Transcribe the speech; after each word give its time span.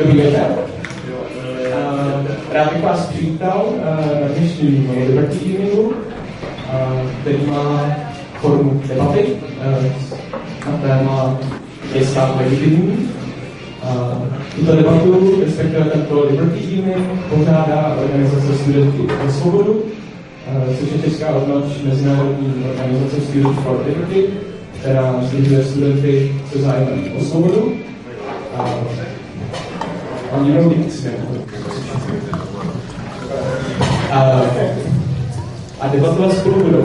Dobrý 0.00 0.16
večer. 0.16 0.46
Rád 2.52 2.72
bych 2.72 2.82
vás 2.82 3.06
přivítal 3.06 3.66
na 4.20 4.28
dnešním 4.36 4.90
Liberty 5.06 5.36
Eveningu, 5.36 5.92
který 7.20 7.38
má 7.46 7.96
formu 8.40 8.82
debaty 8.88 9.26
na 10.66 10.76
téma 10.82 11.38
je 11.94 12.06
stát 12.06 12.36
legitimní. 12.36 13.08
Tuto 14.56 14.76
debatu, 14.76 15.40
respektive 15.44 15.84
tento 15.84 16.24
Liberty 16.30 16.58
Evening, 16.58 17.08
pořádá 17.28 17.96
organizace 18.02 18.54
Studenty 18.54 19.02
pro 19.02 19.32
svobodu, 19.32 19.82
což 20.78 20.88
je 20.92 21.10
česká 21.10 21.28
odnož 21.28 21.64
Mezinárodní 21.84 22.64
organizace 22.70 23.20
Students 23.20 23.62
for 23.62 23.84
Liberty, 23.86 24.26
která 24.80 25.14
sdružuje 25.22 25.64
studenty 25.64 26.32
se 26.52 26.58
zájmem 26.58 27.04
o 27.18 27.24
svobodu. 27.24 27.72
A 28.56 28.64
jenom 30.46 30.68
víc, 30.68 31.06
a 35.80 35.88
debatovat 35.92 36.32
spolu 36.32 36.64
budou. 36.64 36.82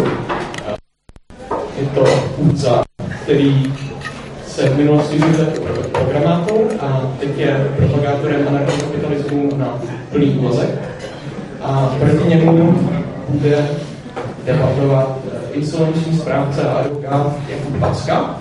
Je 1.79 1.85
to 1.93 2.03
Úca, 2.37 2.83
který 3.23 3.73
se 4.47 4.69
v 4.69 4.77
minulosti 4.77 5.17
žil 5.17 5.45
jako 5.45 5.89
programátor 5.89 6.61
a 6.79 7.01
teď 7.19 7.37
je 7.37 7.71
propagátorem 7.77 8.47
anarchokapitalismu 8.47 9.49
na 9.55 9.79
plný 10.11 10.29
úvazek. 10.29 10.69
A 11.61 11.95
proti 11.99 12.29
němu 12.29 12.79
bude 13.29 13.67
debatovat 14.45 15.17
insolvenční 15.53 16.17
správce 16.17 16.61
a 16.61 16.73
advokát 16.73 17.35
Jakub 17.49 17.79
Packa. 17.79 18.39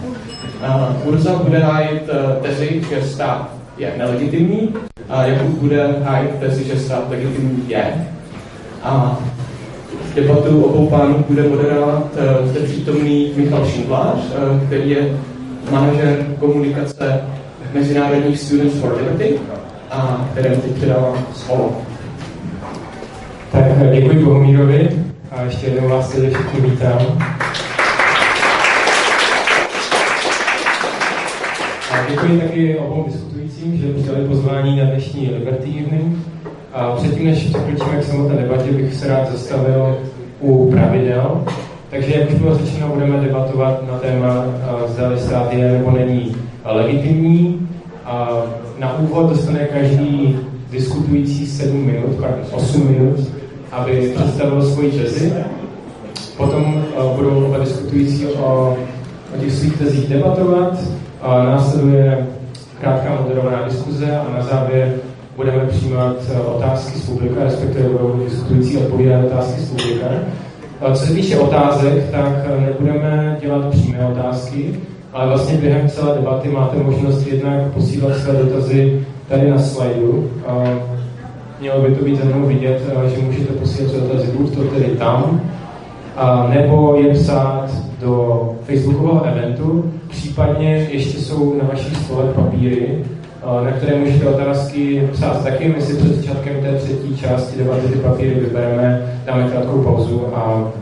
Urza 1.04 1.34
bude 1.34 1.58
hájit 1.58 2.02
eh, 2.08 2.42
tezi, 2.42 2.82
že 2.90 3.02
stát 3.02 3.53
je 3.78 3.94
nelegitimní 3.98 4.74
a 5.08 5.24
Jakub 5.24 5.48
bude 5.48 5.94
hájit 6.02 6.30
tezi, 6.40 6.64
že 6.64 6.78
stát 6.78 7.10
legitimní 7.10 7.64
je. 7.68 8.06
A 8.82 9.18
debatu 10.14 10.64
obou 10.64 10.88
pánů 10.88 11.24
bude 11.28 11.42
moderovat 11.42 12.04
uh, 12.16 12.48
zde 12.48 12.60
přítomný 12.60 13.32
Michal 13.36 13.66
Šindlář, 13.66 14.18
uh, 14.18 14.66
který 14.66 14.90
je 14.90 15.18
manažer 15.70 16.26
komunikace 16.38 17.20
Mezinárodních 17.74 18.40
Students 18.40 18.80
for 18.80 18.96
Liberty 18.96 19.38
a 19.90 20.28
kterém 20.32 20.60
teď 20.60 20.72
předávám 20.72 21.26
slovo. 21.34 21.82
Tak 23.52 23.64
děkuji 23.92 24.24
Bohumírovi 24.24 24.90
a 25.30 25.42
ještě 25.42 25.66
jednou 25.66 25.88
vás 25.88 26.12
tady 26.12 26.30
všichni 26.30 26.60
vítám. 26.60 26.98
A 31.94 32.10
děkuji 32.10 32.40
taky 32.40 32.76
obou 32.78 33.04
diskutujícím, 33.06 33.76
že 33.76 33.92
přijali 33.92 34.28
pozvání 34.28 34.76
na 34.76 34.84
dnešní 34.84 35.30
Liberty 35.30 35.68
Evening. 35.70 36.18
A 36.72 36.90
předtím, 36.90 37.26
než 37.26 37.38
překročíme 37.38 37.96
k 38.00 38.04
samotné 38.04 38.36
debatě, 38.36 38.72
bych 38.72 38.94
se 38.94 39.08
rád 39.08 39.32
zastavil 39.32 39.96
u 40.40 40.70
pravidel. 40.70 41.44
Takže, 41.90 42.14
jak 42.14 42.30
už 42.30 42.34
bylo 42.34 42.58
řečeno, 42.58 42.88
budeme 42.88 43.20
debatovat 43.20 43.86
na 43.92 43.98
téma, 43.98 44.44
zda 44.86 45.16
stát 45.16 45.52
je 45.52 45.72
nebo 45.72 45.90
není 45.90 46.36
legitimní. 46.64 47.68
A 48.04 48.42
na 48.78 48.98
úvod 48.98 49.28
dostane 49.28 49.58
každý 49.58 50.38
diskutující 50.70 51.46
7 51.46 51.86
minut, 51.86 52.24
8 52.52 52.90
minut, 52.90 53.20
aby 53.72 54.12
představil 54.16 54.62
svoji 54.62 54.90
tezi. 54.90 55.32
Potom 56.36 56.84
budou 57.16 57.44
oba 57.44 57.58
diskutující 57.58 58.26
o, 58.26 58.76
o 59.36 59.40
těch 59.40 59.52
svých 59.52 59.78
tezích 59.78 60.08
debatovat. 60.08 60.78
Následuje 61.24 62.26
krátká 62.80 63.18
moderovaná 63.22 63.62
diskuze 63.62 64.16
a 64.16 64.36
na 64.36 64.44
závěr 64.44 64.94
budeme 65.36 65.66
přijímat 65.66 66.16
eh, 66.34 66.40
otázky 66.40 66.98
z 66.98 67.10
publika, 67.10 67.44
respektive 67.44 67.88
budou 67.88 68.24
diskutující 68.24 68.76
odpovídat 68.76 69.24
otázky 69.24 69.60
z 69.60 69.70
publika. 69.70 70.06
Co 70.92 71.06
se 71.06 71.12
týče 71.12 71.38
otázek, 71.38 72.10
tak 72.10 72.32
eh, 72.44 72.60
nebudeme 72.60 73.38
dělat 73.40 73.70
přímé 73.70 74.06
otázky, 74.06 74.80
ale 75.12 75.26
vlastně 75.26 75.58
během 75.58 75.88
celé 75.88 76.14
debaty 76.14 76.48
máte 76.48 76.76
možnost 76.76 77.26
jednak 77.26 77.62
posílat 77.74 78.16
své 78.16 78.32
dotazy 78.32 79.06
tady 79.28 79.50
na 79.50 79.58
slajdu. 79.58 80.30
Mělo 81.60 81.80
by 81.80 81.94
to 81.94 82.04
být 82.04 82.24
mnou 82.24 82.46
vidět, 82.46 82.82
eh, 82.88 83.08
že 83.08 83.22
můžete 83.22 83.52
posílat 83.52 83.90
své 83.90 84.00
dotazy 84.00 84.26
buď 84.38 84.54
to 84.54 84.64
tedy 84.64 84.84
tam, 84.84 85.40
nebo 86.48 86.96
je 86.96 87.14
psát 87.14 87.70
do 88.00 88.50
facebookového 88.66 89.24
eventu, 89.24 89.92
případně 90.14 90.88
ještě 90.90 91.18
jsou 91.18 91.58
na 91.58 91.68
vašich 91.68 91.96
stolech 91.96 92.34
papíry, 92.34 93.04
na 93.64 93.70
které 93.70 93.96
můžete 93.96 94.28
otázky 94.28 95.08
psát 95.12 95.44
taky. 95.44 95.68
My 95.68 95.82
si 95.82 95.96
před 95.96 96.16
začátkem 96.16 96.54
té 96.62 96.74
třetí 96.74 97.16
části 97.16 97.58
debaty 97.58 97.88
ty 97.88 97.98
papíry 97.98 98.34
vybereme, 98.34 99.18
dáme 99.26 99.48
krátkou 99.50 99.82
pauzu 99.82 100.26
a 100.34 100.72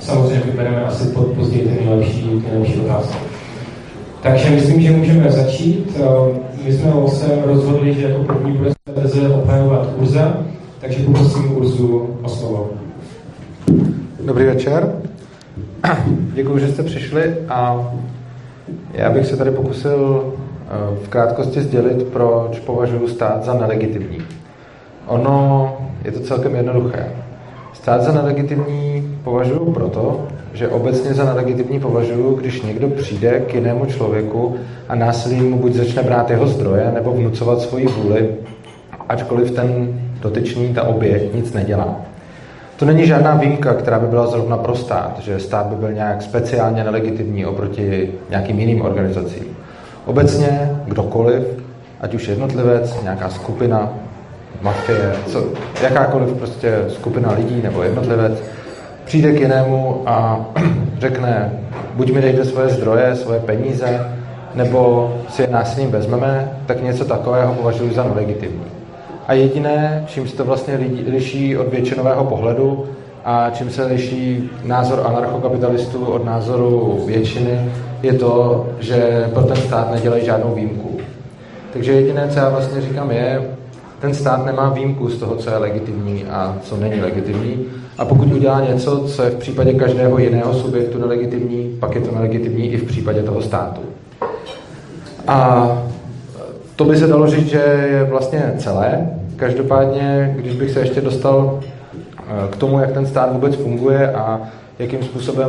samozřejmě 0.00 0.42
vybereme 0.44 0.84
asi 0.84 1.08
pod, 1.08 1.26
později 1.26 1.62
ty 1.62 1.84
nejlepší, 1.84 2.22
ty 2.22 2.50
nejlepší 2.50 2.80
otázky. 2.80 3.16
Takže 4.22 4.50
myslím, 4.50 4.80
že 4.80 4.90
můžeme 4.90 5.30
začít. 5.30 5.98
My 6.64 6.72
jsme 6.72 6.92
se 7.08 7.42
rozhodli, 7.44 7.94
že 7.94 8.02
jako 8.02 8.24
první 8.24 8.52
bude 8.52 8.72
teze 8.94 9.28
obhajovat 9.28 9.88
Urza, 9.96 10.36
takže 10.80 11.02
poprosím 11.02 11.56
Urzu 11.56 12.10
o 12.22 12.28
slovo. 12.28 12.70
Dobrý 14.24 14.44
večer. 14.44 14.92
Děkuji, 16.34 16.58
že 16.58 16.68
jste 16.68 16.82
přišli 16.82 17.34
a 17.48 17.90
já 18.92 19.10
bych 19.10 19.26
se 19.26 19.36
tady 19.36 19.50
pokusil 19.50 20.32
Eh, 20.68 21.04
v 21.04 21.08
krátkosti 21.08 21.60
sdělit, 21.60 22.02
proč 22.02 22.58
považuji 22.58 23.08
stát 23.08 23.44
za 23.44 23.54
nelegitimní. 23.54 24.18
Ono 25.06 25.76
je 26.04 26.12
to 26.12 26.20
celkem 26.20 26.54
jednoduché. 26.54 27.12
Stát 27.72 28.02
za 28.02 28.12
nelegitimní 28.12 29.18
považuji 29.24 29.72
proto, 29.72 30.26
že 30.52 30.68
obecně 30.68 31.14
za 31.14 31.24
nelegitimní 31.24 31.80
považuji, 31.80 32.36
když 32.36 32.62
někdo 32.62 32.88
přijde 32.88 33.40
k 33.40 33.54
jinému 33.54 33.86
člověku 33.86 34.56
a 34.88 34.94
násilím 34.94 35.50
mu 35.50 35.58
buď 35.58 35.72
začne 35.72 36.02
brát 36.02 36.30
jeho 36.30 36.46
zdroje, 36.46 36.90
nebo 36.94 37.12
vnucovat 37.12 37.60
svoji 37.60 37.86
vůli, 37.86 38.28
ačkoliv 39.08 39.50
ten 39.50 40.00
dotyčný, 40.20 40.74
ta 40.74 40.82
oběť, 40.82 41.34
nic 41.34 41.52
nedělá. 41.52 41.96
To 42.76 42.84
není 42.84 43.06
žádná 43.06 43.34
výjimka, 43.34 43.74
která 43.74 43.98
by 43.98 44.06
byla 44.06 44.26
zrovna 44.26 44.56
pro 44.56 44.74
stát, 44.74 45.18
že 45.18 45.40
stát 45.40 45.66
by 45.66 45.76
byl 45.76 45.92
nějak 45.92 46.22
speciálně 46.22 46.84
nelegitimní 46.84 47.46
oproti 47.46 48.12
nějakým 48.30 48.60
jiným 48.60 48.82
organizacím. 48.82 49.44
Obecně 50.04 50.80
kdokoliv, 50.84 51.42
ať 52.00 52.14
už 52.14 52.28
jednotlivec, 52.28 53.02
nějaká 53.02 53.28
skupina, 53.28 53.92
mafie, 54.62 55.12
co, 55.26 55.44
jakákoliv 55.82 56.32
prostě 56.32 56.84
skupina 56.88 57.32
lidí 57.32 57.62
nebo 57.62 57.82
jednotlivec, 57.82 58.42
přijde 59.04 59.32
k 59.32 59.40
jinému 59.40 60.02
a 60.06 60.46
řekne, 60.98 61.52
buď 61.94 62.12
mi 62.12 62.20
dejte 62.20 62.44
svoje 62.44 62.68
zdroje, 62.68 63.16
svoje 63.16 63.40
peníze, 63.40 64.10
nebo 64.54 65.12
si 65.28 65.42
je 65.42 65.48
násilím 65.48 65.90
vezmeme, 65.90 66.52
tak 66.66 66.82
něco 66.82 67.04
takového 67.04 67.54
považuji 67.54 67.94
za 67.94 68.04
nelegitimní. 68.04 68.75
A 69.26 69.32
jediné, 69.32 70.04
čím 70.06 70.28
se 70.28 70.36
to 70.36 70.44
vlastně 70.44 70.78
liší 71.10 71.56
od 71.56 71.68
většinového 71.68 72.24
pohledu 72.24 72.86
a 73.24 73.50
čím 73.50 73.70
se 73.70 73.86
liší 73.86 74.50
názor 74.64 75.02
anarchokapitalistů 75.06 76.06
od 76.06 76.24
názoru 76.24 77.02
většiny, 77.06 77.70
je 78.02 78.12
to, 78.12 78.66
že 78.80 79.30
pro 79.34 79.42
ten 79.42 79.56
stát 79.56 79.92
nedělají 79.92 80.24
žádnou 80.24 80.54
výjimku. 80.54 80.98
Takže 81.72 81.92
jediné, 81.92 82.28
co 82.28 82.38
já 82.38 82.48
vlastně 82.48 82.80
říkám, 82.80 83.10
je, 83.10 83.50
ten 84.00 84.14
stát 84.14 84.46
nemá 84.46 84.70
výjimku 84.70 85.08
z 85.08 85.18
toho, 85.18 85.36
co 85.36 85.50
je 85.50 85.56
legitimní 85.56 86.24
a 86.24 86.56
co 86.62 86.76
není 86.76 87.00
legitimní. 87.00 87.66
A 87.98 88.04
pokud 88.04 88.32
udělá 88.32 88.60
něco, 88.60 89.08
co 89.08 89.22
je 89.22 89.30
v 89.30 89.36
případě 89.36 89.72
každého 89.72 90.18
jiného 90.18 90.54
subjektu 90.54 90.98
nelegitimní, 90.98 91.76
pak 91.80 91.94
je 91.94 92.00
to 92.00 92.14
nelegitimní 92.14 92.72
i 92.72 92.76
v 92.76 92.84
případě 92.84 93.22
toho 93.22 93.42
státu. 93.42 93.80
A 95.26 95.68
to 96.76 96.84
by 96.84 96.96
se 96.96 97.06
dalo 97.06 97.26
říct, 97.26 97.48
že 97.48 97.88
je 97.90 98.04
vlastně 98.04 98.52
celé. 98.58 99.10
Každopádně, 99.36 100.34
když 100.38 100.54
bych 100.54 100.70
se 100.70 100.80
ještě 100.80 101.00
dostal 101.00 101.60
eh, 101.60 102.22
k 102.50 102.56
tomu, 102.56 102.80
jak 102.80 102.92
ten 102.92 103.06
stát 103.06 103.32
vůbec 103.32 103.56
funguje 103.56 104.12
a 104.12 104.40
jakým 104.78 105.02
způsobem 105.02 105.48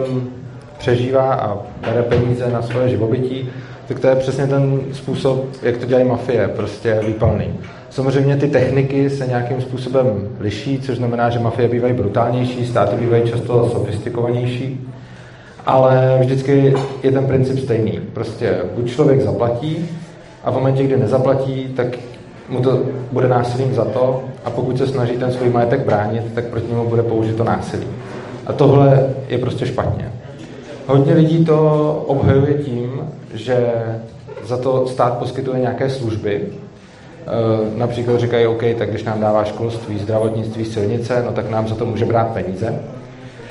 přežívá 0.77 1.33
a 1.33 1.57
bere 1.81 2.03
peníze 2.03 2.49
na 2.51 2.61
svoje 2.61 2.89
živobytí, 2.89 3.49
tak 3.87 3.99
to 3.99 4.07
je 4.07 4.15
přesně 4.15 4.47
ten 4.47 4.79
způsob, 4.93 5.45
jak 5.61 5.77
to 5.77 5.85
dělají 5.85 6.07
mafie, 6.07 6.47
prostě 6.47 6.99
výpalný. 7.07 7.45
Samozřejmě 7.89 8.35
ty 8.35 8.47
techniky 8.47 9.09
se 9.09 9.27
nějakým 9.27 9.61
způsobem 9.61 10.29
liší, 10.39 10.79
což 10.79 10.97
znamená, 10.97 11.29
že 11.29 11.39
mafie 11.39 11.67
bývají 11.67 11.93
brutálnější, 11.93 12.65
státy 12.65 12.95
bývají 12.95 13.23
často 13.29 13.69
sofistikovanější, 13.69 14.87
ale 15.65 16.17
vždycky 16.19 16.73
je 17.03 17.11
ten 17.11 17.25
princip 17.25 17.59
stejný. 17.59 17.99
Prostě 18.13 18.57
buď 18.75 18.91
člověk 18.91 19.21
zaplatí 19.21 19.89
a 20.47 20.51
v 20.51 20.53
momentě, 20.53 20.83
kdy 20.83 20.97
nezaplatí, 20.97 21.73
tak 21.75 21.87
mu 22.49 22.61
to 22.61 22.79
bude 23.11 23.27
násilím 23.27 23.73
za 23.73 23.85
to 23.85 24.23
a 24.45 24.49
pokud 24.49 24.77
se 24.77 24.87
snaží 24.87 25.17
ten 25.17 25.31
svůj 25.31 25.49
majetek 25.49 25.85
bránit, 25.85 26.33
tak 26.35 26.45
proti 26.45 26.71
němu 26.71 26.89
bude 26.89 27.03
použito 27.03 27.43
násilí. 27.43 27.87
A 28.45 28.53
tohle 28.53 29.09
je 29.27 29.37
prostě 29.37 29.65
špatně. 29.65 30.11
Hodně 30.87 31.13
lidí 31.13 31.45
to 31.45 32.03
obhajuje 32.07 32.53
tím, 32.53 33.01
že 33.33 33.71
za 34.43 34.57
to 34.57 34.87
stát 34.87 35.17
poskytuje 35.17 35.59
nějaké 35.59 35.89
služby, 35.89 36.41
například 37.75 38.19
říkají, 38.19 38.47
OK, 38.47 38.63
tak 38.77 38.89
když 38.89 39.03
nám 39.03 39.19
dává 39.19 39.43
školství, 39.43 39.99
zdravotnictví, 39.99 40.65
silnice, 40.65 41.23
no 41.25 41.31
tak 41.31 41.49
nám 41.49 41.67
za 41.67 41.75
to 41.75 41.85
může 41.85 42.05
brát 42.05 42.27
peníze. 42.27 42.79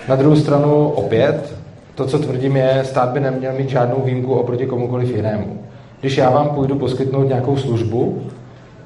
Na 0.09 0.17
druhou 0.17 0.37
stranu 0.37 0.89
opět, 0.89 1.55
to, 1.95 2.07
co 2.07 2.19
tvrdím, 2.19 2.57
je, 2.57 2.81
stát 2.85 3.09
by 3.09 3.21
neměl 3.21 3.53
mít 3.53 3.69
žádnou 3.69 4.03
výjimku 4.05 4.35
oproti 4.35 4.67
komukoliv 4.67 5.17
jinému. 5.17 5.59
Když 6.01 6.17
já 6.17 6.31
vám 6.31 6.49
půjdu 6.49 6.79
poskytnout 6.79 7.29
nějakou 7.29 7.57
službu, 7.57 8.23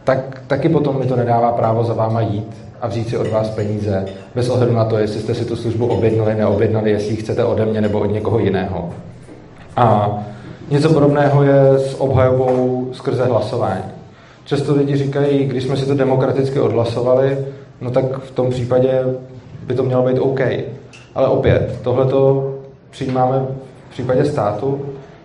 tak 0.04 0.42
taky 0.46 0.68
potom 0.68 0.98
mi 0.98 1.06
to 1.06 1.16
nedává 1.16 1.52
právo 1.52 1.84
za 1.84 1.94
váma 1.94 2.20
jít 2.20 2.56
a 2.80 2.88
vzít 2.88 3.08
si 3.08 3.16
od 3.16 3.26
vás 3.26 3.50
peníze, 3.50 4.06
bez 4.34 4.48
ohledu 4.48 4.72
na 4.72 4.84
to, 4.84 4.98
jestli 4.98 5.20
jste 5.20 5.34
si 5.34 5.44
tu 5.44 5.56
službu 5.56 5.86
objednali, 5.86 6.34
neobjednali, 6.34 6.90
jestli 6.90 7.10
ji 7.10 7.16
chcete 7.16 7.44
ode 7.44 7.66
mě 7.66 7.80
nebo 7.80 8.00
od 8.00 8.12
někoho 8.12 8.38
jiného. 8.38 8.90
A 9.76 10.18
něco 10.70 10.92
podobného 10.92 11.42
je 11.42 11.78
s 11.78 12.00
obhajobou 12.00 12.88
skrze 12.92 13.24
hlasování. 13.24 13.84
Často 14.44 14.74
lidi 14.74 14.96
říkají, 14.96 15.44
když 15.44 15.64
jsme 15.64 15.76
si 15.76 15.86
to 15.86 15.94
demokraticky 15.94 16.60
odhlasovali, 16.60 17.38
no 17.80 17.90
tak 17.90 18.18
v 18.18 18.30
tom 18.30 18.50
případě 18.50 19.04
by 19.66 19.74
to 19.74 19.82
mělo 19.82 20.02
být 20.02 20.18
OK. 20.18 20.40
Ale 21.14 21.28
opět, 21.28 21.78
tohle 21.82 22.06
to 22.06 22.50
přijímáme 22.90 23.46
v 23.88 23.92
případě 23.92 24.24
státu, 24.24 24.80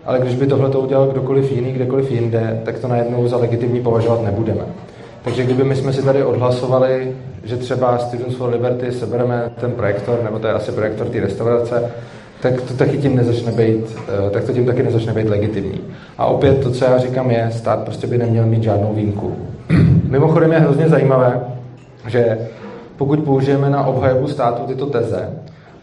ale 0.06 0.18
když 0.18 0.34
by 0.34 0.46
tohle 0.46 0.70
to 0.70 0.80
udělal 0.80 1.06
kdokoliv 1.06 1.52
jiný, 1.52 1.72
kdekoliv 1.72 2.10
jinde, 2.10 2.60
tak 2.64 2.78
to 2.78 2.88
najednou 2.88 3.28
za 3.28 3.36
legitimní 3.36 3.80
považovat 3.80 4.24
nebudeme. 4.24 4.62
Takže 5.24 5.44
kdyby 5.44 5.64
my 5.64 5.76
jsme 5.76 5.92
si 5.92 6.02
tady 6.02 6.24
odhlasovali, 6.24 7.16
že 7.44 7.56
třeba 7.56 7.98
Students 7.98 8.36
for 8.36 8.50
Liberty 8.50 8.92
sebereme 8.92 9.50
ten 9.60 9.72
projektor, 9.72 10.20
nebo 10.24 10.38
to 10.38 10.46
je 10.46 10.52
asi 10.52 10.72
projektor 10.72 11.06
té 11.06 11.20
restaurace, 11.20 11.90
tak 12.40 12.60
to 12.60 12.74
taky 12.74 12.98
tím 12.98 13.16
nezačne 13.16 13.52
být, 13.52 13.96
eh, 14.08 14.30
tak 14.30 14.44
to 14.44 14.52
tím 14.52 14.66
taky 14.66 14.82
nezačne 14.82 15.12
být 15.12 15.28
legitimní. 15.28 15.80
A 16.18 16.26
opět 16.26 16.62
to, 16.62 16.70
co 16.70 16.84
já 16.84 16.98
říkám, 16.98 17.30
je, 17.30 17.48
stát 17.52 17.82
prostě 17.82 18.06
by 18.06 18.18
neměl 18.18 18.46
mít 18.46 18.62
žádnou 18.62 18.94
výjimku. 18.94 19.36
Mimochodem 20.08 20.52
je 20.52 20.58
hrozně 20.58 20.88
zajímavé, 20.88 21.40
že 22.08 22.38
pokud 22.96 23.20
použijeme 23.20 23.70
na 23.70 23.86
obhajobu 23.86 24.28
státu 24.28 24.62
tyto 24.66 24.86
teze, 24.86 25.28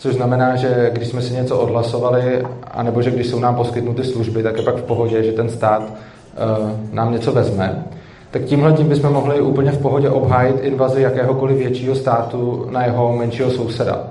což 0.04 0.16
znamená, 0.16 0.56
že 0.56 0.90
když 0.94 1.08
jsme 1.08 1.22
si 1.22 1.34
něco 1.34 1.58
odhlasovali, 1.58 2.44
anebo 2.72 3.02
že 3.02 3.12
když 3.12 3.28
jsou 3.28 3.40
nám 3.40 3.56
poskytnuty 3.56 4.04
služby, 4.04 4.44
tak 4.44 4.58
je 4.58 4.64
pak 4.64 4.76
v 4.76 4.84
pohodě, 4.84 5.24
že 5.24 5.32
ten 5.32 5.50
stát 5.50 5.82
uh, 5.82 6.72
nám 6.92 7.14
něco 7.14 7.32
vezme, 7.32 7.84
tak 8.32 8.44
tímhle 8.44 8.74
tím 8.74 8.90
bychom 8.90 9.14
mohli 9.14 9.42
úplně 9.42 9.72
v 9.72 9.82
pohodě 9.82 10.10
obhájit 10.10 10.56
invazi 10.62 11.02
jakéhokoliv 11.02 11.58
většího 11.58 11.96
státu 11.96 12.68
na 12.72 12.86
jeho 12.86 13.16
menšího 13.16 13.52
souseda. 13.52 14.08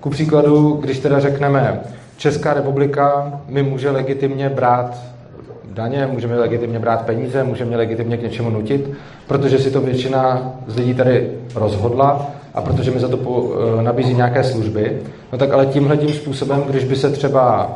Ku 0.00 0.10
příkladu, 0.10 0.78
když 0.80 0.98
teda 0.98 1.20
řekneme, 1.20 1.80
Česká 2.16 2.54
republika 2.54 3.32
mi 3.48 3.62
může 3.62 3.90
legitimně 3.90 4.48
brát 4.48 4.98
daně, 5.72 6.08
můžeme 6.12 6.38
legitimně 6.38 6.78
brát 6.78 7.06
peníze, 7.06 7.44
můžeme 7.44 7.76
legitimně 7.76 8.16
k 8.16 8.22
něčemu 8.22 8.50
nutit, 8.50 8.90
protože 9.26 9.58
si 9.58 9.70
to 9.70 9.80
většina 9.80 10.52
z 10.66 10.76
lidí 10.76 10.94
tady 10.94 11.30
rozhodla 11.54 12.39
a 12.54 12.60
protože 12.60 12.90
mi 12.90 13.00
za 13.00 13.08
to 13.08 13.16
po, 13.16 13.52
e, 13.78 13.82
nabízí 13.82 14.14
nějaké 14.14 14.44
služby. 14.44 14.98
No 15.32 15.38
tak 15.38 15.52
ale 15.52 15.66
tímhle 15.66 15.96
tím 15.96 16.08
způsobem, 16.08 16.62
když 16.68 16.84
by 16.84 16.96
se 16.96 17.10
třeba 17.10 17.74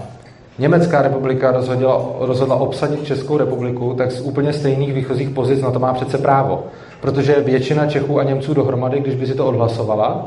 Německá 0.59 1.03
republika 1.03 1.51
rozhodla, 1.51 2.07
rozhodla 2.19 2.57
obsadit 2.57 3.07
Českou 3.07 3.37
republiku, 3.37 3.95
tak 3.99 4.13
z 4.13 4.21
úplně 4.21 4.53
stejných 4.53 4.93
výchozích 4.93 5.31
pozic 5.31 5.61
na 5.63 5.71
to 5.71 5.79
má 5.79 5.95
přece 5.95 6.19
právo. 6.19 6.65
Protože 7.01 7.41
většina 7.41 7.87
Čechů 7.87 8.21
a 8.21 8.23
Němců 8.23 8.55
dohromady, 8.55 9.01
když 9.01 9.15
by 9.15 9.27
si 9.27 9.35
to 9.35 9.47
odhlasovala, 9.47 10.27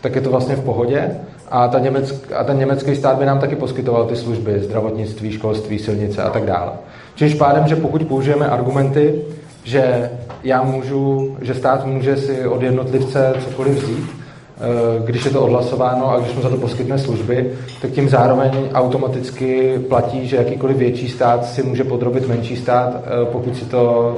tak 0.00 0.14
je 0.14 0.20
to 0.20 0.30
vlastně 0.30 0.56
v 0.56 0.64
pohodě 0.64 1.10
a, 1.50 1.68
ta 1.68 1.78
německ, 1.78 2.32
a 2.36 2.44
ten 2.44 2.58
německý 2.58 2.96
stát 2.96 3.18
by 3.18 3.26
nám 3.26 3.38
taky 3.38 3.56
poskytoval 3.56 4.04
ty 4.04 4.16
služby, 4.16 4.60
zdravotnictví, 4.60 5.32
školství, 5.32 5.78
silnice 5.78 6.22
a 6.22 6.30
tak 6.30 6.44
dále. 6.44 6.72
Čímž 7.14 7.34
pádem, 7.34 7.68
že 7.68 7.76
pokud 7.76 8.04
použijeme 8.04 8.48
argumenty, 8.48 9.22
že 9.64 10.10
já 10.44 10.62
můžu, 10.62 11.36
že 11.40 11.54
stát 11.54 11.86
může 11.86 12.16
si 12.16 12.46
od 12.46 12.62
jednotlivce 12.62 13.34
cokoliv 13.44 13.82
vzít, 13.82 14.10
eh, 14.10 15.02
když 15.04 15.24
je 15.24 15.30
to 15.30 15.42
odhlasováno 15.42 16.10
a 16.10 16.18
když 16.18 16.34
mu 16.34 16.42
za 16.42 16.48
to 16.48 16.56
poskytne 16.56 16.98
služby, 16.98 17.50
tak 17.82 17.90
tím 17.90 18.08
zároveň 18.08 18.50
automaticky 18.74 19.78
platí, 19.88 20.28
že 20.28 20.36
jakýkoliv 20.36 20.76
větší 20.76 21.08
stát 21.08 21.44
si 21.44 21.62
může 21.62 21.84
podrobit 21.84 22.28
menší 22.28 22.56
stát, 22.56 22.94
eh, 22.96 23.24
pokud 23.32 23.56
si 23.56 23.64
to 23.64 24.14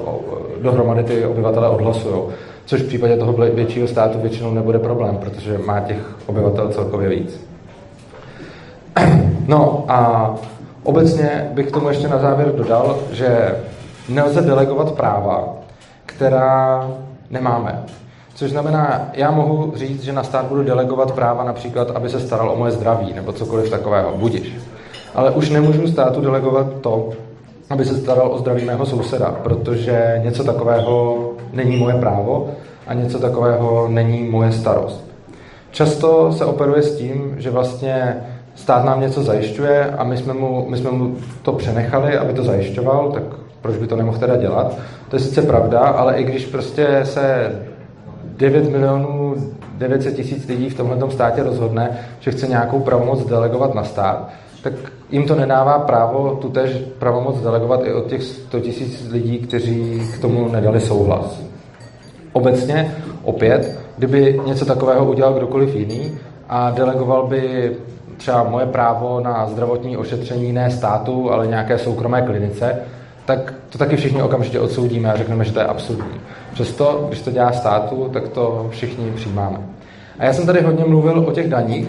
dohromady 0.62 1.04
ty 1.04 1.24
obyvatele 1.26 1.68
odhlasují. 1.68 2.22
Což 2.66 2.80
v 2.80 2.86
případě 2.86 3.16
toho 3.16 3.32
většího 3.32 3.88
státu 3.88 4.18
většinou 4.18 4.54
nebude 4.54 4.78
problém, 4.78 5.16
protože 5.16 5.58
má 5.58 5.80
těch 5.80 5.98
obyvatel 6.26 6.68
celkově 6.68 7.08
víc. 7.08 7.40
No 9.46 9.84
a 9.88 10.30
obecně 10.82 11.50
bych 11.54 11.66
k 11.66 11.72
tomu 11.72 11.88
ještě 11.88 12.08
na 12.08 12.18
závěr 12.18 12.52
dodal, 12.56 12.98
že 13.12 13.56
nelze 14.08 14.40
delegovat 14.40 14.92
práva, 14.92 15.63
která 16.16 16.90
nemáme. 17.30 17.82
Což 18.34 18.50
znamená, 18.50 19.08
já 19.12 19.30
mohu 19.30 19.72
říct, 19.76 20.02
že 20.02 20.12
na 20.12 20.22
stát 20.22 20.46
budu 20.46 20.62
delegovat 20.62 21.12
práva 21.12 21.44
například, 21.44 21.90
aby 21.90 22.08
se 22.08 22.20
staral 22.20 22.50
o 22.50 22.56
moje 22.56 22.72
zdraví 22.72 23.12
nebo 23.12 23.32
cokoliv 23.32 23.70
takového, 23.70 24.12
budiš. 24.16 24.56
Ale 25.14 25.30
už 25.30 25.50
nemůžu 25.50 25.88
státu 25.88 26.20
delegovat 26.20 26.66
to, 26.80 27.10
aby 27.70 27.84
se 27.84 27.96
staral 27.96 28.32
o 28.32 28.38
zdraví 28.38 28.64
mého 28.64 28.86
souseda, 28.86 29.34
protože 29.42 30.20
něco 30.24 30.44
takového 30.44 31.30
není 31.52 31.76
moje 31.76 31.94
právo 31.94 32.50
a 32.86 32.94
něco 32.94 33.18
takového 33.18 33.88
není 33.88 34.22
moje 34.22 34.52
starost. 34.52 35.04
Často 35.70 36.32
se 36.32 36.44
operuje 36.44 36.82
s 36.82 36.96
tím, 36.96 37.34
že 37.38 37.50
vlastně 37.50 38.16
stát 38.54 38.84
nám 38.84 39.00
něco 39.00 39.22
zajišťuje 39.22 39.90
a 39.98 40.04
my 40.04 40.16
jsme 40.16 40.32
mu, 40.32 40.66
my 40.68 40.76
jsme 40.76 40.90
mu 40.90 41.16
to 41.42 41.52
přenechali, 41.52 42.18
aby 42.18 42.32
to 42.32 42.44
zajišťoval, 42.44 43.12
tak 43.12 43.22
proč 43.64 43.76
by 43.76 43.86
to 43.86 43.96
nemohl 43.96 44.18
teda 44.18 44.36
dělat? 44.36 44.76
To 45.08 45.16
je 45.16 45.20
sice 45.20 45.42
pravda, 45.42 45.80
ale 45.80 46.14
i 46.14 46.24
když 46.24 46.46
prostě 46.46 47.00
se 47.02 47.52
9 48.24 48.70
milionů 48.70 49.34
900 49.78 50.16
tisíc 50.16 50.48
lidí 50.48 50.70
v 50.70 50.76
tomhle 50.76 51.10
státě 51.10 51.42
rozhodne, 51.42 51.90
že 52.20 52.30
chce 52.30 52.46
nějakou 52.46 52.80
pravomoc 52.80 53.26
delegovat 53.26 53.74
na 53.74 53.84
stát, 53.84 54.28
tak 54.62 54.72
jim 55.10 55.26
to 55.26 55.34
nedává 55.34 55.78
právo 55.78 56.38
tutéž 56.42 56.70
pravomoc 56.98 57.40
delegovat 57.40 57.80
i 57.84 57.92
od 57.92 58.06
těch 58.06 58.22
100 58.22 58.60
tisíc 58.60 59.08
lidí, 59.10 59.38
kteří 59.38 60.02
k 60.14 60.20
tomu 60.20 60.48
nedali 60.48 60.80
souhlas. 60.80 61.40
Obecně, 62.32 62.94
opět, 63.22 63.78
kdyby 63.96 64.40
něco 64.46 64.64
takového 64.64 65.04
udělal 65.04 65.34
kdokoliv 65.34 65.74
jiný 65.74 66.18
a 66.48 66.70
delegoval 66.70 67.26
by 67.26 67.72
třeba 68.16 68.42
moje 68.42 68.66
právo 68.66 69.20
na 69.20 69.46
zdravotní 69.46 69.96
ošetření 69.96 70.52
ne 70.52 70.70
státu, 70.70 71.32
ale 71.32 71.46
nějaké 71.46 71.78
soukromé 71.78 72.22
klinice, 72.22 72.78
tak 73.26 73.54
to 73.70 73.78
taky 73.78 73.96
všichni 73.96 74.22
okamžitě 74.22 74.60
odsoudíme 74.60 75.12
a 75.12 75.16
řekneme, 75.16 75.44
že 75.44 75.52
to 75.52 75.58
je 75.58 75.66
absurdní. 75.66 76.20
Přesto, 76.52 77.04
když 77.08 77.20
to 77.20 77.30
dělá 77.30 77.52
státu, 77.52 78.10
tak 78.12 78.28
to 78.28 78.66
všichni 78.70 79.10
přijímáme. 79.10 79.58
A 80.18 80.24
já 80.24 80.32
jsem 80.32 80.46
tady 80.46 80.60
hodně 80.60 80.84
mluvil 80.84 81.24
o 81.28 81.32
těch 81.32 81.48
daních, 81.48 81.88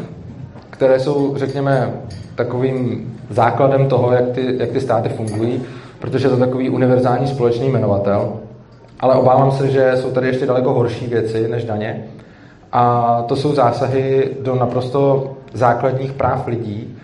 které 0.69 0.99
jsou, 0.99 1.37
řekněme, 1.37 1.93
takovým 2.35 3.11
základem 3.29 3.87
toho, 3.87 4.11
jak 4.11 4.29
ty, 4.29 4.55
jak 4.57 4.69
ty 4.69 4.81
státy 4.81 5.09
fungují, 5.09 5.63
protože 5.99 6.25
je 6.25 6.31
to 6.31 6.37
takový 6.37 6.69
univerzální 6.69 7.27
společný 7.27 7.69
jmenovatel. 7.69 8.33
Ale 8.99 9.15
obávám 9.15 9.51
se, 9.51 9.71
že 9.71 9.91
jsou 9.95 10.11
tady 10.11 10.27
ještě 10.27 10.45
daleko 10.45 10.73
horší 10.73 11.07
věci 11.07 11.47
než 11.47 11.63
daně. 11.63 12.05
A 12.71 13.23
to 13.27 13.35
jsou 13.35 13.55
zásahy 13.55 14.29
do 14.41 14.55
naprosto 14.55 15.31
základních 15.53 16.11
práv 16.11 16.47
lidí, 16.47 16.97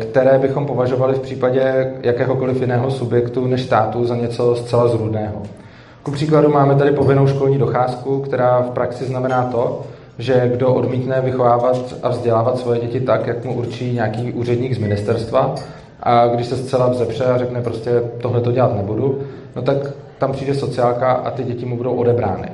které 0.00 0.38
bychom 0.38 0.66
považovali 0.66 1.14
v 1.14 1.20
případě 1.20 1.92
jakéhokoliv 2.02 2.60
jiného 2.60 2.90
subjektu 2.90 3.46
než 3.46 3.62
státu 3.62 4.04
za 4.04 4.16
něco 4.16 4.56
zcela 4.56 4.88
zrůdného. 4.88 5.42
Ku 6.02 6.10
příkladu 6.10 6.48
máme 6.48 6.74
tady 6.74 6.90
povinnou 6.90 7.26
školní 7.26 7.58
docházku, 7.58 8.20
která 8.20 8.60
v 8.60 8.70
praxi 8.70 9.04
znamená 9.04 9.44
to, 9.44 9.82
že 10.18 10.50
kdo 10.54 10.74
odmítne 10.74 11.20
vychovávat 11.20 11.94
a 12.02 12.08
vzdělávat 12.08 12.58
svoje 12.58 12.80
děti 12.80 13.00
tak, 13.00 13.26
jak 13.26 13.44
mu 13.44 13.54
určí 13.54 13.92
nějaký 13.92 14.32
úředník 14.32 14.74
z 14.74 14.78
ministerstva, 14.78 15.54
a 16.02 16.26
když 16.26 16.46
se 16.46 16.56
zcela 16.56 16.88
vzepře 16.88 17.24
a 17.24 17.38
řekne 17.38 17.60
prostě 17.62 18.02
tohle 18.20 18.40
to 18.40 18.52
dělat 18.52 18.76
nebudu, 18.76 19.18
no 19.56 19.62
tak 19.62 19.76
tam 20.18 20.32
přijde 20.32 20.54
sociálka 20.54 21.12
a 21.12 21.30
ty 21.30 21.44
děti 21.44 21.66
mu 21.66 21.76
budou 21.76 21.94
odebrány. 21.94 22.48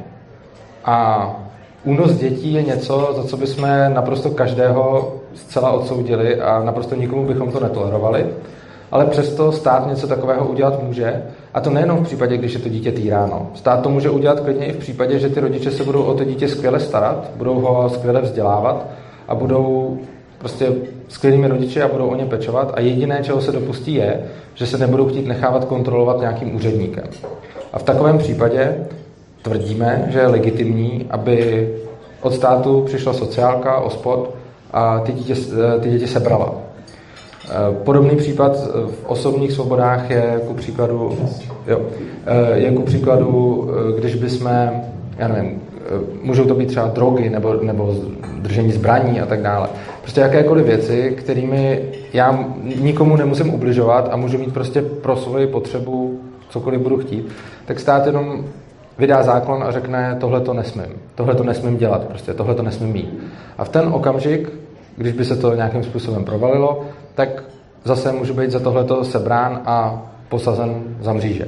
A 0.84 1.30
únos 1.84 2.12
dětí 2.12 2.52
je 2.52 2.62
něco, 2.62 3.12
za 3.16 3.24
co 3.24 3.36
bychom 3.36 3.68
naprosto 3.88 4.30
každého 4.30 5.14
zcela 5.34 5.70
odsoudili 5.70 6.40
a 6.40 6.62
naprosto 6.64 6.94
nikomu 6.94 7.26
bychom 7.26 7.52
to 7.52 7.60
netolerovali 7.60 8.26
ale 8.92 9.06
přesto 9.06 9.52
stát 9.52 9.86
něco 9.86 10.06
takového 10.06 10.48
udělat 10.48 10.82
může. 10.82 11.22
A 11.54 11.60
to 11.60 11.70
nejenom 11.70 11.98
v 11.98 12.02
případě, 12.02 12.36
když 12.36 12.52
je 12.52 12.60
to 12.60 12.68
dítě 12.68 12.92
týráno. 12.92 13.50
Stát 13.54 13.82
to 13.82 13.88
může 13.88 14.10
udělat 14.10 14.40
klidně 14.40 14.66
i 14.66 14.72
v 14.72 14.76
případě, 14.76 15.18
že 15.18 15.28
ty 15.28 15.40
rodiče 15.40 15.70
se 15.70 15.84
budou 15.84 16.02
o 16.02 16.14
to 16.14 16.24
dítě 16.24 16.48
skvěle 16.48 16.80
starat, 16.80 17.30
budou 17.36 17.60
ho 17.60 17.88
skvěle 17.88 18.20
vzdělávat 18.20 18.86
a 19.28 19.34
budou 19.34 19.98
prostě 20.38 20.72
skvělými 21.08 21.48
rodiči 21.48 21.82
a 21.82 21.88
budou 21.88 22.06
o 22.06 22.14
ně 22.14 22.26
pečovat 22.26 22.72
a 22.74 22.80
jediné, 22.80 23.20
čeho 23.22 23.40
se 23.40 23.52
dopustí, 23.52 23.94
je, 23.94 24.20
že 24.54 24.66
se 24.66 24.78
nebudou 24.78 25.08
chtít 25.08 25.26
nechávat 25.26 25.64
kontrolovat 25.64 26.20
nějakým 26.20 26.54
úředníkem. 26.54 27.04
A 27.72 27.78
v 27.78 27.82
takovém 27.82 28.18
případě 28.18 28.86
tvrdíme, 29.42 30.06
že 30.08 30.18
je 30.18 30.26
legitimní, 30.26 31.06
aby 31.10 31.68
od 32.22 32.34
státu 32.34 32.82
přišla 32.86 33.12
sociálka, 33.12 33.80
ospod 33.80 34.39
a 34.72 34.98
ty, 34.98 35.12
dítě, 35.12 35.34
ty 35.80 35.90
děti 35.90 36.06
sebrala. 36.06 36.54
Podobný 37.84 38.16
případ 38.16 38.56
v 38.74 39.06
osobních 39.06 39.52
svobodách 39.52 40.10
je 40.10 40.40
ku 40.46 40.54
příkladu, 40.54 41.18
jo, 41.66 41.80
je 42.54 42.70
ku 42.70 42.82
příkladu, 42.82 43.70
když 43.98 44.14
bychom, 44.14 44.50
já 45.18 45.28
nevím, 45.28 45.60
můžou 46.22 46.44
to 46.44 46.54
být 46.54 46.66
třeba 46.66 46.86
drogy 46.86 47.30
nebo, 47.30 47.54
nebo 47.62 47.94
držení 48.38 48.72
zbraní 48.72 49.20
a 49.20 49.26
tak 49.26 49.42
dále. 49.42 49.68
Prostě 50.02 50.20
jakékoliv 50.20 50.66
věci, 50.66 51.14
kterými 51.18 51.82
já 52.12 52.44
nikomu 52.80 53.16
nemusím 53.16 53.54
ubližovat 53.54 54.08
a 54.12 54.16
můžu 54.16 54.38
mít 54.38 54.54
prostě 54.54 54.82
pro 54.82 55.16
svoji 55.16 55.46
potřebu 55.46 56.20
cokoliv 56.48 56.80
budu 56.80 56.98
chtít, 56.98 57.28
tak 57.64 57.80
stát 57.80 58.06
jenom 58.06 58.44
vydá 58.98 59.22
zákon 59.22 59.64
a 59.64 59.70
řekne, 59.70 60.16
tohle 60.20 60.40
to 60.40 60.54
nesmím, 60.54 60.92
tohle 61.14 61.34
to 61.34 61.44
nesmím 61.44 61.76
dělat, 61.76 62.04
prostě 62.04 62.34
tohle 62.34 62.54
to 62.54 62.62
nesmím 62.62 62.92
mít. 62.92 63.18
A 63.58 63.64
v 63.64 63.68
ten 63.68 63.88
okamžik, 63.92 64.52
když 65.00 65.12
by 65.12 65.24
se 65.24 65.36
to 65.36 65.54
nějakým 65.54 65.82
způsobem 65.84 66.24
provalilo, 66.24 66.84
tak 67.14 67.44
zase 67.84 68.12
můžu 68.12 68.34
být 68.34 68.50
za 68.50 68.60
tohleto 68.60 69.04
sebrán 69.04 69.60
a 69.64 70.02
posazen 70.28 70.82
za 71.00 71.12
mříže. 71.12 71.46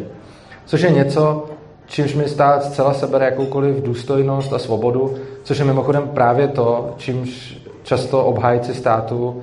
Což 0.65 0.81
je 0.81 0.91
něco, 0.91 1.45
čímž 1.87 2.15
mi 2.15 2.29
stát 2.29 2.65
zcela 2.65 2.95
sebere 2.95 3.25
jakoukoliv 3.25 3.83
důstojnost 3.83 4.53
a 4.53 4.59
svobodu, 4.59 5.15
což 5.43 5.59
je 5.59 5.65
mimochodem 5.65 6.09
právě 6.09 6.49
to, 6.49 6.95
čímž 6.97 7.61
často 7.83 8.25
obhájci 8.25 8.75
státu 8.75 9.43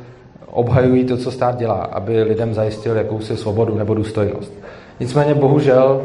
obhajují 0.52 1.06
to, 1.06 1.18
co 1.18 1.32
stát 1.32 1.58
dělá, 1.58 1.76
aby 1.76 2.24
lidem 2.24 2.54
zajistil 2.54 2.96
jakousi 2.96 3.38
svobodu 3.38 3.76
nebo 3.76 3.94
důstojnost. 3.94 4.54
Nicméně 5.00 5.34
bohužel 5.34 6.02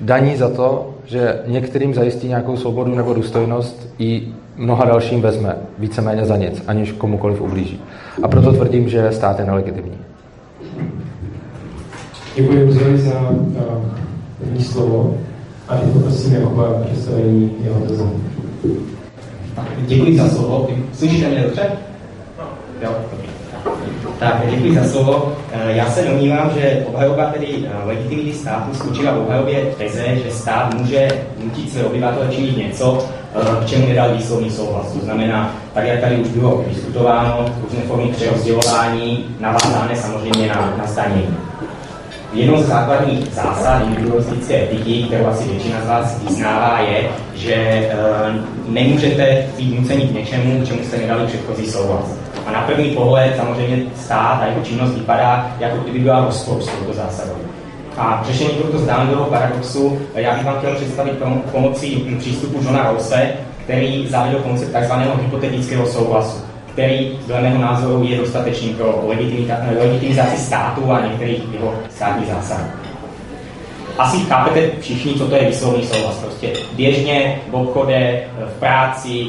daní 0.00 0.36
za 0.36 0.48
to, 0.48 0.94
že 1.04 1.42
některým 1.46 1.94
zajistí 1.94 2.28
nějakou 2.28 2.56
svobodu 2.56 2.94
nebo 2.94 3.14
důstojnost, 3.14 3.88
i 3.98 4.28
mnoha 4.58 4.84
dalším 4.84 5.20
vezme 5.20 5.56
víceméně 5.78 6.24
za 6.24 6.36
nic, 6.36 6.62
aniž 6.66 6.92
komukoliv 6.92 7.40
ublíží. 7.40 7.80
A 8.22 8.28
proto 8.28 8.52
tvrdím, 8.52 8.88
že 8.88 9.12
stát 9.12 9.38
je 9.38 9.44
nelegitimní. 9.44 9.98
Děkuji 12.36 12.64
Ruzovi 12.64 12.98
za 12.98 13.30
první 14.38 14.64
slovo 14.64 15.18
a 15.68 15.76
teď 15.76 15.90
poprosím 15.92 16.34
Jakuba 16.34 16.82
představení 16.84 17.52
jeho 17.64 17.80
tezu. 17.80 18.10
Děkuji 19.78 20.18
za 20.18 20.28
slovo. 20.28 20.68
Slyšíte 20.92 21.28
mě 21.28 21.42
dobře? 21.42 21.62
Jo. 22.82 22.90
Tak, 24.18 24.42
děkuji 24.50 24.74
za 24.74 24.84
slovo. 24.84 25.32
Eh, 25.52 25.76
já 25.76 25.90
se 25.90 26.04
domnívám, 26.04 26.50
že 26.54 26.84
obhajoba 26.88 27.26
tedy 27.26 27.46
eh, 27.46 27.86
legitimity 27.86 28.32
státu 28.32 28.74
skočila 28.74 29.12
v 29.12 29.18
obhajobě 29.18 29.64
teze, 29.78 30.04
že 30.24 30.30
stát 30.30 30.74
může 30.74 31.08
nutit 31.44 31.72
své 31.72 31.84
obyvatele 31.84 32.28
činit 32.30 32.56
něco, 32.56 33.08
k 33.62 33.66
čemu 33.66 33.86
nedal 33.88 34.14
výslovný 34.14 34.50
souhlas. 34.50 34.92
To 34.92 35.04
znamená, 35.04 35.54
tak 35.74 35.86
jak 35.86 36.00
tady 36.00 36.16
už 36.16 36.28
bylo 36.28 36.64
diskutováno, 36.68 37.46
různé 37.62 37.80
formy 37.80 38.12
přerozdělování 38.12 39.36
navázané 39.40 39.96
samozřejmě 39.96 40.48
na, 40.48 40.74
na 40.78 40.86
stanění. 40.86 41.36
Jednou 42.32 42.62
z 42.62 42.66
základních 42.66 43.34
zásad 43.34 43.82
individualistické 43.82 44.62
etiky, 44.62 45.02
kterou 45.02 45.26
asi 45.26 45.48
většina 45.48 45.80
z 45.84 45.88
vás 45.88 46.22
vyznává, 46.22 46.80
je, 46.80 47.08
že 47.34 47.54
e, 47.54 47.94
nemůžete 48.68 49.46
být 49.56 49.80
nuceni 49.80 50.08
k 50.08 50.12
něčemu, 50.12 50.60
k 50.62 50.66
čemu 50.66 50.84
jste 50.84 50.98
nedali 50.98 51.26
předchozí 51.26 51.66
souhlas. 51.66 52.04
A 52.46 52.52
na 52.52 52.60
první 52.60 52.90
pohled 52.90 53.36
samozřejmě 53.36 53.82
stát 53.96 54.42
a 54.42 54.46
jeho 54.46 54.64
činnost 54.64 54.94
vypadá, 54.94 55.56
jako 55.60 55.76
kdyby 55.76 55.98
byla 55.98 56.24
rozpor 56.24 56.62
s 56.62 56.66
touto 56.66 56.92
zásadou. 56.92 57.47
A 57.98 58.22
řešení 58.26 58.50
tohoto 58.50 58.78
zdánlivého 58.78 59.24
paradoxu 59.24 59.98
já 60.14 60.34
bych 60.34 60.44
vám 60.44 60.58
chtěl 60.58 60.74
představit 60.74 61.14
pomocí 61.52 62.16
přístupu 62.18 62.58
Johna 62.62 62.90
Rose, 62.92 63.32
který 63.64 64.06
zavedl 64.08 64.38
koncept 64.38 64.68
tzv. 64.68 64.92
hypotetického 65.22 65.86
souhlasu 65.86 66.48
který 66.78 67.18
dle 67.26 67.40
mého 67.40 67.58
názoru 67.58 68.04
je 68.04 68.16
dostatečný 68.16 68.68
pro 68.68 69.04
legitimizaci 69.78 70.36
státu 70.36 70.92
a 70.92 71.06
některých 71.06 71.42
jeho 71.52 71.74
státních 71.90 72.28
zásahů. 72.28 72.64
Asi 73.98 74.16
chápete 74.16 74.70
všichni, 74.80 75.14
co 75.14 75.26
to 75.26 75.34
je 75.34 75.48
výslovný 75.48 75.86
souhlas. 75.86 76.16
Prostě 76.16 76.52
běžně 76.76 77.40
v 77.50 77.54
obchode, 77.54 78.24
v 78.56 78.58
práci, 78.58 79.26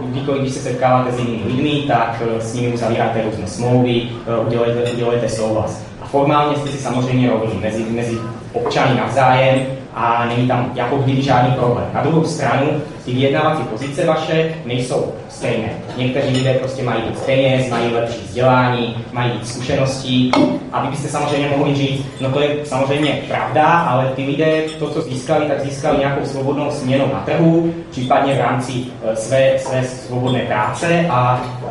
kdykoliv, 0.00 0.42
když 0.42 0.54
se 0.54 0.60
setkáváte 0.60 1.12
s 1.12 1.18
jinými 1.18 1.42
lidmi, 1.46 1.82
tak 1.88 2.22
s 2.38 2.54
nimi 2.54 2.72
uzavíráte 2.72 3.22
různé 3.22 3.46
smlouvy, 3.46 4.02
udělujete, 4.46 4.92
udělujete 4.92 5.28
souhlas. 5.28 5.87
Formálně 6.10 6.56
jste 6.56 6.68
si 6.68 6.78
samozřejmě 6.78 7.30
rovní 7.30 7.60
mezi, 7.60 7.84
mezi 7.90 8.18
občany 8.52 8.96
navzájem, 8.96 9.66
a 9.94 10.26
není 10.26 10.48
tam 10.48 10.70
jako 10.74 10.96
kdyby 10.96 11.22
žádný 11.22 11.54
problém. 11.54 11.84
Na 11.94 12.02
druhou 12.02 12.24
stranu, 12.24 12.66
ty 13.04 13.12
vyjednávací 13.12 13.62
pozice 13.62 14.06
vaše 14.06 14.54
nejsou 14.64 15.12
stejné. 15.28 15.68
Někteří 15.96 16.36
lidé 16.36 16.54
prostě 16.54 16.82
mají 16.82 17.02
víc 17.08 17.20
peněz, 17.20 17.70
mají 17.70 17.94
lepší 17.94 18.20
vzdělání, 18.26 18.96
mají 19.12 19.30
víc 19.32 19.52
zkušeností 19.52 20.32
a 20.72 20.82
vy 20.82 20.88
byste 20.88 21.08
samozřejmě 21.08 21.48
mohli 21.56 21.74
říct, 21.74 22.04
no 22.20 22.30
to 22.30 22.40
je 22.40 22.56
samozřejmě 22.64 23.22
pravda, 23.28 23.64
ale 23.64 24.12
ty 24.16 24.22
lidé 24.22 24.62
to, 24.78 24.90
co 24.90 25.02
získali, 25.02 25.46
tak 25.46 25.60
získali 25.60 25.98
nějakou 25.98 26.26
svobodnou 26.26 26.70
směnu 26.70 27.04
na 27.12 27.20
trhu, 27.20 27.74
případně 27.90 28.34
v 28.34 28.40
rámci 28.40 28.72
uh, 28.72 29.14
své, 29.14 29.58
své 29.58 29.84
svobodné 29.84 30.40
práce 30.40 31.06
a 31.10 31.40
uh, 31.62 31.70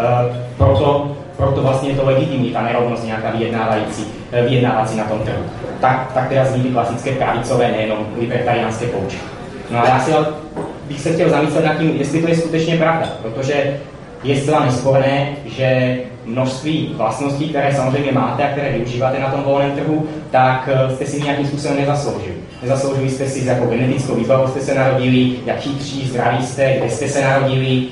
proto 0.58 1.17
proto 1.38 1.62
vlastně 1.62 1.90
je 1.90 1.96
to 1.96 2.06
legitimní, 2.06 2.50
ta 2.50 2.62
nerovnost 2.62 3.06
nějaká 3.06 3.32
vyjednávající, 3.32 4.06
eh, 4.32 4.42
vyjednávací 4.42 4.98
na 4.98 5.04
tom 5.04 5.20
trhu. 5.20 5.44
Tak, 5.82 6.12
tak 6.14 6.30
teda 6.30 6.46
zní 6.46 6.64
klasické 6.64 7.12
pravicové, 7.12 7.72
nejenom 7.72 7.98
libertariánské 8.20 8.86
poučky. 8.86 9.20
No 9.72 9.84
a 9.84 9.88
já 9.88 10.00
si 10.00 10.12
bych 10.88 11.02
se 11.02 11.14
chtěl 11.14 11.30
zamyslet 11.30 11.66
nad 11.66 11.78
tím, 11.78 11.96
jestli 11.98 12.22
to 12.22 12.28
je 12.28 12.36
skutečně 12.36 12.78
pravda, 12.78 13.08
protože 13.22 13.80
je 14.24 14.42
zcela 14.42 14.66
nesporné, 14.66 15.30
že 15.46 15.98
množství 16.26 16.94
vlastností, 16.98 17.50
které 17.50 17.76
samozřejmě 17.76 18.12
máte 18.12 18.44
a 18.44 18.52
které 18.52 18.72
využíváte 18.72 19.20
na 19.20 19.32
tom 19.32 19.44
volném 19.44 19.72
trhu, 19.72 20.08
tak 20.32 20.70
eh, 20.72 20.96
jste 20.96 21.06
si 21.06 21.22
nějakým 21.22 21.48
způsobem 21.48 21.78
nezasloužili. 21.78 22.36
Nezasloužili 22.62 23.10
jste 23.10 23.28
si, 23.28 23.46
jako 23.46 23.66
genetickou 23.66 24.16
výbavu 24.16 24.48
jste 24.48 24.60
se 24.60 24.76
narodili, 24.76 25.36
jak 25.46 25.60
chytří, 25.60 26.08
zdraví 26.08 26.46
jste, 26.46 26.78
kde 26.78 26.90
jste 26.90 27.08
se 27.08 27.22
narodili, 27.22 27.84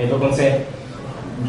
uh, 0.00 0.08
dokonce 0.08 0.52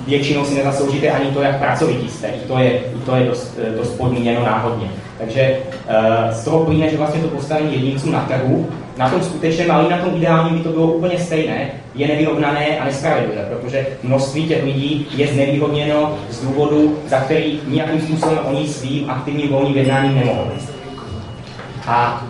většinou 0.07 0.45
si 0.45 0.55
nezasloužíte 0.55 1.09
ani 1.09 1.31
to, 1.31 1.41
jak 1.41 1.59
pracovití 1.59 2.09
jste. 2.09 2.27
I 2.27 2.39
to 2.47 2.57
je, 2.57 2.71
i 2.71 2.99
to 3.05 3.15
je 3.15 3.25
dost, 3.25 3.59
eh, 3.63 3.77
dost 3.77 3.89
podmíněno 3.89 4.45
náhodně. 4.45 4.87
Takže 5.17 5.57
uh, 5.89 6.31
z 6.31 6.43
toho 6.43 6.65
plyne, 6.65 6.89
že 6.89 6.97
vlastně 6.97 7.21
to 7.21 7.27
postavení 7.27 7.73
jedinců 7.73 8.11
na 8.11 8.19
trhu, 8.19 8.69
na 8.97 9.09
tom 9.09 9.23
skutečném, 9.23 9.71
ale 9.71 9.85
i 9.85 9.89
na 9.89 9.97
tom 9.97 10.15
ideálním 10.15 10.57
by 10.57 10.63
to 10.63 10.69
bylo 10.69 10.87
úplně 10.93 11.19
stejné, 11.19 11.69
je 11.95 12.07
nevyrovnané 12.07 12.79
a 12.79 12.85
nespravedlivé, 12.85 13.47
protože 13.51 13.87
množství 14.03 14.47
těch 14.47 14.63
lidí 14.63 15.07
je 15.15 15.27
znevýhodněno 15.27 16.17
z 16.29 16.41
důvodu, 16.41 16.97
za 17.07 17.19
který 17.19 17.59
nějakým 17.67 18.01
způsobem 18.01 18.39
oni 18.43 18.67
svým 18.67 19.09
aktivním 19.09 19.49
volným 19.49 19.77
jednáním 19.77 20.15
nemohou. 20.15 20.47
A 21.87 22.27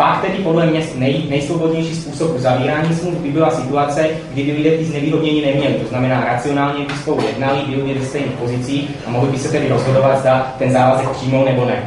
pak 0.00 0.20
tedy 0.20 0.38
podle 0.38 0.66
mě 0.66 0.82
nej, 0.94 1.22
nejsvobodnější 1.28 1.94
způsob 1.94 2.36
uzavírání 2.36 2.94
smluv 2.94 3.14
by 3.14 3.28
byla 3.28 3.50
situace, 3.50 4.08
kdy 4.32 4.42
by 4.42 4.52
lidé 4.52 4.70
ty 4.70 4.84
znevýhodnění 4.84 5.42
neměli. 5.42 5.74
To 5.74 5.88
znamená, 5.88 6.24
racionálně 6.24 6.84
by 6.84 6.92
spolu 6.92 7.26
jednali, 7.26 7.58
byli 7.68 7.94
ve 7.94 8.06
stejných 8.06 8.32
pozicích 8.32 8.90
a 9.06 9.10
mohli 9.10 9.30
by 9.30 9.38
se 9.38 9.48
tedy 9.48 9.68
rozhodovat, 9.68 10.18
zda 10.20 10.54
ten 10.58 10.72
závazek 10.72 11.08
přijmou 11.08 11.44
nebo 11.44 11.64
ne. 11.64 11.84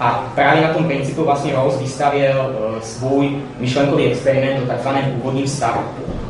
A 0.00 0.32
právě 0.34 0.62
na 0.62 0.68
tom 0.68 0.84
principu 0.84 1.24
vlastně 1.24 1.52
Rawls 1.52 1.80
vystavil 1.80 2.34
uh, 2.34 2.80
svůj 2.80 3.30
myšlenkový 3.58 4.04
experiment 4.04 4.60
do 4.60 4.66
takzvaném 4.66 5.04
původním 5.04 5.46
stavu. 5.46 5.80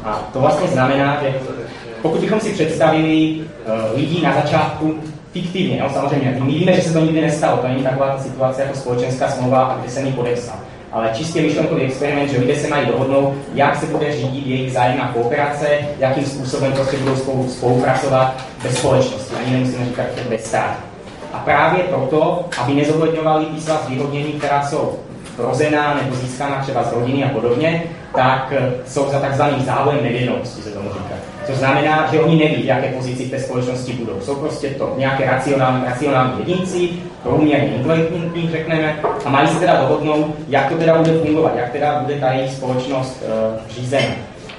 A 0.04 0.28
to 0.32 0.40
vlastně 0.40 0.68
znamená, 0.68 1.18
že 1.22 1.34
pokud 2.02 2.20
bychom 2.20 2.40
si 2.40 2.52
představili 2.52 3.40
uh, 3.40 3.98
lidi 3.98 4.22
na 4.22 4.34
začátku 4.34 4.94
fiktivně, 5.32 5.80
no, 5.82 5.90
samozřejmě, 5.94 6.36
my 6.40 6.52
víme, 6.52 6.72
že 6.72 6.82
se 6.82 6.92
to 6.92 7.00
nikdy 7.00 7.20
nestalo, 7.20 7.56
to 7.56 7.68
není 7.68 7.82
taková 7.82 8.08
ta 8.08 8.22
situace 8.22 8.62
jako 8.62 8.76
společenská 8.76 9.28
smlouva, 9.28 9.62
a 9.62 9.78
kde 9.78 9.90
se 9.90 10.02
mi 10.02 10.12
podepsal 10.12 10.56
ale 10.92 11.10
čistě 11.14 11.42
myšlenkový 11.42 11.82
experiment, 11.82 12.30
že 12.30 12.38
lidé 12.38 12.56
se 12.56 12.68
mají 12.68 12.86
dohodnout, 12.86 13.34
jak 13.54 13.76
se 13.76 13.86
bude 13.86 14.12
řídit 14.12 14.46
jejich 14.46 14.70
vzájemná 14.70 15.08
kooperace, 15.08 15.66
jakým 15.98 16.24
způsobem 16.24 16.72
prostě 16.72 16.96
budou 16.96 17.16
spolu 17.16 17.48
spolupracovat 17.48 18.34
bez 18.62 18.78
společnosti, 18.78 19.34
ani 19.34 19.52
nemusíme 19.52 19.84
říkat 19.84 20.06
bez 20.28 20.44
státu. 20.44 20.82
A 21.32 21.38
právě 21.38 21.82
proto, 21.82 22.48
aby 22.58 22.74
nezohledňovali 22.74 23.46
svá 23.58 23.82
zvýhodnění, 23.86 24.32
která 24.32 24.66
jsou 24.66 24.98
rozená 25.38 25.94
nebo 26.02 26.16
získána 26.16 26.62
třeba 26.62 26.82
z 26.82 26.92
rodiny 26.92 27.24
a 27.24 27.28
podobně, 27.28 27.82
tak 28.14 28.52
eh, 28.56 28.72
jsou 28.86 29.10
za 29.10 29.20
takzvaný 29.20 29.64
závojem 29.64 30.04
nevědomosti, 30.04 30.62
se 30.62 30.70
tomu 30.70 30.88
říká. 30.88 31.14
Což 31.46 31.56
znamená, 31.56 32.08
že 32.12 32.20
oni 32.20 32.36
neví, 32.36 32.62
v 32.62 32.66
jaké 32.66 32.88
pozici 32.88 33.24
v 33.24 33.30
té 33.30 33.40
společnosti 33.40 33.92
budou. 33.92 34.20
Jsou 34.20 34.34
prostě 34.34 34.70
to 34.70 34.94
nějaké 34.96 35.26
racionální, 35.26 35.84
racionální 35.84 36.32
jedinci, 36.38 36.88
průměrně 37.22 37.68
inteligentní, 37.68 38.50
řekneme, 38.50 38.96
a 39.24 39.30
mají 39.30 39.48
se 39.48 39.58
teda 39.58 39.80
dohodnout, 39.80 40.36
jak 40.48 40.68
to 40.68 40.76
teda 40.76 40.98
bude 40.98 41.18
fungovat, 41.18 41.52
jak 41.56 41.72
teda 41.72 42.00
bude 42.00 42.14
ta 42.14 42.32
jejich 42.32 42.52
společnost 42.52 43.22
uh, 43.22 43.74
řízena. 43.74 44.14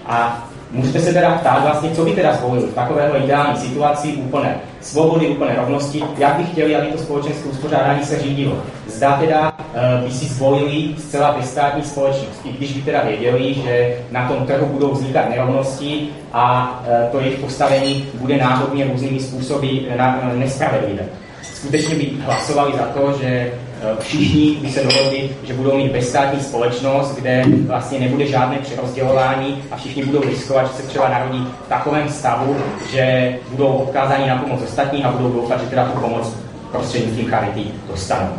A 0.06 0.48
můžete 0.74 1.00
se 1.00 1.13
teda 1.13 1.32
ptát 1.32 1.63
vlastně, 1.63 1.89
co 1.89 2.06
by 2.06 2.12
teda 2.12 2.34
zvolili 2.34 2.68
v 2.68 2.74
takovéhle 2.74 3.20
ideální 3.20 3.58
situaci 3.58 4.08
úplné 4.08 4.56
svobody, 4.82 5.27
úplné 5.27 5.56
rovnosti, 5.56 6.03
jak 6.18 6.34
by 6.34 6.44
chtěli, 6.44 6.75
aby 6.75 6.88
to 6.88 6.98
společenské 6.98 7.50
uspořádání 7.50 8.06
se 8.06 8.20
řídilo. 8.20 8.58
Zda 8.88 9.18
teda 9.18 9.51
uh, 9.51 10.06
by 10.06 10.12
si 10.12 10.25
zvolili 10.25 10.96
zcela 10.98 11.32
bezstátní 11.32 11.84
společnost, 11.84 12.42
i 12.46 12.51
když 12.51 12.74
by 12.74 12.82
teda 12.82 13.03
věděli, 13.03 13.53
že 13.53 13.98
na 14.12 14.27
tom 14.27 14.46
trhu 14.46 14.65
budou 14.65 14.92
vznikat 14.92 15.30
nerovnosti 15.30 16.08
a 16.34 16.75
uh, 16.88 17.12
to 17.12 17.20
jejich 17.20 17.39
postavení 17.39 18.06
bude 18.13 18.38
náhodně 18.38 18.86
různými 18.86 19.20
způsoby 19.20 19.77
uh, 19.77 20.36
nespravedlivé. 20.36 21.03
Skutečně 21.42 21.96
by 21.96 22.10
hlasovali 22.25 22.74
za 22.77 22.86
to, 22.86 23.18
že 23.22 23.51
Eh, 23.53 23.62
všichni 24.00 24.58
by 24.62 24.70
se 24.70 24.84
dohodli, 24.84 25.30
že 25.44 25.54
budou 25.54 25.78
mít 25.78 25.92
bezstátní 25.92 26.42
společnost, 26.42 27.16
kde 27.16 27.44
vlastně 27.68 28.00
nebude 28.00 28.25
žádné 28.25 28.60
přerozdělování 28.60 29.63
a 29.72 29.75
všichni 29.75 30.06
budou 30.06 30.22
riskovat, 30.22 30.68
že 30.68 30.84
se 30.84 30.88
třeba 30.88 31.10
narodí 31.10 31.48
v 31.66 31.70
takovém 31.70 32.10
stavu, 32.10 32.56
že 32.92 33.36
budou 33.50 33.68
odkázáni 33.68 34.28
na 34.30 34.38
pomoc 34.38 34.62
ostatních 34.62 35.06
a 35.06 35.12
budou 35.12 35.34
doufat, 35.34 35.62
že 35.62 35.68
teda 35.68 35.86
tu 35.86 36.00
pomoc 36.00 36.36
prostřednictvím 36.72 37.28
charity 37.30 37.63
dostanou. 37.88 38.30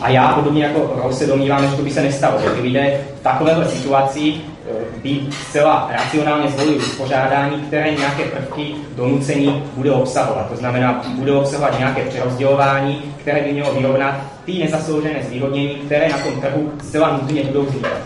A 0.00 0.08
já 0.08 0.28
podobně 0.28 0.64
jako 0.64 1.00
Rose 1.02 1.18
se 1.18 1.26
domnívám, 1.26 1.70
že 1.70 1.76
to 1.76 1.82
by 1.82 1.90
se 1.90 2.02
nestalo, 2.02 2.40
že 2.40 2.50
ty 2.50 2.60
lidé 2.60 3.00
v 3.20 3.22
takovéhle 3.22 3.68
situaci 3.68 4.34
eh, 4.34 4.72
by 5.02 5.20
zcela 5.30 5.90
racionálně 5.92 6.50
zvolili 6.50 6.76
uspořádání, 6.76 7.60
které 7.60 7.90
nějaké 7.90 8.24
prvky 8.24 8.74
donucení 8.96 9.62
bude 9.76 9.92
obsahovat. 9.92 10.48
To 10.50 10.56
znamená, 10.56 11.02
bude 11.14 11.32
obsahovat 11.32 11.78
nějaké 11.78 12.04
přerozdělování, 12.04 13.02
které 13.16 13.42
by 13.42 13.52
mělo 13.52 13.74
vyrovnat 13.74 14.14
ty 14.44 14.58
nezasloužené 14.58 15.22
zvýhodnění, 15.22 15.68
které 15.68 16.08
na 16.08 16.18
tom 16.18 16.40
trhu 16.40 16.72
zcela 16.82 17.12
nutně 17.12 17.44
budou 17.44 17.62
vznikat. 17.62 17.98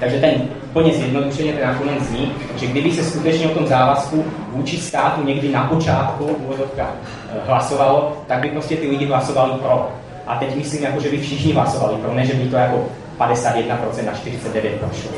Takže 0.00 0.20
ten 0.20 0.32
úplně 0.70 0.92
zjednodušeně 0.92 1.52
ten 1.52 1.68
argument 1.68 2.02
zní, 2.02 2.32
že 2.56 2.66
kdyby 2.66 2.92
se 2.92 3.04
skutečně 3.04 3.46
o 3.46 3.54
tom 3.54 3.66
závazku 3.66 4.24
vůči 4.52 4.76
státu 4.76 5.24
někdy 5.24 5.48
na 5.48 5.64
počátku 5.64 6.36
eh, 6.78 6.84
hlasovalo, 7.46 8.22
tak 8.26 8.38
by 8.38 8.48
prostě 8.48 8.76
ty 8.76 8.88
lidi 8.88 9.06
hlasovali 9.06 9.52
pro. 9.52 9.88
A 10.28 10.36
teď 10.36 10.56
myslím, 10.56 10.82
jako, 10.82 11.00
že 11.00 11.08
by 11.08 11.18
všichni 11.18 11.52
hlasovali 11.52 11.96
pro, 11.96 12.14
ne, 12.14 12.26
že 12.26 12.34
by 12.34 12.50
to 12.50 12.56
jako 12.56 12.84
51% 13.18 14.04
na 14.06 14.12
49 14.12 14.80
prošlo. 14.80 15.10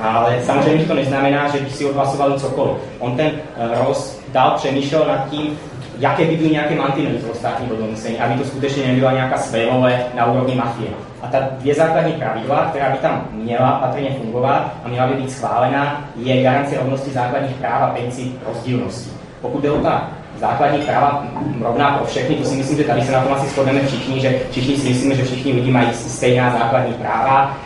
Ale 0.00 0.38
samozřejmě 0.46 0.84
to 0.84 0.94
neznamená, 0.94 1.48
že 1.48 1.60
by 1.60 1.70
si 1.70 1.84
odhlasovali 1.84 2.40
cokoliv. 2.40 2.76
On 2.98 3.16
ten 3.16 3.26
uh, 3.26 3.86
Ross 3.86 4.20
dál 4.32 4.50
přemýšlel 4.56 5.04
nad 5.08 5.30
tím, 5.30 5.58
jaké 5.98 6.24
by 6.24 6.36
byly 6.36 6.50
nějaké 6.50 6.74
mantinely 6.74 7.18
toho 7.18 7.34
státního 7.34 7.76
donucení, 7.76 8.18
aby 8.18 8.34
to 8.34 8.48
skutečně 8.48 8.86
nebyla 8.86 9.12
nějaká 9.12 9.38
svévole 9.38 10.04
na 10.14 10.26
úrovni 10.26 10.54
mafie. 10.54 10.90
A 11.22 11.26
ta 11.26 11.38
dvě 11.58 11.74
základní 11.74 12.12
pravidla, 12.12 12.64
která 12.64 12.90
by 12.90 12.98
tam 12.98 13.28
měla 13.32 13.70
patrně 13.70 14.10
fungovat 14.10 14.72
a 14.84 14.88
měla 14.88 15.06
by 15.06 15.14
být 15.14 15.30
schválena, 15.30 16.04
je 16.16 16.42
garance 16.42 16.76
rovnosti 16.76 17.10
základních 17.10 17.56
práv 17.56 17.82
a 17.82 17.86
princip 17.86 18.42
rozdílnosti. 18.48 19.10
Pokud 19.40 19.62
jde 19.62 19.70
o 19.70 19.80
ta 19.80 20.10
základní 20.40 20.78
práva 20.78 21.24
rovná 21.60 21.90
pro 21.90 22.06
všechny, 22.06 22.34
to 22.34 22.44
si 22.44 22.56
myslím, 22.56 22.78
že 22.78 22.84
tady 22.84 23.02
se 23.02 23.12
na 23.12 23.22
tom 23.22 23.32
asi 23.32 23.46
shodneme 23.46 23.80
všichni, 23.86 24.20
že 24.20 24.40
všichni 24.50 24.76
si 24.76 24.88
myslíme, 24.88 25.14
že 25.14 25.24
všichni 25.24 25.52
lidi 25.52 25.70
mají 25.70 25.88
stejná 25.92 26.58
základní 26.58 26.94
práva. 26.94 27.56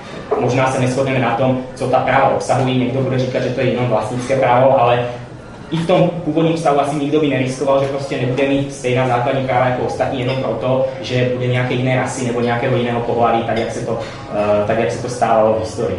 Možná 0.40 0.72
se 0.72 0.80
neschodneme 0.80 1.18
na 1.18 1.34
tom, 1.34 1.58
co 1.74 1.88
ta 1.88 1.98
práva 1.98 2.28
obsahují. 2.28 2.78
Někdo 2.78 3.00
bude 3.00 3.18
říkat, 3.18 3.42
že 3.42 3.50
to 3.50 3.60
je 3.60 3.66
jenom 3.66 3.86
vlastnické 3.86 4.36
právo, 4.36 4.80
ale 4.80 5.06
i 5.70 5.76
v 5.76 5.86
tom 5.86 6.10
původním 6.24 6.56
stavu 6.56 6.80
asi 6.80 6.96
nikdo 6.96 7.20
by 7.20 7.28
neriskoval, 7.28 7.82
že 7.82 7.88
prostě 7.88 8.20
nebude 8.20 8.48
mít 8.48 8.74
stejná 8.74 9.08
základní 9.08 9.44
práva 9.44 9.66
jako 9.66 9.82
ostatní 9.82 10.20
jenom 10.20 10.36
proto, 10.36 10.86
že 11.00 11.30
bude 11.34 11.46
nějaké 11.46 11.74
jiné 11.74 11.96
rasy 11.96 12.26
nebo 12.26 12.40
nějakého 12.40 12.76
jiného 12.76 13.00
pohlaví, 13.00 13.42
tak 13.42 13.58
jak 13.58 13.72
se 13.72 13.86
to, 13.86 13.92
uh, 13.92 13.98
tak 14.66 14.78
jak 14.78 14.92
se 14.92 15.02
to 15.02 15.08
stávalo 15.08 15.54
v 15.54 15.60
historii. 15.60 15.98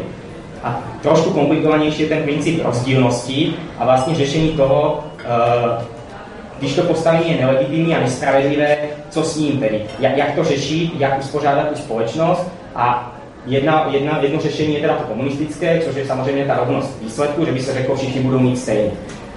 A 0.64 0.80
trošku 1.02 1.30
komplikovanější 1.30 2.02
je 2.02 2.10
ten 2.10 2.24
princip 2.24 2.66
rozdílnosti 2.66 3.54
a 3.80 3.86
vlastně 3.86 4.16
řešení 4.16 4.50
toho, 4.50 5.04
uh, 5.26 5.93
když 6.60 6.76
to 6.76 6.84
postavení 6.84 7.32
je 7.32 7.46
nelegitimní 7.46 7.96
a 7.96 8.00
nespravedlivé, 8.00 8.78
co 9.10 9.24
s 9.24 9.38
ním 9.38 9.60
tedy? 9.60 9.82
Jak, 10.00 10.18
jak 10.18 10.36
to 10.36 10.44
řešit, 10.44 10.92
jak 11.00 11.20
uspořádat 11.20 11.68
tu 11.70 11.76
společnost 11.76 12.48
a 12.76 13.14
Jedna, 13.46 13.88
jedna, 13.92 14.20
jedno 14.22 14.40
řešení 14.42 14.74
je 14.74 14.82
teda 14.82 14.94
to 14.94 15.04
komunistické, 15.04 15.82
což 15.86 15.96
je 15.96 16.06
samozřejmě 16.06 16.46
ta 16.46 16.56
rovnost 16.56 16.98
výsledku, 17.02 17.46
že 17.46 17.52
by 17.52 17.60
se 17.60 17.74
řeklo, 17.74 17.96
všichni 17.96 18.22
budou 18.22 18.40
mít 18.40 18.60
stejně. 18.60 18.92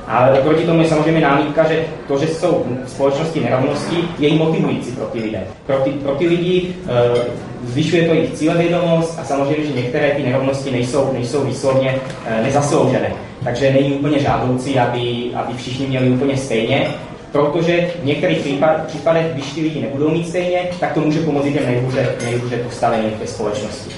Ale 0.07 0.41
proti 0.41 0.65
tomu 0.65 0.81
je 0.81 0.89
samozřejmě 0.89 1.21
námitka, 1.21 1.69
že 1.69 1.85
to, 2.09 2.19
že 2.19 2.27
jsou 2.27 2.65
v 2.85 2.91
společnosti 2.91 3.41
nerovnosti, 3.41 3.97
je 4.19 4.29
i 4.29 4.39
motivující 4.39 4.93
pro 4.93 5.05
ty 5.05 5.21
lidé. 5.21 5.41
Pro 5.67 5.77
ty, 5.77 5.91
pro 5.91 6.15
ty 6.15 6.27
lidi 6.27 6.75
e, 6.89 7.25
zvyšuje 7.65 8.09
to 8.09 8.15
jejich 8.15 8.33
cílevědomost 8.33 9.19
a 9.19 9.25
samozřejmě, 9.25 9.67
že 9.67 9.73
některé 9.73 10.11
ty 10.11 10.23
nerovnosti 10.23 10.71
nejsou, 10.71 11.13
nejsou 11.13 11.45
výslovně 11.45 12.01
e, 12.27 12.43
nezasloužené. 12.43 13.13
Takže 13.47 13.73
není 13.73 13.93
úplně 13.93 14.19
žádoucí, 14.19 14.79
aby, 14.79 15.31
aby 15.35 15.55
všichni 15.57 15.87
měli 15.87 16.11
úplně 16.11 16.37
stejně, 16.37 16.89
protože 17.33 17.91
v 18.03 18.05
některých 18.05 18.39
případech, 18.87 19.27
když 19.35 19.53
ty 19.53 19.61
lidi 19.61 19.81
nebudou 19.81 20.11
mít 20.11 20.29
stejně, 20.29 20.59
tak 20.81 20.93
to 20.93 21.01
může 21.01 21.21
pomoct 21.21 21.45
těm 21.45 21.67
nejhůře, 21.67 22.15
nejhůře 22.25 22.57
postaveným 22.57 23.11
v 23.11 23.21
té 23.21 23.27
společnosti. 23.27 23.91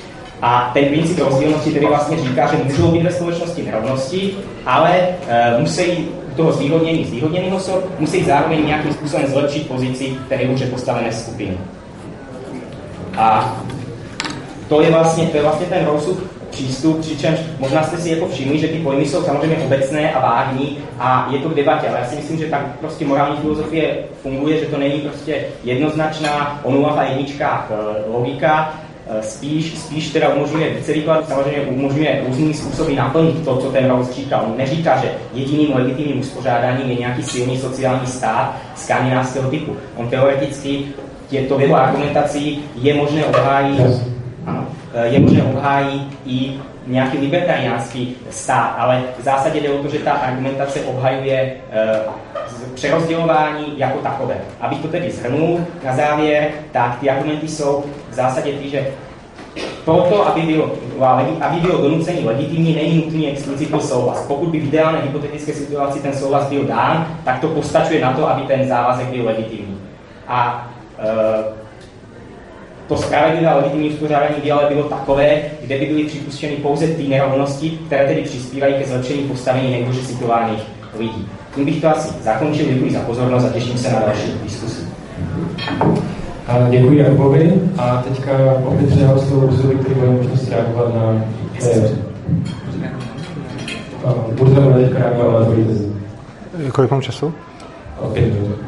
A 0.42 0.70
ten 0.74 0.84
princip 0.84 1.18
rozdílnosti 1.18 1.70
tedy 1.70 1.87
vlastně 1.87 2.16
říká, 2.18 2.46
že 2.46 2.64
můžou 2.64 2.90
být 2.90 3.02
ve 3.02 3.11
společnosti 3.11 3.62
nerovnosti, 3.62 4.34
ale 4.66 5.08
e, 5.28 5.58
musí 5.58 6.08
toho 6.37 6.52
zvýhodnění 6.52 7.04
zvýhodněných 7.04 7.52
osob, 7.52 7.84
musí 7.98 8.24
zároveň 8.24 8.66
nějakým 8.66 8.92
způsobem 8.92 9.26
zlepšit 9.26 9.68
pozici 9.68 10.12
té 10.28 10.37
nejhůře 10.37 10.66
postavené 10.66 11.12
skupiny. 11.12 11.58
A 13.16 13.56
to 14.68 14.80
je 14.80 14.90
vlastně, 14.90 15.26
to 15.26 15.37
je 15.37 15.42
vlastně 15.42 15.66
ten 15.66 15.87
Rouseův 15.87 16.38
přístup, 16.58 17.00
přičemž 17.00 17.38
možná 17.58 17.82
jste 17.82 17.96
si 17.96 18.10
jako 18.10 18.28
všimli, 18.28 18.58
že 18.58 18.68
ty 18.68 18.78
pojmy 18.78 19.06
jsou 19.06 19.22
samozřejmě 19.22 19.56
obecné 19.56 20.12
a 20.12 20.20
vágní 20.20 20.78
a 20.98 21.28
je 21.32 21.38
to 21.38 21.48
k 21.48 21.54
debatě, 21.54 21.88
ale 21.88 21.98
já 21.98 22.06
si 22.06 22.16
myslím, 22.16 22.38
že 22.38 22.46
tak 22.46 22.78
prostě 22.80 23.06
morální 23.06 23.36
filozofie 23.36 23.98
funguje, 24.22 24.60
že 24.60 24.66
to 24.66 24.78
není 24.78 25.00
prostě 25.00 25.44
jednoznačná 25.64 26.60
o 26.62 26.70
nulách 26.70 26.98
a 26.98 27.04
jedničkách 27.04 27.70
e, 27.70 28.10
logika, 28.10 28.74
Eh, 29.10 29.22
spíš, 29.22 29.78
spíš 29.78 30.10
teda 30.10 30.28
umožňuje 30.28 30.70
více 30.70 30.92
výklad, 30.92 31.28
samozřejmě 31.28 31.60
umožňuje 31.60 32.22
různými 32.26 32.54
způsoby 32.54 32.94
naplnit 32.94 33.44
to, 33.44 33.56
co 33.56 33.72
ten 33.72 33.86
Rawls 33.86 34.10
říkal. 34.10 34.44
On 34.46 34.56
neříká, 34.56 34.96
že 34.96 35.12
jediným 35.34 35.76
legitimním 35.76 36.20
uspořádáním 36.20 36.90
je 36.90 36.94
nějaký 36.96 37.22
silný 37.22 37.58
sociální 37.58 38.06
stát 38.06 38.56
skandinávského 38.76 39.50
typu. 39.50 39.76
On 39.96 40.08
teoreticky 40.08 40.84
je 41.30 41.42
to 41.42 41.60
jeho 41.60 41.76
argumentaci 41.76 42.56
je 42.74 42.94
možné 42.94 43.24
obhájit, 43.24 43.80
eh, 43.80 44.17
je 45.03 45.20
možné 45.20 45.42
obhájit 45.42 46.18
i 46.27 46.53
nějaký 46.87 47.18
libertariánský 47.18 48.16
stát, 48.31 48.74
ale 48.79 49.03
v 49.18 49.22
zásadě 49.22 49.61
jde 49.61 49.70
o 49.70 49.83
to, 49.83 49.88
že 49.88 49.98
ta 49.98 50.12
argumentace 50.12 50.81
obhajuje 50.81 51.57
e, 51.70 52.01
přerozdělování 52.74 53.74
jako 53.77 53.98
takové. 53.98 54.37
Abych 54.61 54.79
to 54.79 54.88
tedy 54.88 55.11
zhrnul 55.11 55.61
na 55.85 55.96
závěr, 55.96 56.48
tak 56.72 56.98
ty 57.01 57.11
argumenty 57.11 57.48
jsou 57.48 57.85
v 58.11 58.14
zásadě 58.14 58.53
ty, 58.53 58.70
že 58.70 58.87
proto, 59.85 60.27
aby 60.27 60.40
bylo, 60.42 60.70
aby 61.40 61.61
bylo 61.61 61.83
donucení 61.83 62.24
legitimní, 62.24 62.74
není 62.74 62.96
nutný 62.96 63.29
explicitní 63.29 63.81
souhlas. 63.81 64.24
Pokud 64.27 64.48
by 64.48 64.61
v 64.61 64.64
ideálné 64.64 65.01
hypotetické 65.03 65.53
situaci 65.53 66.01
ten 66.01 66.12
souhlas 66.12 66.48
byl 66.48 66.64
dán, 66.64 67.07
tak 67.24 67.40
to 67.40 67.48
postačuje 67.48 68.01
na 68.01 68.12
to, 68.12 68.29
aby 68.29 68.42
ten 68.42 68.68
závazek 68.68 69.07
byl 69.07 69.24
legitimní. 69.24 69.81
A 70.29 70.68
e, 70.98 71.57
to 72.88 72.96
spravedlivé 72.96 73.46
a 73.46 73.57
legitimní 73.57 73.88
uspořádání 73.90 74.35
by 74.42 74.51
ale 74.51 74.68
bylo 74.68 74.83
takové, 74.83 75.40
kde 75.62 75.79
by 75.79 75.87
byly 75.87 76.05
připuštěny 76.05 76.57
pouze 76.57 76.87
ty 76.87 77.09
nerovnosti, 77.09 77.70
které 77.87 78.07
tedy 78.07 78.22
přispívají 78.22 78.74
ke 78.74 78.87
zlepšení 78.87 79.22
postavení 79.22 79.70
nejhůře 79.70 80.01
situovaných 80.01 80.62
lidí. 80.98 81.29
Tím 81.55 81.64
bych 81.64 81.81
to 81.81 81.88
asi 81.88 82.09
zakončil. 82.22 82.66
Děkuji 82.66 82.92
za 82.92 83.01
pozornost 83.01 83.44
a 83.44 83.48
těším 83.48 83.79
se 83.79 83.92
na 83.92 84.01
další 84.01 84.33
diskusi. 84.42 84.83
Děkuji 86.70 86.98
Jakubovi 86.98 87.61
a 87.79 88.05
teďka 88.09 88.33
opět 88.64 88.88
předávám 88.88 89.18
slovo 89.18 89.46
Ruzovi, 89.46 89.74
který 89.74 89.94
bude 89.94 90.11
možnost 90.11 90.48
reagovat 90.48 90.94
na 90.94 91.24
Burza 94.37 94.61
bude 94.61 94.85
teďka 94.85 94.98
reagovat 94.98 95.48
na. 95.48 96.70
Kolik 96.72 96.90
mám 96.90 97.03
času? 97.03 97.35
Pět 98.12 98.35
minut. 98.35 98.59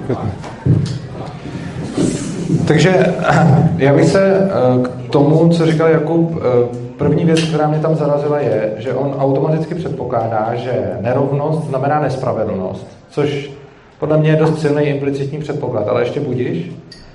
Takže 2.70 3.14
já 3.76 3.94
bych 3.94 4.04
se 4.04 4.20
eh, 4.24 4.88
k 5.06 5.10
tomu, 5.10 5.48
co 5.48 5.66
říkal 5.66 5.88
Jakub, 5.88 6.36
eh, 6.36 6.76
první 6.98 7.24
věc, 7.24 7.42
která 7.42 7.68
mě 7.68 7.78
tam 7.78 7.94
zarazila, 7.94 8.38
je, 8.38 8.72
že 8.78 8.94
on 8.94 9.14
automaticky 9.18 9.74
předpokládá, 9.74 10.54
že 10.54 10.90
nerovnost 11.00 11.68
znamená 11.68 12.00
nespravedlnost, 12.00 12.86
což 13.08 13.50
podle 13.98 14.16
mě 14.16 14.30
je 14.30 14.36
dost 14.36 14.60
silný 14.60 14.82
implicitní 14.82 15.38
předpoklad, 15.38 15.88
ale 15.88 16.02
ještě 16.02 16.20
budíš. 16.20 16.72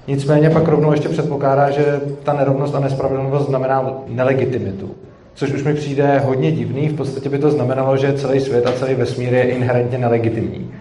Nicméně 0.08 0.50
pak 0.50 0.68
rovnou 0.68 0.91
ještě 0.91 1.10
předpokládá, 1.10 1.70
že 1.70 2.02
ta 2.24 2.34
nerovnost 2.34 2.76
a 2.76 2.80
nespravedlnost 2.80 3.48
znamená 3.48 3.91
nelegitimitu. 4.08 4.89
Což 5.34 5.54
už 5.54 5.63
mi 5.63 5.74
přijde 5.74 6.22
hodně 6.26 6.52
divný, 6.52 6.89
v 6.89 6.96
podstatě 6.96 7.30
by 7.30 7.38
to 7.38 7.52
znamenalo, 7.52 7.98
že 7.98 8.13
celý 8.13 8.39
svět 8.39 8.68
a 8.68 8.72
celý 8.72 8.96
vesmír 8.96 9.34
je 9.34 9.44
inherentně 9.44 9.98
nelegitimní. 9.98 10.72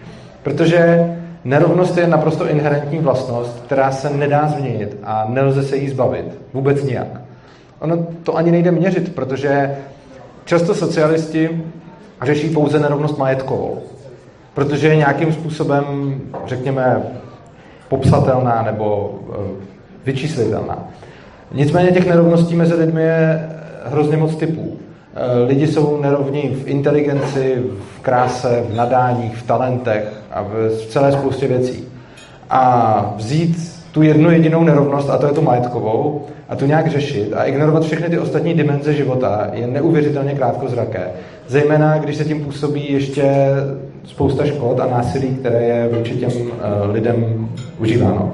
Protože 0.43 1.09
Nerovnost 1.45 1.97
je 1.97 2.07
naprosto 2.07 2.49
inherentní 2.49 2.99
vlastnost, 2.99 3.63
která 3.65 3.91
se 3.91 4.09
nedá 4.09 4.47
změnit 4.47 4.97
a 5.03 5.25
nelze 5.29 5.63
se 5.63 5.77
jí 5.77 5.89
zbavit. 5.89 6.25
Vůbec 6.53 6.83
nijak. 6.83 7.07
Ono 7.79 8.07
to 8.23 8.35
ani 8.35 8.51
nejde 8.51 8.71
měřit, 8.71 9.15
protože 9.15 9.77
často 10.45 10.75
socialisti 10.75 11.63
řeší 12.21 12.49
pouze 12.49 12.79
nerovnost 12.79 13.17
majetkovou, 13.17 13.81
protože 14.53 14.87
je 14.87 14.95
nějakým 14.95 15.33
způsobem, 15.33 15.85
řekněme, 16.45 17.03
popsatelná 17.89 18.61
nebo 18.61 19.19
eh, 19.31 19.35
vyčíslitelná. 20.05 20.87
Nicméně 21.51 21.91
těch 21.91 22.07
nerovností 22.07 22.55
mezi 22.55 22.73
lidmi 22.73 23.01
je 23.03 23.49
hrozně 23.85 24.17
moc 24.17 24.35
typů. 24.35 24.77
Eh, 25.15 25.43
lidi 25.47 25.67
jsou 25.67 26.01
nerovní 26.01 26.41
v 26.41 26.67
inteligenci, 26.67 27.63
v 27.97 27.99
kráse, 28.01 28.63
v 28.69 28.75
nadáních, 28.75 29.37
v 29.37 29.47
talentech 29.47 30.14
a 30.35 30.43
v 30.43 30.85
celé 30.89 31.11
spoustě 31.11 31.47
věcí. 31.47 31.83
A 32.49 33.13
vzít 33.17 33.75
tu 33.91 34.01
jednu 34.01 34.31
jedinou 34.31 34.63
nerovnost, 34.63 35.09
a 35.09 35.17
to 35.17 35.27
je 35.27 35.33
tu 35.33 35.41
majetkovou, 35.41 36.21
a 36.49 36.55
tu 36.55 36.65
nějak 36.65 36.87
řešit 36.87 37.33
a 37.33 37.43
ignorovat 37.43 37.83
všechny 37.83 38.09
ty 38.09 38.19
ostatní 38.19 38.53
dimenze 38.53 38.93
života 38.93 39.47
je 39.53 39.67
neuvěřitelně 39.67 40.33
krátkozraké. 40.33 41.07
Zejména, 41.47 41.97
když 41.97 42.15
se 42.15 42.25
tím 42.25 42.45
působí 42.45 42.93
ještě 42.93 43.33
spousta 44.03 44.45
škod 44.45 44.79
a 44.79 44.85
násilí, 44.85 45.27
které 45.27 45.63
je 45.63 45.89
vůči 45.97 46.15
těm 46.15 46.31
uh, 46.31 46.51
lidem 46.91 47.49
užíváno. 47.79 48.33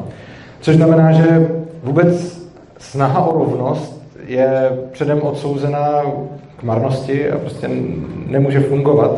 Což 0.61 0.75
znamená, 0.75 1.11
že 1.11 1.49
vůbec 1.83 2.41
snaha 2.77 3.23
o 3.25 3.39
rovnost 3.39 4.03
je 4.27 4.71
předem 4.91 5.21
odsouzena 5.21 6.01
k 6.57 6.63
marnosti 6.63 7.31
a 7.31 7.37
prostě 7.37 7.69
nemůže 8.27 8.59
fungovat, 8.59 9.11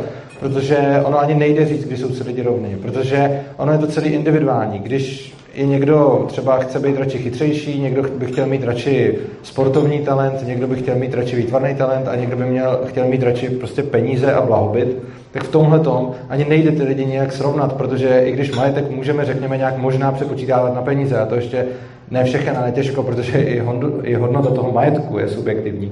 protože 0.44 0.78
ono 1.04 1.20
ani 1.20 1.36
nejde 1.36 1.66
říct, 1.66 1.86
když 1.86 2.00
jsou 2.00 2.10
si 2.10 2.24
lidi 2.24 2.42
rovní, 2.42 2.76
protože 2.76 3.42
ono 3.58 3.72
je 3.72 3.78
to 3.78 3.88
celý 3.88 4.10
individuální. 4.10 4.80
Když 4.80 5.34
i 5.54 5.68
někdo 5.68 6.26
třeba 6.28 6.60
chce 6.60 6.80
být 6.80 6.98
radši 6.98 7.18
chytřejší, 7.18 7.80
někdo 7.80 8.04
by 8.04 8.26
chtěl 8.26 8.46
mít 8.46 8.64
radši 8.64 9.18
sportovní 9.44 10.00
talent, 10.00 10.48
někdo 10.48 10.68
by 10.68 10.76
chtěl 10.76 10.96
mít 10.96 11.14
radši 11.14 11.36
výtvarný 11.36 11.76
talent 11.76 12.08
a 12.08 12.16
někdo 12.16 12.36
by 12.36 12.46
měl, 12.46 12.80
chtěl 12.86 13.08
mít 13.08 13.24
radši 13.24 13.50
prostě 13.50 13.84
peníze 13.84 14.34
a 14.34 14.42
blahobyt, 14.42 14.98
tak 15.32 15.44
v 15.44 15.52
tomhle 15.52 15.80
tom 15.80 16.12
ani 16.30 16.46
nejde 16.46 16.72
ty 16.72 16.84
lidi 16.84 17.06
nějak 17.06 17.32
srovnat, 17.32 17.74
protože 17.74 18.22
i 18.26 18.32
když 18.32 18.52
majetek 18.52 18.92
můžeme, 18.92 19.26
řekněme, 19.26 19.58
nějak 19.58 19.78
možná 19.78 20.12
přepočítávat 20.12 20.76
na 20.76 20.82
peníze, 20.82 21.20
a 21.20 21.26
to 21.26 21.36
ještě 21.36 21.66
ne 22.12 22.24
všechno, 22.24 22.58
ale 22.58 22.72
těžko, 22.72 23.04
protože 23.04 23.38
i, 23.38 23.60
hondo, 23.60 23.92
i 24.04 24.14
hodnota 24.14 24.50
toho 24.50 24.72
majetku 24.72 25.20
je 25.20 25.28
subjektivní, 25.28 25.92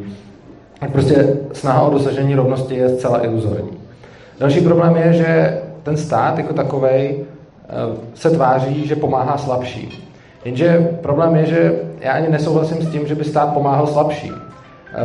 tak 0.79 0.91
prostě 0.91 1.37
snaha 1.53 1.81
o 1.81 1.91
dosažení 1.91 2.35
rovnosti 2.35 2.75
je 2.75 2.89
zcela 2.89 3.25
iluzorní. 3.25 3.80
Další 4.39 4.61
problém 4.61 4.95
je, 4.95 5.13
že 5.13 5.61
ten 5.83 5.97
stát 5.97 6.37
jako 6.37 6.53
takovej 6.53 7.25
Eh, 7.71 7.97
se 8.13 8.29
tváří, 8.29 8.87
že 8.87 8.95
pomáhá 8.95 9.37
slabší. 9.37 10.07
Jenže 10.45 10.97
problém 11.01 11.35
je, 11.35 11.45
že 11.45 11.79
já 11.99 12.11
ani 12.11 12.29
nesouhlasím 12.29 12.81
s 12.81 12.91
tím, 12.91 13.07
že 13.07 13.15
by 13.15 13.23
stát 13.23 13.53
pomáhal 13.53 13.87
slabší. 13.87 14.31
Eh, 14.31 14.97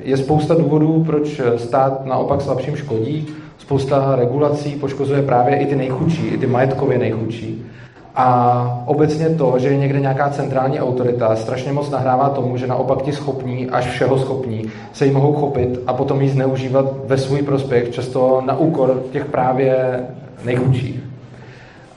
je 0.00 0.16
spousta 0.16 0.54
důvodů, 0.54 1.04
proč 1.06 1.40
stát 1.56 2.06
naopak 2.06 2.40
slabším 2.40 2.76
škodí. 2.76 3.26
Spousta 3.58 4.16
regulací 4.16 4.70
poškozuje 4.70 5.22
právě 5.22 5.56
i 5.56 5.66
ty 5.66 5.76
nejchudší, 5.76 6.26
i 6.26 6.38
ty 6.38 6.46
majetkově 6.46 6.98
nejchudší. 6.98 7.66
A 8.16 8.82
obecně 8.86 9.28
to, 9.28 9.58
že 9.58 9.68
je 9.68 9.76
někde 9.76 10.00
nějaká 10.00 10.30
centrální 10.30 10.80
autorita, 10.80 11.36
strašně 11.36 11.72
moc 11.72 11.90
nahrává 11.90 12.28
tomu, 12.28 12.56
že 12.56 12.66
naopak 12.66 13.02
ti 13.02 13.12
schopní, 13.12 13.70
až 13.70 13.86
všeho 13.86 14.18
schopní, 14.18 14.70
se 14.92 15.06
jí 15.06 15.12
mohou 15.12 15.32
chopit 15.34 15.80
a 15.86 15.92
potom 15.92 16.20
ji 16.20 16.28
zneužívat 16.28 16.86
ve 17.04 17.18
svůj 17.18 17.42
prospěch, 17.42 17.90
často 17.90 18.42
na 18.46 18.58
úkor 18.58 19.02
těch 19.12 19.24
právě 19.24 20.00
nejchudších. 20.44 21.00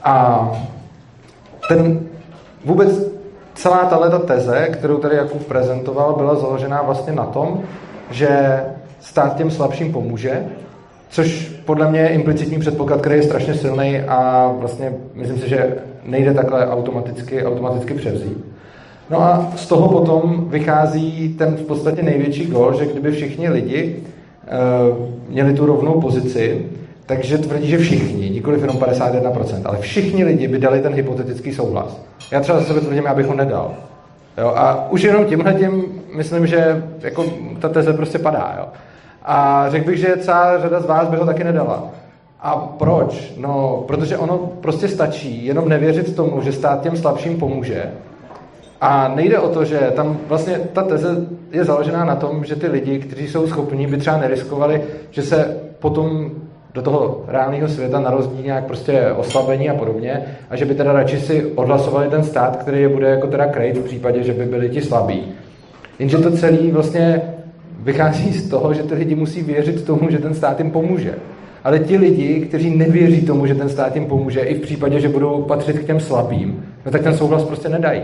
A 0.04 0.46
ten 1.68 2.00
vůbec 2.66 3.10
celá 3.54 3.86
tato 3.86 4.20
teze, 4.20 4.68
kterou 4.68 4.98
tady 4.98 5.16
Jakub 5.16 5.48
prezentoval, 5.48 6.14
byla 6.14 6.36
založená 6.36 6.82
vlastně 6.82 7.14
na 7.14 7.26
tom, 7.26 7.62
že 8.12 8.64
stát 9.00 9.36
těm 9.36 9.52
slabším 9.52 9.94
pomůže, 9.94 10.46
což 11.10 11.50
podle 11.66 11.92
mě 11.92 12.00
je 12.00 12.08
implicitní 12.08 12.60
předpoklad, 12.60 13.00
který 13.00 13.16
je 13.16 13.24
strašně 13.24 13.54
silný 13.54 14.00
a 14.00 14.52
vlastně 14.60 14.94
myslím 15.14 15.38
si, 15.38 15.50
že 15.50 15.76
nejde 16.10 16.34
takhle 16.34 16.68
automaticky, 16.68 17.46
automaticky 17.46 17.94
převzít. 17.94 18.38
No 19.10 19.22
a 19.22 19.52
z 19.56 19.68
toho 19.68 19.90
potom 19.90 20.46
vychází 20.50 21.36
ten 21.38 21.56
v 21.56 21.62
podstatě 21.62 22.04
největší 22.04 22.46
gol, 22.46 22.74
že 22.74 22.86
kdyby 22.86 23.12
všichni 23.12 23.50
lidi 23.50 23.96
uh, 23.96 25.08
měli 25.30 25.54
tu 25.54 25.66
rovnou 25.66 26.02
pozici, 26.02 26.66
takže 27.06 27.38
tvrdí, 27.38 27.68
že 27.68 27.78
všichni, 27.78 28.30
nikoli 28.30 28.60
jenom 28.60 28.78
51%, 28.78 29.62
ale 29.66 29.78
všichni 29.78 30.24
lidi 30.24 30.48
by 30.48 30.60
dali 30.60 30.82
ten 30.82 30.94
hypotetický 30.94 31.54
souhlas. 31.54 32.02
Já 32.32 32.40
třeba 32.40 32.60
za 32.60 32.66
sebe 32.66 32.82
tvrdím, 32.82 33.06
já 33.06 33.14
bych 33.14 33.26
ho 33.26 33.34
nedal. 33.34 33.74
Jo? 34.38 34.54
A 34.56 34.92
už 34.92 35.02
jenom 35.02 35.26
tímhle 35.26 35.54
tím 35.54 35.84
myslím, 36.16 36.48
že 36.48 36.84
jako 37.02 37.26
ta 37.60 37.70
teze 37.70 37.94
prostě 37.94 38.20
padá. 38.20 38.56
Jo? 38.58 38.66
A 39.24 39.66
řekl 39.70 39.86
bych, 39.86 40.00
že 40.00 40.18
celá 40.18 40.60
řada 40.60 40.80
z 40.80 40.86
vás 40.86 41.08
by 41.08 41.18
ho 41.18 41.26
taky 41.26 41.44
nedala. 41.44 41.84
A 42.42 42.56
proč? 42.56 43.34
No, 43.38 43.84
protože 43.88 44.18
ono 44.18 44.38
prostě 44.38 44.88
stačí 44.88 45.46
jenom 45.46 45.70
nevěřit 45.70 46.16
tomu, 46.16 46.42
že 46.42 46.52
stát 46.52 46.82
těm 46.82 46.98
slabším 46.98 47.38
pomůže. 47.38 47.92
A 48.82 49.08
nejde 49.16 49.40
o 49.40 49.50
to, 49.50 49.66
že 49.66 49.92
tam 49.96 50.18
vlastně 50.28 50.60
ta 50.74 50.84
teze 50.84 51.28
je 51.52 51.64
založená 51.64 52.06
na 52.06 52.16
tom, 52.16 52.46
že 52.46 52.56
ty 52.56 52.68
lidi, 52.68 53.00
kteří 53.00 53.28
jsou 53.28 53.48
schopní, 53.48 53.88
by 53.88 53.98
třeba 53.98 54.18
neriskovali, 54.18 54.82
že 55.12 55.22
se 55.22 55.58
potom 55.80 56.32
do 56.74 56.82
toho 56.82 57.24
reálného 57.28 57.68
světa 57.68 58.00
na 58.00 58.12
rozdíl 58.12 58.46
nějak 58.46 58.66
prostě 58.66 59.12
oslabení 59.12 59.70
a 59.70 59.74
podobně 59.74 60.26
a 60.50 60.56
že 60.56 60.66
by 60.66 60.76
teda 60.76 60.94
radši 60.94 61.20
si 61.20 61.46
odhlasovali 61.46 62.10
ten 62.10 62.24
stát, 62.24 62.56
který 62.56 62.82
je 62.82 62.90
bude 62.90 63.10
jako 63.10 63.28
teda 63.28 63.48
krejt 63.48 63.78
v 63.78 63.84
případě, 63.84 64.24
že 64.24 64.34
by 64.34 64.46
byli 64.46 64.70
ti 64.70 64.82
slabí. 64.82 65.24
Jenže 66.00 66.18
to 66.18 66.32
celé 66.32 66.72
vlastně 66.72 67.22
vychází 67.80 68.34
z 68.34 68.50
toho, 68.50 68.74
že 68.74 68.84
ty 68.84 68.96
lidi 68.96 69.16
musí 69.16 69.44
věřit 69.44 69.86
tomu, 69.86 70.10
že 70.10 70.18
ten 70.18 70.34
stát 70.34 70.60
jim 70.60 70.72
pomůže. 70.72 71.16
Ale 71.64 71.80
ti 71.80 71.98
lidi, 71.98 72.40
kteří 72.40 72.78
nevěří 72.78 73.22
tomu, 73.22 73.46
že 73.46 73.56
ten 73.56 73.70
stát 73.70 73.96
jim 73.96 74.06
pomůže, 74.06 74.40
i 74.40 74.56
v 74.56 74.62
případě, 74.62 75.00
že 75.00 75.10
budou 75.10 75.42
patřit 75.42 75.80
k 75.80 75.86
těm 75.86 76.00
slabým, 76.00 76.66
no 76.86 76.92
tak 76.92 77.04
ten 77.04 77.18
souhlas 77.18 77.44
prostě 77.44 77.70
nedají. 77.70 78.02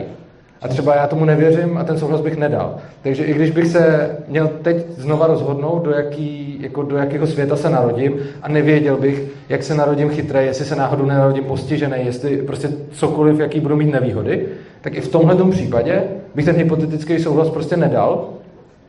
A 0.61 0.67
třeba 0.67 0.95
já 0.95 1.07
tomu 1.07 1.25
nevěřím 1.25 1.77
a 1.77 1.83
ten 1.83 1.97
souhlas 1.97 2.21
bych 2.21 2.37
nedal. 2.37 2.75
Takže 3.01 3.23
i 3.23 3.33
když 3.33 3.51
bych 3.51 3.67
se 3.67 4.15
měl 4.27 4.47
teď 4.61 4.77
znova 4.97 5.27
rozhodnout, 5.27 5.83
do, 5.83 5.91
jaký, 5.91 6.57
jako 6.61 6.83
do 6.83 6.97
jakého 6.97 7.27
světa 7.27 7.55
se 7.55 7.69
narodím 7.69 8.13
a 8.41 8.49
nevěděl 8.49 8.97
bych, 8.97 9.23
jak 9.49 9.63
se 9.63 9.75
narodím 9.75 10.09
chytré, 10.09 10.45
jestli 10.45 10.65
se 10.65 10.75
náhodou 10.75 11.05
nenarodím 11.05 11.43
postižený, 11.43 11.95
jestli 12.05 12.37
prostě 12.37 12.69
cokoliv, 12.91 13.39
jaký 13.39 13.59
budu 13.59 13.75
mít 13.75 13.91
nevýhody, 13.91 14.45
tak 14.81 14.95
i 14.95 15.01
v 15.01 15.07
tomhle 15.07 15.51
případě 15.51 16.03
bych 16.35 16.45
ten 16.45 16.55
hypotetický 16.55 17.19
souhlas 17.19 17.49
prostě 17.49 17.77
nedal, 17.77 18.29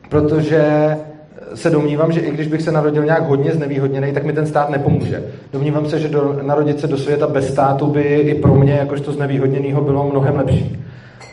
protože 0.09 0.96
se 1.56 1.70
domnívám, 1.70 2.12
že 2.12 2.20
i 2.20 2.30
když 2.30 2.48
bych 2.48 2.62
se 2.62 2.72
narodil 2.72 3.04
nějak 3.04 3.28
hodně 3.28 3.52
znevýhodněný, 3.52 4.12
tak 4.12 4.24
mi 4.24 4.32
ten 4.32 4.46
stát 4.46 4.70
nepomůže. 4.70 5.24
Domnívám 5.52 5.86
se, 5.86 5.98
že 5.98 6.08
do, 6.08 6.38
narodit 6.42 6.80
se 6.80 6.86
do 6.86 6.98
světa 6.98 7.26
bez 7.26 7.48
státu 7.48 7.86
by 7.86 8.02
i 8.02 8.34
pro 8.34 8.54
mě, 8.54 8.72
jakožto 8.72 9.12
znevýhodněného, 9.12 9.80
bylo 9.82 10.10
mnohem 10.10 10.36
lepší. 10.36 10.84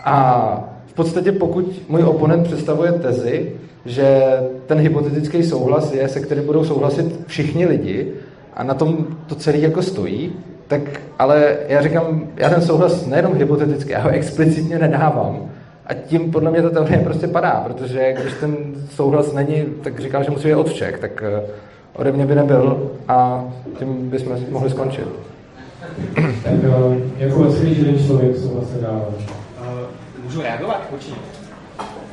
A 0.05 0.69
v 0.85 0.93
podstatě 0.93 1.31
pokud 1.31 1.81
můj 1.89 2.03
oponent 2.03 2.43
představuje 2.43 2.91
tezi, 2.91 3.51
že 3.85 4.23
ten 4.65 4.79
hypotetický 4.79 5.43
souhlas 5.43 5.93
je, 5.93 6.07
se 6.09 6.19
kterým 6.19 6.45
budou 6.45 6.63
souhlasit 6.63 7.19
všichni 7.27 7.65
lidi 7.65 8.07
a 8.53 8.63
na 8.63 8.73
tom 8.73 9.07
to 9.27 9.35
celé 9.35 9.57
jako 9.57 9.81
stojí, 9.81 10.31
tak 10.67 10.81
ale 11.19 11.57
já 11.67 11.81
říkám, 11.81 12.27
já 12.37 12.49
ten 12.49 12.61
souhlas 12.61 13.05
nejenom 13.05 13.35
hypoteticky, 13.35 13.91
já 13.91 13.99
ho 13.99 14.09
explicitně 14.09 14.79
nedávám. 14.79 15.49
A 15.87 15.93
tím 15.93 16.31
podle 16.31 16.51
mě 16.51 16.61
ta 16.61 16.69
teorie 16.69 16.99
prostě 16.99 17.27
padá, 17.27 17.51
protože 17.51 18.13
když 18.21 18.33
ten 18.33 18.57
souhlas 18.89 19.33
není, 19.33 19.65
tak 19.83 19.99
říkám, 19.99 20.23
že 20.23 20.31
musí 20.31 20.47
být 20.47 20.55
od 20.55 20.69
všech, 20.69 20.99
tak 20.99 21.23
eh, 21.23 21.41
ode 21.93 22.11
mě 22.11 22.25
by 22.25 22.35
nebyl 22.35 22.91
a 23.07 23.43
tím 23.79 24.09
bychom 24.09 24.37
mohli 24.49 24.69
skončit. 24.69 25.07
Tak 26.43 26.53
eh, 26.63 27.01
jako 27.17 27.53
celý 27.53 27.77
jeden 27.79 28.05
člověk 28.05 28.37
souhlas 28.37 28.73
nedává. 28.73 29.05
Můžu 30.23 30.41
reagovat? 30.41 30.87
Určitě. 30.91 31.15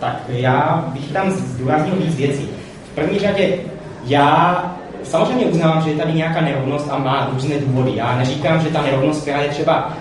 Tak 0.00 0.22
já 0.28 0.90
bych 0.92 1.12
tam 1.12 1.30
zdůraznil 1.30 1.94
víc 1.96 2.16
věcí. 2.16 2.48
V 2.92 2.94
první 2.94 3.18
řadě 3.18 3.58
já 4.04 4.79
samozřejmě 5.04 5.46
uznávám, 5.46 5.82
že 5.82 5.90
je 5.90 5.96
tady 5.96 6.12
nějaká 6.12 6.40
nerovnost 6.40 6.88
a 6.90 6.98
má 6.98 7.30
různé 7.32 7.54
důvody. 7.58 7.92
Já 7.94 8.16
neříkám, 8.16 8.60
že 8.60 8.68
ta 8.68 8.82
nerovnost, 8.82 9.22
která 9.22 9.42
je 9.42 9.48
třeba 9.48 9.92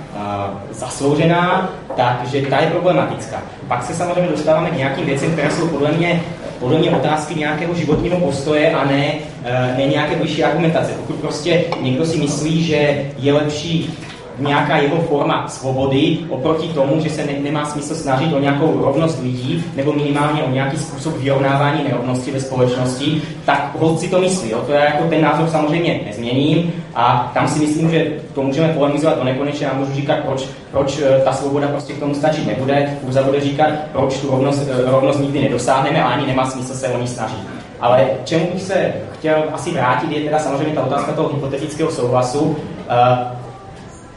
zasloužená, 0.72 1.70
takže 1.96 2.42
ta 2.42 2.60
je 2.60 2.68
problematická. 2.68 3.42
Pak 3.68 3.84
se 3.84 3.94
samozřejmě 3.94 4.32
dostáváme 4.32 4.70
k 4.70 4.78
nějakým 4.78 5.06
věcem, 5.06 5.32
které 5.32 5.52
jsou 5.52 5.68
podle 5.68 5.92
mě, 5.92 6.22
podle 6.60 6.80
mě 6.80 6.92
otázky 6.92 7.36
nějakého 7.36 7.76
životního 7.76 8.18
postoje 8.18 8.72
a 8.72 8.86
ne, 8.86 9.14
uh, 9.14 9.78
ne 9.78 9.86
nějaké 9.86 10.16
vyšší 10.16 10.44
argumentace. 10.44 10.92
Pokud 10.92 11.16
prostě 11.16 11.64
někdo 11.82 12.06
si 12.06 12.18
myslí, 12.18 12.64
že 12.64 13.06
je 13.18 13.34
lepší 13.34 13.94
nějaká 14.40 14.78
jeho 14.78 15.02
forma 15.02 15.48
svobody 15.48 16.18
oproti 16.30 16.68
tomu, 16.68 17.02
že 17.02 17.10
se 17.10 17.26
ne, 17.26 17.34
nemá 17.40 17.66
smysl 17.66 17.96
snažit 17.96 18.34
o 18.34 18.40
nějakou 18.40 18.82
rovnost 18.82 19.22
lidí 19.24 19.64
nebo 19.76 19.94
minimálně 19.94 20.44
o 20.44 20.52
nějaký 20.52 20.78
způsob 20.78 21.18
vyrovnávání 21.18 21.84
nerovnosti 21.84 22.32
ve 22.32 22.40
společnosti, 22.40 23.22
tak 23.46 23.76
holci 23.80 24.08
to 24.08 24.22
myslí. 24.22 24.50
Jo? 24.50 24.62
To 24.66 24.74
je 24.74 24.80
jako 24.80 25.04
ten 25.04 25.22
názor 25.22 25.50
samozřejmě 25.50 26.02
nezměním 26.06 26.74
a 26.96 27.32
tam 27.34 27.48
si 27.48 27.60
myslím, 27.60 27.92
že 27.92 28.12
to 28.34 28.42
můžeme 28.42 28.74
polemizovat 28.74 29.18
do 29.18 29.24
nekonečně 29.24 29.68
a 29.68 29.74
můžu 29.74 29.94
říkat, 29.94 30.18
proč, 30.26 30.48
proč 30.72 31.00
eh, 31.00 31.22
ta 31.24 31.34
svoboda 31.34 31.68
prostě 31.68 31.94
k 31.94 32.00
tomu 32.00 32.16
stačit 32.16 32.48
nebude. 32.48 32.98
Urza 33.08 33.24
bude 33.24 33.42
říkat, 33.42 33.70
proč 33.92 34.18
tu 34.18 34.32
rovnost, 34.32 34.70
eh, 34.70 34.92
rovnost 34.92 35.20
nikdy 35.20 35.42
nedosáhneme 35.42 36.04
a 36.04 36.08
ani 36.08 36.28
nemá 36.28 36.46
smysl 36.46 36.74
se 36.74 36.88
o 36.88 37.02
ní 37.02 37.08
snažit. 37.08 37.40
Ale 37.80 38.08
čemu 38.24 38.48
bych 38.54 38.62
se 38.62 38.94
chtěl 39.14 39.44
asi 39.54 39.72
vrátit, 39.72 40.12
je 40.12 40.22
teda 40.22 40.40
samozřejmě 40.40 40.76
ta 40.76 40.84
otázka 40.84 41.12
toho 41.12 41.30
hypotetického 41.30 41.92
souhlasu. 41.92 42.56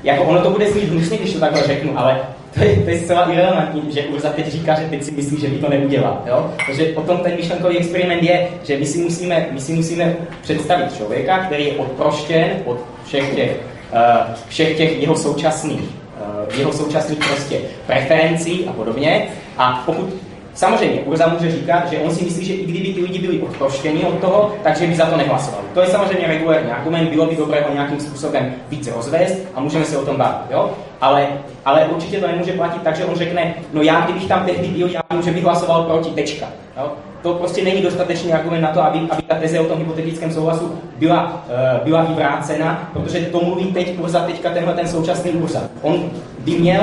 Jako 0.05 0.25
ono 0.25 0.41
to 0.43 0.51
bude 0.51 0.71
znít 0.71 0.88
hnusně, 0.88 1.19
když 1.19 1.33
to 1.33 1.41
takhle 1.41 1.62
řeknu, 1.62 1.99
ale 1.99 2.21
to 2.55 2.65
je, 2.65 2.77
to 2.77 2.91
je 2.91 2.99
zcela 2.99 3.33
irrelevantní, 3.33 3.93
že 3.93 4.03
Urza 4.03 4.31
teď 4.31 4.49
říká, 4.49 4.75
že 4.81 4.87
teď 4.87 5.03
si 5.03 5.11
myslí, 5.11 5.41
že 5.41 5.49
by 5.49 5.59
to 5.59 5.69
neudělal. 5.69 6.23
Jo? 6.27 6.51
Takže 6.67 6.85
potom 6.85 7.19
ten 7.19 7.37
myšlenkový 7.37 7.79
experiment 7.79 8.23
je, 8.23 8.49
že 8.65 8.77
my 8.79 8.87
si 8.87 8.99
musíme, 8.99 9.47
my 9.51 9.61
si 9.61 9.73
musíme 9.73 10.17
představit 10.43 10.97
člověka, 10.97 11.38
který 11.38 11.67
je 11.67 11.73
odproštěn 11.73 12.51
od 12.65 12.79
všech 13.07 13.35
těch, 13.35 13.61
uh, 13.93 14.35
všech 14.49 14.77
těch 14.77 15.01
jeho 15.01 15.17
současných, 15.17 15.81
uh, 15.81 16.59
jeho 16.59 16.73
současných 16.73 17.19
prostě 17.19 17.61
preferencí 17.87 18.67
a 18.67 18.73
podobně. 18.73 19.29
A 19.59 19.83
pokud 19.87 20.15
Samozřejmě, 20.55 21.01
Urza 21.01 21.27
může 21.27 21.51
říkat, 21.53 21.91
že 21.91 21.99
on 21.99 22.11
si 22.11 22.25
myslí, 22.25 22.45
že 22.45 22.53
i 22.53 22.65
kdyby 22.65 22.93
ty 22.93 23.01
lidi 23.01 23.19
byli 23.19 23.41
odproštěni 23.41 24.05
od 24.05 24.19
toho, 24.19 24.55
takže 24.62 24.87
by 24.87 24.95
za 24.95 25.07
to 25.07 25.17
nehlasovali. 25.17 25.65
To 25.75 25.81
je 25.81 25.87
samozřejmě 25.87 26.27
regulární 26.27 26.71
argument, 26.71 27.11
bylo 27.11 27.27
by 27.27 27.37
dobré 27.37 27.65
ho 27.69 27.75
nějakým 27.75 28.01
způsobem 28.01 28.55
více 28.69 28.91
rozvést 28.97 29.38
a 29.55 29.61
můžeme 29.61 29.85
se 29.85 29.99
o 29.99 30.05
tom 30.05 30.17
bavit. 30.17 30.51
Jo? 30.51 30.71
Ale, 31.01 31.29
ale 31.65 31.87
určitě 31.87 32.21
to 32.21 32.27
nemůže 32.27 32.53
platit 32.53 32.83
tak, 32.83 32.97
že 32.97 33.05
on 33.05 33.17
řekne, 33.17 33.55
no 33.73 33.83
já 33.83 34.01
kdybych 34.01 34.29
tam 34.29 34.45
tehdy 34.45 34.69
byl, 34.69 34.88
já 34.88 35.01
vím, 35.11 35.23
že 35.23 35.31
bych 35.31 35.45
hlasoval 35.45 35.83
proti, 35.83 36.11
tečka. 36.11 36.47
Jo? 36.77 36.93
To 37.23 37.35
prostě 37.35 37.65
není 37.65 37.83
dostatečný 37.83 38.33
argument 38.33 38.61
na 38.61 38.69
to, 38.69 38.83
aby, 38.83 38.99
aby 39.11 39.23
ta 39.23 39.35
teze 39.35 39.61
o 39.61 39.65
tom 39.65 39.79
hypotetickém 39.79 40.33
souhlasu 40.33 40.79
byla, 40.97 41.45
uh, 41.47 41.85
byla 41.85 42.03
vyvrácena, 42.03 42.91
protože 42.93 43.21
to 43.21 43.41
mluví 43.41 43.73
teď 43.73 43.99
Urza, 43.99 44.21
teďka 44.21 44.51
tenhle 44.51 44.75
ten 44.75 44.88
současný 44.88 45.31
Urza. 45.31 45.61
On 45.83 46.11
by 46.44 46.52
měl, 46.52 46.81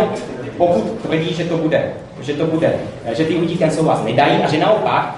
pokud 0.57 0.83
tvrdí, 1.01 1.33
že 1.33 1.43
to 1.43 1.57
bude 1.57 1.93
že 2.21 2.33
to 2.33 2.45
bude, 2.45 2.73
že 3.13 3.25
ty 3.25 3.37
lidi 3.37 3.57
ten 3.57 3.71
souhlas 3.71 4.03
nedají 4.03 4.43
a 4.43 4.47
že 4.49 4.57
naopak 4.57 5.15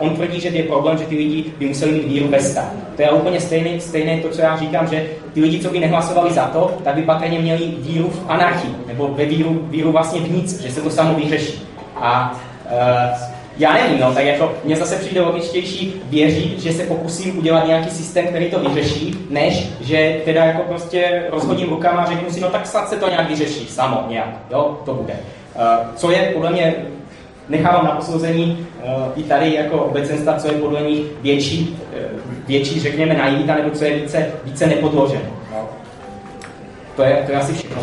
uh, 0.00 0.08
on 0.08 0.16
tvrdí, 0.16 0.40
že 0.40 0.48
je 0.48 0.62
problém, 0.62 0.98
že 0.98 1.04
ty 1.04 1.16
lidi 1.16 1.44
by 1.58 1.66
museli 1.66 1.92
mít 1.92 2.04
víru 2.04 2.28
ve 2.28 2.40
stát. 2.40 2.72
To 2.96 3.02
je 3.02 3.10
úplně 3.10 3.40
stejné, 3.40 3.80
stejné 3.80 4.20
to, 4.20 4.28
co 4.28 4.40
já 4.40 4.56
říkám, 4.56 4.88
že 4.88 5.06
ty 5.32 5.40
lidi, 5.40 5.58
co 5.58 5.70
by 5.70 5.80
nehlasovali 5.80 6.32
za 6.32 6.44
to, 6.44 6.78
tak 6.84 6.94
by 6.94 7.02
patrně 7.02 7.38
měli 7.38 7.74
víru 7.78 8.10
v 8.10 8.24
anarchii, 8.28 8.74
nebo 8.86 9.08
ve 9.08 9.24
víru, 9.24 9.66
víru 9.70 9.92
vlastně 9.92 10.20
v 10.20 10.30
nic, 10.30 10.60
že 10.60 10.70
se 10.70 10.80
to 10.80 10.90
samo 10.90 11.14
vyřeší. 11.14 11.62
A 11.96 12.40
uh, 12.64 13.33
já 13.58 13.72
nevím, 13.72 14.00
no, 14.00 14.14
tak 14.14 14.24
jako 14.24 14.52
mně 14.64 14.76
zase 14.76 14.96
přijde 14.96 15.20
logičtější 15.20 16.02
věřit, 16.04 16.60
že 16.60 16.72
se 16.72 16.82
pokusím 16.82 17.38
udělat 17.38 17.66
nějaký 17.66 17.90
systém, 17.90 18.26
který 18.26 18.50
to 18.50 18.60
vyřeší, 18.60 19.14
než 19.30 19.68
že 19.80 20.20
teda 20.24 20.44
jako 20.44 20.62
prostě 20.62 21.22
rozhodím 21.30 21.68
rukama 21.68 22.02
a 22.02 22.10
řeknu 22.10 22.30
si, 22.30 22.40
no 22.40 22.48
tak 22.48 22.66
snad 22.66 22.88
se 22.88 22.96
to 22.96 23.08
nějak 23.08 23.28
vyřeší, 23.28 23.66
samo 23.66 24.04
nějak, 24.08 24.28
jo, 24.50 24.80
to 24.84 24.94
bude. 24.94 25.14
Eh, 25.56 25.78
co 25.96 26.10
je 26.10 26.30
podle 26.34 26.50
mě, 26.50 26.74
nechávám 27.48 27.84
na 27.84 27.90
posouzení 27.90 28.66
eh, 28.82 28.86
i 29.16 29.22
tady 29.22 29.54
jako 29.54 29.78
obecenstva, 29.78 30.34
co 30.34 30.48
je 30.48 30.58
podle 30.58 30.80
nich 30.80 31.00
větší, 31.22 31.78
eh, 31.96 32.00
větší 32.46 32.80
řekněme, 32.80 33.14
naivita, 33.14 33.54
nebo 33.54 33.70
co 33.70 33.84
je 33.84 33.96
více, 33.96 34.26
více 34.44 34.66
nepodloženo. 34.66 35.30
No. 35.52 35.68
To, 36.96 37.02
je, 37.02 37.22
to 37.26 37.32
je 37.32 37.38
asi 37.38 37.52
všechno. 37.52 37.82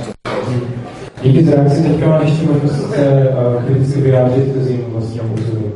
Díky 1.24 1.44
za 1.44 1.56
reakci. 1.56 1.84
Teďka 1.84 2.08
mám 2.08 2.22
ještě 2.22 2.46
možnost 2.46 2.90
se 2.90 3.34
kriticky 3.66 4.02
vyjádřit 4.02 4.44
k 4.44 4.64
svým 4.64 4.86
vlastním 4.88 5.30
působem. 5.30 5.72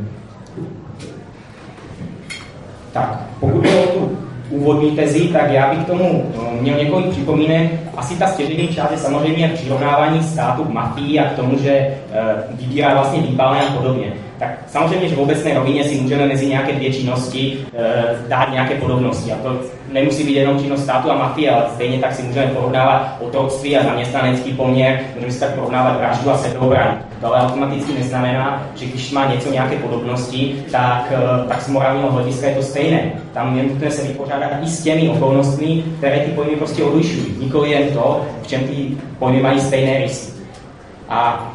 Tak, 2.94 3.22
pokud 3.40 3.66
je 3.66 3.76
o 3.76 3.88
tu 3.88 4.18
úvodní 4.50 4.92
tezi, 4.92 5.20
tak 5.20 5.52
já 5.52 5.74
bych 5.74 5.84
k 5.84 5.88
tomu 5.88 6.24
no, 6.38 6.44
měl 6.62 6.78
několik 6.78 7.10
připomínek. 7.10 7.72
Asi 7.98 8.16
ta 8.16 8.28
stěžení 8.28 8.68
část 8.68 8.92
je 8.92 8.98
samozřejmě 8.98 9.52
přirovnávání 9.54 10.24
státu 10.24 10.64
k 10.64 10.70
mafii 10.70 11.20
a 11.20 11.30
k 11.30 11.36
tomu, 11.36 11.58
že 11.58 11.70
e, 11.72 11.96
vybírá 12.60 12.94
vlastně 12.94 13.22
výpalné 13.22 13.62
a 13.62 13.72
podobně. 13.72 14.14
Tak 14.40 14.50
samozřejmě, 14.68 15.10
že 15.10 15.16
v 15.16 15.20
obecné 15.20 15.54
rovině 15.54 15.84
si 15.84 16.02
můžeme 16.02 16.26
mezi 16.26 16.46
nějaké 16.46 16.74
dvě 16.74 16.94
činnosti 16.94 17.58
dát 18.28 18.52
nějaké 18.52 18.76
podobnosti. 18.76 19.32
A 19.32 19.36
to 19.36 19.60
nemusí 19.92 20.24
být 20.24 20.36
jenom 20.36 20.60
činnost 20.60 20.84
státu 20.84 21.12
a 21.12 21.18
mafie, 21.18 21.52
ale 21.52 21.66
stejně 21.74 22.00
tak 22.00 22.14
si 22.14 22.24
můžeme 22.24 22.48
porovnávat 22.48 23.18
otroctví 23.20 23.78
a 23.78 23.84
zaměstnanecký 23.84 24.54
poměr, 24.54 25.00
můžeme 25.16 25.34
si 25.34 25.40
tak 25.40 25.56
porovnávat 25.56 25.98
vraždu 25.98 26.32
a 26.32 26.38
sebeobranu. 26.38 26.98
To 27.22 27.28
ale 27.28 27.46
automaticky 27.46 27.94
neznamená, 27.94 28.68
že 28.76 28.86
když 28.86 29.12
má 29.12 29.26
něco 29.26 29.52
nějaké 29.52 29.76
podobnosti, 29.76 30.66
tak, 30.72 31.14
eh, 31.16 31.48
tak 31.48 31.62
z 31.62 31.68
morálního 31.68 32.12
hlediska 32.12 32.48
je 32.48 32.56
to 32.56 32.64
stejné. 32.64 33.12
Tam 33.34 33.58
je 33.58 33.64
nutné 33.64 33.92
se 33.92 34.08
vypořádat 34.08 34.50
i 34.64 34.68
s 34.68 34.84
těmi 34.84 35.10
okolnostmi, 35.10 35.84
které 35.98 36.20
ty 36.20 36.32
pojmy 36.32 36.56
prostě 36.56 36.84
odlišují. 36.84 37.36
Nikoli 37.40 37.70
jen 37.70 37.94
to, 37.94 38.26
v 38.44 38.48
čem 38.48 38.62
ty 38.62 38.98
pojmy 39.20 39.42
mají 39.42 39.60
stejné 39.60 39.98
rysy. 39.98 40.34
A 41.10 41.52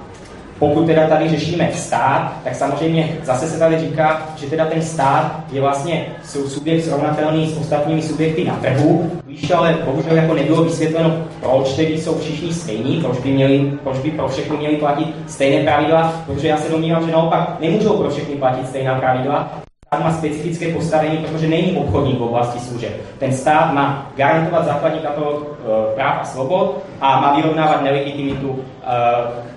pokud 0.61 0.87
teda 0.87 1.07
tady 1.07 1.29
řešíme 1.29 1.71
stát, 1.73 2.33
tak 2.45 2.55
samozřejmě 2.55 3.19
zase 3.23 3.49
se 3.49 3.59
tady 3.59 3.79
říká, 3.79 4.29
že 4.37 4.47
teda 4.47 4.67
ten 4.67 4.83
stát 4.83 5.41
je 5.53 5.61
vlastně 5.61 6.07
subjekt 6.25 6.85
srovnatelný 6.85 7.47
s 7.47 7.59
ostatními 7.59 8.03
subjekty 8.03 8.45
na 8.45 8.57
trhu, 8.57 9.11
víš, 9.27 9.51
ale 9.51 9.79
bohužel 9.85 10.17
jako 10.17 10.35
nebylo 10.35 10.65
vysvětleno, 10.65 11.17
proč 11.41 11.73
tedy 11.73 11.99
jsou 11.99 12.19
všichni 12.19 12.55
stejní, 12.55 13.01
proč 13.01 13.19
by, 13.19 13.31
měli, 13.31 13.73
proč 13.83 13.99
by 13.99 14.11
pro 14.11 14.29
všechny 14.29 14.57
měli 14.57 14.77
platit 14.77 15.07
stejné 15.27 15.65
pravidla, 15.65 16.23
protože 16.27 16.49
já 16.49 16.57
se 16.57 16.73
domnívám, 16.73 17.07
že 17.07 17.13
naopak 17.13 17.61
nemůžou 17.61 17.97
pro 17.97 18.11
všechny 18.11 18.35
platit 18.35 18.69
stejná 18.69 18.95
pravidla, 18.95 19.61
stát 19.87 20.05
má 20.05 20.13
specifické 20.13 20.73
postavení, 20.73 21.17
protože 21.17 21.49
není 21.49 21.77
obchodník 21.77 22.19
v 22.19 22.23
oblasti 22.23 22.59
služeb. 22.59 22.93
Ten 23.19 23.33
stát 23.33 23.75
má 23.75 24.13
garantovat 24.17 24.65
základní 24.65 25.01
katalog 25.01 25.43
e, 25.43 25.95
práv 25.95 26.19
a 26.21 26.25
svobod 26.25 26.79
a 27.01 27.21
má 27.21 27.37
vyrovnávat 27.37 27.83
nelegitimitu 27.83 28.59
e, 28.87 29.50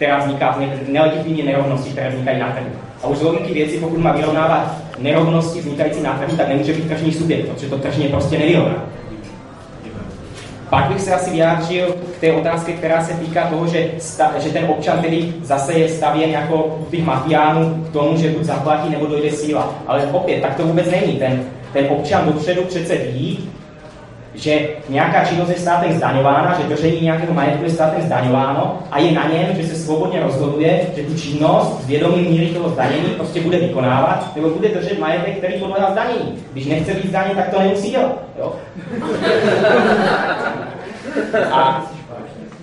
která 0.00 0.18
vzniká 0.18 0.58
z 0.84 0.88
nelegitimní 0.88 1.42
nerovnosti, 1.42 1.90
které 1.90 2.10
vznikají 2.10 2.40
na 2.40 2.50
trhu. 2.50 2.66
A 3.02 3.06
už 3.06 3.18
z 3.18 3.22
logiky 3.22 3.54
věci, 3.54 3.78
pokud 3.78 3.98
má 3.98 4.12
vyrovnávat 4.12 4.76
nerovnosti 4.98 5.60
vznikající 5.60 6.02
na 6.02 6.18
trhu, 6.18 6.36
tak 6.36 6.48
nemůže 6.48 6.72
být 6.72 6.88
tržní 6.88 7.12
subjekt, 7.12 7.48
protože 7.48 7.66
to 7.66 7.78
tržně 7.78 8.08
prostě 8.08 8.38
nevyrovná. 8.38 8.84
Pak 10.70 10.88
bych 10.88 11.00
se 11.00 11.14
asi 11.14 11.30
vyjádřil 11.30 11.86
k 12.16 12.20
té 12.20 12.32
otázce, 12.32 12.72
která 12.72 13.04
se 13.04 13.12
týká 13.12 13.46
toho, 13.46 13.66
že, 13.66 13.90
sta, 13.98 14.32
že 14.38 14.48
ten 14.48 14.64
občan 14.64 15.02
tedy 15.02 15.34
zase 15.42 15.72
je 15.72 15.88
stavěn 15.88 16.30
jako 16.30 16.86
těch 16.90 17.04
mafiánů 17.04 17.84
k 17.88 17.92
tomu, 17.92 18.16
že 18.16 18.28
buď 18.28 18.42
zaplatí 18.42 18.90
nebo 18.90 19.06
dojde 19.06 19.30
síla. 19.30 19.74
Ale 19.86 20.08
opět, 20.12 20.40
tak 20.40 20.54
to 20.54 20.66
vůbec 20.66 20.90
není. 20.90 21.12
Ten, 21.12 21.44
ten 21.72 21.86
občan 21.90 22.26
dopředu 22.26 22.64
přece 22.64 22.94
ví, 22.96 23.50
že 24.34 24.68
nějaká 24.88 25.24
činnost 25.24 25.48
je 25.48 25.58
státem 25.58 25.92
zdaňována, 25.92 26.58
že 26.60 26.68
držení 26.68 27.00
nějakého 27.00 27.34
majetku 27.34 27.64
je 27.64 27.70
státem 27.70 28.02
zdaňováno 28.02 28.78
a 28.90 28.98
je 28.98 29.12
na 29.12 29.28
něm, 29.28 29.56
že 29.56 29.68
se 29.68 29.74
svobodně 29.74 30.20
rozhoduje, 30.20 30.80
že 30.96 31.02
tu 31.02 31.18
činnost 31.18 31.82
s 31.82 31.86
vědomím 31.86 32.30
míry 32.30 32.46
toho 32.46 32.68
zdanění 32.68 33.08
prostě 33.16 33.40
bude 33.40 33.58
vykonávat, 33.58 34.36
nebo 34.36 34.50
bude 34.50 34.68
držet 34.68 34.98
majetek, 34.98 35.38
který 35.38 35.58
podléhá 35.58 35.92
zdanění. 35.92 36.44
Když 36.52 36.66
nechce 36.66 36.94
být 36.94 37.08
zdaněn, 37.08 37.36
tak 37.36 37.48
to 37.48 37.60
nemusí 37.60 37.90
dělat. 37.90 38.22
Jo? 38.38 38.52
A 41.52 41.86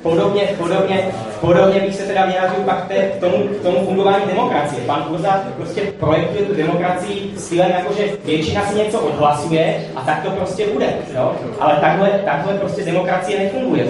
podobně, 0.01 0.41
podobně, 0.58 1.08
podobně 1.41 1.80
bych 1.80 1.95
se 1.95 2.04
teda 2.04 2.26
vyjádřil 2.26 2.63
pak 2.63 2.88
té, 2.88 2.95
k, 2.95 3.19
tomu, 3.19 3.38
k 3.38 3.62
tomu 3.62 3.86
fungování 3.86 4.26
demokracie. 4.28 4.82
Pan 4.86 5.04
Kurza 5.04 5.43
prostě 5.56 5.82
projektuje 5.82 6.45
tu 6.45 6.56
demokracii 6.56 7.34
stylem 7.38 7.71
jako, 7.71 7.93
že 7.93 8.04
většina 8.26 8.65
si 8.65 8.78
něco 8.78 9.00
odhlasuje 9.00 9.76
a 9.95 10.02
tak 10.02 10.23
to 10.23 10.32
prostě 10.32 10.67
bude. 10.73 10.93
Jo? 11.15 11.36
Ale 11.60 11.78
takhle, 11.82 12.10
takhle 12.10 12.54
prostě 12.54 12.84
demokracie 12.84 13.39
nefunguje. 13.39 13.86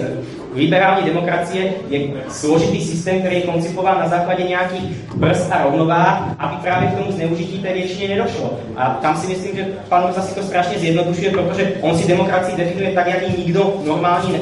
Liberální 0.54 1.06
demokracie 1.06 1.72
je 1.88 2.08
složitý 2.28 2.84
systém, 2.84 3.20
který 3.20 3.36
je 3.36 3.42
koncipován 3.42 3.98
na 3.98 4.08
základě 4.08 4.42
nějakých 4.42 4.82
brzd 5.14 5.52
a 5.52 5.62
rovnováh, 5.62 6.22
aby 6.38 6.56
právě 6.62 6.88
k 6.88 6.98
tomu 6.98 7.12
zneužití 7.12 7.58
té 7.58 7.72
většině 7.72 8.08
nedošlo. 8.08 8.58
A 8.76 8.98
tam 9.02 9.16
si 9.16 9.26
myslím, 9.26 9.56
že 9.56 9.66
pan 9.88 10.04
Urza 10.08 10.22
si 10.22 10.34
to 10.34 10.42
strašně 10.42 10.78
zjednodušuje, 10.78 11.30
protože 11.30 11.72
on 11.80 11.98
si 11.98 12.08
demokracii 12.08 12.56
definuje 12.56 12.92
tak, 12.92 13.06
jak 13.06 13.22
ji 13.22 13.38
nikdo 13.38 13.74
normální 13.84 14.32
ne 14.32 14.38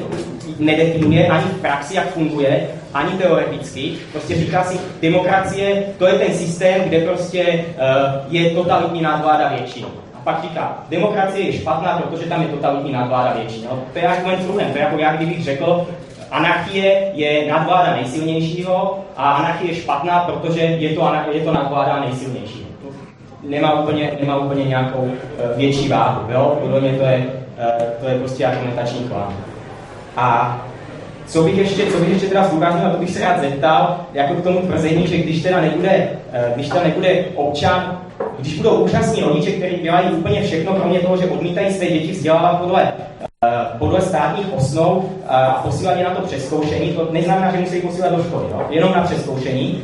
nedefinuje 0.59 1.29
ani 1.29 1.45
v 1.45 1.61
praxi, 1.61 1.97
jak 1.97 2.13
funguje, 2.13 2.69
ani 2.95 3.13
teoreticky. 3.13 3.93
Prostě 4.13 4.35
říká 4.35 4.65
si, 4.65 4.79
demokracie, 5.03 5.83
to 5.99 6.07
je 6.07 6.13
ten 6.13 6.35
systém, 6.35 6.83
kde 6.83 7.01
prostě 7.01 7.43
uh, 7.45 8.35
je 8.35 8.51
totalitní 8.51 9.03
nadvláda 9.03 9.49
většinou. 9.49 9.89
A 10.15 10.19
pak 10.25 10.43
říká, 10.43 10.79
demokracie 10.91 11.47
je 11.47 11.53
špatná, 11.53 11.99
protože 11.99 12.27
tam 12.27 12.43
je 12.43 12.49
totalitní 12.49 12.93
nadvláda 12.93 13.33
většinou. 13.33 13.83
To 13.93 13.99
je 13.99 14.09
argument 14.09 14.43
druhém. 14.43 14.71
To 14.73 14.79
je 14.79 14.85
jako 14.85 14.99
já, 14.99 15.17
kdybych 15.17 15.45
řekl, 15.45 15.87
anarchie 16.31 17.11
je 17.15 17.53
nadvláda 17.53 17.97
nejsilnějšího 17.97 19.05
a 19.17 19.31
anarchie 19.31 19.73
je 19.73 19.81
špatná, 19.81 20.19
protože 20.19 20.61
je 20.61 20.95
to, 20.95 21.13
je 21.33 21.41
to 21.41 21.53
nadvláda 21.53 22.01
nejsilnějšího. 22.01 22.67
Nemá 23.43 23.81
úplně, 23.81 24.13
nemá 24.21 24.37
úplně 24.37 24.65
nějakou 24.65 24.99
uh, 24.99 25.11
větší 25.57 25.89
váhu. 25.89 26.33
Jo? 26.33 26.59
Podle 26.63 26.81
mě 26.81 26.93
to 26.93 27.05
je, 27.05 27.19
uh, 27.19 27.83
to 28.01 28.09
je 28.09 28.19
prostě 28.19 28.47
argumentační 28.47 29.09
klán. 29.09 29.35
A 30.17 30.61
co 31.27 31.43
bych 31.43 31.59
ještě, 31.59 31.87
co 31.87 31.99
bych 31.99 32.09
ještě 32.09 32.27
teda 32.27 32.45
zdůraznil, 32.45 32.87
a 32.87 32.91
to 32.91 32.99
bych 32.99 33.11
se 33.11 33.21
rád 33.21 33.41
zeptal, 33.41 34.01
jako 34.15 34.35
k 34.35 34.43
tomu 34.43 34.61
tvrzení, 34.61 35.07
že 35.07 35.17
když 35.17 35.43
teda 35.43 35.61
nebude, 35.61 36.09
eh, 36.33 36.53
když 36.55 36.69
teda 36.69 36.83
nebude 36.83 37.25
občan, 37.35 38.01
když 38.39 38.57
budou 38.57 38.77
úžasní 38.77 39.23
rodiče, 39.23 39.53
kteří 39.53 39.77
dělají 39.77 40.09
úplně 40.11 40.43
všechno, 40.43 40.73
kromě 40.73 40.99
toho, 40.99 41.17
že 41.17 41.27
odmítají 41.27 41.73
své 41.73 41.87
děti 41.87 42.13
vzdělávat 42.13 42.61
podle, 42.61 42.93
eh, 43.45 43.49
podle 43.79 44.01
státních 44.01 44.53
osnov 44.53 45.05
eh, 45.05 45.29
a 45.29 45.53
posílat 45.53 45.99
je 45.99 46.05
na 46.05 46.11
to 46.11 46.23
přeskoušení, 46.23 46.93
to 46.93 47.09
neznamená, 47.13 47.53
že 47.53 47.59
musí 47.59 47.81
posílat 47.81 48.13
do 48.13 48.25
školy, 48.25 48.45
jo? 48.51 48.67
jenom 48.71 48.93
na 48.93 49.03
přeskoušení, 49.03 49.83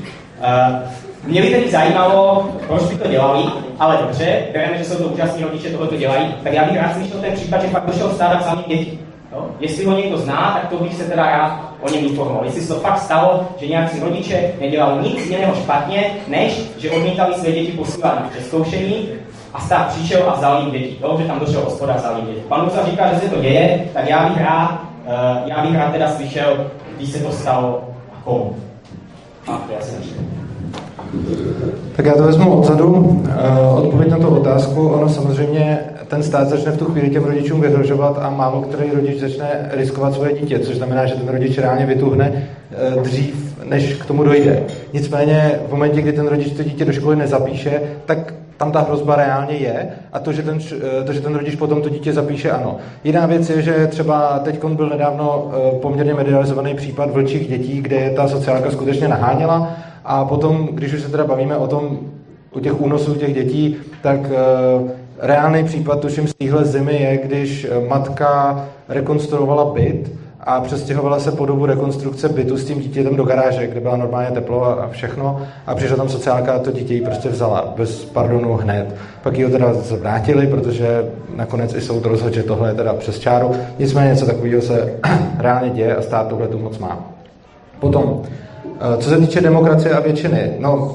Mě 1.26 1.42
by 1.42 1.50
tedy 1.50 1.70
zajímalo, 1.70 2.50
proč 2.66 2.82
by 2.82 2.94
to 2.94 3.08
dělali, 3.08 3.44
ale 3.78 3.98
dobře, 4.00 4.42
bereme, 4.52 4.78
že 4.78 4.84
jsou 4.84 4.96
to 4.96 5.04
úžasní 5.04 5.42
rodiče, 5.42 5.70
tohle 5.70 5.88
to 5.88 5.96
dělají, 5.96 6.34
tak 6.42 6.52
já 6.52 6.64
bych 6.64 6.76
rád 6.76 6.94
slyšel 6.94 7.20
ten 7.20 7.32
případ, 7.32 7.62
že 7.62 7.68
pak 7.68 7.86
došel 7.86 8.10
stádat 8.10 8.44
sami 8.44 8.62
děti. 8.66 8.98
No? 9.32 9.46
Jestli 9.60 9.84
ho 9.84 9.96
někdo 9.96 10.18
zná, 10.18 10.58
tak 10.60 10.70
to 10.70 10.84
bych 10.84 10.94
se 10.94 11.04
teda 11.04 11.22
rád 11.22 11.60
o 11.80 11.90
něm 11.90 12.04
informoval. 12.04 12.44
Jestli 12.44 12.60
se 12.60 12.74
to 12.74 12.80
fakt 12.80 12.98
stalo, 12.98 13.48
že 13.56 13.66
nějaký 13.66 14.00
rodiče 14.00 14.52
nedělali 14.60 15.08
nic 15.08 15.26
jiného 15.26 15.54
špatně, 15.54 16.04
než 16.28 16.62
že 16.78 16.90
odmítali 16.90 17.34
své 17.34 17.52
děti 17.52 17.72
posílat 17.72 18.20
na 18.20 18.28
přeskoušení 18.28 19.08
a 19.54 19.60
stát 19.60 19.88
přišel 19.88 20.30
a 20.30 20.34
vzal 20.34 20.62
jim 20.62 20.70
děti. 20.70 20.96
Jo? 21.02 21.16
Že 21.20 21.26
tam 21.26 21.40
došel 21.40 21.60
hospoda 21.60 21.92
a 21.92 21.96
vzal 21.96 22.16
jim 22.16 22.26
děti. 22.26 22.40
Pan 22.48 22.64
Musa 22.64 22.84
říká, 22.84 23.14
že 23.14 23.20
se 23.20 23.28
to 23.28 23.40
děje, 23.40 23.88
tak 23.94 24.08
já 24.08 24.28
bych 24.28 24.40
rád, 24.40 24.80
uh, 25.06 25.48
já 25.48 25.62
bych 25.62 25.76
rád 25.76 25.92
teda 25.92 26.08
slyšel, 26.08 26.66
když 26.96 27.10
se 27.10 27.18
to 27.18 27.32
stalo 27.32 27.82
a 28.12 28.24
komu. 28.24 28.56
A 29.46 29.52
to 29.52 29.72
já 29.72 29.78
tak 31.96 32.06
já 32.06 32.14
to 32.14 32.22
vezmu 32.22 32.52
odzadu. 32.52 33.22
Eh, 33.28 33.60
odpověď 33.76 34.10
na 34.10 34.18
tu 34.18 34.28
otázku, 34.28 34.88
ono 34.88 35.08
samozřejmě 35.08 35.78
ten 36.12 36.22
stát 36.22 36.48
začne 36.48 36.72
v 36.72 36.78
tu 36.78 36.84
chvíli 36.84 37.10
těm 37.10 37.24
rodičům 37.24 37.60
vyhrožovat 37.60 38.18
a 38.22 38.30
málo 38.30 38.62
který 38.62 38.90
rodič 38.90 39.20
začne 39.20 39.70
riskovat 39.72 40.14
svoje 40.14 40.32
dítě, 40.32 40.58
což 40.58 40.76
znamená, 40.76 41.06
že 41.06 41.14
ten 41.14 41.28
rodič 41.28 41.58
reálně 41.58 41.86
vytuhne 41.86 42.48
eh, 42.70 43.00
dřív, 43.00 43.58
než 43.64 43.94
k 43.94 44.06
tomu 44.06 44.24
dojde. 44.24 44.62
Nicméně 44.92 45.60
v 45.68 45.70
momentě, 45.70 46.02
kdy 46.02 46.12
ten 46.12 46.26
rodič 46.26 46.52
to 46.52 46.62
dítě 46.62 46.84
do 46.84 46.92
školy 46.92 47.16
nezapíše, 47.16 47.82
tak 48.04 48.34
tam 48.56 48.72
ta 48.72 48.80
hrozba 48.80 49.16
reálně 49.16 49.54
je 49.56 49.88
a 50.12 50.18
to, 50.18 50.32
že 50.32 50.42
ten, 50.42 50.58
eh, 51.00 51.04
to, 51.04 51.12
že 51.12 51.20
ten 51.20 51.34
rodič 51.34 51.54
potom 51.54 51.82
to 51.82 51.88
dítě 51.88 52.12
zapíše, 52.12 52.50
ano. 52.50 52.76
Jiná 53.04 53.26
věc 53.26 53.50
je, 53.50 53.62
že 53.62 53.86
třeba 53.86 54.38
teď 54.38 54.64
byl 54.64 54.88
nedávno 54.88 55.50
poměrně 55.82 56.14
medializovaný 56.14 56.74
případ 56.74 57.10
vlčích 57.10 57.48
dětí, 57.48 57.82
kde 57.82 58.10
ta 58.10 58.28
sociálka 58.28 58.70
skutečně 58.70 59.08
naháněla 59.08 59.76
a 60.04 60.24
potom, 60.24 60.68
když 60.72 60.92
už 60.92 61.02
se 61.02 61.10
teda 61.10 61.24
bavíme 61.24 61.56
o 61.56 61.66
tom, 61.66 61.98
u 62.54 62.60
těch 62.60 62.80
únosů 62.80 63.14
těch 63.14 63.34
dětí, 63.34 63.76
tak 64.02 64.20
reálný 65.22 65.64
případ, 65.64 66.00
tuším 66.00 66.28
z 66.28 66.34
téhle 66.34 66.64
zimy, 66.64 67.02
je, 67.02 67.16
když 67.16 67.64
eh, 67.64 67.88
matka 67.88 68.60
rekonstruovala 68.88 69.64
byt 69.64 70.12
a 70.40 70.60
přestěhovala 70.60 71.20
se 71.20 71.32
po 71.32 71.46
dobu 71.46 71.66
rekonstrukce 71.66 72.28
bytu 72.28 72.56
s 72.56 72.64
tím 72.64 72.80
dítětem 72.80 73.16
do 73.16 73.24
garáže, 73.24 73.66
kde 73.66 73.80
byla 73.80 73.96
normálně 73.96 74.30
teplo 74.30 74.64
a 74.64 74.88
všechno 74.88 75.42
a 75.66 75.74
přišla 75.74 75.96
tam 75.96 76.08
sociálka 76.08 76.52
a 76.52 76.58
to 76.58 76.72
dítě 76.72 76.94
jí 76.94 77.00
prostě 77.00 77.28
vzala 77.28 77.74
bez 77.76 78.04
pardonu 78.04 78.54
hned. 78.54 78.94
Pak 79.22 79.38
ji 79.38 79.44
ho 79.44 79.50
teda 79.50 79.72
vrátili, 80.00 80.46
protože 80.46 81.10
nakonec 81.36 81.74
i 81.74 81.80
soud 81.80 82.04
rozhodl, 82.04 82.34
že 82.34 82.42
tohle 82.42 82.68
je 82.68 82.74
teda 82.74 82.94
přes 82.94 83.18
čáru. 83.18 83.52
Nicméně 83.78 84.10
něco 84.10 84.26
takového 84.26 84.62
se 84.62 84.92
reálně 85.38 85.70
děje 85.70 85.96
a 85.96 86.02
stát 86.02 86.28
tohle 86.28 86.48
tu 86.48 86.58
moc 86.58 86.78
má. 86.78 87.10
Potom, 87.80 88.22
Eh, 88.82 88.96
co 88.96 89.10
se 89.10 89.18
týče 89.18 89.40
demokracie 89.40 89.94
a 89.94 90.00
většiny, 90.00 90.52
no, 90.58 90.94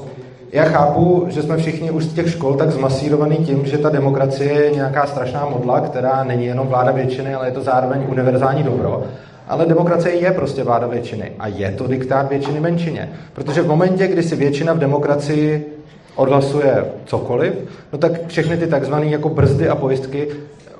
já 0.52 0.64
chápu, 0.64 1.26
že 1.28 1.42
jsme 1.42 1.56
všichni 1.56 1.90
už 1.90 2.04
z 2.04 2.12
těch 2.12 2.30
škol 2.30 2.54
tak 2.54 2.70
zmasírovaný 2.70 3.36
tím, 3.36 3.66
že 3.66 3.78
ta 3.78 3.88
demokracie 3.88 4.52
je 4.52 4.70
nějaká 4.70 5.06
strašná 5.06 5.48
modla, 5.48 5.80
která 5.80 6.24
není 6.24 6.46
jenom 6.46 6.66
vláda 6.66 6.92
většiny, 6.92 7.34
ale 7.34 7.48
je 7.48 7.52
to 7.52 7.62
zároveň 7.62 8.04
univerzální 8.08 8.62
dobro. 8.62 9.04
Ale 9.48 9.66
demokracie 9.66 10.14
je 10.14 10.32
prostě 10.32 10.64
vláda 10.64 10.86
většiny 10.86 11.32
a 11.38 11.48
je 11.48 11.72
to 11.72 11.86
diktát 11.86 12.28
většiny 12.28 12.60
menšině. 12.60 13.10
Protože 13.32 13.62
v 13.62 13.68
momentě, 13.68 14.06
kdy 14.06 14.22
si 14.22 14.36
většina 14.36 14.72
v 14.72 14.78
demokracii 14.78 15.78
odhlasuje 16.16 16.84
cokoliv, 17.04 17.52
no 17.92 17.98
tak 17.98 18.26
všechny 18.26 18.56
ty 18.56 18.66
takzvané 18.66 19.06
jako 19.06 19.28
brzdy 19.28 19.68
a 19.68 19.74
pojistky 19.74 20.28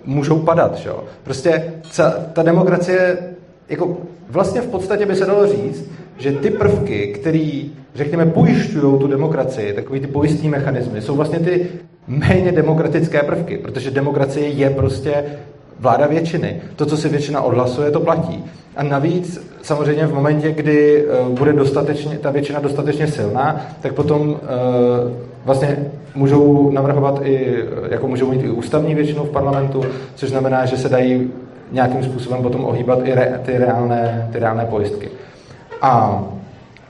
můžou 0.04 0.38
padat. 0.38 0.76
Že? 0.76 0.90
Prostě 1.22 1.72
ta 2.32 2.42
demokracie, 2.42 3.18
jako 3.68 3.96
vlastně 4.28 4.60
v 4.60 4.66
podstatě 4.66 5.06
by 5.06 5.14
se 5.14 5.26
dalo 5.26 5.46
říct, 5.46 5.90
že 6.18 6.32
ty 6.32 6.50
prvky, 6.50 7.06
které, 7.06 7.62
řekněme, 7.94 8.26
pojišťují 8.26 8.98
tu 8.98 9.06
demokracii, 9.06 9.72
takový 9.72 10.00
ty 10.00 10.06
pojistní 10.06 10.48
mechanismy, 10.48 11.02
jsou 11.02 11.16
vlastně 11.16 11.38
ty 11.38 11.66
méně 12.08 12.52
demokratické 12.52 13.22
prvky, 13.22 13.58
protože 13.58 13.90
demokracie 13.90 14.48
je 14.48 14.70
prostě 14.70 15.24
vláda 15.80 16.06
většiny. 16.06 16.60
To, 16.76 16.86
co 16.86 16.96
si 16.96 17.08
většina 17.08 17.42
odhlasuje, 17.42 17.90
to 17.90 18.00
platí. 18.00 18.44
A 18.76 18.82
navíc 18.82 19.48
samozřejmě 19.62 20.06
v 20.06 20.14
momentě, 20.14 20.52
kdy 20.52 21.04
uh, 21.04 21.38
bude 21.38 21.52
dostatečně, 21.52 22.18
ta 22.18 22.30
většina 22.30 22.60
dostatečně 22.60 23.06
silná, 23.06 23.60
tak 23.80 23.92
potom 23.92 24.28
uh, 24.30 24.36
vlastně 25.44 25.76
můžou 26.14 26.70
navrhovat 26.70 27.20
i, 27.22 27.64
jako 27.90 28.08
můžou 28.08 28.30
mít 28.30 28.44
i 28.44 28.50
ústavní 28.50 28.94
většinu 28.94 29.24
v 29.24 29.30
parlamentu, 29.30 29.84
což 30.14 30.28
znamená, 30.28 30.66
že 30.66 30.76
se 30.76 30.88
dají 30.88 31.30
nějakým 31.72 32.02
způsobem 32.02 32.42
potom 32.42 32.64
ohýbat 32.64 32.98
i 33.04 33.14
re, 33.14 33.40
ty, 33.44 33.58
reálné, 33.58 34.28
ty 34.32 34.38
reálné 34.38 34.64
pojistky. 34.64 35.08
A 35.82 36.24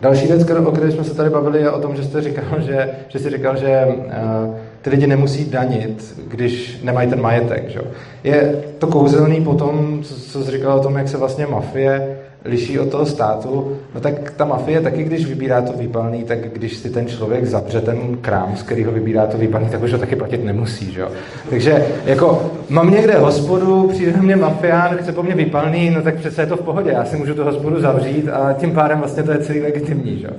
další 0.00 0.26
věc, 0.26 0.50
o 0.50 0.72
které 0.72 0.90
jsme 0.90 1.04
se 1.04 1.14
tady 1.14 1.30
bavili, 1.30 1.58
je 1.58 1.70
o 1.70 1.80
tom, 1.80 1.96
že 1.96 2.04
jste 2.04 2.22
říkal, 2.22 2.60
že, 2.60 2.90
že 3.08 3.18
jsi 3.18 3.30
říkal, 3.30 3.56
že 3.56 3.84
uh, 3.86 4.54
ty 4.82 4.90
lidi 4.90 5.06
nemusí 5.06 5.50
danit, 5.50 6.14
když 6.28 6.80
nemají 6.82 7.10
ten 7.10 7.20
majetek. 7.20 7.68
Že? 7.68 7.80
Je 8.24 8.64
to 8.78 8.86
kouzelný 8.86 9.44
potom, 9.44 10.02
co, 10.02 10.14
co 10.20 10.44
jsi 10.44 10.50
říkal 10.50 10.78
o 10.78 10.82
tom, 10.82 10.96
jak 10.96 11.08
se 11.08 11.16
vlastně 11.16 11.46
mafie 11.46 12.18
liší 12.48 12.78
od 12.78 12.90
toho 12.90 13.06
státu, 13.06 13.76
no 13.94 14.00
tak 14.00 14.30
ta 14.30 14.44
mafie 14.44 14.80
taky, 14.80 15.04
když 15.04 15.26
vybírá 15.26 15.62
to 15.62 15.72
výpalný, 15.72 16.24
tak 16.24 16.52
když 16.52 16.76
si 16.76 16.90
ten 16.90 17.06
člověk 17.06 17.46
zapře 17.46 17.80
ten 17.80 18.16
krám, 18.20 18.56
z 18.56 18.62
kterého 18.62 18.92
vybírá 18.92 19.26
to 19.26 19.38
výpalný, 19.38 19.68
tak 19.68 19.82
už 19.82 19.92
ho 19.92 19.98
taky 19.98 20.16
platit 20.16 20.44
nemusí, 20.44 20.92
že 20.92 21.00
jo. 21.00 21.08
Takže 21.50 21.86
jako 22.04 22.50
mám 22.68 22.90
někde 22.90 23.14
hospodu, 23.14 23.88
přijde 23.88 24.12
mě 24.20 24.36
mafián, 24.36 24.96
chce 24.96 25.12
po 25.12 25.22
mně 25.22 25.34
výpalný, 25.34 25.90
no 25.90 26.02
tak 26.02 26.14
přece 26.14 26.42
je 26.42 26.46
to 26.46 26.56
v 26.56 26.62
pohodě, 26.62 26.90
já 26.90 27.04
si 27.04 27.16
můžu 27.16 27.34
tu 27.34 27.44
hospodu 27.44 27.80
zavřít 27.80 28.28
a 28.28 28.52
tím 28.52 28.72
pádem 28.72 28.98
vlastně 28.98 29.22
to 29.22 29.32
je 29.32 29.38
celý 29.38 29.60
legitimní, 29.60 30.18
že 30.18 30.26
jo. 30.26 30.32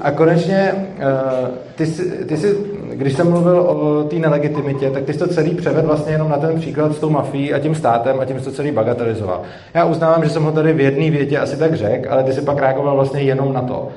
A 0.00 0.10
konečně, 0.10 0.72
eh, 0.98 1.50
ty 1.74 1.86
jsi, 1.86 2.02
ty 2.26 2.36
jsi, 2.36 2.56
když 2.94 3.12
jsem 3.12 3.30
mluvil 3.30 3.60
o 3.60 4.04
té 4.04 4.16
nelegitimitě, 4.16 4.90
tak 4.90 5.04
ty 5.04 5.12
jsi 5.12 5.18
to 5.18 5.28
celý 5.28 5.54
převed 5.54 5.84
vlastně 5.84 6.12
jenom 6.12 6.28
na 6.28 6.36
ten 6.36 6.60
příklad 6.60 6.92
s 6.92 6.98
tou 6.98 7.10
mafií 7.10 7.54
a 7.54 7.58
tím 7.58 7.74
státem 7.74 8.20
a 8.20 8.24
tím 8.24 8.38
jsi 8.38 8.44
to 8.44 8.52
celý 8.52 8.70
bagatelizoval. 8.72 9.42
Já 9.74 9.84
uznávám, 9.84 10.24
že 10.24 10.30
jsem 10.30 10.42
ho 10.42 10.52
tady 10.52 10.72
v 10.72 10.80
jedné 10.80 11.10
větě 11.10 11.38
asi 11.38 11.56
tak 11.56 11.74
řekl, 11.74 12.12
ale 12.12 12.24
ty 12.24 12.32
jsi 12.32 12.40
pak 12.40 12.58
reagoval 12.58 12.94
vlastně 12.94 13.22
jenom 13.22 13.52
na 13.52 13.62
to. 13.62 13.88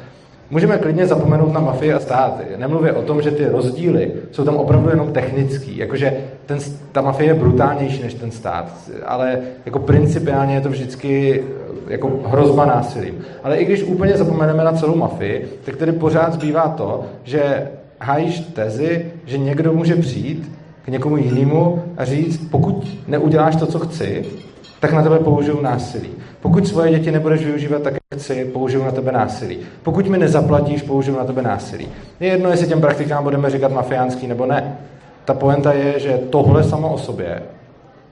Můžeme 0.50 0.78
klidně 0.78 1.08
zapomenout 1.08 1.54
na 1.54 1.60
mafii 1.60 1.94
a 1.94 2.00
státy. 2.00 2.44
Nemluvě 2.58 2.94
o 2.94 3.02
tom, 3.02 3.22
že 3.22 3.32
ty 3.32 3.46
rozdíly 3.46 4.12
jsou 4.32 4.44
tam 4.46 4.56
opravdu 4.56 4.90
jenom 4.90 5.14
technický. 5.14 5.78
Jakože 5.78 6.14
ten, 6.46 6.58
ta 6.92 7.02
mafie 7.02 7.30
je 7.30 7.34
brutálnější 7.34 8.04
než 8.04 8.14
ten 8.14 8.32
stát. 8.32 8.66
Ale 9.06 9.40
jako 9.66 9.80
principiálně 9.80 10.56
je 10.56 10.62
to 10.62 10.70
vždycky 10.70 11.44
jako 11.88 12.12
hrozba 12.26 12.66
násilím. 12.66 13.18
Ale 13.44 13.58
i 13.58 13.66
když 13.66 13.84
úplně 13.84 14.18
zapomeneme 14.18 14.64
na 14.64 14.74
celou 14.74 14.96
mafii, 14.96 15.60
tak 15.66 15.76
tedy 15.76 15.92
pořád 15.92 16.34
zbývá 16.34 16.68
to, 16.68 17.04
že 17.24 17.68
hájíš 18.04 18.40
tezi, 18.40 19.12
že 19.26 19.38
někdo 19.38 19.74
může 19.74 19.96
přijít 19.96 20.52
k 20.86 20.88
někomu 20.88 21.18
jinému 21.18 21.84
a 21.98 22.06
říct, 22.06 22.50
pokud 22.52 22.88
neuděláš 23.08 23.56
to, 23.56 23.66
co 23.66 23.80
chci, 23.80 24.26
tak 24.80 24.94
na 24.94 25.04
tebe 25.04 25.20
použiju 25.20 25.62
násilí. 25.62 26.10
Pokud 26.42 26.68
svoje 26.68 26.92
děti 26.92 27.12
nebudeš 27.12 27.46
využívat 27.46 27.82
tak, 27.82 27.94
jak 27.94 28.22
chci, 28.22 28.46
použiju 28.46 28.84
na 28.84 28.92
tebe 28.92 29.12
násilí. 29.12 29.58
Pokud 29.84 30.08
mi 30.08 30.18
nezaplatíš, 30.18 30.82
použiju 30.82 31.18
na 31.18 31.24
tebe 31.24 31.42
násilí. 31.42 31.88
Je 32.20 32.28
jedno, 32.28 32.50
jestli 32.50 32.68
těm 32.68 32.82
praktikám 32.82 33.24
budeme 33.24 33.50
říkat 33.50 33.72
mafiánský 33.72 34.28
nebo 34.28 34.46
ne. 34.46 34.78
Ta 35.26 35.34
poenta 35.34 35.74
je, 35.74 36.00
že 36.00 36.20
tohle 36.30 36.64
samo 36.64 36.94
o 36.94 36.98
sobě 36.98 37.42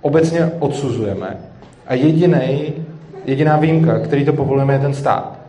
obecně 0.01 0.51
odsuzujeme 0.59 1.37
a 1.87 1.93
jediný 1.93 2.73
jediná 3.25 3.57
výjimka, 3.57 3.99
který 3.99 4.25
to 4.25 4.33
povolujeme, 4.33 4.73
je 4.73 4.79
ten 4.79 4.93
stát. 4.93 5.39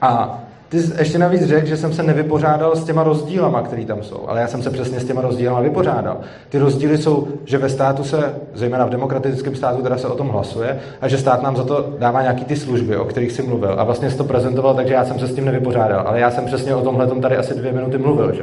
A 0.00 0.43
ty 0.68 0.80
jsi 0.80 0.92
ještě 0.98 1.18
navíc 1.18 1.46
řekl, 1.46 1.66
že 1.66 1.76
jsem 1.76 1.92
se 1.92 2.02
nevypořádal 2.02 2.76
s 2.76 2.84
těma 2.84 3.02
rozdílama, 3.02 3.62
které 3.62 3.84
tam 3.84 4.02
jsou, 4.02 4.24
ale 4.28 4.40
já 4.40 4.46
jsem 4.46 4.62
se 4.62 4.70
přesně 4.70 5.00
s 5.00 5.04
těma 5.04 5.20
rozdílama 5.20 5.60
vypořádal. 5.60 6.16
Ty 6.48 6.58
rozdíly 6.58 6.98
jsou, 6.98 7.28
že 7.44 7.58
ve 7.58 7.68
státu 7.68 8.04
se, 8.04 8.34
zejména 8.54 8.86
v 8.86 8.90
demokratickém 8.90 9.56
státu, 9.56 9.82
teda 9.82 9.98
se 9.98 10.08
o 10.08 10.16
tom 10.16 10.28
hlasuje 10.28 10.78
a 11.00 11.08
že 11.08 11.18
stát 11.18 11.42
nám 11.42 11.56
za 11.56 11.64
to 11.64 11.94
dává 11.98 12.22
nějaký 12.22 12.44
ty 12.44 12.56
služby, 12.56 12.96
o 12.96 13.04
kterých 13.04 13.32
jsi 13.32 13.42
mluvil. 13.42 13.74
A 13.78 13.84
vlastně 13.84 14.10
jsi 14.10 14.16
to 14.16 14.24
prezentoval, 14.24 14.74
takže 14.74 14.94
já 14.94 15.04
jsem 15.04 15.18
se 15.18 15.26
s 15.26 15.34
tím 15.34 15.44
nevypořádal, 15.44 16.04
ale 16.06 16.20
já 16.20 16.30
jsem 16.30 16.44
přesně 16.44 16.74
o 16.74 16.82
tomhle 16.82 17.06
tady 17.06 17.36
asi 17.36 17.54
dvě 17.54 17.72
minuty 17.72 17.98
mluvil. 17.98 18.34
Že? 18.34 18.42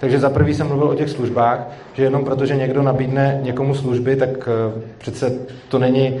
Takže 0.00 0.18
za 0.18 0.30
prvý 0.30 0.54
jsem 0.54 0.66
mluvil 0.66 0.88
o 0.88 0.94
těch 0.94 1.10
službách, 1.10 1.68
že 1.94 2.02
jenom 2.02 2.24
protože 2.24 2.56
někdo 2.56 2.82
nabídne 2.82 3.40
někomu 3.42 3.74
služby, 3.74 4.16
tak 4.16 4.48
eh, 4.48 4.80
přece 4.98 5.32
to 5.68 5.78
není 5.78 6.20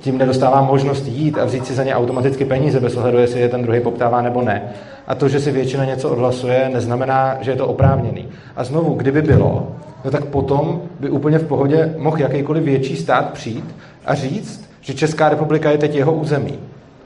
tím 0.00 0.18
nedostává 0.18 0.62
možnost 0.62 1.06
jít 1.06 1.38
a 1.38 1.44
vzít 1.44 1.66
si 1.66 1.74
za 1.74 1.84
ně 1.84 1.94
automaticky 1.94 2.44
peníze 2.44 2.80
bez 2.80 2.96
ohledu, 2.96 3.18
jestli 3.18 3.40
je 3.40 3.48
ten 3.48 3.62
druhý 3.62 3.80
poptává 3.80 4.22
nebo 4.22 4.42
ne. 4.42 4.62
A 5.06 5.14
to, 5.14 5.28
že 5.28 5.40
si 5.40 5.50
většina 5.50 5.84
něco 5.84 6.10
odhlasuje, 6.10 6.70
neznamená, 6.72 7.36
že 7.40 7.50
je 7.50 7.56
to 7.56 7.66
oprávněný. 7.66 8.28
A 8.56 8.64
znovu, 8.64 8.94
kdyby 8.94 9.22
bylo, 9.22 9.68
no 10.04 10.10
tak 10.10 10.24
potom 10.24 10.82
by 11.00 11.10
úplně 11.10 11.38
v 11.38 11.46
pohodě 11.46 11.94
mohl 11.98 12.20
jakýkoliv 12.20 12.64
větší 12.64 12.96
stát 12.96 13.30
přijít 13.32 13.74
a 14.06 14.14
říct, 14.14 14.70
že 14.80 14.94
Česká 14.94 15.28
republika 15.28 15.70
je 15.70 15.78
teď 15.78 15.94
jeho 15.94 16.12
území. 16.12 16.58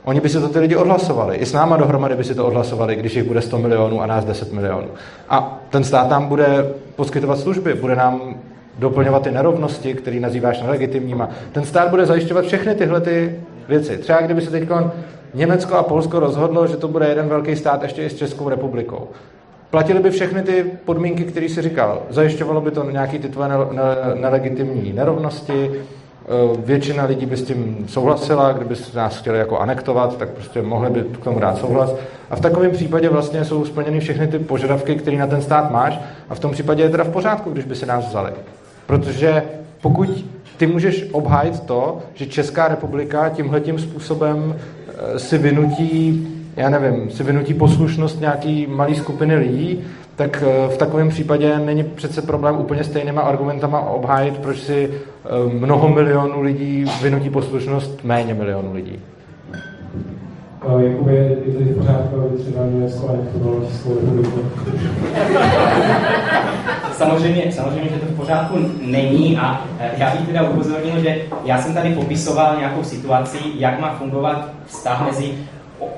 Oni 0.04 0.20
by 0.20 0.28
si 0.28 0.40
to 0.40 0.48
ty 0.48 0.58
lidi 0.58 0.76
odhlasovali. 0.76 1.36
I 1.36 1.46
s 1.46 1.52
náma 1.52 1.76
dohromady 1.76 2.16
by 2.16 2.24
si 2.24 2.34
to 2.34 2.46
odhlasovali, 2.46 2.96
když 2.96 3.16
jich 3.16 3.24
bude 3.24 3.40
100 3.40 3.58
milionů 3.58 4.02
a 4.02 4.06
nás 4.06 4.24
10 4.24 4.52
milionů. 4.52 4.88
A 5.28 5.60
ten 5.70 5.84
stát 5.84 6.08
tam 6.08 6.26
bude 6.26 6.66
poskytovat 6.96 7.38
služby, 7.38 7.74
bude 7.74 7.96
nám 7.96 8.34
doplňovat 8.78 9.22
ty 9.22 9.30
nerovnosti, 9.30 9.94
které 9.94 10.20
nazýváš 10.20 10.62
nelegitimníma. 10.62 11.28
Ten 11.52 11.64
stát 11.64 11.90
bude 11.90 12.06
zajišťovat 12.06 12.44
všechny 12.44 12.74
tyhle 12.74 13.00
ty 13.00 13.40
věci. 13.68 13.98
Třeba 13.98 14.20
kdyby 14.20 14.40
se 14.40 14.50
teď 14.50 14.68
Německo 15.34 15.74
a 15.74 15.82
Polsko 15.82 16.20
rozhodlo, 16.20 16.66
že 16.66 16.76
to 16.76 16.88
bude 16.88 17.08
jeden 17.08 17.28
velký 17.28 17.56
stát 17.56 17.82
ještě 17.82 18.02
i 18.02 18.10
s 18.10 18.16
Českou 18.16 18.48
republikou. 18.48 19.08
platili 19.70 20.00
by 20.00 20.10
všechny 20.10 20.42
ty 20.42 20.64
podmínky, 20.84 21.24
které 21.24 21.48
si 21.48 21.62
říkal. 21.62 22.02
Zajišťovalo 22.10 22.60
by 22.60 22.70
to 22.70 22.90
nějaký 22.90 23.18
ty 23.18 23.28
tvoje 23.28 23.48
nelegitimní 24.14 24.92
nerovnosti, 24.92 25.70
Eh, 26.24 26.56
většina 26.64 27.04
lidí 27.04 27.26
by 27.26 27.36
s 27.36 27.42
tím 27.42 27.84
souhlasila, 27.88 28.52
kdyby 28.52 28.74
nás 28.94 29.18
chtěli 29.18 29.38
jako 29.38 29.58
anektovat, 29.58 30.16
tak 30.16 30.28
prostě 30.28 30.62
mohli 30.62 30.90
by 30.90 31.00
k 31.00 31.24
tomu 31.24 31.40
dát 31.40 31.58
souhlas. 31.58 31.94
A 32.30 32.36
v 32.36 32.40
takovém 32.40 32.70
případě 32.70 33.08
vlastně 33.08 33.44
jsou 33.44 33.64
splněny 33.64 34.00
všechny 34.00 34.26
ty 34.26 34.38
požadavky, 34.38 34.96
které 34.96 35.16
na 35.16 35.26
ten 35.26 35.42
stát 35.42 35.70
máš 35.70 36.00
a 36.28 36.34
v 36.34 36.38
tom 36.38 36.50
případě 36.50 36.82
je 36.82 36.90
teda 36.90 37.04
v 37.04 37.08
pořádku, 37.08 37.50
když 37.50 37.64
by 37.64 37.74
si 37.74 37.86
nás 37.86 38.08
vzali. 38.08 38.32
Protože 38.86 39.42
pokud 39.82 40.24
ty 40.56 40.66
můžeš 40.66 41.04
obhájit 41.12 41.60
to, 41.60 41.98
že 42.14 42.26
Česká 42.26 42.68
republika 42.68 43.28
tímhletím 43.28 43.78
způsobem 43.78 44.56
eh, 44.88 45.18
si 45.18 45.38
vynutí, 45.38 46.28
já 46.56 46.70
nevím, 46.70 47.10
si 47.10 47.22
vynutí 47.22 47.54
poslušnost 47.54 48.20
nějaký 48.20 48.66
malý 48.66 48.94
skupiny 48.94 49.36
lidí, 49.36 49.84
tak 50.16 50.44
eh, 50.46 50.68
v 50.68 50.76
takovém 50.76 51.08
případě 51.08 51.58
není 51.58 51.84
přece 51.84 52.22
problém 52.22 52.56
úplně 52.56 52.84
stejnýma 52.84 53.22
argumentama 53.22 53.80
obhájit, 53.80 54.38
proč 54.38 54.60
si 54.60 54.90
eh, 54.90 55.28
mnoho 55.52 55.88
milionů 55.88 56.42
lidí 56.42 56.84
vynutí 57.02 57.30
poslušnost 57.30 58.04
méně 58.04 58.34
milionů 58.34 58.74
lidí. 58.74 58.98
Jakube, 60.78 61.12
je 61.12 61.36
to 61.36 61.60
v 61.60 61.78
pořádku, 61.78 62.16
aby 62.16 62.38
třeba 62.38 62.66
Německo 62.66 63.08
anektovalo 63.08 63.64
Českou 63.66 63.94
republiku? 63.94 64.40
Samozřejmě, 67.06 67.52
samozřejmě, 67.52 67.90
že 67.90 68.00
to 68.00 68.06
v 68.06 68.16
pořádku 68.16 68.58
není 68.82 69.38
a 69.38 69.64
eh, 69.78 69.90
já 69.96 70.10
bych 70.10 70.26
teda 70.26 70.42
upozornil, 70.42 71.00
že 71.00 71.18
já 71.44 71.62
jsem 71.62 71.74
tady 71.74 71.94
popisoval 71.94 72.56
nějakou 72.58 72.84
situaci, 72.84 73.38
jak 73.58 73.80
má 73.80 73.94
fungovat 73.98 74.48
vztah 74.66 75.06
mezi 75.06 75.34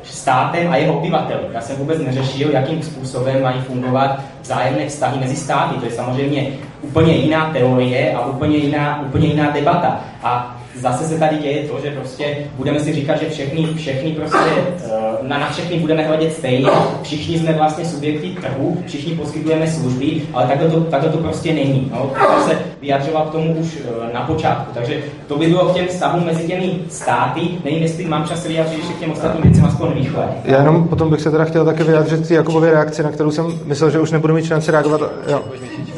státem 0.03 0.73
a 0.73 0.77
jeho 0.77 0.99
obyvateli. 0.99 1.41
Já 1.53 1.61
jsem 1.61 1.77
vůbec 1.77 1.99
neřešil, 1.99 2.51
jakým 2.51 2.83
způsobem 2.83 3.43
mají 3.43 3.61
fungovat 3.61 4.21
vzájemné 4.43 4.89
vztahy 4.89 5.21
mezi 5.21 5.37
státy. 5.37 5.79
To 5.79 5.85
je 5.85 5.93
samozřejmě 5.93 6.49
úplně 6.83 7.13
jiná 7.13 7.51
teorie 7.53 8.13
a 8.13 8.27
úplně 8.27 8.57
jiná, 8.57 9.03
úplně 9.07 9.27
jiná 9.27 9.51
debata. 9.51 10.01
A 10.23 10.54
zase 10.81 11.05
se 11.05 11.19
tady 11.19 11.39
děje 11.39 11.69
to, 11.69 11.81
že 11.85 11.91
prostě 11.91 12.37
budeme 12.57 12.81
si 12.81 12.93
říkat, 12.93 13.21
že 13.21 13.29
všechny, 13.29 13.75
všechny 13.77 14.11
prostě, 14.11 14.51
eh, 14.85 14.91
na, 15.23 15.39
na 15.39 15.51
všechny 15.51 15.79
budeme 15.79 16.07
hledět 16.07 16.33
stejně, 16.33 16.69
všichni 17.03 17.39
jsme 17.39 17.53
vlastně 17.53 17.85
subjekty 17.85 18.29
trhu, 18.29 18.83
všichni 18.87 19.15
poskytujeme 19.15 19.67
služby, 19.67 20.23
ale 20.33 20.47
takhle 20.47 20.69
to, 20.69 20.81
takhle 20.81 21.11
to 21.11 21.19
prostě 21.19 21.53
není. 21.53 21.93
No, 21.93 22.11
to 22.37 22.49
se 22.49 22.59
vyjadřoval 22.81 23.27
k 23.27 23.33
tomu 23.33 23.53
už 23.53 23.79
eh, 23.85 24.15
na 24.15 24.21
počátku. 24.21 24.71
Takže 24.75 25.03
to 25.27 25.39
by 25.39 25.47
bylo 25.47 25.67
k 25.67 25.75
těm 25.75 25.87
vztahům 25.87 26.25
mezi 26.25 26.47
těmi 26.47 26.79
státy. 26.89 27.41
Nevím, 27.65 27.83
jestli 27.83 28.05
mám 28.05 28.29
čas 28.29 28.47
vyjádřit 28.47 28.79
ještě 28.79 28.93
k 28.93 29.01
těm 29.01 29.13
ostatním 29.13 29.43
věcem 29.43 29.65
aspoň 29.65 29.95
rychle. 29.95 30.29
Já 30.45 30.59
jenom 30.59 30.89
potom 30.89 31.11
bych 31.11 31.21
se 31.21 31.31
teda 31.31 31.45
chtěl 31.45 31.65
také 31.65 31.85
vyjádřit 31.85 32.27
si 32.27 32.35
Jakubově 32.35 32.71
reakci, 32.71 33.03
na 33.03 33.11
kterou 33.11 33.31
jsem 33.31 33.47
myslel, 33.65 33.91
že 33.91 34.01
už 34.01 34.11
nebudu 34.11 34.35
mít 34.35 34.45
šanci 34.45 34.71
reagovat. 34.71 35.01
Jo. 35.29 35.43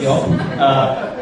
jo? 0.00 0.24
Uh, 0.28 1.15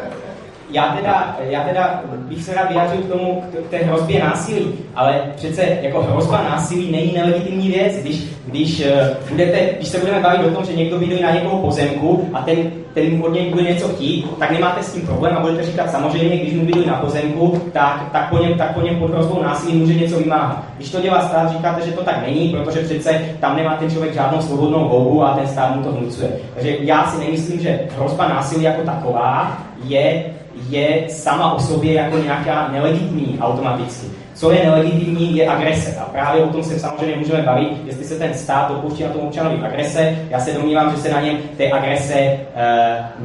já 0.75 0.97
teda, 0.97 1.37
já 1.41 1.61
teda 1.61 2.03
bych 2.29 2.45
se 2.45 2.55
rád 2.55 2.68
vyjádřil 2.68 3.03
k 3.03 3.12
tomu, 3.12 3.43
k 3.66 3.70
té 3.70 3.77
hrozbě 3.77 4.20
násilí, 4.20 4.75
ale 4.95 5.20
přece 5.37 5.62
jako 5.83 6.03
hrozba 6.03 6.43
násilí 6.43 6.93
není 6.93 7.12
nelegitimní 7.12 7.68
věc, 7.68 7.97
když, 7.97 8.25
když, 8.47 8.81
eh, 8.81 9.16
budete, 9.31 9.59
když 9.77 9.89
se 9.89 9.99
budeme 9.99 10.20
bavit 10.20 10.47
o 10.47 10.51
tom, 10.51 10.64
že 10.64 10.77
někdo 10.77 10.99
vyjde 10.99 11.22
na 11.22 11.31
někoho 11.31 11.59
pozemku 11.59 12.29
a 12.33 12.43
ten, 12.43 12.57
ten 12.95 13.22
od 13.22 13.33
něj 13.33 13.51
bude 13.51 13.62
něco 13.62 13.89
chtít, 13.89 14.27
tak 14.39 14.51
nemáte 14.51 14.83
s 14.83 14.93
tím 14.93 15.07
problém 15.07 15.37
a 15.37 15.41
budete 15.41 15.62
říkat 15.62 15.91
samozřejmě, 15.91 16.37
když 16.37 16.55
mu 16.55 16.66
vyjde 16.66 16.87
na 16.87 16.95
pozemku, 16.95 17.62
tak, 17.72 18.09
tak, 18.12 18.31
po 18.31 18.39
něm, 18.39 18.55
tak 18.59 18.75
po 18.75 18.81
něm 18.81 18.97
pod 18.97 19.11
hrozbou 19.11 19.43
násilí 19.43 19.79
může 19.79 19.95
něco 19.95 20.18
vymáhat. 20.18 20.64
Když 20.77 20.91
to 20.91 21.01
dělá 21.01 21.29
stát, 21.29 21.53
říkáte, 21.53 21.87
že 21.87 21.93
to 21.93 22.05
tak 22.05 22.27
není, 22.27 22.49
protože 22.49 22.81
přece 22.81 23.20
tam 23.41 23.57
nemá 23.57 23.77
ten 23.77 23.91
člověk 23.91 24.14
žádnou 24.14 24.41
svobodnou 24.41 24.89
volbu 24.89 25.25
a 25.25 25.35
ten 25.35 25.49
stát 25.49 25.77
mu 25.77 25.83
to 25.83 25.93
vnucuje. 25.93 26.31
Takže 26.55 26.77
já 26.81 27.07
si 27.07 27.25
nemyslím, 27.25 27.61
že 27.61 27.81
hrozba 27.97 28.29
násilí 28.29 28.62
jako 28.62 28.83
taková 28.83 29.59
je 29.85 30.25
je 30.68 31.05
sama 31.09 31.52
o 31.52 31.61
sobě 31.61 31.92
jako 31.92 32.18
nějaká 32.18 32.68
nelegitimní 32.72 33.38
automaticky. 33.40 34.07
Co 34.34 34.52
je 34.52 34.64
nelegitimní, 34.64 35.36
je 35.36 35.48
agrese. 35.48 35.96
A 36.00 36.05
právě 36.05 36.42
o 36.42 36.48
tom 36.48 36.62
se 36.64 36.78
samozřejmě 36.78 37.16
můžeme 37.16 37.42
bavit, 37.42 37.70
jestli 37.84 38.05
se 38.05 38.18
ten 38.18 38.34
stát 38.34 38.68
dopouští 38.68 39.02
na 39.02 39.09
tom 39.09 39.20
občanovi 39.20 39.57
agrese. 39.66 40.16
Já 40.30 40.40
se 40.40 40.52
domnívám, 40.52 40.90
že 40.90 40.96
se 40.96 41.11
na 41.12 41.20
něm 41.20 41.36
té 41.57 41.70
agrese 41.70 42.14
e, 42.14 42.38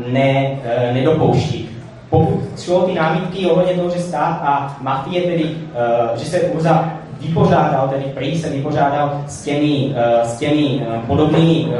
ne, 0.07 0.59
e, 0.63 0.93
nedopouští. 0.93 1.69
Pokud 2.09 2.39
šlo 2.59 2.81
ty 2.81 2.93
námitky 2.93 3.45
ohledně 3.45 3.73
toho, 3.73 3.89
že 3.89 3.99
stát 3.99 4.41
a 4.43 4.77
mafie 4.81 5.21
tedy, 5.21 5.43
e, 5.43 6.17
že 6.19 6.25
se 6.25 6.39
Urza 6.39 6.93
vypořádal, 7.19 7.87
tedy 7.87 8.03
prý 8.03 8.37
se 8.37 8.49
vypořádal 8.49 9.23
s 9.27 9.43
těmi, 9.43 9.95
s 10.23 10.37
těmi 10.39 10.87
podobnými, 11.07 11.73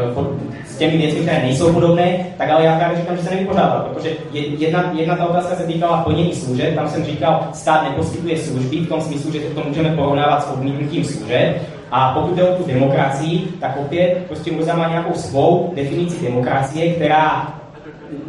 těmi 0.80 0.98
věcmi, 0.98 1.20
které 1.20 1.42
nejsou 1.42 1.74
podobné, 1.74 2.26
tak 2.38 2.50
ale 2.50 2.66
já 2.66 2.78
právě 2.78 2.98
říkám, 2.98 3.18
že 3.18 3.24
se 3.24 3.36
nevypořádal, 3.36 3.90
protože 3.94 4.10
jedna, 4.34 4.92
jedna 4.94 5.16
ta 5.16 5.26
otázka 5.26 5.56
se 5.56 5.64
týkala 5.64 6.04
plnění 6.04 6.34
služeb, 6.34 6.76
tam 6.76 6.90
jsem 6.90 7.06
říkal, 7.06 7.48
stát 7.54 7.84
neposkytuje 7.84 8.38
služby 8.38 8.78
v 8.78 8.90
tom 8.90 9.02
smyslu, 9.02 9.32
že 9.32 9.40
to 9.40 9.64
můžeme 9.68 9.90
porovnávat 9.90 10.44
s 10.44 10.52
odmítnutím 10.52 11.04
služeb, 11.04 11.62
a 11.92 12.12
pokud 12.14 12.36
jde 12.36 12.44
o 12.44 12.56
tu 12.56 12.64
demokracii, 12.68 13.48
tak 13.60 13.78
opět 13.78 14.24
prostě 14.28 14.52
Murza 14.52 14.76
má 14.76 14.88
nějakou 14.88 15.14
svou 15.14 15.74
definici 15.76 16.26
demokracie, 16.26 16.94
která 16.94 17.54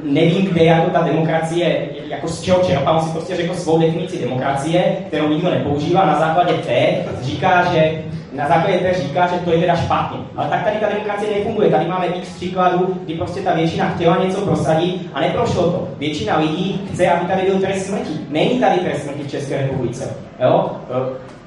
nevím, 0.04 0.46
kde 0.46 0.64
jako 0.64 0.90
ta 0.90 1.02
demokracie, 1.02 1.88
jako 2.08 2.28
z 2.28 2.42
čeho 2.42 2.58
čerpá, 2.62 3.00
si 3.00 3.10
prostě 3.10 3.36
řekl 3.36 3.54
svou 3.54 3.78
definici 3.78 4.18
demokracie, 4.18 4.84
kterou 5.06 5.28
nikdo 5.28 5.50
nepoužívá, 5.50 6.06
na 6.06 6.18
základě 6.18 6.52
té 6.52 6.96
říká, 7.22 7.72
že 7.72 8.02
na 8.32 8.48
základě 8.48 8.78
té 8.78 8.94
říká, 8.94 9.26
že 9.26 9.38
to 9.44 9.52
je 9.52 9.60
teda 9.60 9.76
špatně. 9.76 10.18
Ale 10.36 10.48
tak 10.48 10.64
tady 10.64 10.76
ta 10.76 10.88
demokracie 10.88 11.38
nefunguje. 11.38 11.70
Tady 11.70 11.88
máme 11.88 12.06
x 12.06 12.28
příkladů, 12.28 13.00
kdy 13.04 13.14
prostě 13.14 13.40
ta 13.40 13.54
většina 13.54 13.88
chtěla 13.88 14.24
něco 14.24 14.40
prosadit 14.40 15.10
a 15.14 15.20
neprošlo 15.20 15.62
to. 15.62 15.88
Většina 15.98 16.38
lidí 16.38 16.88
chce, 16.92 17.10
aby 17.10 17.26
tady 17.26 17.42
byl 17.42 17.60
trest 17.60 17.86
smrti. 17.86 18.20
Není 18.28 18.60
tady 18.60 18.78
trest 18.78 19.02
smrti 19.02 19.22
v 19.22 19.30
České 19.30 19.62
republice. 19.62 20.16
Jo? 20.40 20.70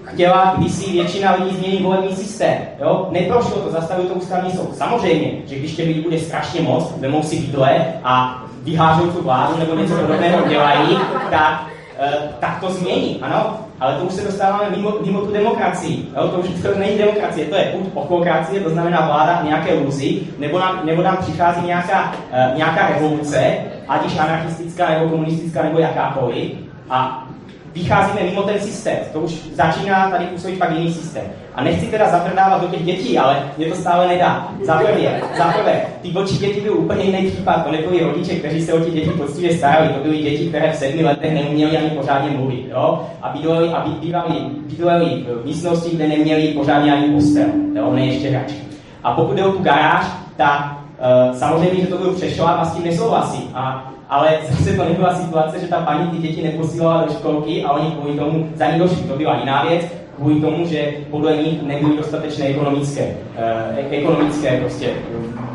chtěla 0.04 0.58
si 0.68 0.92
většina 0.92 1.36
lidí 1.36 1.56
změnit 1.56 1.82
volební 1.82 2.16
systém. 2.16 2.58
Jo? 2.80 3.08
Neprošlo 3.12 3.62
to, 3.62 3.72
zastavil 3.72 4.06
to 4.06 4.14
ústavní 4.14 4.52
soud. 4.52 4.76
Samozřejmě, 4.76 5.32
že 5.46 5.56
když 5.56 5.76
těch 5.76 5.88
lidí 5.88 6.02
bude 6.02 6.20
strašně 6.20 6.62
moc, 6.62 6.94
vemou 6.98 7.24
si 7.24 7.40
bydle 7.40 7.86
a 8.04 8.44
vyhážou 8.64 9.08
tu 9.08 9.24
vládu 9.24 9.58
nebo 9.60 9.76
něco 9.76 9.96
podobného 9.96 10.48
dělají, 10.48 10.98
tak, 11.30 11.68
e, 12.00 12.30
tak 12.40 12.60
to 12.60 12.72
změní. 12.72 13.20
Ano, 13.22 13.58
ale 13.80 13.96
to 13.96 14.06
už 14.06 14.14
se 14.14 14.22
dostáváme 14.22 14.70
mimo, 14.70 14.94
mimo 15.06 15.22
tu 15.22 15.34
demokracii. 15.34 16.08
Jo? 16.16 16.28
To 16.28 16.40
už 16.40 16.48
to 16.62 16.80
není 16.80 16.98
demokracie, 16.98 17.46
to 17.46 17.56
je 17.56 17.74
buď 17.78 17.90
okokracie, 17.94 18.62
to 18.62 18.70
znamená 18.70 19.06
vláda 19.06 19.42
nějaké 19.44 19.74
luzy, 19.74 20.20
nebo 20.40 20.60
nám, 20.60 20.86
nebo 20.86 21.02
nám 21.02 21.18
přichází 21.18 21.66
nějaká, 21.66 22.12
uh, 22.12 22.58
nějaká 22.58 22.88
revoluce, 22.88 23.56
ať 23.88 24.04
již 24.04 24.20
anarchistická, 24.20 24.90
nebo 24.90 25.10
komunistická, 25.10 25.64
nebo 25.64 25.80
jakákoliv. 25.80 26.52
A 26.90 27.28
vycházíme 27.74 28.24
mimo 28.24 28.44
ten 28.44 28.60
systém. 28.60 28.98
To 29.14 29.20
už 29.20 29.32
začíná 29.54 30.10
tady 30.10 30.26
působit 30.26 30.60
pak 30.60 30.72
jiný 30.72 30.94
systém. 30.94 31.24
A 31.56 31.64
nechci 31.64 31.86
teda 31.86 32.10
zatrdávat 32.10 32.62
do 32.62 32.68
těch 32.68 32.84
dětí, 32.84 33.18
ale 33.18 33.44
mě 33.58 33.68
to 33.68 33.76
stále 33.76 34.08
nedá. 34.08 34.52
Za 34.64 34.76
prvé, 34.76 35.22
za 35.38 35.44
prvé 35.44 35.82
ty 36.02 36.12
vlčí 36.12 36.38
děti 36.38 36.62
byly 36.62 36.74
úplně 36.74 37.04
jiný 37.04 37.32
případ. 37.32 37.66
To 37.66 37.72
nebyli 37.72 38.04
rodiče, 38.04 38.36
kteří 38.36 38.62
se 38.62 38.74
o 38.74 38.80
ty 38.80 38.92
děti 38.92 39.10
poctivě 39.10 39.58
starali. 39.58 39.90
To 39.90 40.04
byly 40.04 40.18
děti, 40.18 40.50
které 40.50 40.72
v 40.72 40.76
sedmi 40.76 41.04
letech 41.04 41.34
neuměly 41.34 41.78
ani 41.78 41.90
pořádně 41.90 42.38
mluvit. 42.38 42.66
Jo? 42.70 43.10
A 43.22 43.30
bydleli, 43.30 43.70
a 43.70 43.88
bydleli, 44.02 44.36
bydleli 44.70 45.26
v 45.42 45.46
místnosti, 45.46 45.96
kde 45.96 46.08
neměli 46.08 46.48
pořádně 46.48 46.94
ani 46.94 47.14
postel. 47.14 47.48
Jo? 47.76 47.94
Ne 47.94 48.06
ještě 48.06 48.30
hračky. 48.30 48.64
A 49.04 49.12
pokud 49.12 49.36
jde 49.36 49.46
o 49.46 49.52
tu 49.52 49.64
garáž, 49.64 50.06
tak 50.36 50.78
uh, 51.00 51.36
samozřejmě, 51.36 51.82
že 51.82 51.88
to 51.88 51.98
byl 51.98 52.14
přešlap 52.14 52.60
a 52.60 52.66
s 52.66 52.76
tím 52.76 52.86
nesouhlasím. 52.86 53.50
A 53.54 53.94
ale 54.14 54.38
zase 54.50 54.78
to 54.78 54.84
nebyla 54.84 55.16
situace, 55.16 55.60
že 55.60 55.68
ta 55.68 55.78
paní 55.78 56.08
ty 56.08 56.18
děti 56.18 56.44
neposílala 56.44 57.04
do 57.04 57.14
školky 57.14 57.64
a 57.64 57.72
oni 57.72 57.92
kvůli 57.92 58.20
tomu 58.20 58.50
za 58.56 58.72
ní 58.72 58.80
došli. 58.80 58.98
To 58.98 59.18
byla 59.18 59.40
jiná 59.40 59.66
věc, 59.70 59.86
kvůli 60.16 60.42
tomu, 60.42 60.68
že 60.68 60.92
podle 61.12 61.38
nich 61.38 61.64
nebyly 61.64 61.98
dostatečné 61.98 62.46
ekonomické, 62.46 63.16
eh, 63.36 63.88
ekonomické 63.90 64.60
prostě 64.60 64.86
eh, 64.86 65.54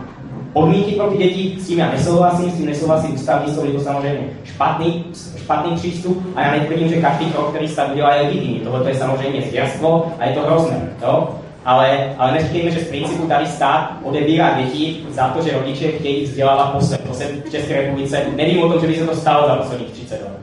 podmínky 0.53 0.93
pro 0.93 1.11
ty 1.11 1.19
děti, 1.19 1.57
s 1.61 1.67
tím 1.67 1.79
já 1.79 1.91
nesouhlasím, 1.91 2.51
s 2.51 2.57
tím 2.57 2.67
nesouhlasí 2.67 3.13
ústavní 3.13 3.55
soud, 3.55 3.65
je 3.65 3.73
to 3.73 3.81
samozřejmě 3.81 4.29
špatný, 4.45 5.05
špatný 5.37 5.77
přístup 5.77 6.27
a 6.37 6.43
já 6.43 6.53
netvrdím, 6.53 6.89
že 6.89 7.01
každý 7.01 7.27
krok, 7.27 7.51
který 7.51 7.69
stát 7.69 7.93
udělá, 7.93 8.15
je 8.15 8.23
legitimní. 8.23 8.61
Tohle 8.61 8.91
je 8.91 8.95
samozřejmě 8.95 9.43
zvěrstvo 9.43 10.13
a 10.19 10.27
je 10.27 10.33
to 10.33 10.41
hrozné. 10.41 10.89
Jo? 11.03 11.29
Ale, 11.69 12.15
ale 12.19 12.33
neříkejme, 12.33 12.71
že 12.71 12.81
z 12.81 12.89
principu 12.89 13.27
tady 13.27 13.47
stát 13.47 13.91
odebírá 14.03 14.61
děti 14.63 15.01
za 15.11 15.29
to, 15.29 15.43
že 15.43 15.59
rodiče 15.59 15.89
chtějí 15.89 16.25
vzdělávat 16.25 16.73
posled. 16.73 17.01
To 17.09 17.15
se 17.15 17.25
v 17.25 17.51
České 17.51 17.81
republice, 17.81 18.23
nevím 18.37 18.63
o 18.63 18.73
tom, 18.73 18.81
že 18.81 18.87
by 18.87 18.95
se 18.95 19.07
to 19.07 19.17
stalo 19.17 19.49
za 19.49 19.57
posledních 19.57 19.91
30 19.91 20.21
let. 20.21 20.39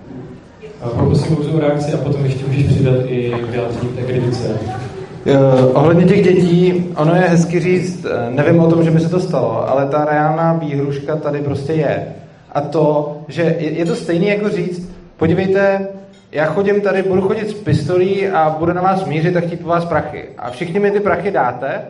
Poprosím 0.79 1.55
o 1.55 1.59
reakci 1.59 1.93
a 1.93 1.97
potom 1.97 2.25
ještě 2.25 2.45
můžeš 2.45 2.65
přidat 2.65 2.95
i 3.05 3.33
vyjádření 3.49 3.89
té 3.89 4.01
kritice. 4.01 4.47
Uh, 4.49 5.33
ohledně 5.73 6.05
těch 6.05 6.23
dětí, 6.23 6.85
ono 6.95 7.15
je 7.15 7.21
hezky 7.21 7.59
říct, 7.59 8.05
eh, 8.05 8.29
nevím 8.29 8.59
o 8.59 8.69
tom, 8.69 8.83
že 8.83 8.91
by 8.91 8.99
se 8.99 9.09
to 9.09 9.19
stalo, 9.19 9.69
ale 9.69 9.85
ta 9.85 10.05
reálná 10.05 10.53
výhruška 10.53 11.15
tady 11.15 11.41
prostě 11.41 11.73
je. 11.73 12.07
A 12.51 12.61
to, 12.61 13.17
že 13.27 13.55
je, 13.59 13.71
je 13.71 13.85
to 13.85 13.95
stejné 13.95 14.25
jako 14.25 14.49
říct, 14.49 14.91
podívejte, 15.17 15.87
já 16.35 16.45
chodím 16.45 16.81
tady, 16.81 17.03
budu 17.03 17.21
chodit 17.21 17.49
s 17.49 17.53
pistolí 17.53 18.27
a 18.27 18.55
budu 18.59 18.73
na 18.73 18.81
vás 18.81 19.05
mířit 19.05 19.37
a 19.37 19.41
chtít 19.41 19.61
po 19.61 19.67
vás 19.67 19.85
prachy. 19.85 20.25
A 20.37 20.51
všichni 20.51 20.79
mi 20.79 20.91
ty 20.91 20.99
prachy 20.99 21.31
dáte 21.31 21.81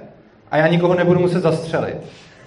a 0.51 0.57
já 0.57 0.67
nikoho 0.67 0.95
nebudu 0.95 1.19
muset 1.19 1.39
zastřelit. 1.39 1.97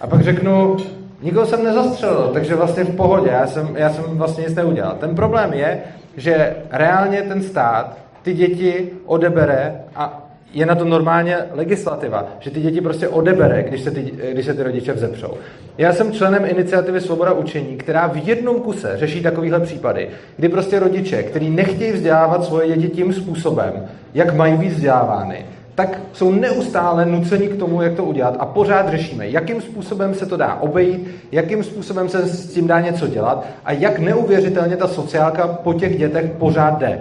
A 0.00 0.06
pak 0.06 0.20
řeknu, 0.20 0.76
Nikoho 1.22 1.46
jsem 1.46 1.64
nezastřelil, 1.64 2.30
takže 2.32 2.54
vlastně 2.54 2.84
v 2.84 2.96
pohodě, 2.96 3.30
já 3.30 3.46
jsem, 3.46 3.76
já 3.76 3.90
jsem 3.90 4.04
vlastně 4.04 4.44
nic 4.44 4.54
neudělal. 4.54 4.96
Ten 5.00 5.14
problém 5.14 5.52
je, 5.52 5.80
že 6.16 6.56
reálně 6.70 7.22
ten 7.22 7.42
stát 7.42 7.98
ty 8.22 8.34
děti 8.34 8.90
odebere 9.06 9.80
a 9.96 10.27
je 10.54 10.66
na 10.66 10.74
to 10.74 10.84
normálně 10.84 11.36
legislativa, 11.50 12.26
že 12.40 12.50
ty 12.50 12.60
děti 12.60 12.80
prostě 12.80 13.08
odebere, 13.08 13.62
když 13.62 13.80
se 13.80 13.90
ty, 13.90 14.12
když 14.32 14.46
se 14.46 14.54
ty 14.54 14.62
rodiče 14.62 14.92
vzepřou. 14.92 15.34
Já 15.78 15.92
jsem 15.92 16.12
členem 16.12 16.44
iniciativy 16.44 17.00
Svoboda 17.00 17.32
učení, 17.32 17.76
která 17.76 18.06
v 18.06 18.28
jednom 18.28 18.60
kuse 18.60 18.92
řeší 18.94 19.22
takovýhle 19.22 19.60
případy, 19.60 20.08
kdy 20.36 20.48
prostě 20.48 20.78
rodiče, 20.78 21.22
kteří 21.22 21.50
nechtějí 21.50 21.92
vzdělávat 21.92 22.44
svoje 22.44 22.76
děti 22.76 22.88
tím 22.88 23.12
způsobem, 23.12 23.72
jak 24.14 24.34
mají 24.34 24.56
být 24.56 24.72
vzdělávány, 24.72 25.46
tak 25.74 26.00
jsou 26.12 26.32
neustále 26.32 27.06
nuceni 27.06 27.48
k 27.48 27.56
tomu, 27.56 27.82
jak 27.82 27.94
to 27.94 28.04
udělat 28.04 28.36
a 28.38 28.46
pořád 28.46 28.88
řešíme, 28.90 29.28
jakým 29.28 29.60
způsobem 29.60 30.14
se 30.14 30.26
to 30.26 30.36
dá 30.36 30.54
obejít, 30.54 31.08
jakým 31.32 31.64
způsobem 31.64 32.08
se 32.08 32.28
s 32.28 32.54
tím 32.54 32.66
dá 32.66 32.80
něco 32.80 33.06
dělat 33.06 33.46
a 33.64 33.72
jak 33.72 33.98
neuvěřitelně 33.98 34.76
ta 34.76 34.88
sociálka 34.88 35.46
po 35.46 35.74
těch 35.74 35.98
dětech 35.98 36.30
pořád 36.38 36.78
jde. 36.78 37.00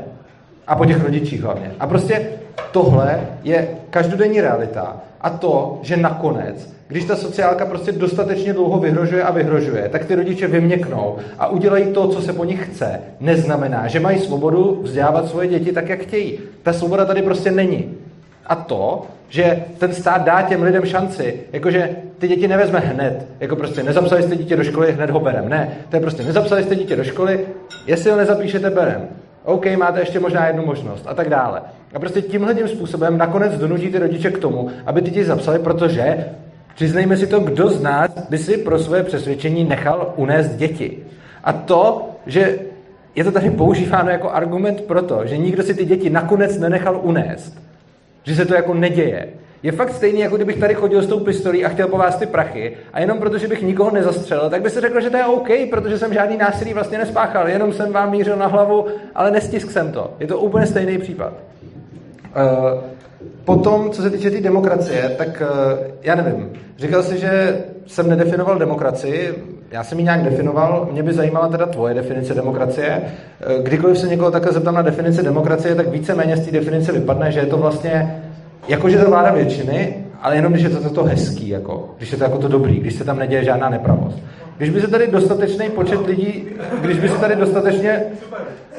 A 0.67 0.75
po 0.75 0.85
těch 0.85 1.03
rodičích 1.03 1.41
hlavně. 1.41 1.71
A 1.79 1.87
prostě 1.87 2.27
tohle 2.71 3.21
je 3.43 3.67
každodenní 3.89 4.41
realita 4.41 4.97
a 5.21 5.29
to, 5.29 5.79
že 5.81 5.97
nakonec, 5.97 6.69
když 6.87 7.05
ta 7.05 7.15
sociálka 7.15 7.65
prostě 7.65 7.91
dostatečně 7.91 8.53
dlouho 8.53 8.79
vyhrožuje 8.79 9.23
a 9.23 9.31
vyhrožuje, 9.31 9.89
tak 9.89 10.05
ty 10.05 10.15
rodiče 10.15 10.47
vyměknou 10.47 11.17
a 11.39 11.47
udělají 11.47 11.85
to, 11.85 12.07
co 12.07 12.21
se 12.21 12.33
po 12.33 12.43
nich 12.43 12.69
chce, 12.69 13.01
neznamená, 13.19 13.87
že 13.87 13.99
mají 13.99 14.19
svobodu 14.19 14.79
vzdělávat 14.83 15.27
svoje 15.27 15.47
děti 15.47 15.71
tak, 15.71 15.89
jak 15.89 15.99
chtějí. 15.99 16.39
Ta 16.63 16.73
svoboda 16.73 17.05
tady 17.05 17.21
prostě 17.21 17.51
není. 17.51 17.93
A 18.45 18.55
to, 18.55 19.05
že 19.29 19.63
ten 19.77 19.93
stát 19.93 20.23
dá 20.23 20.41
těm 20.41 20.63
lidem 20.63 20.85
šanci, 20.85 21.39
jakože 21.53 21.89
ty 22.17 22.27
děti 22.27 22.47
nevezme 22.47 22.79
hned, 22.79 23.27
jako 23.39 23.55
prostě 23.55 23.83
nezapsali 23.83 24.23
jste 24.23 24.35
dítě 24.35 24.55
do 24.55 24.63
školy, 24.63 24.91
hned 24.91 25.09
ho 25.09 25.19
berem. 25.19 25.49
Ne, 25.49 25.77
to 25.89 25.95
je 25.95 26.01
prostě 26.01 26.23
nezapsali 26.23 26.63
jste 26.63 26.75
dítě 26.75 26.95
do 26.95 27.03
školy, 27.03 27.45
jestli 27.87 28.11
ho 28.11 28.17
nezapíšete, 28.17 28.69
berem. 28.69 29.07
OK, 29.43 29.65
máte 29.77 29.99
ještě 29.99 30.19
možná 30.19 30.47
jednu 30.47 30.65
možnost 30.65 31.03
a 31.07 31.13
tak 31.13 31.29
dále. 31.29 31.61
A 31.97 31.99
prostě 31.99 32.21
tímhle 32.21 32.55
tím 32.55 32.67
způsobem 32.67 33.17
nakonec 33.17 33.57
donutí 33.57 33.89
ty 33.89 33.99
rodiče 33.99 34.31
k 34.31 34.37
tomu, 34.37 34.69
aby 34.85 35.01
ty 35.01 35.09
děti 35.09 35.25
zapsali, 35.25 35.59
protože 35.59 36.25
přiznejme 36.75 37.17
si 37.17 37.27
to, 37.27 37.39
kdo 37.39 37.69
z 37.69 37.81
nás 37.81 38.11
by 38.29 38.37
si 38.37 38.57
pro 38.57 38.79
svoje 38.79 39.03
přesvědčení 39.03 39.63
nechal 39.63 40.13
unést 40.15 40.55
děti. 40.55 40.97
A 41.43 41.53
to, 41.53 42.09
že 42.25 42.59
je 43.15 43.23
to 43.23 43.31
tady 43.31 43.49
používáno 43.49 44.09
jako 44.09 44.29
argument 44.29 44.81
pro 44.81 45.01
to, 45.01 45.21
že 45.25 45.37
nikdo 45.37 45.63
si 45.63 45.73
ty 45.73 45.85
děti 45.85 46.09
nakonec 46.09 46.57
nenechal 46.57 46.99
unést, 47.03 47.57
že 48.23 48.35
se 48.35 48.45
to 48.45 48.55
jako 48.55 48.73
neděje, 48.73 49.27
je 49.63 49.71
fakt 49.71 49.93
stejný, 49.93 50.19
jako 50.19 50.35
kdybych 50.35 50.59
tady 50.59 50.73
chodil 50.73 51.01
s 51.01 51.07
tou 51.07 51.19
pistolí 51.19 51.65
a 51.65 51.69
chtěl 51.69 51.87
po 51.87 51.97
vás 51.97 52.15
ty 52.15 52.25
prachy 52.25 52.77
a 52.93 52.99
jenom 52.99 53.19
protože 53.19 53.39
že 53.39 53.47
bych 53.47 53.61
nikoho 53.61 53.91
nezastřelil, 53.91 54.49
tak 54.49 54.61
by 54.61 54.69
se 54.69 54.81
řekl, 54.81 55.01
že 55.01 55.09
to 55.09 55.17
je 55.17 55.25
OK, 55.25 55.49
protože 55.69 55.97
jsem 55.97 56.13
žádný 56.13 56.37
násilí 56.37 56.73
vlastně 56.73 56.97
nespáchal, 56.97 57.47
jenom 57.47 57.73
jsem 57.73 57.91
vám 57.91 58.11
mířil 58.11 58.35
na 58.35 58.47
hlavu, 58.47 58.85
ale 59.15 59.31
nestisk 59.31 59.71
jsem 59.71 59.91
to. 59.91 60.13
Je 60.19 60.27
to 60.27 60.39
úplně 60.39 60.65
stejný 60.65 60.97
případ. 60.97 61.46
Uh, 62.37 62.79
potom, 63.45 63.89
co 63.89 64.01
se 64.01 64.09
týče 64.09 64.29
té 64.29 64.37
tý 64.37 64.43
demokracie, 64.43 65.15
tak 65.17 65.41
uh, 65.41 65.79
já 66.01 66.15
nevím. 66.15 66.49
Říkal 66.77 67.03
jsi, 67.03 67.19
že 67.19 67.57
jsem 67.87 68.09
nedefinoval 68.09 68.59
demokracii, 68.59 69.33
já 69.71 69.83
jsem 69.83 69.97
ji 69.97 70.03
nějak 70.03 70.23
definoval, 70.23 70.89
mě 70.91 71.03
by 71.03 71.13
zajímala 71.13 71.47
teda 71.47 71.65
tvoje 71.65 71.93
definice 71.93 72.33
demokracie. 72.33 73.01
Uh, 73.57 73.63
kdykoliv 73.63 73.97
se 73.97 74.07
někoho 74.07 74.31
takhle 74.31 74.53
zeptám 74.53 74.75
na 74.75 74.81
definici 74.81 75.23
demokracie, 75.23 75.75
tak 75.75 75.87
víceméně 75.87 76.37
z 76.37 76.45
té 76.45 76.51
definice 76.51 76.91
vypadne, 76.91 77.31
že 77.31 77.39
je 77.39 77.45
to 77.45 77.57
vlastně 77.57 78.23
jakože 78.67 78.97
to 78.97 79.09
vláda 79.09 79.31
většiny, 79.31 79.95
ale 80.21 80.35
jenom 80.35 80.53
když 80.53 80.63
je 80.63 80.69
to, 80.69 80.81
to, 80.81 80.89
to 80.89 81.03
hezký, 81.03 81.49
jako, 81.49 81.89
když 81.97 82.11
je 82.11 82.17
to 82.17 82.23
jako 82.23 82.37
to 82.37 82.47
dobrý, 82.47 82.79
když 82.79 82.93
se 82.93 83.03
tam 83.03 83.19
neděje 83.19 83.43
žádná 83.43 83.69
nepravost. 83.69 84.19
Když 84.57 84.69
by 84.69 84.81
se 84.81 84.87
tady 84.87 85.07
dostatečný 85.07 85.69
počet 85.69 86.07
lidí, 86.07 86.45
když 86.81 86.99
by 86.99 87.09
se 87.09 87.17
tady 87.17 87.35
dostatečně, 87.35 88.03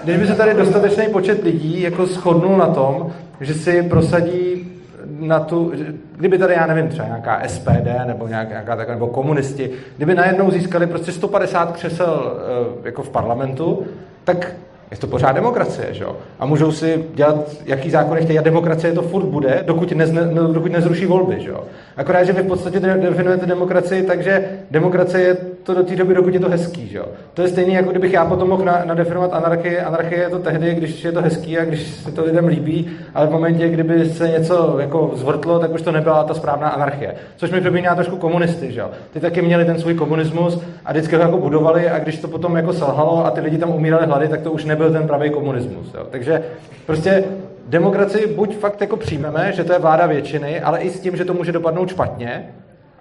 když 0.05 0.17
by 0.17 0.27
se 0.27 0.35
tady 0.35 0.55
dostatečný 0.55 1.09
počet 1.09 1.45
lidí 1.45 1.83
jako 1.83 2.07
shodnul 2.07 2.57
na 2.57 2.67
tom, 2.67 3.13
že 3.41 3.55
si 3.55 3.83
prosadí 3.83 4.73
na 5.21 5.41
tu, 5.41 5.73
kdyby 6.17 6.39
tady, 6.39 6.55
já 6.55 6.67
nevím, 6.67 6.89
třeba 6.89 7.09
nějaká 7.09 7.43
SPD 7.47 8.07
nebo 8.07 8.29
nějaká, 8.29 8.51
nějaká 8.51 8.77
taková, 8.77 8.95
nebo 8.95 9.07
komunisti, 9.07 9.71
kdyby 9.97 10.15
najednou 10.15 10.51
získali 10.51 10.87
prostě 10.87 11.13
150 11.13 11.73
křesel 11.73 12.37
eh, 12.83 12.87
jako 12.87 13.03
v 13.03 13.11
parlamentu, 13.11 13.87
tak 14.25 14.55
je 14.91 14.97
to 14.97 15.07
pořád 15.07 15.33
demokracie, 15.33 15.89
že 15.95 16.05
jo? 16.05 16.17
A 16.39 16.47
můžou 16.47 16.73
si 16.73 17.05
dělat, 17.15 17.37
jaký 17.65 17.91
zákony 17.91 18.21
chtějí, 18.21 18.39
a 18.39 18.43
demokracie 18.43 18.93
to 18.93 19.03
furt 19.03 19.25
bude, 19.25 19.63
dokud, 19.67 19.93
nezne, 19.93 20.25
dokud 20.53 20.73
nezruší 20.73 21.07
volby, 21.07 21.41
že 21.41 21.49
jo? 21.49 21.65
Akorát, 21.97 22.25
že 22.25 22.33
vy 22.33 22.43
v 22.43 22.47
podstatě 22.47 22.81
definujete 22.81 23.47
demokracii 23.47 24.03
takže 24.03 24.49
demokracie 24.71 25.25
je 25.25 25.37
to 25.63 25.75
do 25.75 25.83
té 25.83 25.97
doby, 25.97 26.15
dokud 26.15 26.35
je 26.35 26.41
to 26.41 26.49
hezký, 26.49 26.89
že 26.89 26.99
jo? 26.99 27.05
To 27.35 27.43
je 27.43 27.49
stejné, 27.49 27.73
jako 27.73 27.91
kdybych 27.91 28.13
já 28.13 28.25
potom 28.25 28.49
mohl 28.49 28.65
nadefinovat 28.65 29.33
anarchii. 29.33 29.79
Anarchie 29.79 30.21
je 30.21 30.29
to 30.29 30.39
tehdy, 30.39 30.75
když 30.75 31.05
je 31.05 31.13
to 31.13 31.23
hezký 31.23 31.59
a 31.59 31.65
když 31.65 31.89
se 31.89 32.13
to 32.13 32.25
lidem 32.25 32.47
líbí, 32.47 32.91
ale 33.15 33.27
v 33.27 33.31
momentě, 33.31 33.69
kdyby 33.69 34.11
se 34.11 34.29
něco 34.29 34.77
jako 34.81 35.11
zvrtlo, 35.15 35.59
tak 35.59 35.75
už 35.75 35.83
to 35.83 35.93
nebyla 35.93 36.25
ta 36.25 36.35
správná 36.35 36.69
anarchie. 36.69 37.15
Což 37.37 37.51
mi 37.51 37.61
připomíná 37.61 37.95
trošku 37.95 38.17
komunisty, 38.17 38.73
že 38.73 38.81
jo? 38.81 38.91
Ty 39.13 39.21
taky 39.21 39.43
měli 39.43 39.65
ten 39.65 39.79
svůj 39.79 39.95
komunismus 39.95 40.61
a 40.85 40.93
vždycky 40.93 41.17
ho 41.17 41.23
jako 41.23 41.39
budovali 41.39 41.91
a 41.91 41.99
když 41.99 42.19
to 42.19 42.29
potom 42.29 42.57
jako 42.57 42.73
selhalo 42.73 43.27
a 43.27 43.31
ty 43.31 43.41
lidi 43.41 43.59
tam 43.59 43.71
umírali 43.71 44.07
hlady, 44.07 44.29
tak 44.29 44.41
to 44.41 44.53
už 44.53 44.65
nebyl 44.65 44.93
ten 44.93 45.07
pravý 45.07 45.31
komunismus. 45.31 45.95
Jo? 45.95 46.07
Takže 46.11 46.43
prostě 46.87 47.25
demokracii 47.69 48.27
buď 48.27 48.57
fakt 48.57 48.81
jako 48.81 48.97
přijmeme, 48.97 49.53
že 49.53 49.65
to 49.65 49.73
je 49.73 49.79
vláda 49.79 50.07
většiny, 50.07 50.61
ale 50.61 50.79
i 50.79 50.91
s 50.91 51.01
tím, 51.01 51.17
že 51.17 51.25
to 51.25 51.35
může 51.35 51.53
dopadnout 51.53 51.89
špatně, 51.89 52.49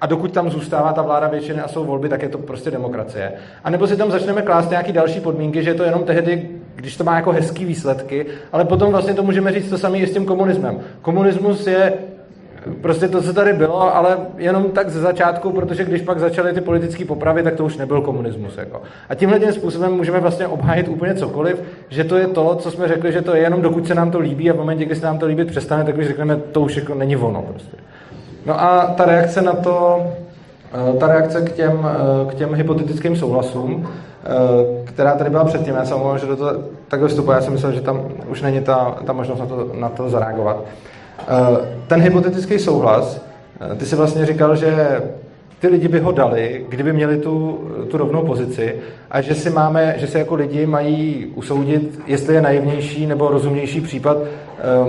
a 0.01 0.05
dokud 0.05 0.31
tam 0.31 0.49
zůstává 0.49 0.93
ta 0.93 1.01
vláda 1.01 1.27
většiny 1.27 1.61
a 1.61 1.67
jsou 1.67 1.85
volby, 1.85 2.09
tak 2.09 2.21
je 2.21 2.29
to 2.29 2.37
prostě 2.37 2.71
demokracie. 2.71 3.33
A 3.63 3.69
nebo 3.69 3.87
si 3.87 3.97
tam 3.97 4.11
začneme 4.11 4.41
klást 4.41 4.69
nějaký 4.69 4.91
další 4.91 5.19
podmínky, 5.19 5.63
že 5.63 5.69
je 5.69 5.73
to 5.73 5.83
jenom 5.83 6.03
tehdy, 6.03 6.49
když 6.75 6.97
to 6.97 7.03
má 7.03 7.15
jako 7.15 7.31
hezký 7.31 7.65
výsledky, 7.65 8.25
ale 8.51 8.65
potom 8.65 8.91
vlastně 8.91 9.13
to 9.13 9.23
můžeme 9.23 9.51
říct 9.51 9.69
to 9.69 9.77
samé 9.77 9.97
i 9.97 10.07
s 10.07 10.13
tím 10.13 10.25
komunismem. 10.25 10.79
Komunismus 11.01 11.67
je 11.67 11.93
prostě 12.81 13.07
to, 13.07 13.21
co 13.21 13.33
tady 13.33 13.53
bylo, 13.53 13.95
ale 13.95 14.17
jenom 14.37 14.63
tak 14.63 14.89
ze 14.89 14.99
začátku, 14.99 15.51
protože 15.51 15.83
když 15.83 16.01
pak 16.01 16.19
začaly 16.19 16.53
ty 16.53 16.61
politické 16.61 17.05
popravy, 17.05 17.43
tak 17.43 17.55
to 17.55 17.65
už 17.65 17.77
nebyl 17.77 18.01
komunismus. 18.01 18.57
Jako. 18.57 18.81
A 19.09 19.15
tímhle 19.15 19.39
tím 19.39 19.53
způsobem 19.53 19.91
můžeme 19.91 20.19
vlastně 20.19 20.47
obhájit 20.47 20.87
úplně 20.87 21.15
cokoliv, 21.15 21.61
že 21.89 22.03
to 22.03 22.17
je 22.17 22.27
to, 22.27 22.55
co 22.55 22.71
jsme 22.71 22.87
řekli, 22.87 23.11
že 23.11 23.21
to 23.21 23.35
je 23.35 23.41
jenom 23.41 23.61
dokud 23.61 23.87
se 23.87 23.95
nám 23.95 24.11
to 24.11 24.19
líbí 24.19 24.49
a 24.49 24.53
v 24.53 24.57
momentě, 24.57 24.85
kdy 24.85 24.95
se 24.95 25.05
nám 25.05 25.17
to 25.17 25.25
líbit 25.25 25.47
přestane, 25.47 25.83
tak 25.83 25.97
už 25.97 26.07
řekneme, 26.07 26.35
to 26.35 26.61
už 26.61 26.75
jako 26.75 26.93
není 26.93 27.17
ono. 27.17 27.41
Prostě. 27.41 27.77
No 28.47 28.61
a 28.61 28.93
ta 28.97 29.05
reakce 29.05 29.41
na 29.41 29.53
to, 29.53 30.07
eh, 30.73 30.97
ta 30.97 31.07
reakce 31.07 31.41
k 31.41 31.51
těm, 31.51 31.89
eh, 31.91 32.31
k 32.31 32.35
těm 32.35 32.53
hypotetickým 32.53 33.15
souhlasům, 33.15 33.87
eh, 33.87 34.27
která 34.83 35.15
tady 35.15 35.29
byla 35.29 35.45
předtím, 35.45 35.75
já 35.75 35.85
jsem 35.85 35.99
že 36.17 36.25
do 36.25 36.35
toho 36.35 36.51
tak 36.87 37.01
vystupuji, 37.01 37.31
já 37.31 37.41
jsem 37.41 37.53
myslel, 37.53 37.71
že 37.71 37.81
tam 37.81 38.01
už 38.27 38.41
není 38.41 38.61
ta, 38.61 38.97
ta 39.05 39.13
možnost 39.13 39.39
na 39.39 39.45
to, 39.45 39.69
na 39.73 39.89
to 39.89 40.09
zareagovat. 40.09 40.63
Ten 41.87 42.01
hypotetický 42.01 42.59
souhlas, 42.59 43.21
ty 43.77 43.85
si 43.85 43.95
vlastně 43.95 44.25
říkal, 44.25 44.55
že 44.55 45.01
ty 45.59 45.67
lidi 45.67 45.87
by 45.87 45.99
ho 45.99 46.11
dali, 46.11 46.65
kdyby 46.69 46.93
měli 46.93 47.17
tu, 47.17 47.59
tu 47.91 47.97
rovnou 47.97 48.25
pozici 48.25 48.75
a 49.11 49.21
že 49.21 49.35
si 49.35 49.49
máme, 49.49 49.95
že 49.97 50.07
si 50.07 50.17
jako 50.17 50.35
lidi 50.35 50.65
mají 50.65 51.31
usoudit, 51.35 51.99
jestli 52.07 52.35
je 52.35 52.41
naivnější 52.41 53.05
nebo 53.05 53.27
rozumnější 53.27 53.81
případ 53.81 54.17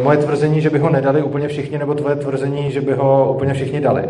moje 0.03 0.19
tvrzení, 0.19 0.61
že 0.61 0.71
by 0.71 0.79
ho 0.79 0.91
nedali 0.91 1.23
úplně 1.23 1.49
všichni, 1.49 1.79
nebo 1.79 1.95
tvoje 1.95 2.17
tvrzení, 2.17 2.71
že 2.71 2.81
by 2.81 2.93
ho 2.93 3.33
úplně 3.35 3.55
všichni 3.55 3.81
dali. 3.81 4.05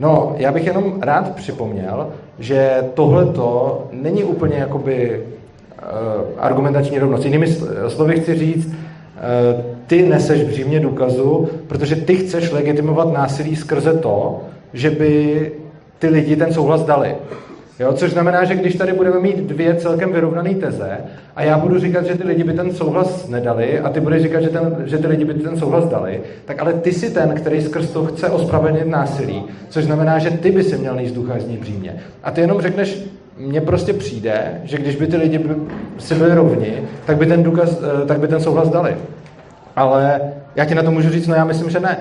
No, 0.00 0.34
já 0.36 0.52
bych 0.52 0.66
jenom 0.66 1.02
rád 1.02 1.34
připomněl, 1.34 2.08
že 2.38 2.84
tohle 2.94 3.26
to 3.26 3.82
není 3.92 4.24
úplně 4.24 4.56
jakoby 4.56 5.22
uh, 5.22 5.88
argumentační 6.38 6.98
rovnost. 6.98 7.24
Jinými 7.24 7.46
slovy 7.88 8.20
chci 8.20 8.34
říct, 8.34 8.66
uh, 8.66 8.72
ty 9.86 10.08
neseš 10.08 10.42
břímě 10.42 10.80
důkazu, 10.80 11.48
protože 11.66 11.96
ty 11.96 12.16
chceš 12.16 12.50
legitimovat 12.50 13.12
násilí 13.12 13.56
skrze 13.56 13.94
to, 13.94 14.40
že 14.72 14.90
by 14.90 15.52
ty 15.98 16.08
lidi 16.08 16.36
ten 16.36 16.52
souhlas 16.52 16.82
dali. 16.84 17.14
Jo, 17.80 17.92
což 17.92 18.10
znamená, 18.10 18.44
že 18.44 18.54
když 18.54 18.74
tady 18.74 18.92
budeme 18.92 19.20
mít 19.20 19.36
dvě 19.36 19.74
celkem 19.74 20.12
vyrovnané 20.12 20.54
teze 20.54 20.98
a 21.36 21.42
já 21.42 21.58
budu 21.58 21.78
říkat, 21.78 22.06
že 22.06 22.14
ty 22.14 22.24
lidi 22.24 22.44
by 22.44 22.52
ten 22.52 22.74
souhlas 22.74 23.28
nedali 23.28 23.80
a 23.80 23.88
ty 23.88 24.00
budeš 24.00 24.22
říkat, 24.22 24.40
že, 24.40 24.48
ten, 24.48 24.76
že 24.84 24.98
ty 24.98 25.06
lidi 25.06 25.24
by 25.24 25.34
ten 25.34 25.58
souhlas 25.58 25.84
dali, 25.84 26.20
tak 26.44 26.60
ale 26.60 26.72
ty 26.72 26.92
si 26.92 27.10
ten, 27.10 27.34
který 27.34 27.62
skrz 27.62 27.90
to 27.90 28.04
chce 28.04 28.30
ospravedlnit 28.30 28.86
násilí, 28.86 29.44
což 29.68 29.84
znamená, 29.84 30.18
že 30.18 30.30
ty 30.30 30.50
by 30.50 30.62
si 30.62 30.78
měl 30.78 30.94
nejít 30.94 31.14
důkazní 31.14 31.56
břímě. 31.56 31.96
A 32.22 32.30
ty 32.30 32.40
jenom 32.40 32.60
řekneš, 32.60 33.02
mně 33.38 33.60
prostě 33.60 33.92
přijde, 33.92 34.60
že 34.64 34.78
když 34.78 34.96
by 34.96 35.06
ty 35.06 35.16
lidi 35.16 35.38
by 35.38 35.54
si 35.98 36.14
byli 36.14 36.34
rovni, 36.34 36.82
tak 37.06 37.16
by 37.16 37.26
ten, 37.26 37.42
důkaz, 37.42 37.80
eh, 38.02 38.06
tak 38.06 38.20
by 38.20 38.28
ten 38.28 38.40
souhlas 38.40 38.68
dali. 38.68 38.96
Ale 39.76 40.20
já 40.56 40.64
ti 40.64 40.74
na 40.74 40.82
to 40.82 40.90
můžu 40.90 41.10
říct, 41.10 41.26
no 41.26 41.34
já 41.34 41.44
myslím, 41.44 41.70
že 41.70 41.80
ne. 41.80 41.96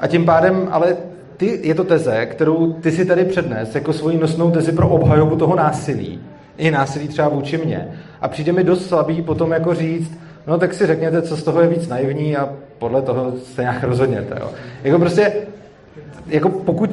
A 0.00 0.06
tím 0.06 0.24
pádem, 0.24 0.68
ale 0.70 0.96
ty, 1.42 1.60
je 1.62 1.74
to 1.74 1.84
teze, 1.84 2.26
kterou 2.26 2.72
ty 2.72 2.92
si 2.92 3.04
tady 3.04 3.24
přednes 3.24 3.74
jako 3.74 3.92
svoji 3.92 4.18
nosnou 4.18 4.50
tezi 4.50 4.72
pro 4.72 4.88
obhajobu 4.88 5.36
toho 5.36 5.56
násilí. 5.56 6.20
I 6.56 6.70
násilí 6.70 7.08
třeba 7.08 7.28
vůči 7.28 7.58
mně. 7.58 7.88
A 8.20 8.28
přijde 8.28 8.52
mi 8.52 8.64
dost 8.64 8.86
slabý 8.86 9.22
potom 9.22 9.52
jako 9.52 9.74
říct, 9.74 10.18
no 10.46 10.58
tak 10.58 10.74
si 10.74 10.86
řekněte, 10.86 11.22
co 11.22 11.36
z 11.36 11.42
toho 11.42 11.60
je 11.60 11.68
víc 11.68 11.88
naivní 11.88 12.36
a 12.36 12.48
podle 12.78 13.02
toho 13.02 13.32
se 13.54 13.62
nějak 13.62 13.84
rozhodněte. 13.84 14.36
Jo. 14.40 14.50
Jako 14.84 14.98
prostě 14.98 15.32
jako 16.26 16.48
pokud 16.48 16.90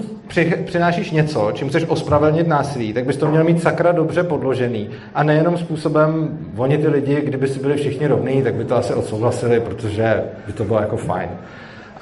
přinášíš 0.66 1.12
něco, 1.12 1.52
čím 1.54 1.70
chceš 1.70 1.86
ospravedlnit 1.88 2.48
násilí, 2.48 2.94
tak 2.94 3.06
bys 3.06 3.18
to 3.18 3.28
měl 3.28 3.44
mít 3.44 3.62
sakra 3.62 3.92
dobře 3.92 4.24
podložený. 4.24 4.90
A 5.16 5.24
nejenom 5.24 5.58
způsobem, 5.58 6.40
oni 6.58 6.78
ty 6.78 6.88
lidi, 6.88 7.22
kdyby 7.22 7.48
si 7.48 7.60
byli 7.60 7.76
všichni 7.76 8.08
rovní, 8.08 8.44
tak 8.44 8.56
by 8.56 8.66
to 8.66 8.76
asi 8.76 8.94
odsouhlasili, 8.94 9.60
protože 9.60 10.24
by 10.48 10.54
to 10.54 10.64
bylo 10.64 10.80
jako 10.80 10.98
fajn. 10.98 11.30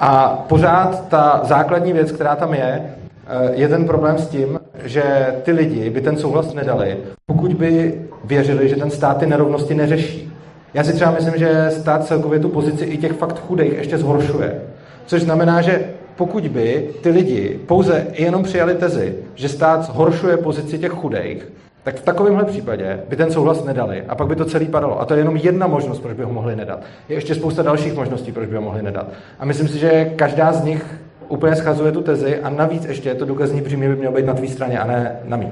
A 0.00 0.44
pořád 0.48 1.08
ta 1.08 1.40
základní 1.44 1.92
věc, 1.92 2.12
která 2.12 2.36
tam 2.36 2.54
je, 2.54 2.82
eh, 3.26 3.50
je 3.52 3.68
ten 3.68 3.86
problém 3.86 4.18
s 4.18 4.28
tím, 4.28 4.60
že 4.84 5.34
ty 5.42 5.52
lidi 5.52 5.90
by 5.90 6.00
ten 6.00 6.16
souhlas 6.16 6.54
nedali, 6.54 6.96
pokud 7.26 7.54
by 7.54 8.00
věřili, 8.24 8.68
že 8.68 8.76
ten 8.76 8.90
stát 8.90 9.18
ty 9.18 9.26
nerovnosti 9.26 9.74
neřeší. 9.74 10.32
Já 10.74 10.84
si 10.84 10.92
třeba 10.92 11.10
myslím, 11.10 11.34
že 11.36 11.70
stát 11.70 12.06
celkově 12.06 12.38
tu 12.40 12.48
pozici 12.48 12.84
i 12.84 12.96
těch 12.96 13.12
fakt 13.12 13.38
chudých 13.46 13.72
ještě 13.72 13.98
zhoršuje. 13.98 14.60
Což 15.06 15.22
znamená, 15.22 15.62
že 15.62 15.84
pokud 16.16 16.48
by 16.48 16.90
ty 17.02 17.10
lidi 17.10 17.60
pouze 17.66 18.06
jenom 18.12 18.42
přijali 18.42 18.74
tezi, 18.74 19.14
že 19.34 19.48
stát 19.48 19.82
zhoršuje 19.82 20.36
pozici 20.36 20.78
těch 20.78 20.92
chudých, 20.92 21.46
tak 21.88 21.96
v 21.96 22.04
takovémhle 22.04 22.44
případě 22.44 23.00
by 23.08 23.16
ten 23.16 23.30
souhlas 23.32 23.64
nedali 23.64 24.02
a 24.08 24.14
pak 24.14 24.26
by 24.26 24.36
to 24.36 24.44
celý 24.44 24.66
padalo. 24.66 25.00
A 25.00 25.04
to 25.04 25.14
je 25.14 25.20
jenom 25.20 25.36
jedna 25.36 25.66
možnost, 25.66 25.98
proč 25.98 26.16
by 26.16 26.22
ho 26.22 26.32
mohli 26.32 26.56
nedat. 26.56 26.82
Je 27.08 27.14
ještě 27.14 27.34
spousta 27.34 27.62
dalších 27.62 27.94
možností, 27.94 28.32
proč 28.32 28.48
by 28.48 28.56
ho 28.56 28.62
mohli 28.62 28.82
nedat. 28.82 29.06
A 29.38 29.44
myslím 29.44 29.68
si, 29.68 29.78
že 29.78 30.04
každá 30.16 30.52
z 30.52 30.64
nich 30.64 31.00
úplně 31.28 31.56
schazuje 31.56 31.92
tu 31.92 32.02
tezi 32.02 32.40
a 32.40 32.50
navíc 32.50 32.84
ještě 32.84 33.14
to 33.14 33.24
důkazní 33.24 33.60
břímě 33.60 33.88
by 33.88 33.96
mělo 33.96 34.14
být 34.14 34.26
na 34.26 34.34
tvý 34.34 34.48
straně 34.48 34.78
a 34.78 34.86
ne 34.86 35.16
na 35.24 35.36
mý. 35.36 35.50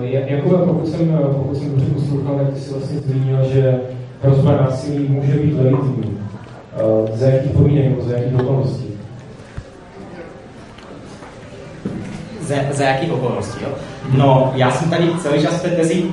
Jakube, 0.00 0.56
pokud 0.56 0.88
jsem, 0.88 1.18
pokud 1.36 1.56
jsem 1.56 1.70
dobře 1.70 1.86
poslouchal, 1.94 2.38
tak 2.38 2.54
ty 2.54 2.60
jsi 2.60 2.70
vlastně 2.70 2.98
zmínil, 2.98 3.38
že 3.52 3.80
hrozba 4.22 4.52
násilí 4.52 5.08
může 5.08 5.32
být 5.32 5.58
legitimní. 5.58 6.18
Za 7.12 7.26
jakých 7.26 7.52
podmínek 7.52 7.90
nebo 7.90 8.02
za 8.02 8.16
jakých 8.16 8.40
okolností? 8.40 8.93
Za, 12.46 12.54
za 12.70 12.84
jakých 12.84 13.12
okolností, 13.12 13.58
jo? 13.62 13.68
No, 14.12 14.52
já 14.54 14.70
jsem 14.70 14.90
tady 14.90 15.10
celý 15.22 15.42
čas 15.42 15.54
v 15.54 15.62
té 15.62 15.68
tezi 15.68 16.04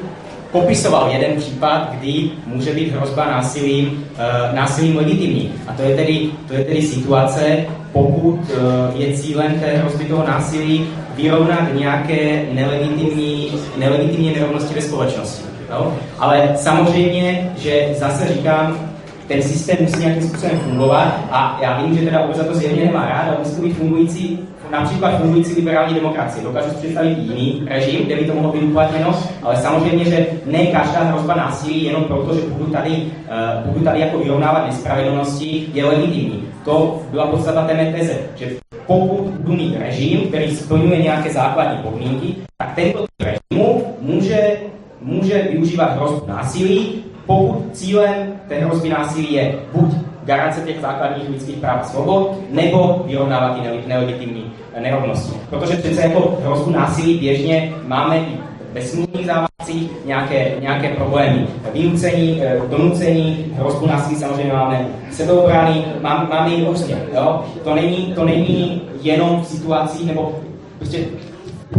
popisoval 0.52 1.10
jeden 1.12 1.38
případ, 1.38 1.90
kdy 1.94 2.30
může 2.46 2.74
být 2.74 2.92
hrozba 2.92 3.26
násilím, 3.26 3.88
uh, 3.88 4.56
násilím 4.56 4.98
legitimní. 4.98 5.52
A 5.68 5.74
to 5.74 5.82
je 5.82 5.96
tedy, 5.96 6.30
to 6.48 6.54
je 6.54 6.64
tedy 6.64 6.82
situace, 6.82 7.58
pokud 7.92 8.40
uh, 8.40 9.02
je 9.02 9.18
cílem 9.18 9.60
té 9.60 9.78
hrozby 9.78 10.06
toho 10.06 10.28
násilí 10.28 10.88
vyrovnat 11.16 11.74
nějaké 11.74 12.46
nelegitimní, 12.52 13.52
nelegitimní 13.78 14.34
nerovnosti 14.34 14.74
ve 14.74 14.82
společnosti. 14.82 15.44
Jo? 15.70 15.94
Ale 16.20 16.50
samozřejmě, 16.56 17.52
že 17.58 17.88
zase 18.00 18.34
říkám, 18.34 18.92
ten 19.28 19.42
systém 19.42 19.78
musí 19.82 20.00
nějakým 20.00 20.30
způsobem 20.30 20.60
fungovat 20.60 21.20
a 21.32 21.60
já 21.62 21.82
vím, 21.82 21.98
že 21.98 22.06
teda 22.06 22.28
za 22.34 22.44
to 22.44 22.56
zjevně 22.56 22.86
nemá 22.86 23.06
rád, 23.06 23.28
ale 23.28 23.38
musí 23.40 23.56
to 23.56 23.62
být 23.62 23.78
fungující 23.78 24.40
například 24.72 25.18
fungující 25.18 25.54
liberální 25.56 25.94
demokracie. 25.94 26.44
Dokážu 26.44 26.70
si 26.70 26.76
představit 26.76 27.18
jiný 27.18 27.64
režim, 27.68 28.06
kde 28.06 28.16
by 28.16 28.26
to 28.26 28.34
mohlo 28.34 28.52
být 28.52 28.64
uplatněno, 28.64 29.16
ale 29.44 29.58
samozřejmě, 29.58 30.06
že 30.06 30.26
ne 30.46 30.66
každá 30.66 31.04
hrozba 31.04 31.36
násilí 31.36 31.84
jenom 31.84 32.04
proto, 32.04 32.36
že 32.36 32.42
budu 32.42 32.72
tady, 32.72 32.92
uh, 32.92 33.72
budu 33.72 33.86
tady 33.86 34.00
jako 34.00 34.18
vyrovnávat 34.18 34.66
nespravedlnosti, 34.66 35.66
je 35.74 35.86
legitimní. 35.86 36.44
To 36.66 37.02
byla 37.12 37.28
podstata 37.28 37.68
té 37.68 37.94
teze, 37.98 38.18
že 38.36 38.48
pokud 38.88 39.22
budu 39.22 39.58
mít 39.58 39.78
režim, 39.80 40.22
který 40.22 40.56
splňuje 40.56 41.02
nějaké 41.02 41.30
základní 41.30 41.78
podmínky, 41.84 42.36
tak 42.58 42.76
tento 42.76 43.06
režimu 43.20 43.86
může, 44.02 44.58
může 45.02 45.42
využívat 45.42 45.96
hrozbu 45.96 46.28
násilí, 46.28 47.04
pokud 47.26 47.66
cílem 47.72 48.34
té 48.48 48.56
hrozby 48.56 48.90
násilí 48.90 49.34
je 49.34 49.56
buď 49.74 49.94
garance 50.26 50.62
těch 50.62 50.82
základních 50.82 51.30
lidských 51.30 51.58
práv 51.58 51.82
a 51.82 51.84
svobod, 51.84 52.38
nebo 52.50 53.04
vyrovnávat 53.08 53.62
ty 53.62 53.90
nelegitimní 53.90 54.52
nerovnosti. 54.80 55.34
Protože 55.50 55.76
přece 55.76 56.02
jako 56.02 56.38
hrozbu 56.44 56.72
násilí 56.72 57.18
běžně 57.18 57.74
máme 57.88 58.18
i 58.18 58.38
ve 58.74 58.82
smluvních 58.82 59.26
závazcích 59.26 59.92
nějaké, 60.06 60.52
nějaké 60.60 60.90
problémy. 60.90 61.48
Vynucení, 61.74 62.42
eh, 62.44 62.62
donucení, 62.70 63.54
hrozbu 63.56 63.86
násilí 63.86 64.16
samozřejmě 64.16 64.54
máme 64.54 64.88
sebeobrany, 65.12 65.86
máme, 66.02 66.30
máme 66.30 66.56
i 66.56 66.66
různě. 66.66 66.98
Jo? 67.14 67.44
To, 67.64 67.76
není, 67.76 68.14
to 68.16 68.26
není 68.26 68.82
jenom 69.02 69.42
v 69.42 69.48
situacích, 69.48 70.08
nebo 70.08 70.40
prostě 70.78 70.98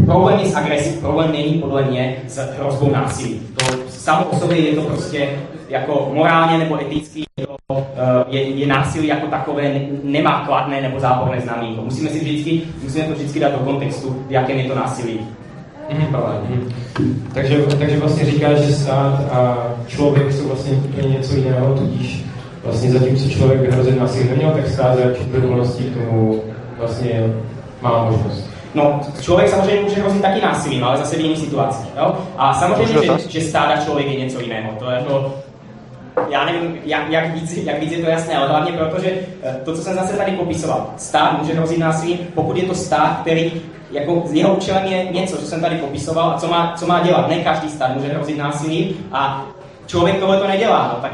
problém 0.06 0.38
je 0.38 0.46
s 0.46 0.54
agresí, 0.54 1.00
problém 1.00 1.32
není 1.32 1.54
podle 1.54 1.82
mě 1.82 2.16
s 2.28 2.38
hrozbou 2.58 2.90
násilí. 2.90 3.40
To 3.54 3.64
samo 3.88 4.24
o 4.24 4.36
sobě 4.36 4.58
je 4.58 4.74
to 4.74 4.82
prostě 4.82 5.28
jako 5.72 6.10
morálně 6.14 6.58
nebo 6.58 6.80
eticky 6.80 7.22
je, 7.36 7.46
to, 7.46 7.56
eh, 7.96 8.24
je, 8.28 8.42
je 8.42 8.66
násilí 8.66 9.08
jako 9.08 9.26
takové, 9.26 9.80
nemá 10.02 10.44
kladné 10.46 10.80
nebo 10.80 11.00
záporné 11.00 11.40
znamínko. 11.40 11.82
Musíme 11.82 12.10
si 12.10 12.18
vždycky, 12.18 12.62
musíme 12.82 13.04
to 13.04 13.14
vždycky 13.14 13.40
dát 13.40 13.52
do 13.52 13.58
kontextu, 13.58 14.24
v 14.28 14.32
jakém 14.32 14.58
je 14.58 14.64
to 14.64 14.74
násilí. 14.74 15.20
Mm-hmm. 15.90 16.72
Takže, 17.34 17.62
takže 17.78 17.96
vlastně 17.96 18.24
říkáš, 18.24 18.58
že 18.58 18.72
stát 18.72 19.20
a 19.32 19.58
člověk 19.86 20.32
jsou 20.32 20.48
vlastně 20.48 20.72
úplně 20.72 21.08
něco 21.08 21.34
jiného, 21.34 21.74
tudíž 21.74 22.24
vlastně 22.64 22.90
zatímco 22.90 23.28
člověk 23.28 23.60
by 23.60 23.70
hrozit 23.70 24.00
násilí 24.00 24.28
neměl, 24.28 24.50
tak 24.50 24.68
stát 24.68 24.94
za 24.94 25.00
jakých 25.00 25.26
k 25.26 25.32
tomu 25.32 26.42
vlastně 26.78 27.34
má 27.82 28.04
možnost. 28.04 28.50
No, 28.74 29.00
člověk 29.20 29.48
samozřejmě 29.48 29.80
může 29.80 30.00
hrozit 30.00 30.22
taky 30.22 30.40
násilím, 30.40 30.84
ale 30.84 30.96
zase 30.96 31.16
v 31.16 31.20
jiných 31.20 31.38
situacích. 31.38 31.90
Jo? 31.96 32.14
A 32.38 32.54
samozřejmě, 32.54 33.06
že, 33.06 33.28
že 33.28 33.40
stát 33.40 33.70
a 33.70 33.84
člověk 33.84 34.06
je 34.08 34.20
něco 34.20 34.40
jiného. 34.40 34.70
To 34.78 34.90
je 34.90 34.98
to, 34.98 35.34
já 36.30 36.44
nevím, 36.44 36.78
jak, 36.84 37.10
jak, 37.10 37.34
víc, 37.34 37.56
jak 37.56 37.80
víc 37.80 37.92
je 37.92 37.98
to 37.98 38.10
jasné, 38.10 38.36
ale 38.36 38.48
hlavně 38.48 38.72
proto, 38.72 39.02
že 39.02 39.12
eh, 39.42 39.56
to, 39.64 39.76
co 39.76 39.82
jsem 39.82 39.94
zase 39.94 40.16
tady 40.16 40.32
popisoval, 40.32 40.90
stát 40.96 41.38
může 41.38 41.54
hrozit 41.54 41.78
násilím, 41.78 42.18
pokud 42.34 42.56
je 42.56 42.62
to 42.62 42.74
stát, 42.74 43.18
který 43.20 43.52
jako 43.90 44.22
z 44.26 44.32
jeho 44.32 44.54
účelem 44.54 44.84
je 44.86 45.04
něco, 45.04 45.36
co 45.36 45.46
jsem 45.46 45.60
tady 45.60 45.76
popisoval 45.76 46.30
a 46.30 46.38
co 46.38 46.48
má, 46.48 46.74
co 46.76 46.86
má 46.86 47.00
dělat. 47.00 47.28
Ne 47.28 47.36
každý 47.36 47.68
stát 47.68 47.96
může 47.96 48.08
hrozit 48.08 48.38
násilím 48.38 48.94
a 49.12 49.46
člověk 49.86 50.18
tohle 50.18 50.36
to 50.36 50.46
nedělá, 50.48 50.90
no, 50.94 51.02
tak 51.02 51.12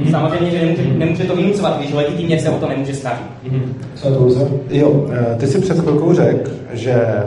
Mm-hmm. 0.00 0.10
Samozřejmě, 0.10 0.50
že 0.50 0.58
nemůže, 0.58 0.82
nemůže 0.82 1.24
to 1.24 1.36
vynucovat, 1.36 1.78
když 1.78 1.92
legitimně 1.92 2.40
se 2.40 2.50
o 2.50 2.58
to 2.58 2.68
nemůže 2.68 2.94
snažit. 2.94 3.26
Mm-hmm. 3.44 3.62
Co 3.94 4.08
Jo, 4.70 5.06
eh, 5.12 5.36
ty 5.38 5.46
si 5.46 5.60
před 5.60 5.80
chvilkou 5.80 6.14
řekl, 6.14 6.50
že 6.72 7.24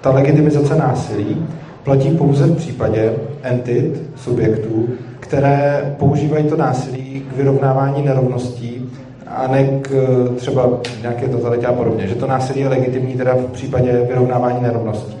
ta 0.00 0.10
legitimizace 0.10 0.74
násilí 0.74 1.46
platí 1.84 2.10
pouze 2.10 2.46
v 2.46 2.56
případě 2.56 3.12
entit, 3.42 4.02
subjektů, 4.16 4.88
které 5.30 5.94
používají 5.98 6.44
to 6.44 6.56
násilí 6.56 7.26
k 7.30 7.36
vyrovnávání 7.36 8.02
nerovností 8.02 8.90
a 9.26 9.46
ne 9.46 9.64
k 9.82 9.90
třeba 10.36 10.68
nějaké 11.00 11.28
totalitě 11.28 11.66
a 11.66 11.72
podobně. 11.72 12.06
Že 12.06 12.14
to 12.14 12.26
násilí 12.26 12.60
je 12.60 12.68
legitimní 12.68 13.14
teda 13.14 13.34
v 13.34 13.44
případě 13.52 13.92
vyrovnávání 14.08 14.62
nerovností. 14.62 15.16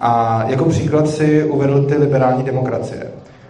A 0.00 0.44
jako 0.48 0.64
příklad 0.64 1.08
si 1.08 1.44
uvedl 1.44 1.82
ty 1.82 1.94
liberální 1.94 2.42
demokracie. 2.42 3.06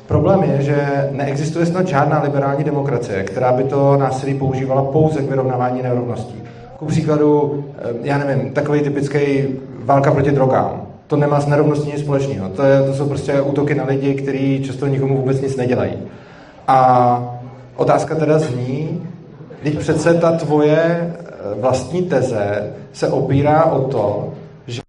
Problém 0.06 0.42
je, 0.42 0.62
že 0.62 1.08
neexistuje 1.12 1.66
snad 1.66 1.88
žádná 1.88 2.22
liberální 2.22 2.64
demokracie, 2.64 3.22
která 3.22 3.52
by 3.52 3.64
to 3.64 3.96
násilí 3.96 4.34
používala 4.34 4.82
pouze 4.82 5.22
k 5.22 5.30
vyrovnávání 5.30 5.82
nerovností. 5.82 6.42
Ku 6.76 6.86
příkladu, 6.86 7.64
eh, 7.78 7.88
já 8.02 8.18
nevím, 8.18 8.50
takový 8.50 8.80
typický 8.80 9.44
válka 9.84 10.10
proti 10.10 10.30
drogám 10.30 10.87
to 11.08 11.16
nemá 11.16 11.40
s 11.40 11.46
nerovností 11.46 11.92
nic 11.92 12.00
společného. 12.00 12.48
To, 12.48 12.62
je, 12.62 12.82
to 12.82 12.94
jsou 12.94 13.08
prostě 13.08 13.40
útoky 13.40 13.74
na 13.74 13.84
lidi, 13.84 14.14
kteří 14.14 14.62
často 14.64 14.86
nikomu 14.86 15.16
vůbec 15.16 15.40
nic 15.40 15.56
nedělají. 15.56 15.92
A 16.68 17.40
otázka 17.76 18.14
teda 18.14 18.38
zní, 18.38 19.02
teď 19.62 19.78
přece 19.78 20.14
ta 20.14 20.32
tvoje 20.32 20.78
eh, 20.78 21.14
vlastní 21.60 22.02
teze 22.02 22.72
se 22.92 23.08
opírá 23.08 23.64
o 23.64 23.88
to, 23.88 24.32
že 24.66 24.82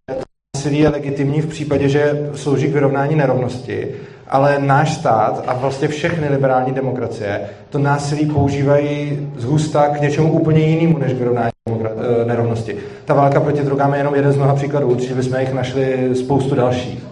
násilí 0.55 0.79
je 0.79 0.89
legitimní 0.89 1.41
v 1.41 1.47
případě, 1.47 1.89
že 1.89 2.29
slouží 2.35 2.67
k 2.67 2.73
vyrovnání 2.73 3.15
nerovnosti, 3.15 3.87
ale 4.27 4.59
náš 4.59 4.93
stát 4.93 5.43
a 5.47 5.53
vlastně 5.53 5.87
všechny 5.87 6.29
liberální 6.29 6.71
demokracie 6.71 7.41
to 7.69 7.79
násilí 7.79 8.25
používají 8.25 9.29
z 9.37 9.43
husta 9.43 9.87
k 9.87 10.01
něčemu 10.01 10.33
úplně 10.33 10.59
jinému 10.59 10.97
než 10.97 11.13
k 11.13 11.17
vyrovnání 11.17 11.51
Eh, 11.79 12.25
nerovnosti. 12.25 12.75
Ta 13.09 13.15
válka 13.15 13.39
proti 13.39 13.63
drogám 13.63 13.93
je 13.93 13.99
jenom 13.99 14.15
jeden 14.15 14.31
z 14.31 14.35
mnoha 14.35 14.55
příkladů, 14.55 14.87
určitě 14.87 15.15
bychom 15.15 15.39
jich 15.39 15.53
našli 15.53 16.15
spoustu 16.15 16.55
dalších. 16.55 17.03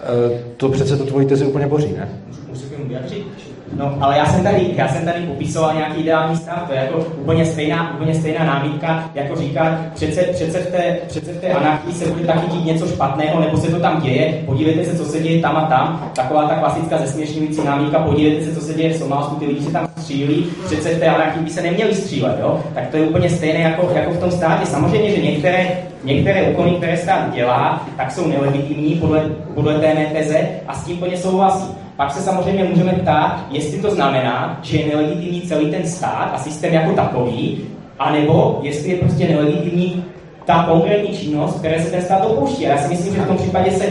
Eh, 0.00 0.42
to 0.56 0.68
přece 0.68 0.96
to 0.96 1.04
tvojí 1.04 1.26
tezi 1.26 1.46
úplně 1.46 1.66
boří, 1.66 1.92
ne? 1.92 2.08
Můžu 2.48 2.88
vyjádřit? 2.88 3.51
No, 3.76 3.94
ale 4.00 4.18
já 4.18 4.26
jsem 4.26 4.42
tady, 4.42 4.66
já 4.76 4.88
jsem 4.88 5.04
tady 5.04 5.20
popisoval 5.20 5.74
nějaký 5.74 6.00
ideální 6.00 6.36
stav, 6.36 6.62
to 6.66 6.72
je 6.72 6.80
jako 6.80 6.98
úplně 6.98 7.46
stejná, 7.46 7.94
úplně 7.94 8.14
stejná 8.14 8.44
námitka, 8.44 9.10
jako 9.14 9.36
říkat, 9.36 9.78
přece, 9.94 10.22
přece, 10.22 10.58
v 10.58 10.66
té, 10.66 10.96
přece 11.06 11.32
v 11.32 11.40
té 11.40 11.48
anarchii 11.48 11.94
se 11.94 12.10
bude 12.10 12.24
taky 12.24 12.46
dít 12.46 12.64
něco 12.64 12.86
špatného, 12.86 13.40
nebo 13.40 13.56
se 13.56 13.70
to 13.70 13.80
tam 13.80 14.00
děje, 14.00 14.42
podívejte 14.46 14.84
se, 14.84 14.98
co 14.98 15.04
se 15.04 15.20
děje 15.20 15.42
tam 15.42 15.56
a 15.56 15.64
tam, 15.64 16.10
taková 16.14 16.48
ta 16.48 16.54
klasická 16.54 16.98
zesměšňující 16.98 17.64
námitka, 17.64 17.98
podívejte 17.98 18.44
se, 18.44 18.54
co 18.54 18.60
se 18.60 18.74
děje 18.74 18.90
v 18.92 18.96
Somálsku, 18.96 19.34
ty 19.34 19.46
lidi 19.46 19.60
se 19.60 19.72
tam 19.72 19.88
střílí, 19.96 20.46
přece 20.66 20.94
v 20.94 21.00
té 21.00 21.06
anarchii 21.06 21.44
by 21.44 21.50
se 21.50 21.62
neměli 21.62 21.94
střílet, 21.94 22.38
jo? 22.40 22.60
tak 22.74 22.88
to 22.88 22.96
je 22.96 23.02
úplně 23.02 23.30
stejné 23.30 23.60
jako, 23.60 23.90
jako 23.94 24.10
v 24.10 24.20
tom 24.20 24.30
státě. 24.30 24.66
Samozřejmě, 24.66 25.10
že 25.10 25.22
některé, 25.22 25.70
některé 26.04 26.42
úkony, 26.42 26.70
které 26.70 26.96
stát 26.96 27.34
dělá, 27.34 27.86
tak 27.96 28.12
jsou 28.12 28.28
nelegitimní 28.28 28.94
podle, 28.94 29.20
podle 29.54 29.78
té 29.78 29.94
mé 29.94 30.06
teze 30.06 30.48
a 30.66 30.74
s 30.74 30.84
tím 30.84 30.96
plně 30.96 31.16
souhlasí 31.16 31.81
pak 32.02 32.12
se 32.12 32.22
samozřejmě 32.22 32.64
můžeme 32.64 32.92
ptát, 32.92 33.46
jestli 33.50 33.78
to 33.78 33.90
znamená, 33.90 34.58
že 34.62 34.78
je 34.78 34.96
nelegitimní 34.96 35.40
celý 35.40 35.70
ten 35.70 35.86
stát 35.86 36.30
a 36.34 36.38
systém 36.38 36.74
jako 36.74 36.92
takový, 36.92 37.60
anebo 37.98 38.58
jestli 38.62 38.90
je 38.90 38.96
prostě 38.96 39.28
nelegitimní 39.28 40.04
ta 40.44 40.62
konkrétní 40.62 41.16
činnost, 41.18 41.58
které 41.58 41.82
se 41.82 41.90
ten 41.90 42.02
stát 42.02 42.28
dopouští. 42.28 42.62
Já 42.62 42.78
si 42.78 42.88
myslím, 42.88 43.14
že 43.14 43.20
v 43.20 43.26
tom 43.26 43.36
případě 43.36 43.70
se 43.70 43.84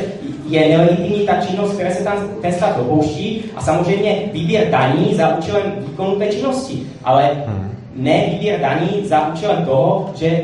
je 0.49 0.77
nelegitimní 0.77 1.25
ta 1.25 1.35
činnost, 1.35 1.73
které 1.73 1.93
se 1.93 2.03
tam 2.03 2.17
ten 2.41 2.53
stát 2.53 2.77
dopouští 2.77 3.43
a 3.55 3.61
samozřejmě 3.61 4.19
výběr 4.33 4.69
daní 4.69 5.15
za 5.15 5.37
účelem 5.37 5.63
výkonu 5.87 6.15
té 6.15 6.27
činnosti. 6.27 6.83
Ale 7.03 7.31
hmm. 7.47 7.71
ne 7.95 8.25
výběr 8.31 8.59
daní 8.59 9.07
za 9.07 9.27
účelem 9.27 9.65
toho, 9.65 10.09
že 10.15 10.41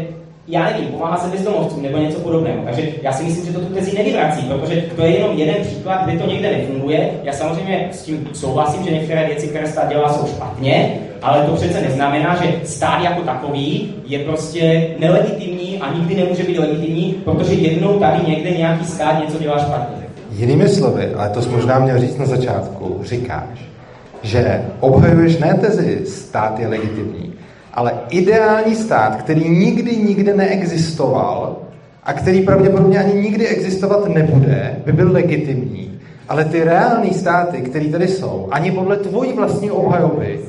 já 0.48 0.66
nevím, 0.66 0.88
pomáhá 0.88 1.18
se 1.18 1.28
bezdomovcům 1.28 1.84
nebo 1.84 1.98
něco 1.98 2.20
podobného. 2.20 2.62
Takže 2.66 2.88
já 3.02 3.14
si 3.14 3.24
myslím, 3.24 3.46
že 3.46 3.54
to 3.54 3.60
tu 3.60 3.74
tezi 3.74 3.98
nevyvrací, 3.98 4.42
protože 4.42 4.84
to 4.96 5.02
je 5.02 5.10
jenom 5.10 5.38
jeden 5.38 5.56
příklad, 5.56 6.06
kde 6.06 6.20
to 6.20 6.28
někde 6.28 6.52
nefunguje. 6.52 7.10
Já 7.24 7.34
samozřejmě 7.34 7.90
s 7.92 8.02
tím 8.02 8.30
souhlasím, 8.34 8.84
že 8.84 8.92
některé 8.92 9.26
věci, 9.26 9.48
které 9.48 9.68
stát 9.68 9.90
dělá, 9.90 10.14
jsou 10.14 10.28
špatně, 10.28 11.00
ale 11.22 11.44
to 11.44 11.56
přece 11.56 11.82
neznamená, 11.82 12.36
že 12.44 12.54
stát 12.64 13.04
jako 13.04 13.22
takový 13.22 13.94
je 14.06 14.20
prostě 14.20 14.88
nelegitimní 15.00 15.78
a 15.82 15.94
nikdy 15.94 16.16
nemůže 16.16 16.44
být 16.44 16.60
legitimní, 16.60 17.16
protože 17.26 17.54
jednou 17.54 18.00
tady 18.00 18.20
někde 18.28 18.52
nějaký 18.52 18.86
stát 18.86 19.24
něco 19.26 19.40
dělá 19.40 19.60
špatně. 19.60 19.98
Jinými 20.32 20.70
slovy, 20.70 21.14
ale 21.16 21.30
to 21.30 21.42
jsi 21.42 21.50
možná 21.50 21.80
měl 21.80 22.00
říct 22.00 22.18
na 22.18 22.26
začátku, 22.26 23.02
říkáš, 23.04 23.60
že 24.24 24.62
obhajuješ 24.80 25.38
ne 25.38 25.54
tezi 25.62 26.06
stát 26.06 26.60
je 26.60 26.68
legitimní, 26.68 27.34
ale 27.78 27.94
ideální 28.10 28.76
stát, 28.76 29.16
který 29.16 29.50
nikdy 29.50 29.98
nikde 29.98 30.34
neexistoval 30.34 31.58
a 32.04 32.14
který 32.14 32.42
pravděpodobně 32.42 33.00
ani 33.00 33.22
nikdy 33.22 33.48
existovat 33.48 34.08
nebude, 34.08 34.76
by 34.86 34.92
byl 34.92 35.12
legitimní. 35.12 36.00
Ale 36.30 36.46
ty 36.46 36.64
reální 36.64 37.14
státy, 37.14 37.62
které 37.62 37.86
tady 37.86 38.08
jsou, 38.08 38.48
ani 38.52 38.72
podle 38.72 38.98
tvojí 38.98 39.34
vlastní 39.34 39.72
obhajoby, 39.72 40.40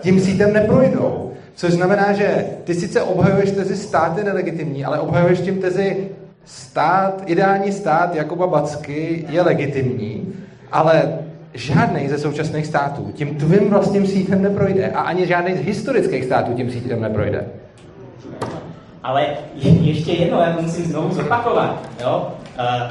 tím 0.00 0.20
sítem 0.20 0.52
neprojdou. 0.52 1.32
Což 1.54 1.72
znamená, 1.72 2.12
že 2.12 2.44
ty 2.64 2.74
sice 2.74 3.02
obhajuješ 3.02 3.50
tezi 3.50 3.76
stát 3.76 4.18
je 4.18 4.24
nelegitimní, 4.24 4.84
ale 4.84 5.00
obhajuješ 5.00 5.40
tím 5.40 5.58
tezi 5.58 6.08
stát, 6.44 7.22
ideální 7.26 7.72
stát 7.72 8.14
Jakoba 8.14 8.46
Backy 8.46 9.24
je 9.28 9.42
legitimní, 9.42 10.32
ale 10.72 11.18
žádný 11.56 12.08
ze 12.08 12.18
současných 12.18 12.66
států 12.66 13.12
tím 13.14 13.34
tvým 13.34 13.70
vlastním 13.70 14.06
sítem 14.06 14.42
neprojde 14.42 14.88
a 14.88 15.00
ani 15.00 15.26
žádný 15.26 15.54
z 15.54 15.60
historických 15.60 16.24
států 16.24 16.52
tím 16.52 16.70
sítem 16.70 17.00
neprojde. 17.00 17.46
Ale 19.02 19.26
je, 19.54 19.70
ještě 19.70 20.12
jedno, 20.12 20.38
já 20.40 20.56
musím 20.60 20.84
znovu 20.84 21.14
zopakovat. 21.14 21.88
Jo? 22.00 22.28
Uh, 22.58 22.90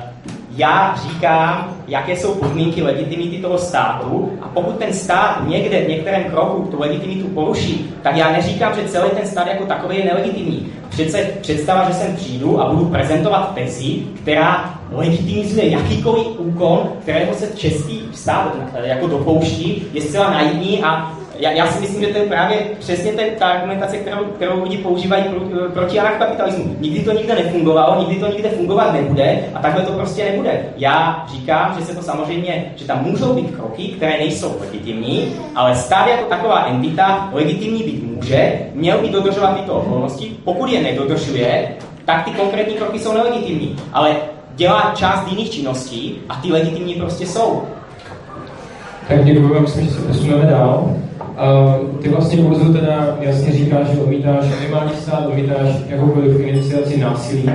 já 0.57 0.95
říkám, 1.03 1.75
jaké 1.87 2.15
jsou 2.15 2.35
podmínky 2.35 2.81
legitimity 2.81 3.37
toho 3.37 3.57
státu 3.57 4.39
a 4.41 4.47
pokud 4.47 4.77
ten 4.77 4.93
stát 4.93 5.47
někde 5.47 5.81
v 5.81 5.89
některém 5.89 6.23
kroku 6.23 6.67
tu 6.71 6.79
legitimitu 6.79 7.27
poruší, 7.27 7.93
tak 8.01 8.17
já 8.17 8.31
neříkám, 8.31 8.75
že 8.75 8.87
celý 8.87 9.09
ten 9.09 9.27
stát 9.27 9.47
jako 9.47 9.65
takový 9.65 9.97
je 9.97 10.05
nelegitimní. 10.05 10.67
Přece 10.89 11.17
představa, 11.41 11.87
že 11.87 11.93
sem 11.93 12.15
přijdu 12.15 12.61
a 12.61 12.73
budu 12.73 12.85
prezentovat 12.85 13.55
tezi, 13.55 14.03
která 14.21 14.74
legitimizuje 14.91 15.69
jakýkoliv 15.69 16.27
úkon, 16.37 16.91
kterého 17.01 17.33
se 17.33 17.47
český 17.55 18.09
stát 18.13 18.55
jako 18.83 19.07
dopouští, 19.07 19.83
je 19.93 20.01
zcela 20.01 20.29
naivní 20.29 20.83
a 20.83 21.15
já, 21.39 21.51
já 21.51 21.67
si 21.67 21.79
myslím, 21.79 22.01
že 22.01 22.07
to 22.07 22.17
je 22.17 22.25
právě 22.25 22.57
přesně 22.79 23.11
ten, 23.11 23.25
ta 23.39 23.47
argumentace, 23.47 23.97
kterou, 23.97 24.25
kterou 24.25 24.63
lidi 24.63 24.77
používají 24.77 25.23
pro, 25.23 25.69
proti 25.73 25.99
anarchokapitalismu. 25.99 26.75
Nikdy 26.79 26.99
to 26.99 27.11
nikde 27.11 27.35
nefungovalo, 27.35 27.99
nikdy 27.99 28.15
to 28.15 28.31
nikde 28.31 28.49
fungovat 28.49 28.93
nebude 28.93 29.39
a 29.53 29.59
takhle 29.59 29.83
to 29.83 29.91
prostě 29.91 30.25
nebude. 30.25 30.65
Já 30.77 31.25
říkám, 31.31 31.75
že 31.79 31.85
se 31.85 31.95
to 31.95 32.01
samozřejmě, 32.01 32.73
že 32.75 32.85
tam 32.85 33.03
můžou 33.03 33.33
být 33.33 33.55
kroky, 33.55 33.87
které 33.87 34.17
nejsou 34.17 34.55
legitimní, 34.59 35.33
ale 35.55 35.75
stát 35.75 36.07
jako 36.07 36.25
taková 36.25 36.65
entita 36.65 37.29
legitimní 37.33 37.83
být 37.83 38.03
může, 38.03 38.59
měl 38.73 38.97
by 38.97 39.09
dodržovat 39.09 39.59
tyto 39.59 39.73
okolnosti. 39.73 40.31
Pokud 40.43 40.69
je 40.69 40.81
nedodržuje, 40.81 41.75
tak 42.05 42.25
ty 42.25 42.31
konkrétní 42.31 42.73
kroky 42.73 42.99
jsou 42.99 43.13
nelegitimní. 43.13 43.75
Ale 43.93 44.15
dělá 44.55 44.91
část 44.95 45.31
jiných 45.31 45.49
činností 45.49 46.17
a 46.29 46.35
ty 46.35 46.51
legitimní 46.51 46.93
prostě 46.93 47.25
jsou. 47.25 47.61
Tak 49.07 49.25
děkuji, 49.25 49.59
myslím, 49.59 49.85
že 49.85 49.91
se 49.91 50.01
posuneme 50.01 50.45
dál. 50.45 50.95
Uh, 51.19 52.01
ty 52.01 52.09
vlastně 52.09 52.37
kurzu 52.37 52.73
teda 52.73 53.17
jasně 53.19 53.51
říkáš, 53.51 53.87
že 53.87 53.99
odmítáš 53.99 54.45
minimální 54.59 54.91
stát, 55.01 55.25
odmítáš 55.27 55.69
jakoukoliv 55.87 56.39
iniciaci 56.39 56.99
násilí. 56.99 57.49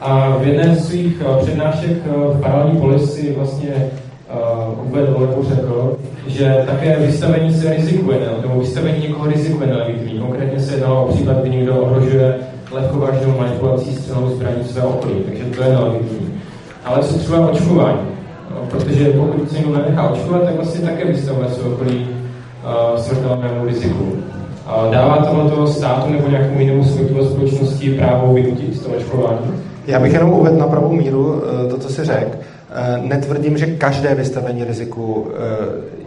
A 0.00 0.36
v 0.40 0.46
jedné 0.46 0.76
z 0.76 0.88
svých 0.88 1.22
uh, 1.26 1.36
přednášek 1.36 1.96
uh, 2.06 2.36
v 2.36 2.40
paralelní 2.40 2.80
polisi 2.80 3.34
vlastně 3.36 3.90
uh, 4.34 4.88
uvedl 4.90 5.16
nebo 5.20 5.44
řekl, 5.48 5.96
že 6.26 6.64
také 6.66 6.96
vystavení 6.96 7.54
se 7.54 7.74
rizikuje, 7.74 8.18
nebo 8.42 8.60
vystavení 8.60 8.98
někoho 9.02 9.26
rizikuje 9.26 9.66
nelegitimní. 9.66 10.18
Konkrétně 10.18 10.60
se 10.60 10.74
jednalo 10.74 11.04
o 11.06 11.12
případ, 11.12 11.36
kdy 11.36 11.50
někdo 11.50 11.76
ohrožuje 11.76 12.34
lehkovážnou 12.74 13.38
manipulací 13.38 13.94
střelnou 13.94 14.28
zbraní 14.28 14.64
svého 14.64 14.88
okolí, 14.88 15.14
takže 15.26 15.44
to 15.44 15.62
je 15.62 15.68
nelegitimní. 15.68 16.23
Ale 16.84 17.02
co 17.02 17.18
třeba 17.18 17.48
očkování? 17.50 17.98
No, 18.50 18.56
protože 18.70 19.04
pokud 19.04 19.50
se 19.50 19.56
někdo 19.56 19.72
nenechá 19.72 20.10
očkovat, 20.10 20.42
tak 20.44 20.54
vlastně 20.54 20.80
také 20.80 21.04
vystavuje 21.04 21.48
své 21.48 21.70
okolí 21.70 22.08
uh, 22.64 23.00
smrtelnému 23.00 23.66
riziku. 23.66 24.04
Uh, 24.04 24.92
dává 24.92 25.16
tohoto 25.16 25.66
státu 25.66 26.12
nebo 26.12 26.28
nějakému 26.28 26.60
jinému 26.60 26.84
subjektu 26.84 27.26
společnosti 27.26 27.94
právo 27.94 28.34
vynutit 28.34 28.74
z 28.74 28.80
toho 28.80 28.96
očkování? 28.96 29.38
Já 29.86 30.00
bych 30.00 30.12
jenom 30.12 30.32
uvedl 30.32 30.56
na 30.56 30.66
pravou 30.66 30.92
míru 30.92 31.32
uh, 31.32 31.70
to, 31.70 31.78
co 31.78 31.88
si 31.88 32.04
řekl. 32.04 32.30
Uh, 32.30 33.06
netvrdím, 33.06 33.58
že 33.58 33.66
každé 33.66 34.14
vystavení 34.14 34.64
riziku 34.64 35.26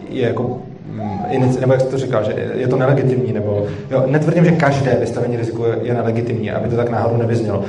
je 0.09 0.28
jako 0.28 0.57
mm, 0.91 1.19
nebo 1.61 1.73
jak 1.73 1.82
jsi 1.82 1.88
to 1.88 1.97
říkal, 1.97 2.23
že 2.23 2.34
je 2.53 2.67
to 2.67 2.78
nelegitimní, 2.78 3.34
nebo 3.34 3.65
jo, 3.91 4.03
netvrdím, 4.07 4.45
že 4.45 4.51
každé 4.51 4.97
vystavení 4.99 5.38
riziku 5.38 5.63
je 5.82 5.93
nelegitimní, 5.93 6.51
aby 6.51 6.69
to 6.69 6.75
tak 6.75 6.89
náhodou 6.89 7.17
nevyznělo. 7.17 7.63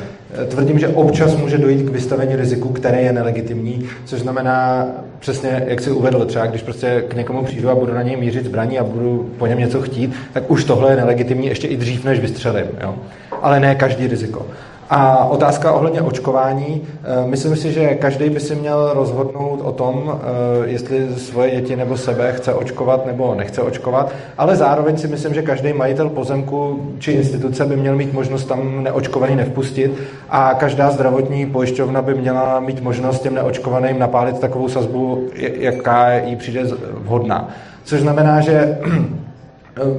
Tvrdím, 0.48 0.78
že 0.78 0.88
občas 0.88 1.36
může 1.36 1.58
dojít 1.58 1.82
k 1.82 1.92
vystavení 1.92 2.36
riziku, 2.36 2.68
které 2.68 3.02
je 3.02 3.12
nelegitimní, 3.12 3.88
což 4.04 4.20
znamená 4.20 4.86
přesně, 5.18 5.64
jak 5.66 5.80
si 5.80 5.90
uvedl, 5.90 6.24
třeba 6.24 6.46
když 6.46 6.62
prostě 6.62 7.04
k 7.08 7.14
někomu 7.14 7.44
přijdu 7.44 7.70
a 7.70 7.74
budu 7.74 7.94
na 7.94 8.02
něj 8.02 8.16
mířit 8.16 8.44
zbraní 8.44 8.78
a 8.78 8.84
budu 8.84 9.30
po 9.38 9.46
něm 9.46 9.58
něco 9.58 9.82
chtít, 9.82 10.14
tak 10.32 10.50
už 10.50 10.64
tohle 10.64 10.92
je 10.92 10.96
nelegitimní 10.96 11.46
ještě 11.46 11.66
i 11.66 11.76
dřív, 11.76 12.04
než 12.04 12.20
vystřelím. 12.20 12.66
Jo? 12.82 12.94
Ale 13.42 13.60
ne 13.60 13.74
každý 13.74 14.06
riziko. 14.06 14.46
A 14.90 15.24
otázka 15.24 15.72
ohledně 15.72 16.02
očkování. 16.02 16.82
Eh, 16.82 17.26
myslím 17.26 17.56
si, 17.56 17.72
že 17.72 17.94
každý 17.94 18.30
by 18.30 18.40
si 18.40 18.54
měl 18.54 18.90
rozhodnout 18.94 19.60
o 19.62 19.72
tom, 19.72 20.20
eh, 20.20 20.68
jestli 20.68 21.08
svoje 21.16 21.50
děti 21.50 21.76
nebo 21.76 21.96
sebe 21.96 22.32
chce 22.32 22.54
očkovat 22.54 23.06
nebo 23.06 23.34
nechce 23.34 23.62
očkovat, 23.62 24.12
ale 24.38 24.56
zároveň 24.56 24.98
si 24.98 25.08
myslím, 25.08 25.34
že 25.34 25.42
každý 25.42 25.72
majitel 25.72 26.08
pozemku 26.08 26.80
či 26.98 27.12
instituce 27.12 27.64
by 27.64 27.76
měl 27.76 27.96
mít 27.96 28.12
možnost 28.12 28.44
tam 28.44 28.82
neočkovaný 28.82 29.36
nevpustit 29.36 29.92
a 30.30 30.54
každá 30.54 30.90
zdravotní 30.90 31.46
pojišťovna 31.46 32.02
by 32.02 32.14
měla 32.14 32.60
mít 32.60 32.82
možnost 32.82 33.22
těm 33.22 33.34
neočkovaným 33.34 33.98
napálit 33.98 34.38
takovou 34.38 34.68
sazbu, 34.68 35.28
jaká 35.58 36.12
jí 36.12 36.36
přijde 36.36 36.62
vhodná. 36.94 37.48
Což 37.84 38.00
znamená, 38.00 38.40
že 38.40 38.78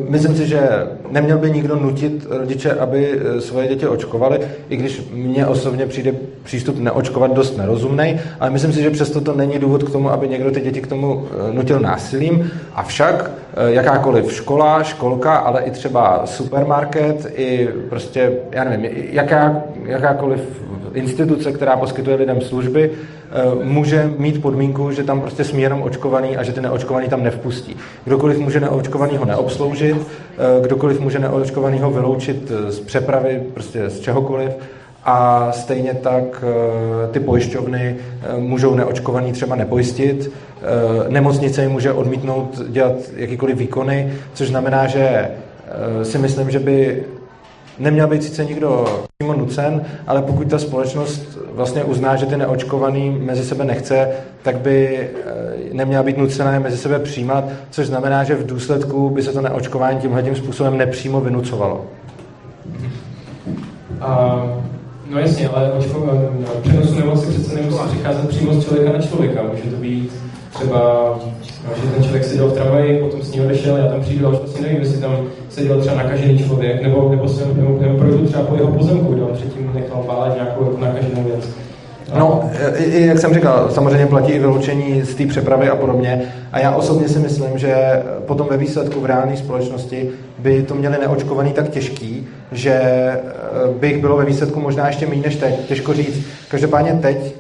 myslím 0.09 0.35
si, 0.35 0.47
že 0.47 0.59
neměl 1.11 1.37
by 1.37 1.51
nikdo 1.51 1.75
nutit 1.75 2.27
rodiče, 2.29 2.73
aby 2.73 3.11
eh, 3.11 3.41
svoje 3.41 3.67
děti 3.67 3.87
očkovali, 3.87 4.39
i 4.69 4.77
když 4.77 5.01
mně 5.13 5.47
osobně 5.47 5.85
přijde 5.85 6.13
přístup 6.43 6.79
neočkovat 6.79 7.33
dost 7.33 7.57
nerozumný, 7.57 8.19
ale 8.39 8.49
myslím 8.49 8.73
si, 8.73 8.81
že 8.81 8.89
přesto 8.89 9.21
to 9.21 9.33
není 9.33 9.59
důvod 9.59 9.83
k 9.83 9.91
tomu, 9.91 10.11
aby 10.11 10.27
někdo 10.27 10.51
ty 10.51 10.61
děti 10.61 10.81
k 10.81 10.87
tomu 10.87 11.27
eh, 11.31 11.53
nutil 11.53 11.79
násilím. 11.79 12.51
Avšak 12.73 13.31
jakákoliv 13.67 14.33
škola, 14.33 14.83
školka, 14.83 15.35
ale 15.35 15.61
i 15.61 15.71
třeba 15.71 16.21
supermarket, 16.25 17.31
i 17.35 17.69
prostě, 17.89 18.31
já 18.51 18.63
nevím, 18.63 18.91
jaká, 19.11 19.63
jakákoliv 19.85 20.41
instituce, 20.93 21.51
která 21.51 21.77
poskytuje 21.77 22.15
lidem 22.15 22.41
služby, 22.41 22.91
Eh, 23.31 23.65
může 23.65 24.11
mít 24.17 24.41
podmínku, 24.41 24.91
že 24.91 25.03
tam 25.03 25.21
prostě 25.21 25.43
smí 25.43 25.61
jenom 25.61 25.81
očkovaný 25.81 26.37
a 26.37 26.43
že 26.43 26.53
ty 26.53 26.61
neočkovaný 26.61 27.07
tam 27.07 27.23
nevpustí. 27.23 27.75
Kdokoliv 28.05 28.37
může 28.39 28.59
neočkovanýho 28.59 29.25
neobsloužit, 29.25 29.97
eh, 29.97 30.61
kdokoliv 30.61 30.99
může 30.99 31.19
neočkovanýho 31.19 31.91
vyloučit 31.91 32.51
eh, 32.51 32.71
z 32.71 32.79
přepravy, 32.79 33.43
prostě 33.53 33.89
z 33.89 33.99
čehokoliv, 33.99 34.51
a 35.03 35.51
stejně 35.51 35.93
tak 35.93 36.43
ty 37.11 37.19
pojišťovny 37.19 37.95
můžou 38.37 38.75
neočkovaný 38.75 39.31
třeba 39.31 39.55
nepojistit, 39.55 40.31
nemocnice 41.07 41.61
jim 41.61 41.71
může 41.71 41.93
odmítnout 41.93 42.61
dělat 42.69 42.93
jakýkoliv 43.15 43.57
výkony, 43.57 44.13
což 44.33 44.47
znamená, 44.47 44.87
že 44.87 45.31
si 46.03 46.17
myslím, 46.17 46.51
že 46.51 46.59
by 46.59 47.05
neměl 47.79 48.07
být 48.07 48.23
sice 48.23 48.45
nikdo 48.45 48.85
přímo 49.17 49.33
nucen, 49.33 49.85
ale 50.07 50.21
pokud 50.21 50.49
ta 50.49 50.59
společnost 50.59 51.37
vlastně 51.51 51.83
uzná, 51.83 52.15
že 52.15 52.25
ty 52.25 52.37
neočkovaný 52.37 53.09
mezi 53.09 53.43
sebe 53.43 53.65
nechce, 53.65 54.09
tak 54.41 54.57
by 54.57 54.97
eh, 54.97 55.73
neměla 55.73 56.03
být 56.03 56.17
nucená 56.17 56.53
je 56.53 56.59
mezi 56.59 56.77
sebe 56.77 56.99
přijímat, 56.99 57.43
což 57.69 57.87
znamená, 57.87 58.23
že 58.23 58.35
v 58.35 58.45
důsledku 58.45 59.09
by 59.09 59.23
se 59.23 59.33
to 59.33 59.41
neočkování 59.41 59.99
tímhle 59.99 60.23
tím 60.23 60.35
způsobem 60.35 60.77
nepřímo 60.77 61.21
vynucovalo. 61.21 61.85
A 64.01 64.43
No 65.09 65.19
jasně, 65.19 65.49
ale 65.49 65.71
očko, 65.71 65.99
no, 66.39 66.47
přenosu 66.61 66.95
nemoci 66.95 67.27
přece 67.27 67.55
nemusí 67.55 67.79
přicházet 67.87 68.29
přímo 68.29 68.53
z 68.53 68.65
člověka 68.65 68.97
na 68.97 69.01
člověka. 69.01 69.43
Může 69.43 69.63
to 69.63 69.75
být 69.75 70.13
třeba, 70.53 71.13
no, 71.67 71.75
že 71.75 71.91
ten 71.91 72.03
člověk 72.03 72.23
seděl 72.23 72.47
v 72.47 72.53
tramvaji, 72.53 72.99
potom 72.99 73.21
s 73.21 73.31
ním 73.31 73.45
odešel, 73.45 73.77
já 73.77 73.87
tam 73.87 74.01
přijdu 74.01 74.27
a 74.27 74.29
už 74.29 74.37
vlastně 74.37 74.61
nevím, 74.61 74.79
jestli 74.79 75.01
tam 75.01 75.17
seděl 75.49 75.81
třeba 75.81 75.95
nakažený 75.95 76.43
člověk, 76.43 76.81
nebo, 76.81 77.09
nebo, 77.09 77.27
jsem, 77.27 77.57
nebo, 77.57 77.77
nebo 77.81 77.97
projdu 77.97 78.25
třeba 78.25 78.43
po 78.43 78.55
jeho 78.55 78.71
pozemku, 78.71 79.13
kde 79.13 79.23
on 79.23 79.33
předtím 79.33 79.71
nechal 79.73 80.03
pálet 80.03 80.35
nějakou 80.35 80.63
jako 80.63 80.77
nakaženou 80.77 81.23
věc. 81.23 81.49
No, 82.17 82.49
i, 82.77 83.05
jak 83.05 83.19
jsem 83.19 83.33
říkal, 83.33 83.71
samozřejmě 83.71 84.05
platí 84.05 84.31
i 84.31 84.39
vyloučení 84.39 85.01
z 85.01 85.15
té 85.15 85.25
přepravy 85.25 85.69
a 85.69 85.75
podobně. 85.75 86.21
A 86.51 86.59
já 86.59 86.75
osobně 86.75 87.09
si 87.09 87.19
myslím, 87.19 87.57
že 87.57 87.75
potom 88.27 88.47
ve 88.49 88.57
výsledku 88.57 88.99
v 88.99 89.05
reálné 89.05 89.37
společnosti 89.37 90.09
by 90.39 90.63
to 90.63 90.75
měli 90.75 90.97
neočkovaný 91.01 91.53
tak 91.53 91.69
těžký, 91.69 92.27
že 92.51 92.73
eh, 92.73 93.19
bych 93.79 94.01
bylo 94.01 94.17
ve 94.17 94.25
výsledku 94.25 94.59
možná 94.59 94.87
ještě 94.87 95.07
méně 95.07 95.21
než 95.21 95.35
teď. 95.35 95.67
Těžko 95.67 95.93
říct. 95.93 96.25
Každopádně 96.49 96.99
teď 97.01 97.35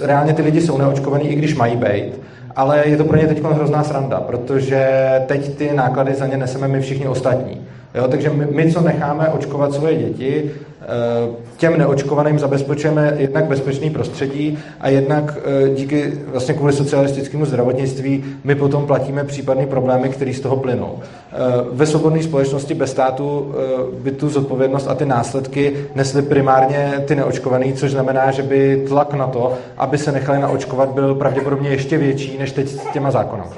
eh, 0.00 0.06
reálně 0.06 0.32
ty 0.32 0.42
lidi 0.42 0.60
jsou 0.60 0.78
neočkovaný, 0.78 1.28
i 1.28 1.34
když 1.34 1.54
mají 1.54 1.76
být 1.76 2.20
ale 2.56 2.88
je 2.88 2.96
to 2.96 3.04
pro 3.04 3.16
ně 3.16 3.26
teď 3.26 3.42
hrozná 3.42 3.84
sranda, 3.84 4.20
protože 4.20 4.88
teď 5.26 5.56
ty 5.56 5.70
náklady 5.74 6.14
za 6.14 6.26
ně 6.26 6.36
neseme 6.36 6.68
my 6.68 6.80
všichni 6.80 7.08
ostatní. 7.08 7.60
Jo, 7.94 8.08
takže 8.08 8.30
my, 8.30 8.46
my, 8.50 8.72
co 8.72 8.80
necháme 8.80 9.28
očkovat 9.28 9.74
svoje 9.74 9.96
děti, 9.96 10.50
Eh, 10.84 11.28
těm 11.56 11.78
neočkovaným 11.78 12.38
zabezpečujeme 12.38 13.14
jednak 13.18 13.44
bezpečný 13.44 13.90
prostředí 13.90 14.58
a 14.80 14.88
jednak 14.88 15.38
eh, 15.44 15.68
díky 15.74 16.12
vlastně 16.26 16.54
kvůli 16.54 16.72
socialistickému 16.72 17.44
zdravotnictví 17.44 18.24
my 18.44 18.54
potom 18.54 18.86
platíme 18.86 19.24
případné 19.24 19.66
problémy, 19.66 20.08
které 20.08 20.34
z 20.34 20.40
toho 20.40 20.56
plynou. 20.56 20.98
Eh, 20.98 21.36
ve 21.72 21.86
svobodné 21.86 22.22
společnosti 22.22 22.74
bez 22.74 22.90
státu 22.90 23.54
by 24.02 24.10
tu 24.10 24.28
zodpovědnost 24.28 24.86
a 24.88 24.94
ty 24.94 25.06
následky 25.06 25.76
nesly 25.94 26.22
primárně 26.22 26.92
ty 27.06 27.14
neočkovaný, 27.14 27.72
což 27.72 27.90
znamená, 27.90 28.30
že 28.30 28.42
by 28.42 28.84
tlak 28.88 29.14
na 29.14 29.26
to, 29.26 29.52
aby 29.76 29.98
se 29.98 30.12
nechali 30.12 30.38
naočkovat, 30.38 30.88
byl 30.88 31.14
pravděpodobně 31.14 31.70
ještě 31.70 31.98
větší 31.98 32.38
než 32.38 32.52
teď 32.52 32.68
s 32.68 32.92
těma 32.92 33.10
zákonami. 33.10 33.50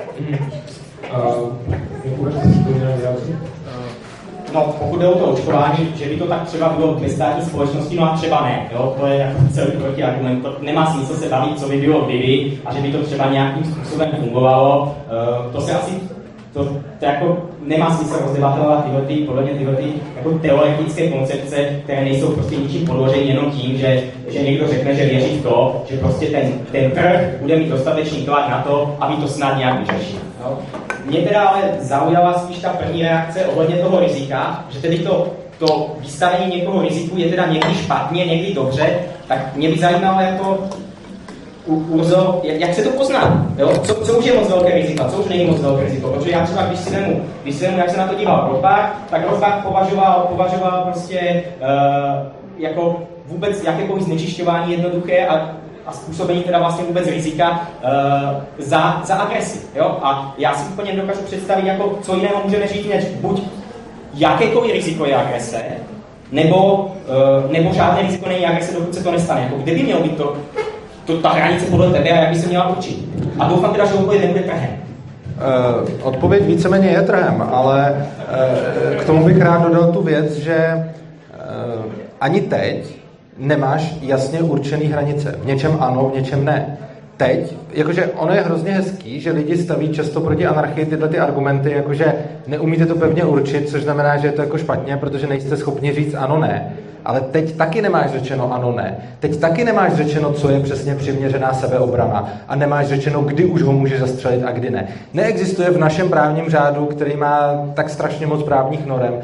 Uh, 1.16 2.65
no, 4.56 4.74
pokud 4.78 5.00
jde 5.00 5.08
o 5.08 5.18
to 5.18 5.24
očkování, 5.24 5.92
že 5.96 6.08
by 6.08 6.16
to 6.16 6.26
tak 6.26 6.42
třeba 6.42 6.68
bylo 6.68 6.94
ve 6.94 7.08
státní 7.08 7.44
společnosti, 7.44 7.96
no 7.96 8.12
a 8.12 8.16
třeba 8.16 8.40
ne, 8.40 8.68
jo, 8.72 8.94
to 9.00 9.06
je 9.06 9.18
jako 9.18 9.38
celý 9.52 9.70
protiargument, 9.70 10.42
to 10.42 10.56
nemá 10.60 10.86
smysl 10.86 11.14
se 11.14 11.28
bavit, 11.28 11.60
co 11.60 11.68
by 11.68 11.76
bylo 11.76 12.00
kdyby, 12.00 12.58
a 12.64 12.74
že 12.74 12.80
by 12.80 12.92
to 12.92 13.02
třeba 13.02 13.32
nějakým 13.32 13.64
způsobem 13.64 14.08
fungovalo, 14.20 14.96
uh, 15.46 15.52
to 15.52 15.60
se 15.60 15.72
asi, 15.72 15.92
to, 16.52 16.64
to 16.98 17.04
jako 17.04 17.38
nemá 17.60 17.96
smysl 17.96 18.18
rozdebatovat 18.22 18.84
tyhle, 18.84 19.00
ty, 19.00 19.14
podle 19.14 19.42
mě 19.42 19.52
tyhle 19.52 19.76
ty, 19.76 19.92
jako 20.16 20.38
teoretické 20.38 21.10
koncepce, 21.10 21.56
které 21.84 22.04
nejsou 22.04 22.32
prostě 22.32 22.56
ničím 22.56 22.86
podloženy 22.86 23.22
jenom 23.22 23.50
tím, 23.50 23.78
že, 23.78 24.02
že 24.28 24.42
někdo 24.42 24.68
řekne, 24.68 24.94
že 24.94 25.04
věří 25.06 25.38
v 25.38 25.42
to, 25.42 25.84
že 25.90 25.96
prostě 25.96 26.26
ten, 26.26 26.52
ten 26.72 26.90
trh 26.90 27.34
bude 27.40 27.56
mít 27.56 27.68
dostatečný 27.68 28.24
tlak 28.24 28.48
na 28.50 28.62
to, 28.62 28.96
aby 29.00 29.14
to 29.16 29.28
snad 29.28 29.58
nějak 29.58 29.80
vyřešil. 29.80 30.18
No? 30.44 30.58
Mě 31.06 31.18
teda 31.18 31.42
ale 31.42 31.62
zaujala 31.80 32.34
spíš 32.34 32.58
ta 32.58 32.68
první 32.68 33.02
reakce 33.02 33.46
ohledně 33.46 33.76
toho 33.76 34.00
rizika, 34.00 34.64
že 34.70 34.78
tedy 34.78 34.98
to, 34.98 35.32
to 35.58 35.94
vystavení 35.98 36.56
někoho 36.56 36.82
riziku 36.82 37.18
je 37.18 37.30
teda 37.30 37.46
někdy 37.46 37.74
špatně, 37.74 38.24
někdy 38.24 38.54
dobře, 38.54 38.98
tak 39.28 39.56
mě 39.56 39.68
by 39.68 39.78
zajímalo 39.78 40.20
jako 40.20 40.58
Urzo, 41.66 42.40
jak 42.44 42.74
se 42.74 42.82
to 42.82 42.90
pozná? 42.90 43.46
Jo? 43.58 43.72
Co, 43.84 43.94
co 43.94 44.18
už 44.18 44.26
je 44.26 44.34
moc 44.34 44.48
velké 44.48 44.74
riziko, 44.74 45.04
co 45.04 45.16
už 45.16 45.28
není 45.28 45.44
moc 45.44 45.60
velké 45.60 45.84
riziko? 45.84 46.08
Protože 46.08 46.30
já 46.30 46.44
třeba, 46.44 46.62
když 46.62 46.78
si 46.78 46.90
vemu, 46.90 47.24
když 47.42 47.54
si 47.54 47.66
vemu 47.66 47.78
jak 47.78 47.90
se 47.90 47.96
na 47.96 48.06
to 48.06 48.14
díval 48.14 48.48
Rothbard, 48.50 48.92
tak 49.10 49.30
Rothbard 49.30 49.64
považoval, 49.64 50.26
považoval 50.30 50.82
prostě 50.82 51.42
uh, 51.60 52.26
jako 52.58 53.02
vůbec 53.26 53.64
jakékoliv 53.64 54.02
znečišťování 54.02 54.72
jednoduché 54.72 55.26
a 55.26 55.50
a 55.86 55.92
způsobení 55.92 56.42
teda 56.42 56.58
vlastně 56.58 56.84
vůbec 56.84 57.06
rizika 57.06 57.50
uh, 57.50 57.90
za, 58.58 59.02
za 59.04 59.14
agresi. 59.14 59.58
Jo? 59.74 59.98
A 60.02 60.34
já 60.38 60.54
si 60.54 60.68
úplně 60.68 60.92
nedokážu 60.92 61.20
představit, 61.20 61.66
jako, 61.66 61.98
co 62.02 62.16
jiného 62.16 62.40
můžeme 62.44 62.66
říct, 62.66 62.88
než 62.88 63.04
buď 63.04 63.42
jakékoliv 64.14 64.72
riziko 64.72 65.06
je 65.06 65.16
agrese, 65.16 65.62
nebo, 66.32 66.74
uh, 67.44 67.52
nebo 67.52 67.72
žádné 67.72 68.02
riziko 68.02 68.28
není 68.28 68.46
agrese, 68.46 68.74
dokud 68.74 68.94
se 68.94 69.04
to 69.04 69.12
nestane. 69.12 69.40
Jako, 69.40 69.56
kde 69.56 69.74
by 69.74 69.82
mělo 69.82 70.00
být 70.00 70.16
to, 70.16 70.36
to, 71.04 71.16
ta 71.16 71.28
hranice 71.28 71.66
podle 71.66 71.90
tebe 71.90 72.10
a 72.10 72.20
jak 72.20 72.30
by 72.30 72.38
se 72.38 72.48
měla 72.48 72.68
určit? 72.68 73.08
A 73.38 73.48
doufám 73.48 73.72
teda, 73.72 73.86
že 73.86 73.94
odpověď 73.94 74.22
nebude 74.22 74.40
trhem. 74.40 74.70
Uh, 75.36 76.06
odpověď 76.06 76.42
víceméně 76.42 76.88
je 76.88 77.02
trhem, 77.02 77.48
ale 77.52 78.06
k 79.00 79.04
tomu 79.04 79.24
bych 79.24 79.40
rád 79.40 79.62
dodal 79.62 79.92
tu 79.92 80.02
věc, 80.02 80.32
že 80.32 80.88
ani 82.20 82.40
teď 82.40 82.95
nemáš 83.38 83.96
jasně 84.02 84.42
určený 84.42 84.86
hranice. 84.86 85.38
V 85.42 85.46
něčem 85.46 85.76
ano, 85.80 86.10
v 86.14 86.16
něčem 86.16 86.44
ne. 86.44 86.78
Teď, 87.16 87.56
jakože 87.72 88.06
ono 88.06 88.34
je 88.34 88.40
hrozně 88.40 88.72
hezký, 88.72 89.20
že 89.20 89.32
lidi 89.32 89.56
staví 89.56 89.88
často 89.88 90.20
proti 90.20 90.46
anarchii 90.46 90.86
tyhle 90.86 91.08
ty 91.08 91.18
argumenty, 91.18 91.70
jakože 91.70 92.14
neumíte 92.46 92.86
to 92.86 92.94
pevně 92.94 93.24
určit, 93.24 93.68
což 93.68 93.82
znamená, 93.82 94.16
že 94.16 94.26
je 94.26 94.32
to 94.32 94.42
jako 94.42 94.58
špatně, 94.58 94.96
protože 94.96 95.26
nejste 95.26 95.56
schopni 95.56 95.92
říct 95.92 96.14
ano, 96.14 96.38
ne. 96.38 96.72
Ale 97.04 97.20
teď 97.20 97.56
taky 97.56 97.82
nemáš 97.82 98.10
řečeno 98.10 98.54
ano, 98.54 98.72
ne. 98.72 98.96
Teď 99.20 99.36
taky 99.36 99.64
nemáš 99.64 99.92
řečeno, 99.92 100.32
co 100.32 100.50
je 100.50 100.60
přesně 100.60 100.94
přiměřená 100.94 101.52
sebeobrana. 101.52 102.32
A 102.48 102.56
nemáš 102.56 102.86
řečeno, 102.86 103.22
kdy 103.22 103.44
už 103.44 103.62
ho 103.62 103.72
může 103.72 103.98
zastřelit 103.98 104.44
a 104.44 104.52
kdy 104.52 104.70
ne. 104.70 104.88
Neexistuje 105.14 105.70
v 105.70 105.78
našem 105.78 106.08
právním 106.08 106.50
řádu, 106.50 106.86
který 106.86 107.16
má 107.16 107.66
tak 107.74 107.90
strašně 107.90 108.26
moc 108.26 108.42
právních 108.42 108.86
norem, 108.86 109.14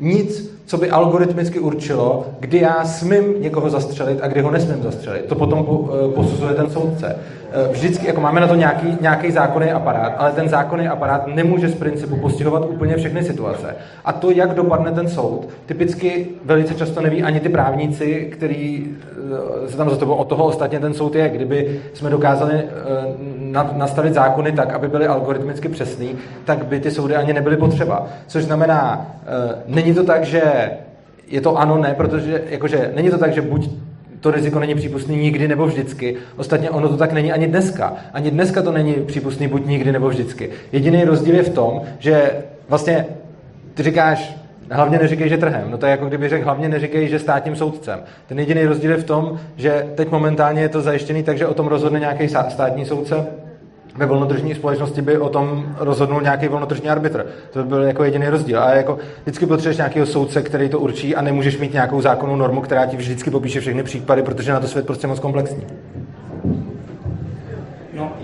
nic, 0.00 0.57
co 0.68 0.76
by 0.76 0.90
algoritmicky 0.90 1.58
určilo, 1.58 2.26
kdy 2.40 2.58
já 2.58 2.84
smím 2.84 3.42
někoho 3.42 3.70
zastřelit 3.70 4.18
a 4.22 4.28
kdy 4.28 4.40
ho 4.40 4.50
nesmím 4.50 4.82
zastřelit. 4.82 5.24
To 5.24 5.34
potom 5.34 5.58
eh, 5.58 6.14
posuzuje 6.14 6.54
ten 6.54 6.70
soudce. 6.70 7.16
Eh, 7.52 7.68
vždycky, 7.72 8.06
jako 8.06 8.20
máme 8.20 8.40
na 8.40 8.46
to 8.46 8.54
nějaký, 8.54 8.98
nějaký 9.00 9.30
zákonný 9.30 9.70
aparát, 9.70 10.14
ale 10.18 10.32
ten 10.32 10.48
zákonný 10.48 10.88
aparát 10.88 11.26
nemůže 11.26 11.68
z 11.68 11.74
principu 11.74 12.16
postihovat 12.16 12.64
úplně 12.68 12.96
všechny 12.96 13.24
situace. 13.24 13.76
A 14.04 14.12
to, 14.12 14.30
jak 14.30 14.54
dopadne 14.54 14.92
ten 14.92 15.08
soud, 15.08 15.48
typicky 15.66 16.26
velice 16.44 16.74
často 16.74 17.00
neví 17.00 17.22
ani 17.22 17.40
ty 17.40 17.48
právníci, 17.48 18.28
kteří 18.32 18.96
eh, 19.64 19.68
se 19.68 19.76
tam 19.76 19.90
za 19.90 19.96
to 19.96 20.16
od 20.16 20.28
toho 20.28 20.44
ostatně 20.44 20.80
ten 20.80 20.94
soud 20.94 21.14
je. 21.14 21.28
Kdyby 21.28 21.80
jsme 21.94 22.10
dokázali 22.10 22.62
nastavit 23.72 24.14
zákony 24.14 24.52
tak, 24.52 24.74
aby 24.74 24.88
byly 24.88 25.06
algoritmicky 25.06 25.68
přesný, 25.68 26.16
tak 26.44 26.66
by 26.66 26.80
ty 26.80 26.90
soudy 26.90 27.16
ani 27.16 27.32
nebyly 27.32 27.56
potřeba. 27.56 28.06
Což 28.26 28.44
znamená, 28.44 29.06
není 29.66 29.94
to 29.94 30.04
tak, 30.04 30.24
že 30.24 30.70
je 31.26 31.40
to 31.40 31.56
ano, 31.56 31.78
ne, 31.78 31.94
protože 31.94 32.42
jakože 32.50 32.92
není 32.94 33.10
to 33.10 33.18
tak, 33.18 33.32
že 33.32 33.42
buď 33.42 33.70
to 34.20 34.30
riziko 34.30 34.58
není 34.58 34.74
přípustný 34.74 35.16
nikdy 35.16 35.48
nebo 35.48 35.66
vždycky. 35.66 36.16
Ostatně 36.36 36.70
ono 36.70 36.88
to 36.88 36.96
tak 36.96 37.12
není 37.12 37.32
ani 37.32 37.46
dneska. 37.46 37.94
Ani 38.12 38.30
dneska 38.30 38.62
to 38.62 38.72
není 38.72 38.94
přípustný 38.94 39.48
buď 39.48 39.66
nikdy 39.66 39.92
nebo 39.92 40.08
vždycky. 40.08 40.50
Jediný 40.72 41.04
rozdíl 41.04 41.34
je 41.34 41.42
v 41.42 41.54
tom, 41.54 41.80
že 41.98 42.32
vlastně 42.68 43.06
ty 43.74 43.82
říkáš, 43.82 44.36
hlavně 44.70 44.98
neříkej, 44.98 45.28
že 45.28 45.38
trhem. 45.38 45.70
No 45.70 45.78
to 45.78 45.86
je 45.86 45.90
jako 45.90 46.06
kdyby 46.06 46.28
řekl, 46.28 46.44
hlavně 46.44 46.68
neříkej, 46.68 47.08
že 47.08 47.18
státním 47.18 47.56
soudcem. 47.56 48.00
Ten 48.26 48.38
jediný 48.38 48.64
rozdíl 48.64 48.90
je 48.90 48.96
v 48.96 49.04
tom, 49.04 49.40
že 49.56 49.86
teď 49.94 50.10
momentálně 50.10 50.62
je 50.62 50.68
to 50.68 50.80
zajištěný 50.80 51.22
tak, 51.22 51.38
že 51.38 51.46
o 51.46 51.54
tom 51.54 51.66
rozhodne 51.66 52.00
nějaký 52.00 52.28
státní 52.28 52.84
soudce, 52.84 53.26
ve 53.98 54.06
volnotržní 54.06 54.54
společnosti 54.54 55.02
by 55.02 55.18
o 55.18 55.28
tom 55.28 55.74
rozhodnul 55.78 56.20
nějaký 56.20 56.48
volnotržní 56.48 56.88
arbitr. 56.88 57.26
To 57.50 57.62
by 57.62 57.68
byl 57.68 57.82
jako 57.82 58.04
jediný 58.04 58.28
rozdíl. 58.28 58.62
A 58.62 58.74
jako 58.74 58.98
vždycky 59.22 59.46
potřebuješ 59.46 59.76
nějakého 59.76 60.06
soudce, 60.06 60.42
který 60.42 60.68
to 60.68 60.80
určí 60.80 61.16
a 61.16 61.22
nemůžeš 61.22 61.58
mít 61.58 61.72
nějakou 61.72 62.00
zákonnou 62.00 62.36
normu, 62.36 62.60
která 62.60 62.86
ti 62.86 62.96
vždycky 62.96 63.30
popíše 63.30 63.60
všechny 63.60 63.82
případy, 63.82 64.22
protože 64.22 64.52
na 64.52 64.60
to 64.60 64.66
svět 64.66 64.86
prostě 64.86 65.06
moc 65.06 65.18
komplexní. 65.18 65.66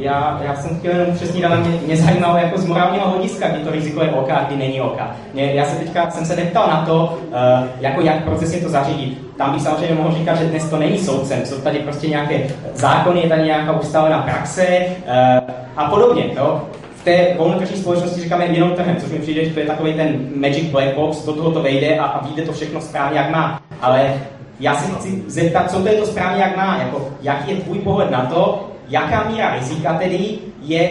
Já, 0.04 0.40
já 0.44 0.54
jsem 0.54 0.78
chtěl 0.78 0.92
jenom 0.92 1.14
přesně, 1.14 1.46
ale 1.46 1.56
mě, 1.56 1.78
mě 1.86 1.96
zajímalo 1.96 2.36
jako 2.36 2.58
z 2.58 2.66
morálního 2.66 3.08
hlediska, 3.08 3.48
kdy 3.48 3.64
to 3.64 3.70
riziko 3.70 4.02
je 4.02 4.10
OK, 4.10 4.28
kdy 4.46 4.56
není 4.56 4.80
OK. 4.80 5.00
Mě, 5.34 5.52
já 5.54 5.64
se 5.64 5.76
teďka 5.76 6.10
jsem 6.10 6.26
se 6.26 6.36
neptal 6.36 6.66
na 6.68 6.86
to, 6.86 7.18
uh, 7.26 7.34
jako 7.80 8.00
jak 8.00 8.24
procesně 8.24 8.58
to 8.58 8.68
zařídit. 8.68 9.18
Tam 9.36 9.52
bych 9.52 9.62
samozřejmě 9.62 9.94
mohl 9.94 10.14
říkat, 10.14 10.34
že 10.34 10.44
dnes 10.44 10.70
to 10.70 10.78
není 10.78 10.98
soudcem, 10.98 11.46
jsou 11.46 11.60
tady 11.60 11.78
prostě 11.78 12.08
nějaké 12.08 12.40
zákony, 12.74 13.20
je 13.20 13.28
tady 13.28 13.42
nějaká 13.42 13.72
ustálená 13.72 14.22
praxe 14.22 14.66
uh, 14.78 15.50
a 15.76 15.84
podobně. 15.90 16.24
Jo? 16.36 16.62
v 16.96 17.04
té 17.04 17.34
volnotržní 17.38 17.76
společnosti 17.76 18.20
říkáme 18.20 18.46
jenom 18.46 18.70
trhem, 18.70 18.96
což 18.96 19.10
mi 19.10 19.18
přijde, 19.18 19.44
že 19.44 19.54
to 19.54 19.60
je 19.60 19.66
takový 19.66 19.94
ten 19.94 20.28
magic 20.36 20.70
black 20.70 20.94
box, 20.94 21.24
do 21.24 21.32
toho 21.32 21.50
to 21.50 21.62
vejde 21.62 21.98
a, 21.98 22.04
a 22.04 22.26
vyjde 22.26 22.42
to 22.42 22.52
všechno 22.52 22.80
správně, 22.80 23.18
jak 23.18 23.30
má. 23.30 23.60
Ale 23.80 24.14
já 24.60 24.74
se 24.74 24.92
chci 24.92 25.22
zeptat, 25.26 25.70
co 25.70 25.82
to 25.82 25.88
je 25.88 25.94
to 25.94 26.06
správně, 26.06 26.42
jak 26.42 26.56
má, 26.56 26.76
jako, 26.78 27.08
jaký 27.22 27.50
je 27.50 27.56
tvůj 27.56 27.78
pohled 27.78 28.10
na 28.10 28.20
to, 28.20 28.73
jaká 28.88 29.28
míra 29.28 29.54
rizika 29.54 29.94
tedy 29.94 30.38
je 30.62 30.90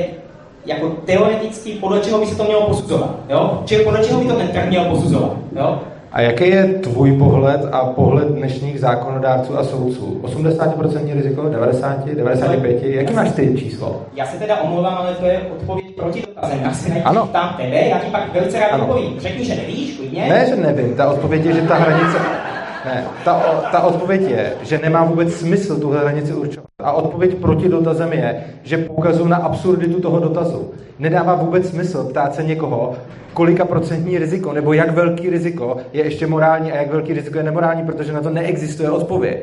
jako 0.65 0.89
teoreticky, 0.89 1.71
podle 1.71 1.99
čeho 1.99 2.19
by 2.19 2.25
se 2.25 2.35
to 2.35 2.43
mělo 2.43 2.61
posuzovat. 2.61 3.15
Jo? 3.29 3.61
Čili 3.65 3.83
podle 3.83 4.03
čeho 4.03 4.19
by 4.19 4.27
to 4.27 4.35
ten 4.35 4.47
trh 4.47 4.69
měl 4.69 4.85
posuzovat. 4.85 5.31
Jo? 5.55 5.79
A 6.13 6.21
jaký 6.21 6.49
je 6.49 6.63
tvůj 6.63 7.17
pohled 7.17 7.61
a 7.71 7.85
pohled 7.85 8.27
dnešních 8.27 8.79
zákonodárců 8.79 9.57
a 9.57 9.63
soudců? 9.63 10.21
80% 10.23 11.13
riziko, 11.13 11.49
90, 11.49 12.05
95? 12.05 12.83
Jaký 12.83 13.13
máš 13.13 13.31
ty 13.31 13.55
číslo? 13.57 14.01
Já 14.13 14.25
se 14.25 14.37
teda 14.37 14.61
omlouvám, 14.61 14.93
ale 14.93 15.15
to 15.15 15.25
je 15.25 15.41
odpověď 15.51 15.95
proti 15.95 16.21
dotazem. 16.21 16.59
Já 16.63 16.73
si 16.73 17.01
ano. 17.01 17.29
tam 17.31 17.53
tebe, 17.57 17.87
já 17.87 17.99
ti 17.99 18.11
pak 18.11 18.33
velice 18.33 18.59
rád 18.59 18.81
odpovím. 18.81 19.19
Řekni, 19.19 19.45
že 19.45 19.55
nevíš, 19.55 19.97
klidně. 19.97 20.25
Ne, 20.29 20.45
že 20.49 20.55
nevím. 20.55 20.95
Ta 20.95 21.11
odpověď 21.11 21.45
je, 21.45 21.53
že 21.53 21.61
ta 21.61 21.75
hranice... 21.75 22.17
Ne, 22.85 23.05
ta, 23.25 23.39
ta 23.71 23.81
odpověď 23.81 24.21
je, 24.21 24.53
že 24.63 24.77
nemá 24.77 25.03
vůbec 25.03 25.33
smysl 25.33 25.79
tuhle 25.79 25.99
hranici 25.99 26.33
určovat. 26.33 26.72
A 26.83 26.91
odpověď 26.91 27.35
proti 27.35 27.69
dotazem 27.69 28.13
je, 28.13 28.43
že 28.63 28.77
poukazují 28.77 29.29
na 29.29 29.37
absurditu 29.37 30.01
toho 30.01 30.19
dotazu. 30.19 30.71
Nedává 30.99 31.35
vůbec 31.35 31.69
smysl 31.69 32.03
ptát 32.03 32.35
se 32.35 32.43
někoho, 32.43 32.93
kolika 33.33 33.65
procentní 33.65 34.17
riziko, 34.17 34.53
nebo 34.53 34.73
jak 34.73 34.91
velký 34.91 35.29
riziko 35.29 35.77
je 35.93 36.03
ještě 36.03 36.27
morální 36.27 36.71
a 36.71 36.75
jak 36.75 36.91
velký 36.91 37.13
riziko 37.13 37.37
je 37.37 37.43
nemorální, 37.43 37.85
protože 37.85 38.13
na 38.13 38.21
to 38.21 38.29
neexistuje 38.29 38.91
odpověď. 38.91 39.37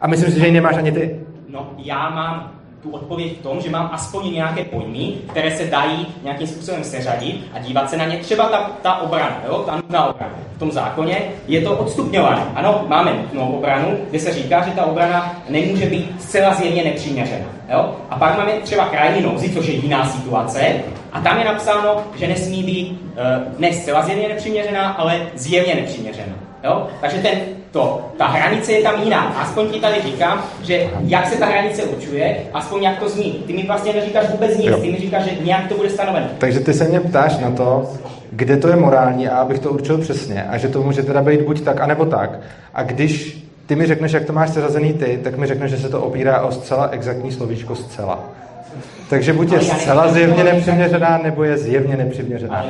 A 0.00 0.06
myslím 0.06 0.32
si, 0.32 0.40
že 0.40 0.46
ji 0.46 0.52
nemáš 0.52 0.76
ani 0.76 0.92
ty. 0.92 1.20
No, 1.48 1.70
já 1.78 2.10
mám 2.10 2.52
tu 2.82 2.90
odpověď 2.90 3.38
v 3.38 3.42
tom, 3.42 3.60
že 3.60 3.70
mám 3.70 3.90
aspoň 3.92 4.32
nějaké 4.32 4.64
pojmy, 4.64 5.12
které 5.30 5.50
se 5.50 5.64
dají 5.64 6.06
nějakým 6.24 6.46
způsobem 6.46 6.84
seřadit 6.84 7.44
a 7.54 7.58
dívat 7.58 7.90
se 7.90 7.96
na 7.96 8.04
ně. 8.04 8.16
Třeba 8.16 8.48
ta, 8.48 8.70
ta 8.82 8.94
obrana, 8.94 9.42
jo, 9.48 9.62
ta 9.66 9.76
nutná 9.76 10.06
obrana. 10.06 10.49
V 10.60 10.62
tom 10.62 10.72
zákoně 10.72 11.22
je 11.48 11.60
to 11.60 11.76
odstupňované. 11.76 12.42
Ano, 12.54 12.84
máme 12.88 13.12
nutnou 13.12 13.52
obranu, 13.52 13.98
kde 14.10 14.18
se 14.18 14.32
říká, 14.32 14.62
že 14.62 14.70
ta 14.70 14.84
obrana 14.84 15.42
nemůže 15.48 15.86
být 15.86 16.22
zcela 16.22 16.54
zjevně 16.54 16.84
nepřiměřená. 16.84 17.46
Jo? 17.72 17.94
A 18.10 18.16
pak 18.16 18.38
máme 18.38 18.52
třeba 18.52 18.84
krajní 18.84 19.22
nouzi, 19.22 19.48
což 19.48 19.66
je 19.66 19.74
jiná 19.74 20.08
situace, 20.08 20.60
a 21.12 21.20
tam 21.20 21.38
je 21.38 21.44
napsáno, 21.44 21.96
že 22.16 22.28
nesmí 22.28 22.62
být 22.62 22.90
uh, 22.90 23.58
ne 23.58 23.72
zcela 23.72 24.02
zjevně 24.02 24.28
nepřiměřená, 24.28 24.88
ale 24.88 25.26
zjevně 25.34 25.74
nepřiměřená. 25.74 26.34
Jo? 26.64 26.86
Takže 27.00 27.18
ten, 27.18 27.38
to, 27.70 28.12
ta 28.18 28.26
hranice 28.26 28.72
je 28.72 28.82
tam 28.82 29.02
jiná. 29.02 29.20
Aspoň 29.20 29.68
ti 29.68 29.80
tady 29.80 30.02
říkám, 30.02 30.44
že 30.62 30.90
jak 31.00 31.26
se 31.26 31.36
ta 31.36 31.46
hranice 31.46 31.84
určuje, 31.84 32.36
aspoň 32.54 32.82
jak 32.82 32.98
to 32.98 33.08
zní. 33.08 33.32
Ty 33.46 33.52
mi 33.52 33.62
vlastně 33.62 33.92
neříkáš 33.92 34.30
vůbec 34.30 34.56
nic, 34.56 34.66
jo. 34.66 34.78
ty 34.80 34.92
mi 34.92 34.98
říkáš, 34.98 35.24
že 35.24 35.44
nějak 35.44 35.68
to 35.68 35.74
bude 35.74 35.90
stanoveno. 35.90 36.26
Takže 36.38 36.60
ty 36.60 36.74
se 36.74 36.84
mě 36.84 37.00
ptáš 37.00 37.38
na 37.38 37.50
to, 37.50 37.88
kde 38.30 38.56
to 38.56 38.68
je 38.68 38.76
morální 38.76 39.28
a 39.28 39.36
abych 39.36 39.58
to 39.58 39.70
určil 39.70 39.98
přesně 39.98 40.42
a 40.42 40.58
že 40.58 40.68
to 40.68 40.82
může 40.82 41.02
teda 41.02 41.22
být 41.22 41.42
buď 41.42 41.60
tak, 41.60 41.80
anebo 41.80 42.04
tak. 42.04 42.38
A 42.74 42.82
když 42.82 43.44
ty 43.66 43.76
mi 43.76 43.86
řekneš, 43.86 44.12
jak 44.12 44.24
to 44.24 44.32
máš 44.32 44.50
seřazený 44.50 44.92
ty, 44.92 45.20
tak 45.24 45.36
mi 45.36 45.46
řekneš, 45.46 45.70
že 45.70 45.78
se 45.78 45.88
to 45.88 46.02
opírá 46.02 46.40
o 46.40 46.52
zcela 46.52 46.88
exaktní 46.92 47.32
slovíčko 47.32 47.76
zcela. 47.76 48.18
Takže 49.10 49.32
buď 49.32 49.52
je 49.52 49.60
zcela 49.60 50.08
zjevně 50.08 50.44
nepřiměřená, 50.44 51.20
nebo 51.22 51.44
je 51.44 51.58
zjevně 51.58 51.96
nepřiměřená. 51.96 52.64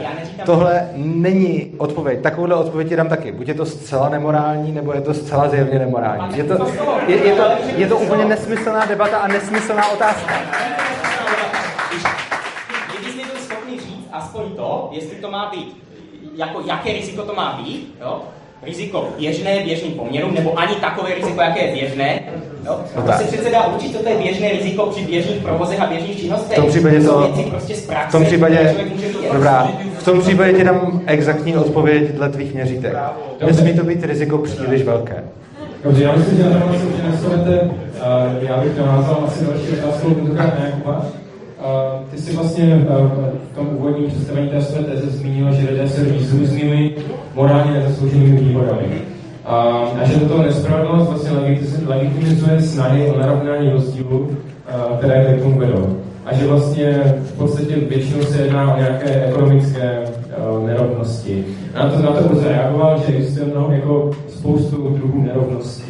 Tohle 0.44 0.88
není 0.96 1.70
odpověď. 1.78 2.20
Takovouhle 2.20 2.56
odpověď 2.56 2.88
ti 2.88 2.96
dám 2.96 3.08
taky. 3.08 3.32
Buď 3.32 3.48
je 3.48 3.54
to 3.54 3.66
zcela 3.66 4.08
nemorální, 4.08 4.72
nebo 4.72 4.92
je 4.92 5.00
to 5.00 5.14
zcela 5.14 5.48
zjevně 5.48 5.78
nemorální. 5.78 6.38
Je 6.38 6.44
to, 6.44 6.66
je, 7.06 7.16
je 7.16 7.32
to, 7.32 7.42
je 7.76 7.86
to 7.86 7.98
úplně 7.98 8.24
nesmyslná 8.24 8.86
debata 8.86 9.16
a 9.16 9.28
nesmyslná 9.28 9.92
otázka. 9.92 10.34
Aspoň 14.40 14.56
to, 14.56 14.88
jestli 14.92 15.16
to 15.16 15.30
má 15.30 15.50
být, 15.50 15.76
jako 16.36 16.62
jaké 16.66 16.92
riziko 16.92 17.22
to 17.22 17.34
má 17.34 17.60
být, 17.64 17.94
jo? 18.00 18.20
riziko 18.62 19.08
běžné 19.18 19.60
běžným 19.64 19.92
poměrům, 19.92 20.34
nebo 20.34 20.58
ani 20.58 20.74
takové 20.74 21.14
riziko, 21.14 21.40
jaké 21.40 21.66
je 21.66 21.72
běžné. 21.72 22.20
Jo? 22.66 22.80
No 22.96 23.02
to 23.02 23.12
se 23.12 23.24
přece 23.24 23.50
dá 23.50 23.66
určit, 23.66 23.96
co 23.96 24.02
to 24.02 24.08
je 24.08 24.16
běžné 24.16 24.48
riziko 24.48 24.86
při 24.86 25.04
běžných 25.04 25.42
provozech 25.42 25.80
a 25.80 25.86
běžných 25.86 26.20
činnostech. 26.20 26.58
V 26.58 26.60
tom 26.60 26.70
případě 26.70 27.00
to, 27.00 27.32
prostě 27.50 27.74
z 27.74 27.86
praxe, 27.86 28.08
v 28.08 28.12
tom 28.12 28.24
případě, 28.24 28.74
dobrá, 29.32 29.68
v 29.98 30.04
tom 30.04 30.20
případě 30.20 30.52
ti 30.52 30.64
dám 30.64 31.02
exaktní 31.06 31.56
odpověď 31.56 32.10
dle 32.10 32.28
tvých 32.28 32.54
měřítek. 32.54 32.94
Nesmí 33.46 33.74
to 33.74 33.84
být 33.84 34.04
riziko 34.04 34.38
příliš 34.38 34.82
velké. 34.82 35.24
Dobře, 35.84 36.04
já 36.04 36.16
myslím, 36.16 36.36
že 36.36 36.44
na 36.44 36.60
to 36.60 36.66
vlastně 36.66 36.90
přinesete, 36.90 37.60
uh, 37.60 37.70
já 38.48 38.56
bych 38.60 38.78
navázal 38.78 39.24
asi 39.26 39.44
další 39.46 39.80
otázku, 39.82 40.14
tentokrát. 40.14 41.20
Ty 42.10 42.18
jsi 42.18 42.36
vlastně 42.36 42.86
uh, 42.90 43.08
v 43.52 43.54
tom 43.54 43.68
úvodním 43.76 44.08
představení 44.08 44.48
té 44.48 44.62
své 44.62 44.82
teze 44.82 45.10
zmínil, 45.10 45.52
že 45.52 45.70
lidé 45.70 45.88
se 45.88 46.04
rodí 46.04 46.24
s 46.24 46.34
různými 46.34 46.94
morálně 47.34 47.72
nezaslouženými 47.72 48.40
výhodami. 48.40 48.86
A 49.44 49.84
že 50.04 50.20
toto 50.20 50.42
nespravedlnost 50.42 51.10
vlastně 51.10 51.30
legitimizuje 51.86 52.60
snahy 52.60 53.10
o 53.10 53.18
narovnání 53.18 53.70
rozdílu, 53.70 54.18
uh, 54.18 54.96
které 54.98 55.34
k 55.34 55.42
tomu 55.42 55.58
vedou. 55.58 55.96
A 56.26 56.34
že 56.34 56.46
vlastně 56.46 57.02
v 57.24 57.32
podstatě 57.32 57.76
většinou 57.76 58.22
se 58.22 58.42
jedná 58.42 58.74
o 58.74 58.78
nějaké 58.78 59.24
ekonomické 59.24 59.98
uh, 60.00 60.66
nerovnosti. 60.66 61.44
Na 61.74 61.90
to, 61.90 62.02
na 62.02 62.10
to 62.10 62.48
reagoval, 62.48 63.02
že 63.06 63.16
existuje 63.16 63.46
mnoho 63.46 63.72
jako 63.72 64.10
spoustu 64.28 64.88
druhů 64.88 65.22
nerovností 65.22 65.89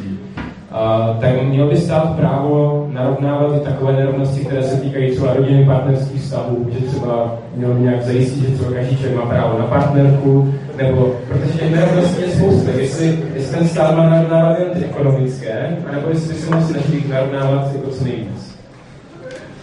tak 1.20 1.42
měl 1.42 1.66
by 1.66 1.76
stát 1.76 2.16
právo 2.16 2.86
narovnávat 2.92 3.56
i 3.56 3.60
takové 3.60 3.92
nerovnosti, 3.92 4.44
které 4.44 4.62
se 4.62 4.76
týkají 4.76 5.10
třeba 5.10 5.34
rodinných 5.34 5.66
partnerských 5.66 6.22
vztahů, 6.22 6.66
že 6.72 6.86
třeba 6.86 7.34
měl 7.56 7.74
nějak 7.74 8.02
zajistit, 8.02 8.48
že 8.48 8.54
třeba 8.54 8.72
každý 8.72 8.96
člověk 8.96 9.16
má 9.16 9.26
právo 9.26 9.58
na 9.58 9.64
partnerku, 9.64 10.54
nebo 10.76 11.14
protože 11.28 11.58
těch 11.58 11.74
nerovností 11.74 12.22
je 12.22 12.28
spousta, 12.28 12.70
jestli, 12.70 13.18
jestli 13.34 13.56
ten 13.56 13.68
stát 13.68 13.96
má 13.96 14.08
narovnávat 14.08 14.58
jen 14.58 14.68
ty 14.70 14.84
ekonomické, 14.84 15.76
anebo 15.88 16.08
jestli 16.08 16.34
se 16.34 16.54
musí 16.54 16.72
snažit 16.72 17.08
narovnávat 17.08 17.72
jako 17.74 17.90
co 17.90 18.04
nejvíc. 18.04 18.60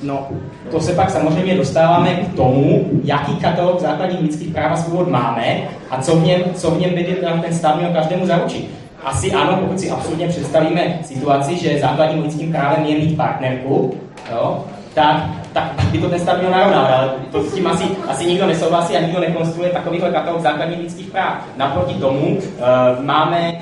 No, 0.03 0.27
to 0.71 0.79
se 0.79 0.93
pak 0.93 1.09
samozřejmě 1.09 1.55
dostáváme 1.55 2.09
k 2.09 2.35
tomu, 2.35 2.85
jaký 3.03 3.35
katalog 3.35 3.79
základních 3.79 4.21
lidských 4.21 4.53
práv 4.53 4.71
a 4.71 4.75
svobod 4.75 5.07
máme 5.07 5.61
a 5.89 6.01
co 6.01 6.15
v 6.15 6.23
něm, 6.23 6.41
co 6.53 6.71
v 6.71 6.79
něm 6.79 6.95
by 6.95 7.03
ten 7.03 7.53
stát 7.53 7.77
měl 7.77 7.89
každému 7.93 8.25
zaručit 8.25 8.86
asi 9.07 9.31
ano, 9.31 9.57
pokud 9.61 9.79
si 9.79 9.91
absolutně 9.91 10.27
představíme 10.27 10.99
situaci, 11.03 11.57
že 11.57 11.79
základním 11.79 12.23
lidským 12.23 12.51
právem 12.51 12.85
je 12.85 12.97
mít 12.97 13.17
partnerku, 13.17 13.97
jo, 14.31 14.65
tak, 14.93 15.23
tak 15.53 15.63
by 15.91 15.97
to 15.97 16.09
ten 16.09 16.19
stát 16.19 16.39
měl 16.39 16.51
narovnávat, 16.51 16.91
ale 16.91 17.09
to 17.31 17.43
s 17.43 17.53
tím 17.53 17.67
asi, 17.67 17.83
asi 18.07 18.25
nikdo 18.25 18.47
nesouhlasí 18.47 18.97
a 18.97 19.01
nikdo 19.01 19.19
nekonstruuje 19.19 19.69
takovýhle 19.69 20.11
katalog 20.11 20.41
základních 20.41 20.79
lidských 20.79 21.07
práv. 21.07 21.33
Naproti 21.57 21.93
tomu 21.93 22.27
uh, 22.27 23.05
máme, 23.05 23.53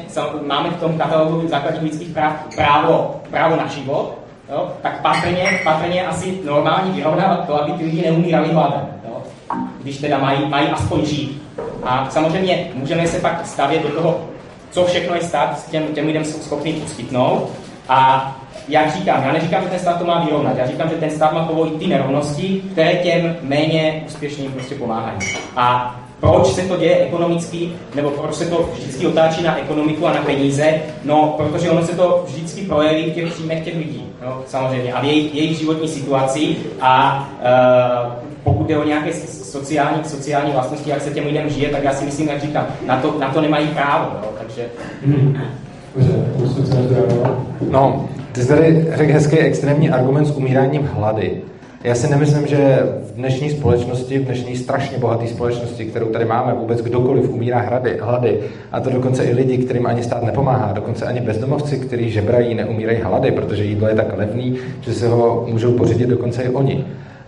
máme 0.48 0.70
v 0.70 0.80
tom 0.80 0.98
katalogu 0.98 1.48
základních 1.48 1.84
lidských 1.84 2.10
práv 2.10 2.34
právo, 2.56 3.22
právo 3.30 3.56
na 3.56 3.68
život, 3.68 4.18
jo, 4.50 4.72
tak 4.82 5.02
patrně, 5.02 5.60
patrně 5.64 6.08
asi 6.08 6.40
normální 6.46 6.92
vyrovnávat 6.92 7.48
to, 7.48 7.62
aby 7.62 7.72
ty 7.72 7.86
lidi 7.86 8.02
neumírali 8.02 8.54
hladem. 8.54 8.88
Když 9.82 9.98
teda 9.98 10.18
mají, 10.18 10.50
mají 10.50 10.68
aspoň 10.68 11.06
žít. 11.06 11.42
A 11.84 12.08
samozřejmě 12.10 12.68
můžeme 12.74 13.08
se 13.08 13.20
pak 13.20 13.46
stavět 13.48 13.84
do 13.84 13.90
toho 13.90 14.20
co 14.76 14.86
všechno 14.86 15.16
je 15.16 15.22
stát 15.22 15.70
těm, 15.72 15.84
těm 15.84 16.08
lidem 16.08 16.26
schopný 16.26 16.74
poskytnout. 16.74 17.50
A 17.90 18.32
jak 18.68 18.96
říkám, 18.96 19.24
já 19.24 19.34
neříkám, 19.34 19.64
že 19.64 19.70
ten 19.70 19.80
stát 19.80 20.00
to 20.00 20.06
má 20.06 20.26
vyrovnat, 20.26 20.58
já 20.58 20.68
říkám, 20.68 20.90
že 20.90 20.96
ten 20.96 21.12
stát 21.12 21.34
má 21.34 21.46
povolit 21.46 21.80
ty 21.80 21.88
nerovnosti, 21.88 22.62
které 22.72 22.94
těm 22.94 23.36
méně 23.42 24.04
úspěšným 24.06 24.52
prostě 24.52 24.76
pomáhají. 24.76 25.18
A 25.56 25.96
proč 26.20 26.48
se 26.48 26.62
to 26.62 26.78
děje 26.78 26.98
ekonomicky, 26.98 27.72
nebo 27.96 28.10
proč 28.10 28.36
se 28.36 28.46
to 28.46 28.70
vždycky 28.74 29.08
otáčí 29.08 29.44
na 29.44 29.58
ekonomiku 29.60 30.08
a 30.08 30.14
na 30.14 30.22
peníze? 30.22 30.82
No, 31.04 31.34
protože 31.38 31.70
ono 31.70 31.86
se 31.86 31.96
to 31.96 32.24
vždycky 32.28 32.62
projeví 32.62 33.12
v 33.12 33.14
těch 33.14 33.34
příjmech 33.34 33.64
těch 33.64 33.78
lidí, 33.78 34.06
no, 34.26 34.42
samozřejmě, 34.48 34.94
a 34.94 35.02
v 35.02 35.06
jejich, 35.06 35.36
jejich 35.36 35.58
životní 35.58 35.88
situaci. 35.88 36.56
A 36.82 37.28
uh, 38.02 38.35
pokud 38.46 38.70
je 38.70 38.78
o 38.78 38.84
nějaké 38.84 39.14
sociální, 39.28 40.04
sociální 40.04 40.52
vlastnosti, 40.52 40.90
jak 40.90 41.02
se 41.02 41.10
těm 41.10 41.26
lidem 41.26 41.50
žije, 41.50 41.70
tak 41.70 41.84
já 41.84 41.94
si 41.94 42.06
myslím, 42.06 42.28
jak 42.28 42.42
říkám, 42.42 42.68
na 42.88 43.02
to, 43.02 43.20
na 43.20 43.30
to 43.30 43.42
nemají 43.42 43.68
právo. 43.68 44.12
No, 44.22 44.28
takže... 44.40 44.66
No, 47.72 48.10
ty 48.32 48.42
jsi 48.42 48.48
tady 48.48 48.88
řekl 48.96 49.14
hezký 49.14 49.38
extrémní 49.38 49.90
argument 49.90 50.26
s 50.26 50.32
umíráním 50.32 50.90
hlady. 50.94 51.42
Já 51.84 51.96
si 51.96 52.10
nemyslím, 52.10 52.48
že 52.48 52.80
v 53.04 53.16
dnešní 53.16 53.50
společnosti, 53.50 54.20
v 54.20 54.26
dnešní 54.26 54.56
strašně 54.56 54.98
bohaté 54.98 55.28
společnosti, 55.28 55.86
kterou 55.86 56.06
tady 56.06 56.26
máme, 56.26 56.54
vůbec 56.54 56.82
kdokoliv 56.82 57.30
umírá 57.30 57.60
hlady, 57.60 57.98
hlady. 58.02 58.40
A 58.72 58.80
to 58.80 58.90
dokonce 58.90 59.24
i 59.24 59.34
lidi, 59.34 59.58
kterým 59.58 59.86
ani 59.86 60.04
stát 60.04 60.24
nepomáhá. 60.24 60.74
Dokonce 60.74 61.06
ani 61.06 61.22
bezdomovci, 61.22 61.78
kteří 61.78 62.12
žebrají, 62.12 62.56
neumírají 62.56 63.00
hlady, 63.02 63.32
protože 63.32 63.64
jídlo 63.64 63.88
je 63.88 63.96
tak 63.96 64.18
levný, 64.18 64.58
že 64.82 64.94
si 64.94 65.06
ho 65.06 65.46
můžou 65.50 65.72
pořídit 65.72 66.10
dokonce 66.10 66.44
i 66.44 66.50
oni. 66.50 66.86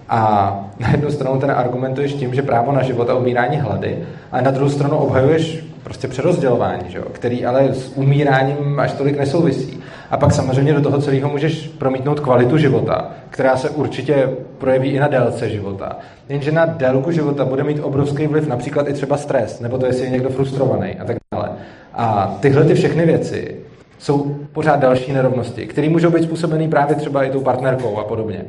A 0.09 0.51
na 0.79 0.91
jednu 0.91 1.11
stranu 1.11 1.39
ten 1.39 1.51
argumentuješ 1.51 2.13
tím, 2.13 2.33
že 2.33 2.41
právo 2.41 2.71
na 2.71 2.83
život 2.83 3.09
a 3.09 3.15
umírání 3.15 3.57
hlady, 3.57 3.97
a 4.31 4.41
na 4.41 4.51
druhou 4.51 4.69
stranu 4.69 4.97
obhajuješ 4.97 5.65
prostě 5.83 6.07
přerozdělování, 6.07 6.83
že 6.87 6.97
jo? 6.97 7.03
který 7.11 7.45
ale 7.45 7.73
s 7.73 7.97
umíráním 7.97 8.79
až 8.79 8.93
tolik 8.93 9.17
nesouvisí. 9.17 9.79
A 10.11 10.17
pak 10.17 10.31
samozřejmě 10.31 10.73
do 10.73 10.81
toho 10.81 11.01
celého 11.01 11.29
můžeš 11.29 11.67
promítnout 11.67 12.19
kvalitu 12.19 12.57
života, 12.57 13.11
která 13.29 13.57
se 13.57 13.69
určitě 13.69 14.29
projeví 14.57 14.89
i 14.89 14.99
na 14.99 15.07
délce 15.07 15.49
života. 15.49 15.97
Jenže 16.29 16.51
na 16.51 16.65
délku 16.65 17.11
života 17.11 17.45
bude 17.45 17.63
mít 17.63 17.79
obrovský 17.79 18.27
vliv 18.27 18.47
například 18.47 18.87
i 18.87 18.93
třeba 18.93 19.17
stres, 19.17 19.59
nebo 19.59 19.77
to, 19.77 19.85
jestli 19.85 20.05
je 20.05 20.11
někdo 20.11 20.29
frustrovaný 20.29 20.95
a 20.99 21.05
tak 21.05 21.17
dále. 21.33 21.49
A 21.93 22.37
tyhle 22.39 22.63
ty 22.63 22.73
všechny 22.73 23.05
věci 23.05 23.55
jsou 23.99 24.35
pořád 24.53 24.79
další 24.79 25.13
nerovnosti, 25.13 25.67
které 25.67 25.89
můžou 25.89 26.09
být 26.09 26.23
způsobené 26.23 26.67
právě 26.67 26.95
třeba 26.95 27.23
i 27.23 27.31
tou 27.31 27.41
partnerkou 27.41 27.97
a 27.97 28.03
podobně. 28.03 28.45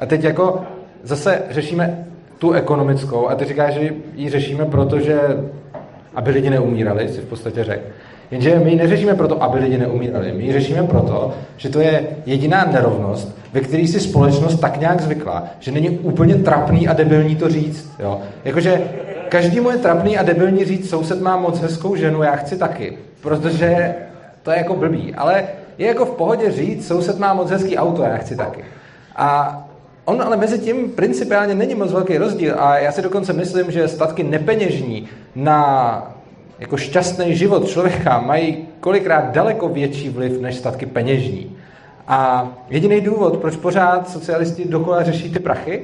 A 0.00 0.06
teď 0.06 0.24
jako 0.24 0.60
zase 1.06 1.42
řešíme 1.50 2.06
tu 2.38 2.52
ekonomickou 2.52 3.28
a 3.28 3.34
ty 3.34 3.44
říkáš, 3.44 3.74
že 3.74 3.90
ji 4.14 4.30
řešíme, 4.30 4.64
protože 4.64 5.20
aby 6.14 6.30
lidi 6.30 6.50
neumírali, 6.50 7.08
si 7.08 7.20
v 7.20 7.24
podstatě 7.24 7.64
řekl. 7.64 7.82
Jenže 8.30 8.58
my 8.58 8.70
ji 8.70 8.76
neřešíme 8.76 9.14
proto, 9.14 9.42
aby 9.42 9.58
lidi 9.58 9.78
neumírali. 9.78 10.32
My 10.32 10.44
ji 10.44 10.52
řešíme 10.52 10.82
proto, 10.82 11.34
že 11.56 11.68
to 11.68 11.80
je 11.80 12.06
jediná 12.26 12.64
nerovnost, 12.72 13.38
ve 13.52 13.60
které 13.60 13.86
si 13.86 14.00
společnost 14.00 14.60
tak 14.60 14.80
nějak 14.80 15.00
zvykla, 15.00 15.44
že 15.60 15.70
není 15.70 15.90
úplně 15.90 16.34
trapný 16.34 16.88
a 16.88 16.92
debilní 16.92 17.36
to 17.36 17.48
říct. 17.48 17.90
Jo? 17.98 18.20
Jakože 18.44 18.80
každému 19.28 19.70
je 19.70 19.76
trapný 19.76 20.18
a 20.18 20.22
debilní 20.22 20.64
říct, 20.64 20.90
soused 20.90 21.20
má 21.20 21.36
moc 21.36 21.60
hezkou 21.60 21.96
ženu, 21.96 22.22
já 22.22 22.36
chci 22.36 22.58
taky. 22.58 22.98
Protože 23.20 23.94
to 24.42 24.50
je 24.50 24.58
jako 24.58 24.76
blbý, 24.76 25.14
ale 25.14 25.44
je 25.78 25.86
jako 25.86 26.04
v 26.04 26.10
pohodě 26.10 26.50
říct, 26.50 26.86
soused 26.86 27.18
má 27.18 27.34
moc 27.34 27.50
hezký 27.50 27.76
auto, 27.76 28.02
já 28.02 28.16
chci 28.16 28.36
taky. 28.36 28.64
A 29.16 29.65
on 30.06 30.22
ale 30.22 30.36
mezi 30.36 30.58
tím 30.58 30.90
principiálně 30.90 31.54
není 31.54 31.74
moc 31.74 31.92
velký 31.92 32.18
rozdíl 32.18 32.54
a 32.58 32.78
já 32.78 32.92
si 32.92 33.02
dokonce 33.02 33.32
myslím, 33.32 33.70
že 33.70 33.88
statky 33.88 34.22
nepeněžní 34.22 35.08
na 35.34 36.16
jako 36.58 36.76
šťastný 36.76 37.36
život 37.36 37.68
člověka 37.68 38.20
mají 38.20 38.68
kolikrát 38.80 39.32
daleko 39.32 39.68
větší 39.68 40.08
vliv 40.08 40.40
než 40.40 40.56
statky 40.56 40.86
peněžní. 40.86 41.56
A 42.08 42.48
jediný 42.70 43.00
důvod, 43.00 43.36
proč 43.36 43.56
pořád 43.56 44.08
socialisti 44.10 44.64
dokola 44.64 45.02
řeší 45.02 45.30
ty 45.30 45.38
prachy, 45.38 45.82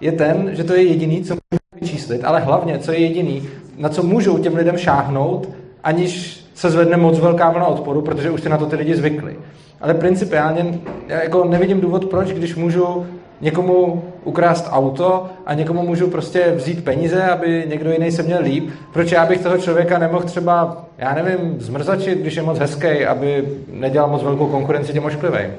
je 0.00 0.12
ten, 0.12 0.50
že 0.52 0.64
to 0.64 0.74
je 0.74 0.82
jediný, 0.82 1.24
co 1.24 1.34
můžou 1.34 1.80
vyčíslit, 1.80 2.24
ale 2.24 2.40
hlavně, 2.40 2.78
co 2.78 2.92
je 2.92 2.98
jediný, 2.98 3.48
na 3.78 3.88
co 3.88 4.02
můžou 4.02 4.38
těm 4.38 4.56
lidem 4.56 4.76
šáhnout, 4.76 5.48
aniž 5.84 6.44
se 6.54 6.70
zvedne 6.70 6.96
moc 6.96 7.18
velká 7.18 7.50
vlna 7.50 7.66
odporu, 7.66 8.02
protože 8.02 8.30
už 8.30 8.40
se 8.40 8.48
na 8.48 8.58
to 8.58 8.66
ty 8.66 8.76
lidi 8.76 8.94
zvykli. 8.96 9.36
Ale 9.80 9.94
principiálně 9.94 10.80
já 11.08 11.22
jako 11.22 11.44
nevidím 11.44 11.80
důvod, 11.80 12.04
proč, 12.04 12.28
když 12.28 12.56
můžu 12.56 13.06
někomu 13.42 14.02
ukrást 14.24 14.68
auto 14.70 15.26
a 15.46 15.54
někomu 15.54 15.82
můžu 15.82 16.10
prostě 16.10 16.52
vzít 16.56 16.84
peníze, 16.84 17.22
aby 17.22 17.64
někdo 17.68 17.92
jiný 17.92 18.10
se 18.10 18.22
měl 18.22 18.42
líp. 18.42 18.70
Proč 18.92 19.12
já 19.12 19.26
bych 19.26 19.42
toho 19.42 19.58
člověka 19.58 19.98
nemohl 19.98 20.24
třeba, 20.24 20.84
já 20.98 21.14
nevím, 21.14 21.56
zmrzačit, 21.60 22.18
když 22.18 22.34
je 22.34 22.42
moc 22.42 22.58
hezký, 22.58 23.04
aby 23.06 23.44
nedělal 23.72 24.10
moc 24.10 24.22
velkou 24.22 24.46
konkurenci 24.46 24.92
těm 24.92 25.04
ošklivým? 25.04 25.50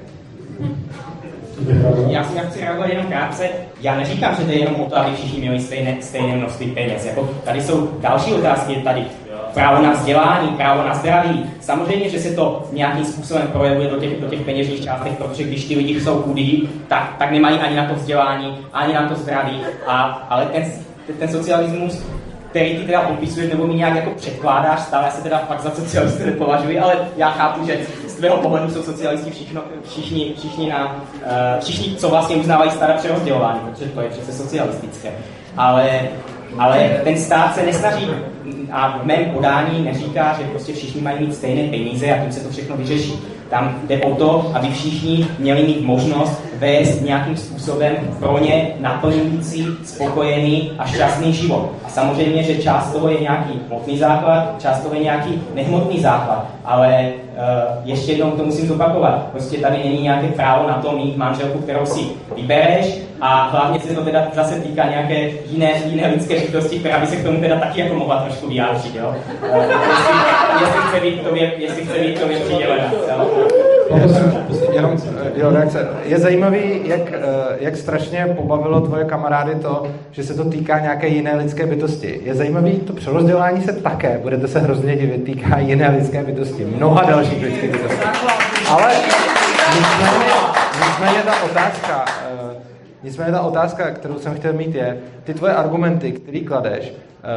Já 2.07 2.23
si 2.23 2.39
chci 2.39 2.61
reagovat 2.61 2.89
jenom 2.89 3.05
krátce. 3.05 3.49
Já 3.81 3.95
neříkám, 3.95 4.35
že 4.35 4.43
to 4.43 4.51
je 4.51 4.59
jenom 4.59 4.75
o 4.75 4.85
to, 4.85 4.97
aby 4.97 5.15
všichni 5.15 5.39
měli 5.39 5.59
stejné, 5.59 5.97
stejné 6.01 6.35
množství 6.35 6.71
peněz. 6.71 7.05
Jako, 7.05 7.29
tady 7.43 7.61
jsou 7.61 7.89
další 8.01 8.33
otázky, 8.33 8.75
tady 8.75 9.05
právo 9.53 9.83
na 9.83 9.91
vzdělání, 9.91 10.47
právo 10.47 10.87
na 10.87 10.93
zdraví. 10.93 11.45
Samozřejmě, 11.59 12.09
že 12.09 12.19
se 12.19 12.35
to 12.35 12.63
nějakým 12.71 13.05
způsobem 13.05 13.47
projevuje 13.47 13.89
do 13.89 13.97
těch, 13.97 14.21
do 14.21 14.27
těch 14.27 14.41
peněžních 14.41 14.83
částech, 14.83 15.13
protože 15.17 15.43
když 15.43 15.65
ti 15.65 15.75
lidi 15.75 16.01
jsou 16.01 16.21
chudí, 16.21 16.69
tak, 16.87 17.15
tak 17.17 17.31
nemají 17.31 17.59
ani 17.59 17.75
na 17.75 17.85
to 17.85 17.95
vzdělání, 17.95 18.57
ani 18.73 18.93
na 18.93 19.07
to 19.09 19.15
zdraví. 19.15 19.61
A, 19.87 20.01
ale 20.29 20.45
ten, 20.45 20.71
ten 21.19 21.29
socialismus 21.29 22.03
který 22.53 22.77
ty 22.77 22.85
teda 22.85 23.01
popisuješ 23.01 23.51
nebo 23.51 23.67
mi 23.67 23.73
nějak 23.73 23.95
jako 23.95 24.09
předkládáš, 24.09 24.79
stále 24.79 25.11
se 25.11 25.23
teda 25.23 25.37
fakt 25.37 25.61
za 25.61 25.71
socialisty 25.71 26.25
nepovažuji, 26.25 26.79
ale 26.79 26.97
já 27.17 27.29
chápu, 27.29 27.65
že 27.65 27.79
z 28.07 28.13
tvého 28.13 28.37
pohledu 28.37 28.71
jsou 28.71 28.83
socialisti 28.83 29.31
všichni, 29.31 29.59
všichni, 29.89 30.33
všichni, 30.37 30.69
na, 30.69 30.85
uh, 30.85 31.61
všichni, 31.61 31.95
co 31.95 32.09
vlastně 32.09 32.35
uznávají 32.35 32.71
staré 32.71 32.93
přerozdělování, 32.93 33.59
protože 33.59 33.89
to 33.89 34.01
je 34.01 34.09
přece 34.09 34.33
socialistické. 34.33 35.11
Ale, 35.57 35.99
ale 36.57 36.89
ten 37.03 37.17
stát 37.17 37.55
se 37.55 37.63
nesnaží 37.65 38.07
a 38.71 38.97
v 38.97 39.05
mém 39.05 39.25
podání 39.25 39.83
neříká, 39.83 40.35
že 40.37 40.43
prostě 40.43 40.73
všichni 40.73 41.01
mají 41.01 41.19
mít 41.19 41.35
stejné 41.35 41.69
peníze 41.69 42.11
a 42.11 42.17
tím 42.23 42.31
se 42.31 42.39
to 42.39 42.49
všechno 42.49 42.77
vyřeší. 42.77 43.19
Tam 43.49 43.81
jde 43.87 43.97
o 43.97 44.15
to, 44.15 44.51
aby 44.53 44.69
všichni 44.69 45.27
měli 45.39 45.63
mít 45.63 45.81
možnost 45.81 46.43
vést 46.59 47.01
nějakým 47.01 47.37
způsobem 47.37 47.95
pro 48.19 48.37
ně 48.39 48.67
naplňující, 48.79 49.67
spokojený 49.83 50.71
a 50.77 50.85
šťastný 50.85 51.33
život. 51.33 51.71
A 51.85 51.89
samozřejmě, 51.89 52.43
že 52.43 52.55
část 52.55 52.91
toho 52.91 53.09
je 53.09 53.19
nějaký 53.19 53.59
hmotný 53.67 53.97
základ, 53.97 54.55
část 54.61 54.79
toho 54.79 54.95
je 54.95 55.03
nějaký 55.03 55.41
nehmotný 55.55 55.99
základ, 55.99 56.47
ale 56.65 57.11
ještě 57.85 58.11
jednou 58.11 58.31
to 58.31 58.43
musím 58.43 58.67
zopakovat. 58.67 59.27
Prostě 59.31 59.57
tady 59.57 59.77
není 59.77 60.01
nějaké 60.01 60.27
právo 60.27 60.67
na 60.67 60.73
to 60.73 60.91
mít 60.91 61.17
manželku, 61.17 61.59
kterou 61.59 61.85
si 61.85 61.99
vybereš 62.35 62.99
a 63.21 63.47
hlavně 63.47 63.79
se 63.79 63.95
to 63.95 64.03
teda 64.03 64.27
zase 64.33 64.55
týká 64.59 64.89
nějaké 64.89 65.29
jiné, 65.49 65.71
jiné 65.85 66.07
lidské 66.07 66.39
bytosti, 66.39 66.79
která 66.79 66.99
by 66.99 67.07
se 67.07 67.15
k 67.15 67.23
tomu 67.23 67.39
teda 67.39 67.59
taky 67.59 67.79
jako 67.79 67.95
mohla 67.95 68.21
trošku 68.21 68.47
vyjádřit, 68.47 68.95
jo? 68.95 69.15
Uh, 69.49 69.57
jestli, 69.57 70.13
jestli, 70.61 70.81
chce 70.81 70.99
být 70.99 71.19
k 71.19 71.23
tobě, 71.23 71.51
jestli 71.57 71.85
chce 71.85 71.99
být 71.99 72.17
k 72.17 72.21
tobě 72.21 72.39
přidělena. 72.39 72.91
Jenom, 74.73 74.97
jo, 75.35 75.49
reakce. 75.51 75.87
Je 76.05 76.19
zajímavý, 76.19 76.81
jak, 76.83 77.01
jak 77.59 77.75
strašně 77.75 78.33
pobavilo 78.35 78.81
tvoje 78.81 79.05
kamarády 79.05 79.55
to, 79.55 79.83
že 80.11 80.23
se 80.23 80.33
to 80.33 80.45
týká 80.45 80.79
nějaké 80.79 81.07
jiné 81.07 81.35
lidské 81.35 81.65
bytosti. 81.65 82.21
Je 82.23 82.35
zajímavý, 82.35 82.71
to 82.71 82.93
přerozdělování 82.93 83.61
se 83.61 83.73
také, 83.73 84.19
budete 84.21 84.47
se 84.47 84.59
hrozně 84.59 84.95
divit, 84.95 85.23
týká 85.23 85.59
jiné 85.59 85.89
lidské 85.89 86.23
bytosti. 86.23 86.65
Mnoha 86.65 87.03
dalších 87.03 87.43
lidských 87.43 87.71
bytostí. 87.71 88.05
Ale 88.69 88.91
nicméně, 89.75 90.33
nicméně 90.87 91.23
ta 91.25 91.43
otázka, 91.43 92.05
nicméně 93.03 93.31
ta 93.31 93.41
otázka, 93.41 93.91
kterou 93.91 94.19
jsem 94.19 94.35
chtěl 94.35 94.53
mít 94.53 94.75
je, 94.75 94.97
ty 95.23 95.33
tvoje 95.33 95.53
argumenty, 95.53 96.11
který 96.11 96.41
kladeš, 96.41 96.93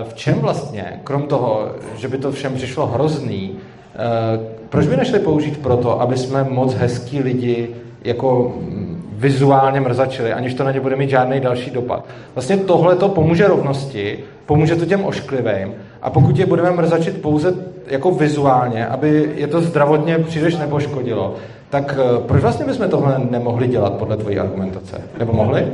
v 0.08 0.14
čem 0.14 0.34
vlastně, 0.34 1.00
krom 1.04 1.22
toho, 1.22 1.68
že 1.96 2.08
by 2.08 2.18
to 2.18 2.32
všem 2.32 2.54
přišlo 2.54 2.86
hrozný, 2.86 3.58
proč 4.68 4.86
by 4.86 4.96
nešli 4.96 5.18
použít 5.18 5.62
proto, 5.62 6.00
aby 6.00 6.16
jsme 6.16 6.44
moc 6.44 6.74
hezký 6.74 7.20
lidi 7.20 7.68
jako 8.04 8.54
vizuálně 9.12 9.80
mrzačili, 9.80 10.32
aniž 10.32 10.54
to 10.54 10.64
na 10.64 10.72
ně 10.72 10.80
bude 10.80 10.96
mít 10.96 11.10
žádný 11.10 11.40
další 11.40 11.70
dopad. 11.70 12.04
Vlastně 12.34 12.56
tohle 12.56 12.96
to 12.96 13.08
pomůže 13.08 13.48
rovnosti, 13.48 14.18
pomůže 14.46 14.76
to 14.76 14.86
těm 14.86 15.04
ošklivým 15.04 15.74
a 16.02 16.10
pokud 16.10 16.38
je 16.38 16.46
budeme 16.46 16.70
mrzačit 16.70 17.22
pouze 17.22 17.54
jako 17.86 18.10
vizuálně, 18.10 18.86
aby 18.86 19.32
je 19.36 19.46
to 19.46 19.60
zdravotně 19.60 20.18
příliš 20.18 20.56
nepoškodilo, 20.56 21.34
tak 21.70 21.98
eh, 21.98 22.20
proč 22.26 22.42
vlastně 22.42 22.66
bychom 22.66 22.88
tohle 22.88 23.20
nemohli 23.30 23.68
dělat 23.68 23.92
podle 23.92 24.16
tvojí 24.16 24.38
argumentace? 24.38 25.00
Nebo 25.18 25.32
mohli? 25.32 25.66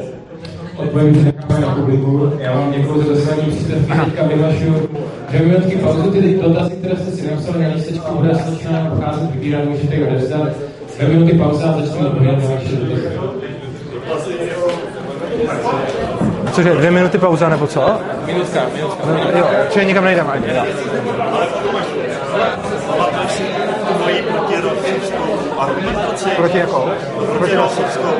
Odpovím 0.83 1.33
na 1.61 1.74
publiku. 1.74 2.33
Já 2.39 2.53
vám 2.53 2.72
děkuji 2.72 3.03
za 3.03 3.14
zaslání 3.14 3.43
příspěvky. 3.51 3.93
Teďka 4.05 4.22
vyhlašuju 4.26 4.89
dvě 5.28 5.43
minutky 5.43 5.76
pauzu. 5.76 6.11
Ty 6.11 6.39
dotazy, 6.43 6.70
které 6.70 6.97
jste 6.97 7.11
si 7.11 7.30
napsali 7.30 7.62
na 7.62 7.74
lístečku, 7.74 8.14
bude 8.14 8.35
začíná 8.35 8.91
pocházet 8.91 9.30
vybírat, 9.30 9.64
můžete 9.64 9.95
je 9.95 10.07
odevzdat. 10.07 10.49
Dvě 10.97 11.09
minuty 11.09 11.33
pauza 11.33 11.66
a 11.66 11.80
začneme 11.80 12.09
odpovědět 12.09 12.43
na 12.43 12.55
vaše 12.55 12.76
dotazy. 12.76 13.09
Cože, 16.53 16.74
dvě 16.74 16.91
minuty 16.91 17.18
pauza 17.18 17.49
nebo 17.49 17.66
co? 17.66 17.95
Minutka, 18.26 18.61
minutka. 18.74 19.07
No, 19.07 19.39
jo, 19.39 19.47
čili 19.70 19.87
nikam 19.87 20.05
nejdeme 20.05 20.30
ani. 20.30 20.45
Argumentaci. 25.62 26.30
Proti 26.30 26.58
jakou? 26.58 26.82
Proti 27.14 27.38
Protirozickou. 27.38 28.10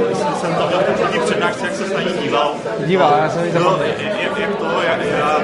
Jsem 0.41 0.55
to 0.55 0.67
měl 0.67 0.79
proti 0.99 1.19
přednášce, 1.19 1.65
jak 1.67 1.75
se 1.75 1.95
na 1.95 2.01
ní 2.01 2.13
díval. 2.23 2.55
Díval, 2.87 3.15
já 3.23 3.31
jsem 3.31 3.45
ji 3.45 3.53
No, 3.55 3.79
jak, 4.23 4.39
jak 4.39 4.57
to, 4.57 4.65
jak, 4.83 4.99
jak, 5.05 5.43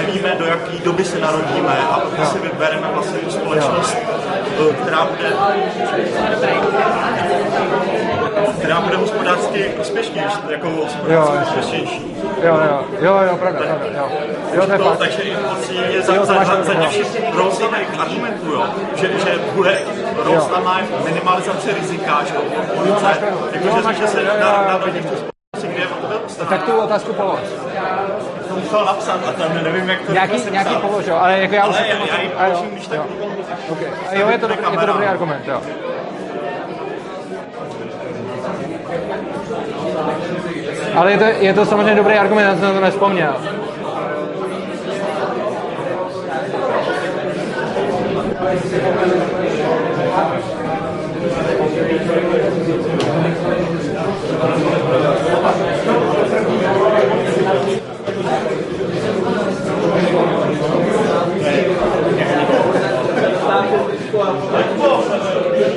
nevíme, 0.00 0.34
do 0.38 0.44
jaké 0.46 0.72
doby 0.84 1.04
se 1.04 1.18
narodíme 1.20 1.78
a 1.90 2.00
pokud 2.00 2.28
si 2.28 2.38
vybereme 2.38 2.88
vlastně 2.92 3.18
tu 3.18 3.30
společnost, 3.30 3.96
eh, 4.70 4.72
která 4.82 5.04
bude 5.04 5.32
která 8.58 8.80
bude 8.80 8.96
hospodářsky 8.96 9.62
prospěšnější, 9.74 10.38
jako 10.48 10.68
hospodářsky 10.70 11.36
prospěšnější. 11.38 12.14
Jo, 12.42 12.58
jo, 12.70 12.84
jo, 13.00 13.20
jo, 13.30 13.36
pravda, 13.36 13.60
pravda, 13.60 13.86
jo. 13.98 14.08
Jo, 14.54 14.66
to 14.66 14.72
je 14.72 14.78
No, 14.78 14.84
fakt. 14.84 14.98
takže 14.98 15.22
je 15.90 16.02
za, 16.02 16.14
Jo, 16.14 16.24
za, 16.24 16.34
za, 16.44 16.64
za 16.64 16.72
jo. 16.72 16.86
těch 16.90 17.34
různých 17.34 17.98
argumentů, 17.98 18.46
jo, 18.52 18.64
že, 18.96 19.08
že 19.18 19.38
bude 19.54 19.78
má 20.64 20.80
minimalizace 21.04 21.72
rizika, 21.72 22.20
že. 22.24 22.34
Jo, 22.84 22.96
jakože 23.52 23.94
že 23.94 24.06
se 24.08 24.20
Tak 26.48 26.62
tu 26.62 26.72
otázku 26.72 27.12
polož. 27.12 27.40
to 28.48 28.54
musel 28.56 28.84
napsat 28.84 29.20
a 29.28 29.32
tam 29.32 29.64
nevím, 29.64 29.88
jak 29.88 30.00
to 30.00 30.12
Nějaký, 30.12 30.38
jsem 30.38 30.52
nějaký 30.52 30.76
polož, 30.76 31.06
jo, 31.06 31.16
ale 31.16 31.38
jako 31.38 31.54
já 31.54 31.66
už... 31.66 31.76
Ale 31.76 31.88
já, 31.88 31.94
já 31.94 32.22
ji 32.22 32.32
a 32.32 32.46
jo, 32.46 32.52
položím, 32.52 32.74
když 32.74 32.86
tak 32.86 32.98
jo. 32.98 33.04
Okay. 33.68 33.88
Jo, 34.12 34.28
je 34.28 34.38
to, 34.38 34.48
dobrý, 34.48 34.64
je 34.72 34.78
to 34.78 34.86
dobrý 34.86 35.06
argument, 35.06 35.42
jo. 35.46 35.62
Ale 40.94 41.12
je 41.12 41.18
to, 41.18 41.24
je 41.24 41.54
to 41.54 41.66
samozřejmě 41.66 41.94
dobrý 41.94 42.14
argument, 42.14 42.44
já 42.44 42.54
jsem 42.54 42.62
na 42.62 42.72
to 42.72 42.80
nespomněl. 42.80 43.34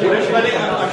Budeš 0.02 0.28
tady, 0.32 0.52
až 0.54 0.90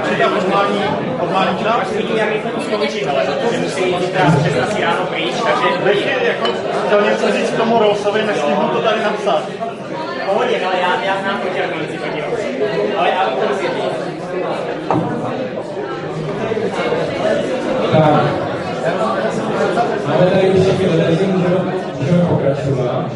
formální, 0.00 0.82
formální 1.18 1.58
část. 1.58 1.92
Vidím, 1.96 2.16
jak 2.16 2.32
rychle 2.32 2.50
to 2.50 2.60
skončí, 2.60 3.06
ale 3.06 3.26
že 3.52 3.58
musí 3.58 3.84
jít 3.84 4.14
ráno 4.80 5.06
pryč, 5.06 5.34
takže 5.44 6.10
jako 6.22 6.46
chtěl 6.86 7.00
něco 7.02 7.32
říct 7.32 7.50
k 7.50 7.56
tomu 7.56 7.78
Rousovi, 7.78 8.22
nestihnu 8.22 8.68
to 8.68 8.82
tady 8.82 9.00
napsat. 9.02 9.42
pohodě, 10.26 10.60
ale 10.66 10.74
já, 10.80 11.02
já 11.04 11.20
znám 11.22 11.40
proti 11.40 11.60
Rosu. 11.60 11.92
Ale 12.98 13.08
já 13.10 13.24
to. 13.24 13.36
Tak. 17.92 18.24
Máme 20.08 20.26
tady 20.26 20.52
všechny 20.60 20.86
dotazy, 20.86 21.26
můžeme, 21.26 21.74
můžeme 22.00 22.24
pokračovat. 22.24 23.12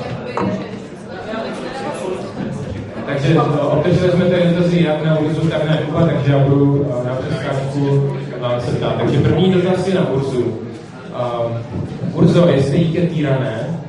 Takže 3.26 3.40
otevřeli 3.60 4.12
jsme 4.12 4.24
tady 4.24 4.42
dotazy 4.42 4.84
jak 4.84 5.04
na 5.04 5.18
Urzu, 5.18 5.48
tak 5.48 5.68
na 5.68 5.76
Kuba, 5.76 6.06
takže 6.06 6.32
já 6.32 6.38
budu 6.38 6.86
na 7.04 7.14
přeskážku 7.14 8.12
se 8.58 8.76
ptát. 8.76 8.94
Takže 8.96 9.20
první 9.20 9.52
dotaz 9.52 9.88
je 9.88 9.94
na 9.94 10.10
Urzu. 10.10 10.44
Uh, 10.44 12.22
Urzo, 12.22 12.48
jestli 12.48 12.78
dítě 12.78 13.00
týrané, 13.00 13.80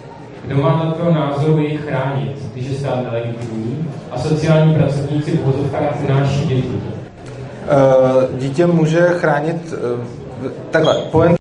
kdo 0.45 0.61
má 0.61 0.83
na 0.85 0.91
to 0.91 1.13
názoru 1.13 1.57
jej 1.57 1.77
chránit, 1.77 2.31
když 2.53 2.65
je 2.67 2.75
stát 2.75 3.03
nelegitimní 3.03 3.87
a 4.11 4.19
sociální 4.19 4.75
pracovníci 4.75 5.31
v 5.31 5.45
vozovkách 5.45 6.03
unáší 6.09 6.47
děti? 6.47 6.67
Uh, 6.67 8.39
dítě 8.39 8.67
může 8.67 9.01
chránit 9.01 9.73
uh, 9.73 10.49
takhle, 10.71 10.95
pojem 11.11 11.35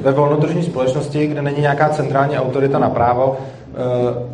ve 0.00 0.12
volnotržní 0.12 0.62
společnosti, 0.62 1.26
kde 1.26 1.42
není 1.42 1.60
nějaká 1.60 1.88
centrální 1.88 2.38
autorita 2.38 2.78
na 2.78 2.90
právo, 2.90 3.36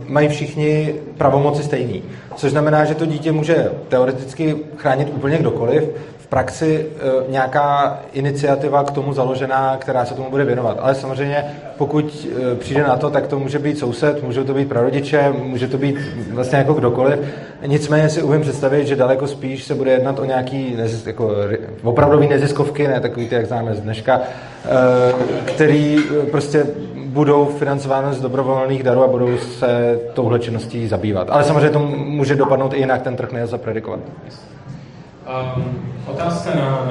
mají 0.08 0.28
všichni 0.28 0.94
pravomoci 1.18 1.62
stejný. 1.62 2.02
Což 2.36 2.50
znamená, 2.50 2.84
že 2.84 2.94
to 2.94 3.06
dítě 3.06 3.32
může 3.32 3.70
teoreticky 3.88 4.56
chránit 4.76 5.08
úplně 5.14 5.38
kdokoliv, 5.38 5.88
praxi 6.32 6.86
e, 6.86 7.32
nějaká 7.32 7.98
iniciativa 8.12 8.84
k 8.84 8.90
tomu 8.90 9.12
založená, 9.12 9.76
která 9.76 10.04
se 10.04 10.14
tomu 10.14 10.30
bude 10.30 10.44
věnovat. 10.44 10.78
Ale 10.80 10.94
samozřejmě, 10.94 11.44
pokud 11.78 12.26
e, 12.52 12.54
přijde 12.54 12.82
na 12.82 12.96
to, 12.96 13.10
tak 13.10 13.26
to 13.26 13.38
může 13.38 13.58
být 13.58 13.78
soused, 13.78 14.22
můžou 14.22 14.44
to 14.44 14.54
být 14.54 14.68
prarodiče, 14.68 15.32
může 15.42 15.68
to 15.68 15.78
být 15.78 15.96
vlastně 16.30 16.58
jako 16.58 16.74
kdokoliv. 16.74 17.18
Nicméně 17.66 18.08
si 18.08 18.22
umím 18.22 18.40
představit, 18.40 18.86
že 18.86 18.96
daleko 18.96 19.26
spíš 19.26 19.64
se 19.64 19.74
bude 19.74 19.90
jednat 19.90 20.18
o 20.18 20.24
nějaký 20.24 20.74
nezis, 20.76 21.06
jako, 21.06 21.30
opravdový 21.82 22.28
neziskovky, 22.28 22.88
ne 22.88 23.00
takový 23.00 23.28
ty, 23.28 23.34
jak 23.34 23.46
známe 23.46 23.74
z 23.74 23.80
dneška, 23.80 24.20
který 25.44 25.98
prostě 26.30 26.66
budou 27.12 27.46
financovány 27.46 28.14
z 28.14 28.20
dobrovolných 28.20 28.82
darů 28.82 29.02
a 29.02 29.08
budou 29.08 29.38
se 29.38 30.00
touhle 30.14 30.38
činností 30.38 30.88
zabývat. 30.88 31.30
Ale 31.30 31.44
samozřejmě 31.44 31.70
to 31.70 31.78
může 31.96 32.36
dopadnout 32.36 32.72
i 32.74 32.78
jinak, 32.78 33.02
ten 33.02 33.16
trh 33.16 33.32
nelze 33.32 33.58
predikovat. 33.58 34.00
Um, 35.56 35.64
otázka 36.06 36.50
na, 36.54 36.64
na, 36.64 36.88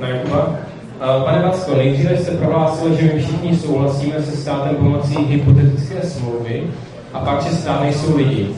na 0.00 0.08
Jakuba. 0.08 0.46
Uh, 0.46 1.24
pane 1.24 1.42
Vacko, 1.42 1.74
nejdříve 1.74 2.16
jste 2.16 2.30
prohlásil, 2.30 2.94
že 2.94 3.10
my 3.14 3.22
všichni 3.22 3.56
souhlasíme 3.56 4.22
se 4.22 4.36
státem 4.36 4.76
pomocí 4.76 5.16
hypotetické 5.16 6.02
smlouvy 6.02 6.66
a 7.12 7.18
pak, 7.18 7.42
že 7.42 7.50
stát 7.50 7.80
nejsou 7.80 8.16
lidi. 8.16 8.48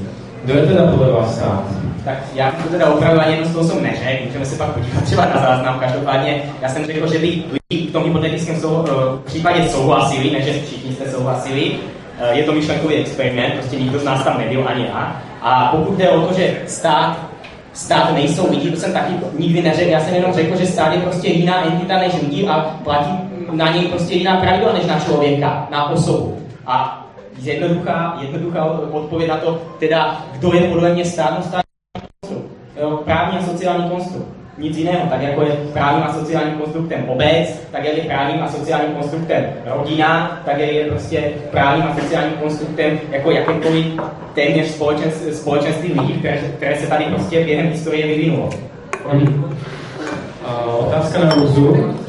Kdo 0.44 0.54
je 0.54 0.66
teda 0.66 0.86
podle 0.86 1.12
vás 1.12 1.36
stát? 1.36 1.62
Tak 2.04 2.18
já 2.34 2.50
to 2.50 2.68
teda 2.68 2.86
opravdu 2.86 3.20
ani 3.20 3.32
jedno 3.32 3.46
z 3.46 3.52
toho 3.52 3.64
jsem 3.64 3.82
neřekl, 3.82 4.24
můžeme 4.26 4.46
se 4.46 4.56
pak 4.56 4.70
podívat 4.70 5.04
třeba 5.04 5.24
na 5.24 5.40
záznam. 5.40 5.78
Každopádně 5.78 6.42
já 6.62 6.68
jsem 6.68 6.86
řekl, 6.86 7.12
že 7.12 7.18
by 7.18 7.26
lidi 7.26 7.86
v 7.88 7.92
tom 7.92 8.04
hypotetickém 8.04 8.60
sou, 8.60 8.68
uh, 8.68 8.86
případě 9.24 9.68
souhlasili, 9.68 10.30
ne 10.30 10.42
že 10.42 10.52
všichni 10.52 10.92
jste 10.92 11.10
souhlasili. 11.10 11.70
Uh, 11.70 12.36
je 12.36 12.44
to 12.44 12.52
myšlenkový 12.52 12.94
experiment, 12.94 13.54
prostě 13.54 13.76
nikdo 13.76 13.98
z 13.98 14.04
nás 14.04 14.24
tam 14.24 14.38
nebyl, 14.38 14.64
ani 14.68 14.84
já. 14.84 15.22
A 15.42 15.68
pokud 15.76 15.98
jde 15.98 16.10
o 16.10 16.20
to, 16.20 16.34
že 16.34 16.56
stát 16.66 17.16
stát 17.72 18.14
nejsou 18.14 18.50
lidi, 18.50 18.70
to 18.70 18.80
jsem 18.80 18.92
taky 18.92 19.12
nikdy 19.38 19.62
neřekl, 19.62 19.90
já 19.90 20.00
jsem 20.00 20.14
jenom 20.14 20.32
řekl, 20.32 20.56
že 20.56 20.66
stát 20.66 20.92
je 20.92 21.00
prostě 21.00 21.28
jiná 21.28 21.66
entita 21.66 21.98
než 21.98 22.12
lidi 22.22 22.48
a 22.48 22.60
platí 22.84 23.10
na 23.52 23.72
něj 23.72 23.84
prostě 23.84 24.14
jiná 24.14 24.36
pravidla 24.36 24.72
než 24.72 24.86
na 24.86 25.00
člověka, 25.00 25.68
na 25.70 25.90
osobu. 25.90 26.38
A 26.66 27.01
jednoduchá, 27.44 28.18
jednoduchá 28.20 28.64
odpověď 28.90 29.28
na 29.28 29.36
to, 29.36 29.62
teda, 29.78 30.24
kdo 30.32 30.52
je 30.52 30.60
podle 30.60 30.94
mě 30.94 31.04
stát, 31.04 31.62
no 32.82 32.96
právní 32.96 33.38
a 33.38 33.42
sociální 33.42 33.90
konstrukt. 33.90 34.26
Nic 34.58 34.76
jiného, 34.76 35.06
tak 35.10 35.22
jako 35.22 35.42
je 35.42 35.56
právním 35.72 36.04
a 36.04 36.12
sociálním 36.12 36.54
konstruktem 36.54 37.08
obec, 37.08 37.60
tak 37.72 37.84
je 37.84 37.92
právním 37.92 38.42
a 38.42 38.48
sociálním 38.48 38.94
konstruktem 38.94 39.44
rodina, 39.64 40.40
tak 40.44 40.58
je 40.58 40.84
prostě 40.84 41.32
právním 41.50 41.86
a 41.86 41.94
sociálním 42.00 42.32
konstruktem 42.32 43.00
jako 43.10 43.30
jakékoliv 43.30 43.86
téměř 44.34 44.66
společenství, 44.66 45.34
společenství 45.34 45.92
lidí, 45.92 46.12
které, 46.12 46.38
které 46.38 46.76
se 46.76 46.86
tady 46.86 47.04
prostě 47.04 47.44
během 47.44 47.66
historie 47.66 48.06
vyvinulo. 48.06 48.50
Hmm. 49.08 49.44
otázka 50.78 51.24
na 51.24 51.34
Urzu. 51.34 52.01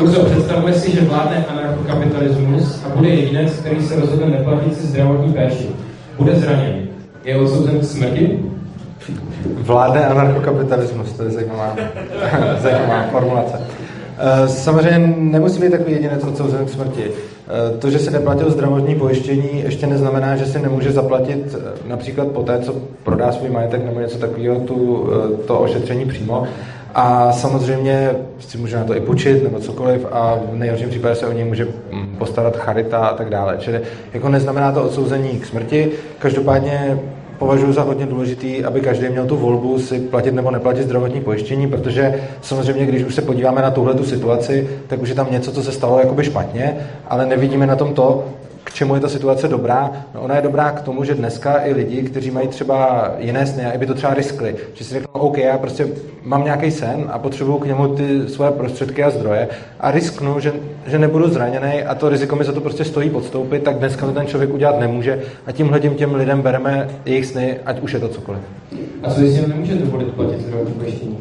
Urzo, 0.00 0.24
představuje 0.24 0.74
si, 0.74 0.92
že 0.92 1.00
vládne 1.00 1.46
anarchokapitalismus 1.48 2.84
a 2.84 2.96
bude 2.96 3.08
jedinec, 3.08 3.52
který 3.52 3.82
se 3.82 4.00
rozhodne 4.00 4.26
neplatit 4.26 4.76
si 4.76 4.86
zdravotní 4.86 5.32
péči. 5.32 5.68
Bude 6.18 6.36
zraněn. 6.36 6.74
Je 7.24 7.36
odsouzen 7.36 7.80
k 7.80 7.84
smrti? 7.84 8.38
Vládne 9.46 10.06
anarchokapitalismus, 10.06 11.12
to 11.12 11.22
je 11.22 11.30
zajímavá, 11.30 11.76
zajímavá 12.60 13.04
formulace. 13.10 13.60
Eh, 14.18 14.48
samozřejmě 14.48 15.14
nemusí 15.16 15.60
být 15.60 15.70
takový 15.70 15.92
jedinec 15.92 16.24
odsouzen 16.24 16.66
k 16.66 16.68
smrti. 16.68 17.04
Eh, 17.04 17.78
to, 17.78 17.90
že 17.90 17.98
se 17.98 18.10
neplatil 18.10 18.50
zdravotní 18.50 18.94
pojištění, 18.94 19.62
ještě 19.64 19.86
neznamená, 19.86 20.36
že 20.36 20.46
si 20.46 20.58
nemůže 20.58 20.92
zaplatit 20.92 21.56
eh, 21.58 21.88
například 21.88 22.28
po 22.28 22.42
té, 22.42 22.58
co 22.58 22.74
prodá 23.04 23.32
svůj 23.32 23.50
majetek 23.50 23.84
nebo 23.84 24.00
něco 24.00 24.18
takového, 24.18 24.60
tu, 24.60 25.08
to 25.46 25.58
ošetření 25.58 26.04
přímo. 26.04 26.46
A 26.94 27.32
samozřejmě 27.32 28.10
si 28.38 28.58
může 28.58 28.76
na 28.76 28.84
to 28.84 28.96
i 28.96 29.00
půjčit 29.00 29.42
nebo 29.42 29.58
cokoliv 29.58 30.06
a 30.12 30.38
v 30.52 30.56
nejhorším 30.56 30.88
případě 30.88 31.14
se 31.14 31.26
o 31.26 31.32
něj 31.32 31.44
může 31.44 31.66
hm, 31.92 32.16
postarat 32.18 32.56
charita 32.56 32.98
a 32.98 33.14
tak 33.14 33.30
dále. 33.30 33.56
Čili 33.58 33.80
jako 34.12 34.28
neznamená 34.28 34.72
to 34.72 34.84
odsouzení 34.84 35.28
k 35.28 35.46
smrti. 35.46 35.90
Každopádně 36.18 36.98
považuji 37.38 37.72
za 37.72 37.82
hodně 37.82 38.06
důležitý, 38.06 38.64
aby 38.64 38.80
každý 38.80 39.08
měl 39.08 39.26
tu 39.26 39.36
volbu 39.36 39.78
si 39.78 40.00
platit 40.00 40.34
nebo 40.34 40.50
neplatit 40.50 40.82
zdravotní 40.82 41.20
pojištění, 41.20 41.66
protože 41.66 42.20
samozřejmě, 42.42 42.86
když 42.86 43.04
už 43.04 43.14
se 43.14 43.22
podíváme 43.22 43.62
na 43.62 43.70
tuhle 43.70 44.04
situaci, 44.04 44.68
tak 44.86 45.02
už 45.02 45.08
je 45.08 45.14
tam 45.14 45.26
něco, 45.30 45.52
co 45.52 45.62
se 45.62 45.72
stalo 45.72 45.98
jakoby 45.98 46.24
špatně, 46.24 46.76
ale 47.08 47.26
nevidíme 47.26 47.66
na 47.66 47.76
tom 47.76 47.94
to, 47.94 48.24
k 48.64 48.72
čemu 48.72 48.94
je 48.94 49.00
ta 49.00 49.08
situace 49.08 49.48
dobrá? 49.48 49.90
No 50.14 50.20
ona 50.20 50.36
je 50.36 50.42
dobrá 50.42 50.70
k 50.70 50.82
tomu, 50.82 51.04
že 51.04 51.14
dneska 51.14 51.66
i 51.66 51.72
lidi, 51.72 52.02
kteří 52.02 52.30
mají 52.30 52.48
třeba 52.48 53.10
jiné 53.18 53.46
sny, 53.46 53.66
a 53.66 53.78
by 53.78 53.86
to 53.86 53.94
třeba 53.94 54.14
riskli, 54.14 54.56
že 54.74 54.84
si 54.84 54.94
řeknou, 54.94 55.20
OK, 55.20 55.38
já 55.38 55.58
prostě 55.58 55.86
mám 56.22 56.44
nějaký 56.44 56.70
sen 56.70 57.04
a 57.08 57.18
potřebuju 57.18 57.58
k 57.58 57.66
němu 57.66 57.88
ty 57.88 58.28
svoje 58.28 58.50
prostředky 58.50 59.04
a 59.04 59.10
zdroje 59.10 59.48
a 59.80 59.90
risknu, 59.90 60.40
že, 60.40 60.52
že 60.86 60.98
nebudu 60.98 61.28
zraněný 61.28 61.82
a 61.82 61.94
to 61.94 62.08
riziko 62.08 62.36
mi 62.36 62.44
za 62.44 62.52
to 62.52 62.60
prostě 62.60 62.84
stojí 62.84 63.10
podstoupit, 63.10 63.62
tak 63.62 63.76
dneska 63.76 64.06
to 64.06 64.12
ten 64.12 64.26
člověk 64.26 64.54
udělat 64.54 64.80
nemůže 64.80 65.22
a 65.46 65.52
tímhle 65.52 65.80
tím 65.80 65.94
těm 65.94 66.14
lidem 66.14 66.42
bereme 66.42 66.88
jejich 67.04 67.26
sny, 67.26 67.56
ať 67.66 67.80
už 67.80 67.92
je 67.92 68.00
to 68.00 68.08
cokoliv. 68.08 68.40
A 69.02 69.10
co 69.10 69.20
jestli 69.20 69.48
nemůžete 69.48 69.84
dovolit 69.84 70.14
platit 70.14 70.40
zdravotní 70.40 70.74
pojištění? 70.74 71.18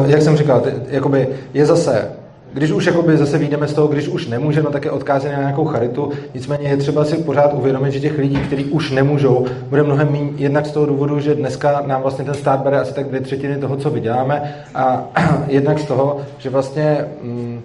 Uh, 0.00 0.10
jak 0.10 0.22
jsem 0.22 0.36
říkal, 0.36 0.60
ty, 0.60 0.72
jakoby 0.88 1.28
je 1.54 1.66
zase 1.66 2.08
když 2.52 2.70
už 2.70 2.86
jakoby 2.86 3.16
zase 3.16 3.38
vyjdeme 3.38 3.68
z 3.68 3.74
toho, 3.74 3.88
když 3.88 4.08
už 4.08 4.26
nemůže, 4.26 4.62
no 4.62 4.70
tak 4.70 4.84
je 4.84 4.90
odkázaný 4.90 5.34
na 5.34 5.40
nějakou 5.40 5.64
charitu. 5.64 6.12
Nicméně 6.34 6.68
je 6.68 6.76
třeba 6.76 7.04
si 7.04 7.16
pořád 7.16 7.54
uvědomit, 7.54 7.90
že 7.90 8.00
těch 8.00 8.18
lidí, 8.18 8.36
kteří 8.36 8.64
už 8.64 8.90
nemůžou, 8.90 9.46
bude 9.68 9.82
mnohem 9.82 10.12
méně 10.12 10.30
jednak 10.36 10.66
z 10.66 10.72
toho 10.72 10.86
důvodu, 10.86 11.20
že 11.20 11.34
dneska 11.34 11.82
nám 11.86 12.02
vlastně 12.02 12.24
ten 12.24 12.34
stát 12.34 12.60
bere 12.60 12.80
asi 12.80 12.94
tak 12.94 13.08
dvě 13.08 13.20
třetiny 13.20 13.58
toho, 13.58 13.76
co 13.76 13.90
vyděláme 13.90 14.54
a 14.74 15.08
jednak 15.48 15.78
z 15.78 15.84
toho, 15.84 16.20
že 16.38 16.50
vlastně 16.50 17.04
mm, 17.22 17.60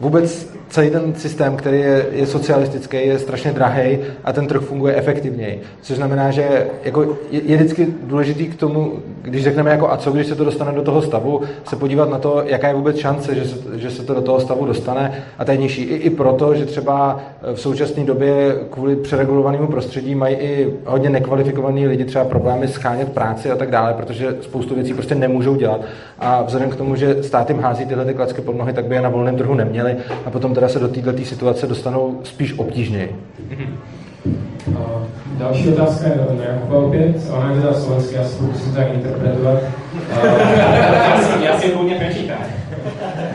vůbec 0.00 0.46
celý 0.72 0.90
ten 0.90 1.14
systém, 1.14 1.56
který 1.56 1.80
je, 1.80 2.06
je 2.12 2.26
socialistický, 2.26 2.96
je 3.06 3.18
strašně 3.18 3.52
drahý 3.52 3.98
a 4.24 4.32
ten 4.32 4.46
trh 4.46 4.62
funguje 4.62 4.96
efektivněji. 4.96 5.62
Což 5.82 5.96
znamená, 5.96 6.30
že 6.30 6.66
jako 6.84 7.18
je, 7.30 7.40
je 7.44 7.56
vždycky 7.56 7.86
důležitý 8.02 8.46
k 8.46 8.56
tomu, 8.56 8.92
když 9.22 9.44
řekneme 9.44 9.70
jako 9.70 9.92
a 9.92 9.96
co, 9.96 10.10
když 10.10 10.26
se 10.26 10.34
to 10.34 10.44
dostane 10.44 10.72
do 10.72 10.82
toho 10.82 11.02
stavu, 11.02 11.40
se 11.64 11.76
podívat 11.76 12.10
na 12.10 12.18
to, 12.18 12.42
jaká 12.46 12.68
je 12.68 12.74
vůbec 12.74 12.96
šance, 12.96 13.34
že 13.34 13.44
se, 13.44 13.78
že 13.78 13.90
se 13.90 14.02
to 14.02 14.14
do 14.14 14.20
toho 14.20 14.40
stavu 14.40 14.66
dostane 14.66 15.12
a 15.38 15.44
ta 15.44 15.52
je 15.52 15.58
nižší. 15.58 15.82
I, 15.82 15.94
I 15.94 16.10
proto, 16.10 16.54
že 16.54 16.66
třeba 16.66 17.20
v 17.54 17.60
současné 17.60 18.04
době 18.04 18.56
kvůli 18.70 18.96
přeregulovanému 18.96 19.66
prostředí 19.66 20.14
mají 20.14 20.36
i 20.36 20.74
hodně 20.84 21.10
nekvalifikovaní 21.10 21.86
lidi 21.86 22.04
třeba 22.04 22.24
problémy 22.24 22.68
schánět 22.68 23.12
práci 23.12 23.50
a 23.50 23.56
tak 23.56 23.70
dále, 23.70 23.94
protože 23.94 24.36
spoustu 24.40 24.74
věcí 24.74 24.94
prostě 24.94 25.14
nemůžou 25.14 25.54
dělat. 25.56 25.80
A 26.18 26.42
vzhledem 26.42 26.70
k 26.70 26.76
tomu, 26.76 26.96
že 26.96 27.22
stát 27.22 27.50
jim 27.50 27.60
hází 27.60 27.86
tyhle 27.86 28.04
ty 28.04 28.14
klacky 28.14 28.40
pod 28.40 28.56
nohy, 28.56 28.72
tak 28.72 28.84
by 28.84 28.94
je 28.94 29.02
na 29.02 29.08
volném 29.08 29.36
trhu 29.36 29.54
neměli 29.54 29.96
a 30.26 30.30
potom 30.30 30.54
teda 30.62 30.72
se 30.72 30.78
do 30.78 30.88
této 30.88 31.24
situace 31.24 31.66
dostanou 31.66 32.20
spíš 32.24 32.58
obtížněji. 32.58 33.16
Uh, 34.66 34.76
další 35.38 35.68
otázka 35.68 36.08
je 36.08 36.16
na 36.38 36.44
Jakuba 36.44 36.78
opět. 36.78 37.16
Ona 37.30 37.50
je 37.50 37.60
teda 37.60 37.74
slovensky, 37.74 38.14
já 38.14 38.24
se 38.24 38.38
pokusím 38.38 38.74
tak 38.74 38.94
interpretovat. 38.94 39.58
Uh, 39.62 40.24
já 40.58 41.20
si, 41.22 41.44
já 41.44 41.60
si 41.60 41.68
původně 41.68 41.94
prečítám. 41.94 42.38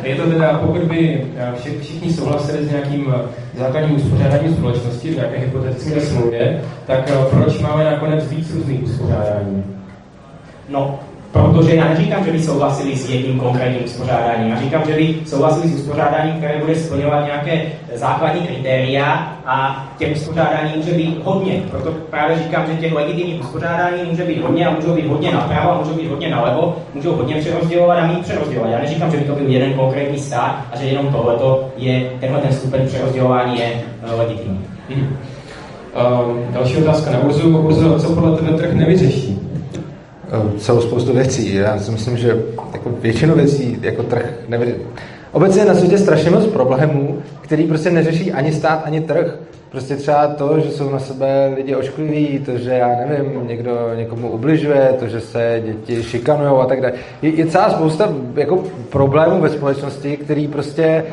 Je 0.03 0.15
to 0.15 0.29
teda, 0.29 0.59
pokud 0.65 0.81
by 0.81 1.25
vši, 1.55 1.77
všichni 1.79 2.13
souhlasili 2.13 2.65
s 2.65 2.71
nějakým 2.71 3.13
základním 3.57 3.95
uspořádáním 3.95 4.55
společnosti, 4.55 5.11
v 5.11 5.15
nějaké 5.15 5.37
hypotetické 5.37 6.01
smlouvě, 6.01 6.61
tak 6.85 7.11
proč 7.29 7.59
máme 7.59 7.83
nakonec 7.83 8.27
víc 8.27 8.53
různých 8.53 8.83
uspořádání? 8.83 9.63
No, 10.69 10.99
Protože 11.43 11.75
já 11.75 11.89
neříkám, 11.89 12.25
že 12.25 12.31
by 12.31 12.39
souhlasili 12.39 12.95
s 12.95 13.09
jedním 13.09 13.39
konkrétním 13.39 13.85
uspořádáním. 13.85 14.49
Já 14.49 14.59
říkám, 14.61 14.83
že 14.87 14.93
by 14.93 15.15
souhlasili 15.25 15.67
s 15.67 15.75
uspořádáním, 15.75 16.35
které 16.35 16.57
bude 16.59 16.75
splňovat 16.75 17.25
nějaké 17.25 17.61
základní 17.95 18.41
kritéria 18.41 19.37
a 19.45 19.87
těch 19.97 20.17
uspořádání 20.17 20.71
může 20.75 20.91
být 20.91 21.21
hodně. 21.23 21.63
Proto 21.71 21.91
právě 21.91 22.37
říkám, 22.37 22.65
že 22.67 22.73
těch 22.73 22.93
legitimních 22.93 23.41
uspořádání 23.41 23.97
může 24.09 24.23
být 24.23 24.41
hodně 24.41 24.67
a 24.67 24.75
můžou 24.75 24.95
být 24.95 25.07
hodně 25.07 25.31
napravo 25.31 25.77
můžou 25.83 25.93
být 25.93 26.07
hodně 26.07 26.29
nalevo, 26.29 26.75
můžou 26.93 27.15
hodně 27.15 27.35
přerozdělovat 27.35 27.99
a 27.99 28.07
mít 28.07 28.21
přerozdělovat. 28.21 28.71
Já 28.71 28.79
neříkám, 28.79 29.11
že 29.11 29.17
by 29.17 29.23
to 29.23 29.35
byl 29.35 29.47
jeden 29.47 29.73
konkrétní 29.73 30.17
stát 30.17 30.65
a 30.73 30.77
že 30.77 30.85
jenom 30.85 31.07
tohleto 31.07 31.69
je, 31.77 32.09
tenhle 32.19 32.39
ten 32.39 32.53
stupeň 32.53 32.87
přerozdělování 32.87 33.59
je 33.59 33.71
uh, 34.13 34.19
legitimní. 34.19 34.65
Hmm. 34.89 35.17
Um, 36.21 36.53
další 36.53 36.77
otázka 36.77 37.11
na 37.11 37.19
Urzu. 37.19 37.57
Urzu, 37.57 37.99
co 37.99 38.15
podle 38.15 38.37
tebe 38.37 38.57
trh 38.57 38.73
nevyřeší? 38.73 39.46
Celou 40.57 40.81
spoustu 40.81 41.13
věcí. 41.13 41.55
Já 41.55 41.79
si 41.79 41.91
myslím, 41.91 42.17
že 42.17 42.43
jako 42.73 42.91
většinu 43.01 43.35
věcí 43.35 43.77
jako 43.81 44.03
trh 44.03 44.33
nevěří. 44.47 44.73
Obecně 45.31 45.65
na 45.65 45.75
světě 45.75 45.97
strašně 45.97 46.29
moc 46.29 46.45
problémů, 46.45 47.17
který 47.47 47.63
prostě 47.63 47.91
neřeší 47.91 48.31
ani 48.31 48.53
stát, 48.53 48.81
ani 48.85 49.01
trh. 49.01 49.39
Prostě 49.71 49.95
třeba 49.95 50.27
to, 50.27 50.59
že 50.59 50.71
jsou 50.71 50.89
na 50.89 50.99
sebe 50.99 51.53
lidi 51.55 51.75
oškliví, 51.75 52.39
to, 52.45 52.57
že 52.57 52.71
já 52.71 52.87
nevím, 53.09 53.47
někdo 53.47 53.91
někomu 53.95 54.29
ubližuje, 54.29 54.95
to, 54.99 55.07
že 55.07 55.21
se 55.21 55.61
děti 55.65 56.03
šikanují 56.03 56.61
a 56.61 56.65
tak 56.65 56.81
dále. 56.81 56.93
Je, 57.21 57.29
je 57.29 57.45
celá 57.45 57.69
spousta 57.69 58.13
jako 58.35 58.63
problémů 58.89 59.41
ve 59.41 59.49
společnosti, 59.49 60.17
který 60.17 60.47
prostě 60.47 61.03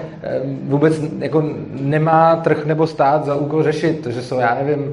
vůbec 0.62 1.00
jako 1.18 1.44
nemá 1.80 2.36
trh 2.36 2.66
nebo 2.66 2.86
stát 2.86 3.24
za 3.24 3.34
úkol 3.34 3.62
řešit. 3.62 4.00
To, 4.00 4.10
že 4.10 4.22
jsou, 4.22 4.38
já 4.38 4.58
nevím, 4.64 4.92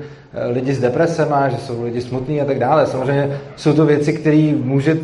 lidi 0.54 0.74
s 0.74 0.80
depresema, 0.80 1.50
že 1.50 1.58
jsou 1.58 1.84
lidi 1.84 2.02
smutní 2.02 2.42
a 2.42 2.46
tak 2.46 2.60
dále. 2.60 2.86
Samozřejmě 2.86 3.38
jsou 3.56 3.74
to 3.74 3.86
věci, 3.86 4.14
které 4.14 4.54
může 4.64 4.98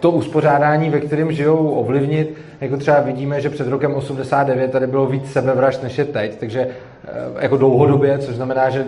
to 0.00 0.10
uspořádání, 0.10 0.90
ve 0.90 1.00
kterém 1.00 1.32
žijou, 1.32 1.68
ovlivnit. 1.68 2.34
Jako 2.60 2.76
třeba 2.76 3.00
vidíme, 3.00 3.40
že 3.40 3.50
před 3.50 3.68
rokem 3.68 3.94
89 3.94 4.70
tady 4.70 4.86
bylo 4.86 5.06
víc 5.06 5.32
sebevražd, 5.32 5.77
než 5.82 5.98
je 5.98 6.04
teď, 6.04 6.36
takže 6.40 6.60
eh, 6.60 7.08
jako 7.40 7.56
dlouhodobě, 7.56 8.18
což 8.18 8.36
znamená, 8.36 8.70
že 8.70 8.84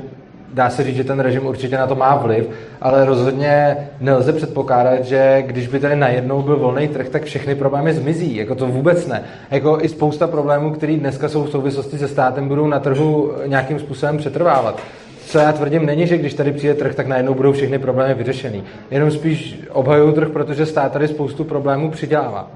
dá 0.55 0.71
se 0.71 0.85
říct, 0.85 0.97
že 0.97 1.05
ten 1.05 1.21
režim 1.21 1.47
určitě 1.47 1.79
na 1.79 1.87
to 1.87 1.95
má 1.95 2.17
vliv, 2.17 2.49
ale 2.81 3.05
rozhodně 3.05 3.77
nelze 4.01 4.33
předpokládat, 4.33 5.05
že 5.05 5.43
když 5.47 5.67
by 5.67 5.81
tady 5.81 5.97
najednou 5.97 6.43
byl 6.43 6.57
volný 6.57 6.89
trh, 6.89 7.09
tak 7.09 7.25
všechny 7.25 7.55
problémy 7.55 7.95
zmizí. 7.95 8.37
Jako 8.37 8.55
to 8.55 8.67
vůbec 8.67 9.07
ne. 9.07 9.23
Jako 9.51 9.79
i 9.81 9.89
spousta 9.89 10.27
problémů, 10.27 10.71
které 10.71 10.97
dneska 10.97 11.29
jsou 11.29 11.45
v 11.45 11.51
souvislosti 11.51 11.99
se 11.99 12.09
státem, 12.09 12.49
budou 12.49 12.67
na 12.67 12.79
trhu 12.79 13.33
nějakým 13.47 13.79
způsobem 13.79 14.17
přetrvávat 14.19 14.81
co 15.31 15.39
já 15.39 15.53
tvrdím, 15.53 15.87
není, 15.87 16.07
že 16.07 16.19
když 16.19 16.35
tady 16.35 16.53
přijde 16.53 16.75
trh, 16.75 16.95
tak 16.95 17.07
najednou 17.07 17.35
budou 17.35 17.53
všechny 17.53 17.79
problémy 17.79 18.15
vyřešený. 18.15 18.65
Jenom 18.91 19.11
spíš 19.11 19.61
obhajují 19.73 20.15
trh, 20.15 20.29
protože 20.29 20.67
stát 20.67 20.93
tady 20.93 21.09
spoustu 21.09 21.45
problémů 21.45 21.91
přidělává. 21.91 22.51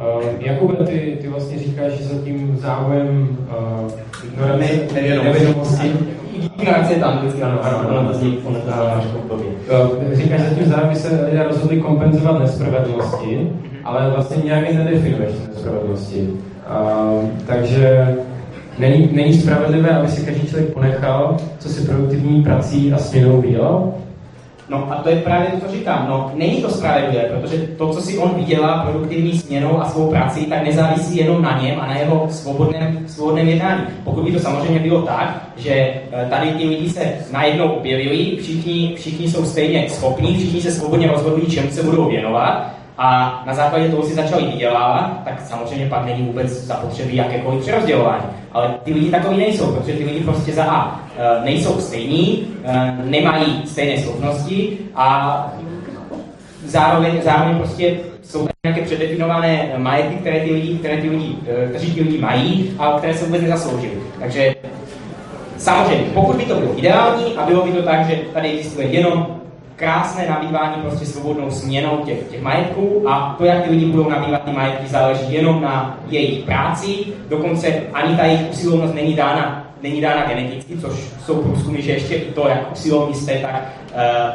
Uh, 0.00 0.22
Jakube, 0.38 0.74
ty, 0.86 1.18
ty 1.20 1.28
vlastně 1.28 1.58
říkáš, 1.58 1.92
že 1.92 2.04
za 2.04 2.22
tím 2.24 2.56
závojem 2.60 3.38
uh, 3.84 3.90
ignorance, 4.24 4.94
nevědomosti, 4.94 5.92
Ignorace 6.58 6.92
je 6.92 7.00
tam 7.00 7.18
vždycky, 7.18 7.42
ano, 7.42 7.58
ano, 7.64 7.88
ano, 7.88 8.08
to 8.08 8.18
zní, 8.18 8.38
Říkáš, 10.12 10.40
že 10.40 10.54
tím 10.54 10.66
zájem 10.66 10.94
se 10.94 11.26
lidé 11.30 11.44
rozhodli 11.44 11.80
kompenzovat 11.80 12.38
nespravedlnosti, 12.38 13.52
ale 13.84 14.10
vlastně 14.10 14.42
nějak 14.44 14.74
nedefinuješ 14.74 15.32
nespravedlnosti. 15.48 16.28
Uh, 16.30 17.28
takže 17.46 18.16
Není, 18.80 19.08
není 19.12 19.34
spravedlivé, 19.34 19.90
aby 19.90 20.08
si 20.08 20.26
každý 20.26 20.48
člověk 20.48 20.72
ponechal, 20.72 21.36
co 21.58 21.68
si 21.68 21.86
produktivní 21.86 22.42
prací 22.42 22.92
a 22.92 22.98
směnou 22.98 23.40
vydělal? 23.40 23.94
No 24.70 24.92
a 24.92 25.02
to 25.02 25.08
je 25.08 25.16
právě 25.16 25.48
to, 25.48 25.66
co 25.66 25.72
říkám. 25.72 26.06
No, 26.08 26.32
není 26.34 26.62
to 26.62 26.70
spravedlivé, 26.70 27.22
protože 27.22 27.56
to, 27.56 27.88
co 27.88 28.00
si 28.00 28.18
on 28.18 28.34
vydělá 28.34 28.82
produktivní 28.82 29.38
směnou 29.38 29.80
a 29.80 29.88
svou 29.88 30.10
prací, 30.10 30.46
tak 30.46 30.64
nezávisí 30.64 31.16
jenom 31.16 31.42
na 31.42 31.60
něm 31.62 31.80
a 31.80 31.86
na 31.86 31.98
jeho 31.98 32.26
svobodném, 32.30 32.98
svobodném 33.06 33.48
jednání. 33.48 33.82
Pokud 34.04 34.24
by 34.24 34.32
to 34.32 34.38
samozřejmě 34.38 34.78
bylo 34.78 35.02
tak, 35.02 35.44
že 35.56 35.72
eh, 35.72 36.26
tady 36.30 36.50
ti 36.50 36.68
lidi 36.68 36.90
se 36.90 37.12
najednou 37.32 37.68
objevují, 37.68 38.36
všichni, 38.36 38.94
všichni 38.96 39.30
jsou 39.30 39.44
stejně 39.44 39.86
schopní, 39.90 40.36
všichni 40.36 40.60
se 40.62 40.72
svobodně 40.72 41.08
rozhodují, 41.08 41.46
čemu 41.46 41.70
se 41.70 41.82
budou 41.82 42.08
věnovat, 42.10 42.79
a 43.02 43.42
na 43.46 43.54
základě 43.54 43.88
toho 43.88 44.02
si 44.02 44.14
začali 44.14 44.46
vydělávat, 44.46 45.20
tak 45.24 45.40
samozřejmě 45.40 45.86
pak 45.86 46.04
není 46.04 46.22
vůbec 46.22 46.50
zapotřebí 46.50 47.16
jakékoliv 47.16 47.62
přerozdělování. 47.62 48.24
Ale 48.52 48.74
ty 48.84 48.92
lidi 48.92 49.10
takový 49.10 49.36
nejsou, 49.36 49.74
protože 49.74 49.92
ty 49.92 50.04
lidi 50.04 50.20
prostě 50.20 50.52
za 50.52 50.64
A 50.64 51.00
e, 51.18 51.44
nejsou 51.44 51.80
stejní, 51.80 52.46
e, 52.64 52.98
nemají 53.04 53.62
stejné 53.66 54.02
schopnosti 54.02 54.78
a 54.94 55.46
zároveň, 56.64 57.20
zároveň 57.24 57.56
prostě 57.56 57.96
jsou 58.22 58.48
nějaké 58.64 58.82
předefinované 58.82 59.72
majetky, 59.76 60.14
které 60.14 60.40
ty 60.40 60.52
lidi, 60.52 60.78
které 60.78 60.96
ty 60.96 61.10
lidi, 61.10 61.36
e, 61.64 61.68
kteří 61.68 61.94
ty 61.94 62.02
lidi 62.02 62.18
mají 62.18 62.74
a 62.78 62.98
které 62.98 63.14
se 63.14 63.24
vůbec 63.24 63.42
nezasloužili. 63.42 63.94
Takže 64.20 64.54
samozřejmě, 65.56 66.04
pokud 66.14 66.36
by 66.36 66.44
to 66.44 66.54
bylo 66.54 66.78
ideální 66.78 67.34
a 67.36 67.46
bylo 67.46 67.66
by 67.66 67.72
to 67.72 67.82
tak, 67.82 68.06
že 68.06 68.16
tady 68.32 68.50
existuje 68.50 68.86
jenom 68.86 69.39
krásné 69.80 70.26
nabývání 70.28 70.82
prostě 70.82 71.06
svobodnou 71.06 71.50
směnou 71.50 71.96
těch, 71.96 72.18
těch 72.30 72.42
majetků 72.42 73.04
a 73.08 73.34
to, 73.38 73.44
jak 73.44 73.64
ty 73.64 73.70
lidi 73.70 73.86
budou 73.86 74.08
nabývat 74.08 74.42
ty 74.42 74.52
majetky, 74.52 74.86
záleží 74.86 75.32
jenom 75.32 75.62
na 75.62 75.98
jejich 76.08 76.44
práci, 76.44 76.96
dokonce 77.28 77.82
ani 77.92 78.16
ta 78.16 78.24
jejich 78.24 78.50
usilovnost 78.50 78.94
není 78.94 79.14
dána, 79.14 79.66
není 79.82 80.00
dána 80.00 80.26
geneticky, 80.26 80.78
což 80.78 80.92
jsou 81.24 81.42
průzkumy, 81.42 81.82
že 81.82 81.92
ještě 81.92 82.14
i 82.14 82.32
to, 82.32 82.48
jak 82.48 82.72
usilovní 82.72 83.14
jste, 83.14 83.32
tak, 83.32 83.62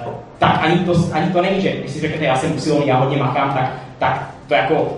uh, 0.06 0.14
tak 0.38 0.60
ani, 0.64 0.80
to, 0.80 0.94
ani 1.12 1.32
to 1.34 1.42
není, 1.42 1.62
že 1.62 1.72
když 1.72 1.92
si 1.92 2.00
řeknete, 2.00 2.26
já 2.26 2.36
jsem 2.36 2.56
usilovný, 2.56 2.88
já 2.88 2.98
hodně 2.98 3.18
makám, 3.18 3.54
tak, 3.54 3.74
tak 4.00 4.30
to 4.48 4.54
jako 4.54 4.98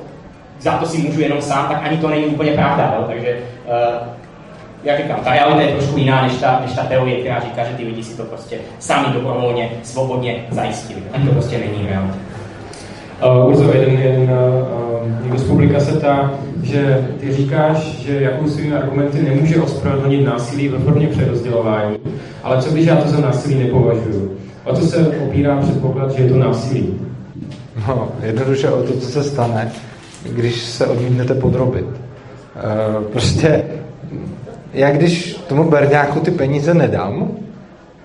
za 0.60 0.78
to 0.78 0.86
si 0.86 0.98
můžu 0.98 1.22
jenom 1.22 1.42
sám, 1.42 1.68
tak 1.68 1.82
ani 1.84 1.98
to 1.98 2.10
není 2.10 2.26
úplně 2.26 2.52
pravda, 2.52 2.94
jo? 2.98 3.04
takže 3.08 3.40
uh, 3.66 4.08
jak 4.84 4.98
říkám, 4.98 5.20
ta 5.24 5.34
realita 5.34 5.62
je 5.62 5.76
trošku 5.76 5.98
jiná 5.98 6.22
než 6.22 6.34
ta, 6.34 6.62
než 6.66 6.76
ta 6.76 6.84
teorie, 6.84 7.20
která 7.20 7.40
říká, 7.40 7.64
že 7.64 7.78
ty 7.78 7.84
lidi 7.84 8.04
si 8.04 8.18
to 8.18 8.24
prostě 8.24 8.58
sami 8.80 9.14
dobrovolně, 9.14 9.70
svobodně 9.84 10.36
zajistili. 10.52 11.02
Tak 11.12 11.22
to 11.26 11.32
prostě 11.32 11.58
není 11.58 11.88
realita. 11.90 12.18
Uh, 13.26 13.50
Urzo, 13.50 13.74
jeden, 13.74 13.98
jeden 14.00 14.22
uh, 14.22 15.24
někdo 15.24 15.38
z 15.38 15.44
publika 15.44 15.80
se 15.80 15.92
ptá, 15.92 16.32
že 16.64 17.08
ty 17.20 17.34
říkáš, 17.34 17.78
že 17.78 18.22
jakou 18.22 18.48
svými 18.48 18.76
argumenty 18.76 19.22
nemůže 19.22 19.62
ospravedlnit 19.62 20.26
násilí 20.26 20.68
ve 20.68 20.80
formě 20.80 21.08
přerozdělování, 21.08 21.98
ale 22.44 22.62
co 22.62 22.72
když 22.72 22.86
já 22.86 22.96
to 22.96 23.10
za 23.10 23.20
násilí 23.20 23.56
nepovažuju? 23.56 24.38
O 24.64 24.76
co 24.76 24.88
se 24.88 25.08
opírá 25.08 25.58
předpoklad, 25.58 26.12
že 26.12 26.24
je 26.24 26.30
to 26.30 26.38
násilí? 26.38 27.00
No, 27.88 28.10
jednoduše 28.24 28.70
o 28.70 28.84
to, 28.84 28.94
co 28.94 29.08
se 29.08 29.24
stane, 29.24 29.72
když 30.24 30.62
se 30.62 30.88
odmítnete 30.88 31.34
podrobit. 31.34 31.86
Uh, 31.86 33.04
prostě 33.04 33.64
já 34.74 34.92
když 34.92 35.34
tomu 35.34 35.64
berňáku 35.64 36.20
ty 36.20 36.32
peníze 36.32 36.74
nedám, 36.74 37.32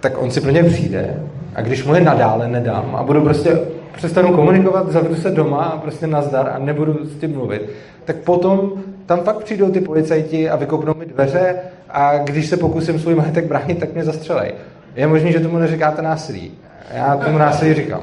tak 0.00 0.22
on 0.22 0.30
si 0.30 0.40
pro 0.40 0.50
ně 0.50 0.64
přijde 0.64 1.16
a 1.54 1.62
když 1.62 1.84
mu 1.84 1.94
je 1.94 2.00
nadále 2.00 2.48
nedám 2.48 2.96
a 2.96 3.02
budu 3.02 3.20
prostě 3.20 3.58
přestanu 3.96 4.32
komunikovat, 4.32 4.92
zavřu 4.92 5.14
se 5.14 5.30
doma 5.30 5.64
a 5.64 5.78
prostě 5.78 6.06
nazdar 6.06 6.52
a 6.54 6.58
nebudu 6.58 6.98
s 7.04 7.20
tím 7.20 7.32
mluvit, 7.32 7.70
tak 8.04 8.16
potom 8.16 8.72
tam 9.06 9.20
fakt 9.20 9.44
přijdou 9.44 9.70
ty 9.70 9.80
policajti 9.80 10.50
a 10.50 10.56
vykopnou 10.56 10.94
mi 10.94 11.06
dveře 11.06 11.54
a 11.90 12.18
když 12.18 12.46
se 12.46 12.56
pokusím 12.56 12.98
svůj 12.98 13.14
majetek 13.14 13.46
bránit, 13.46 13.78
tak 13.78 13.94
mě 13.94 14.04
zastřelej. 14.04 14.52
Je 14.96 15.06
možné, 15.06 15.32
že 15.32 15.40
tomu 15.40 15.58
neříkáte 15.58 16.02
násilí. 16.02 16.50
Já 16.94 17.16
tomu 17.16 17.38
násilí 17.38 17.74
říkám. 17.74 18.00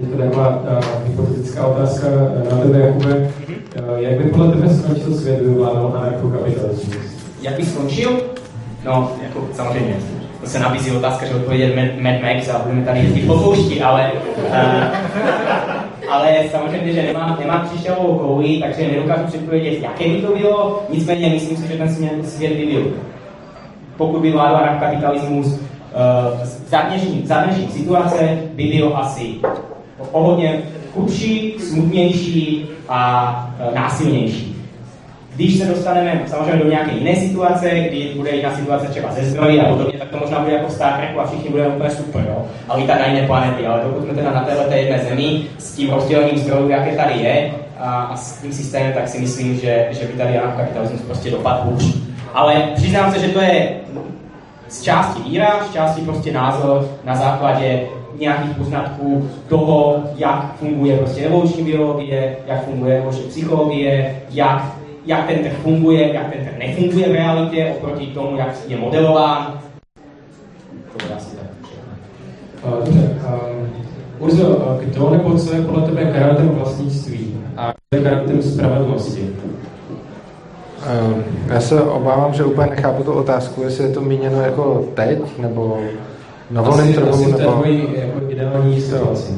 Teď 0.00 0.10
to 0.10 0.16
taková 0.18 0.62
hypotetická 1.06 1.66
otázka 1.66 2.06
na 2.50 2.56
tebe, 2.56 2.78
Jakube. 2.78 3.30
Jak 3.96 4.18
by 4.18 4.30
podle 4.30 4.52
tebe 4.52 4.74
skončil 4.74 5.14
svět, 5.14 5.36
kdyby 5.36 5.54
vládal 5.54 5.92
anarchokapitalismus? 5.96 6.96
Jak 7.42 7.56
by 7.56 7.64
skončil? 7.64 8.20
No, 8.84 9.12
jako 9.22 9.48
samozřejmě. 9.52 9.96
To 10.40 10.46
se 10.46 10.58
nabízí 10.58 10.90
otázka, 10.90 11.26
že 11.26 11.34
odpovědět 11.34 11.76
Mad 12.00 12.22
Max 12.22 12.48
a 12.48 12.58
budeme 12.58 12.84
tady 12.84 13.00
jezdit 13.00 13.26
po 13.26 13.38
poušti, 13.38 13.82
ale, 13.82 14.10
uh, 14.48 14.84
ale 16.10 16.36
samozřejmě, 16.50 16.92
že 16.92 17.02
nemám, 17.02 17.36
nemám 17.40 17.68
křišťálovou 17.68 18.18
kouli, 18.18 18.60
takže 18.62 18.88
nedokážu 18.88 19.24
předpovědět, 19.26 19.82
jaké 19.82 20.08
by 20.08 20.22
to 20.22 20.36
bylo, 20.36 20.82
nicméně 20.90 21.28
myslím 21.28 21.56
si, 21.56 21.68
že 21.68 21.76
ten 21.76 22.24
svět 22.24 22.52
by 22.52 22.66
byl. 22.66 22.92
Pokud 23.96 24.20
by 24.20 24.32
vládal 24.32 24.56
anarchokapitalismus, 24.56 25.46
uh, 25.46 25.60
za 27.26 27.42
dnešní 27.44 27.68
situace 27.68 28.38
by 28.54 28.64
byl 28.64 28.92
asi 28.96 29.34
o 30.12 30.22
hodně 30.22 30.62
chudší, 30.94 31.54
smutnější 31.58 32.66
a 32.88 33.54
e, 33.70 33.74
násilnější. 33.74 34.54
Když 35.34 35.58
se 35.58 35.64
dostaneme 35.64 36.22
samozřejmě 36.26 36.64
do 36.64 36.70
nějaké 36.70 36.90
jiné 36.92 37.16
situace, 37.16 37.70
kdy 37.70 38.12
bude 38.16 38.30
jiná 38.30 38.56
situace 38.56 38.86
třeba 38.86 39.12
ze 39.12 39.30
zbrojí 39.30 39.60
a 39.60 39.68
podobně, 39.68 39.98
tak 39.98 40.08
to 40.08 40.18
možná 40.18 40.38
bude 40.40 40.52
jako 40.52 40.70
Star 40.70 40.92
Treku 40.92 41.20
a 41.20 41.26
všichni 41.26 41.50
budeme 41.50 41.74
úplně 41.74 41.90
super, 41.90 42.24
jo? 42.28 42.46
A 42.68 42.76
lítat 42.76 42.98
na 42.98 43.06
jiné 43.06 43.26
planety. 43.26 43.66
Ale 43.66 43.80
dokud 43.84 44.04
jsme 44.04 44.14
teda 44.14 44.30
na 44.30 44.40
této 44.40 44.72
jedné 44.72 44.98
zemi 45.08 45.42
s 45.58 45.76
tím 45.76 45.90
rozdělením 45.90 46.38
zdrojů, 46.38 46.68
jaké 46.68 46.96
tady 46.96 47.18
je, 47.18 47.50
a, 47.78 48.02
a 48.02 48.16
s 48.16 48.42
tím 48.42 48.52
systémem, 48.52 48.92
tak 48.92 49.08
si 49.08 49.18
myslím, 49.18 49.54
že, 49.54 49.88
že 49.90 50.06
by 50.06 50.12
tady 50.12 50.40
kapitalismus 50.56 51.00
prostě 51.00 51.30
dopadl 51.30 51.60
hůř. 51.64 51.96
Ale 52.34 52.54
přiznám 52.74 53.12
se, 53.12 53.18
že 53.18 53.28
to 53.28 53.40
je 53.40 53.76
z 54.68 54.82
části 54.82 55.22
víra, 55.22 55.64
z 55.70 55.72
části 55.72 56.00
prostě 56.00 56.32
názor 56.32 56.88
na 57.04 57.14
základě 57.14 57.80
nějakých 58.20 58.56
poznatků 58.56 59.30
toho, 59.48 60.02
jak 60.16 60.54
funguje 60.56 60.96
prostě 60.96 61.20
evoluční 61.20 61.64
biologie, 61.64 62.36
jak 62.46 62.64
funguje 62.64 62.98
evoluční 62.98 63.24
psychologie, 63.24 64.16
jak, 64.30 64.72
jak 65.06 65.26
ten 65.26 65.38
trh 65.38 65.52
funguje, 65.52 66.14
jak 66.14 66.32
ten 66.32 66.44
trh 66.44 66.58
nefunguje 66.58 67.08
v 67.08 67.12
realitě 67.12 67.74
oproti 67.76 68.06
tomu, 68.06 68.36
jak 68.36 68.56
je 68.68 68.76
modelován. 68.76 69.60
To 70.92 71.04
bude 71.04 71.14
asi 71.14 71.36
tak. 71.36 71.46
Dobře. 72.84 73.00
Um, 73.00 73.68
Urzo, 74.18 74.78
kdo 74.80 75.10
nebo 75.10 75.38
co 75.38 75.54
je 75.54 75.62
podle 75.62 75.82
tebe 75.82 76.04
garantem 76.04 76.48
vlastnictví 76.48 77.36
a 77.56 77.72
kdo 77.90 77.98
je 77.98 78.10
garantem 78.10 78.42
spravedlnosti? 78.42 79.30
Um, 81.12 81.24
já 81.46 81.60
se 81.60 81.82
obávám, 81.82 82.34
že 82.34 82.44
úplně 82.44 82.70
nechápu 82.70 83.02
tu 83.02 83.12
otázku, 83.12 83.62
jestli 83.62 83.84
je 83.84 83.90
to 83.90 84.00
míněno 84.00 84.40
jako 84.40 84.84
teď, 84.94 85.18
nebo 85.38 85.78
Na 86.50 86.62
volném 86.62 86.88
asi, 86.88 86.94
trhu 86.96 87.32
nebo- 87.38 87.64
jako 87.94 88.20
ideální 88.28 88.80
situaci. 88.80 89.32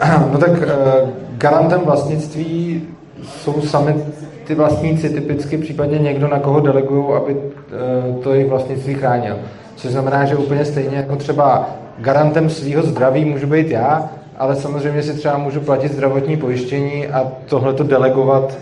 No 0.32 0.38
tak 0.38 0.50
eh, 0.62 1.10
garantem 1.38 1.80
vlastnictví 1.84 2.82
jsou 3.22 3.60
sami 3.60 3.94
ty 4.44 4.54
vlastníci, 4.54 5.10
typicky 5.10 5.58
případně 5.58 5.98
někdo, 5.98 6.28
na 6.28 6.38
koho 6.38 6.60
delegují, 6.60 7.04
aby 7.16 7.36
eh, 7.36 8.22
to 8.22 8.32
jejich 8.32 8.48
vlastnictví 8.48 8.94
chránil. 8.94 9.36
Což 9.76 9.90
znamená, 9.90 10.24
že 10.24 10.36
úplně 10.36 10.64
stejně 10.64 10.96
jako 10.96 11.16
třeba 11.16 11.68
garantem 11.98 12.50
svého 12.50 12.82
zdraví 12.82 13.24
můžu 13.24 13.46
být 13.46 13.70
já, 13.70 14.08
ale 14.38 14.56
samozřejmě 14.56 15.02
si 15.02 15.14
třeba 15.14 15.38
můžu 15.38 15.60
platit 15.60 15.92
zdravotní 15.92 16.36
pojištění 16.36 17.06
a 17.06 17.32
tohle 17.46 17.72
to 17.72 17.84
delegovat 17.84 18.58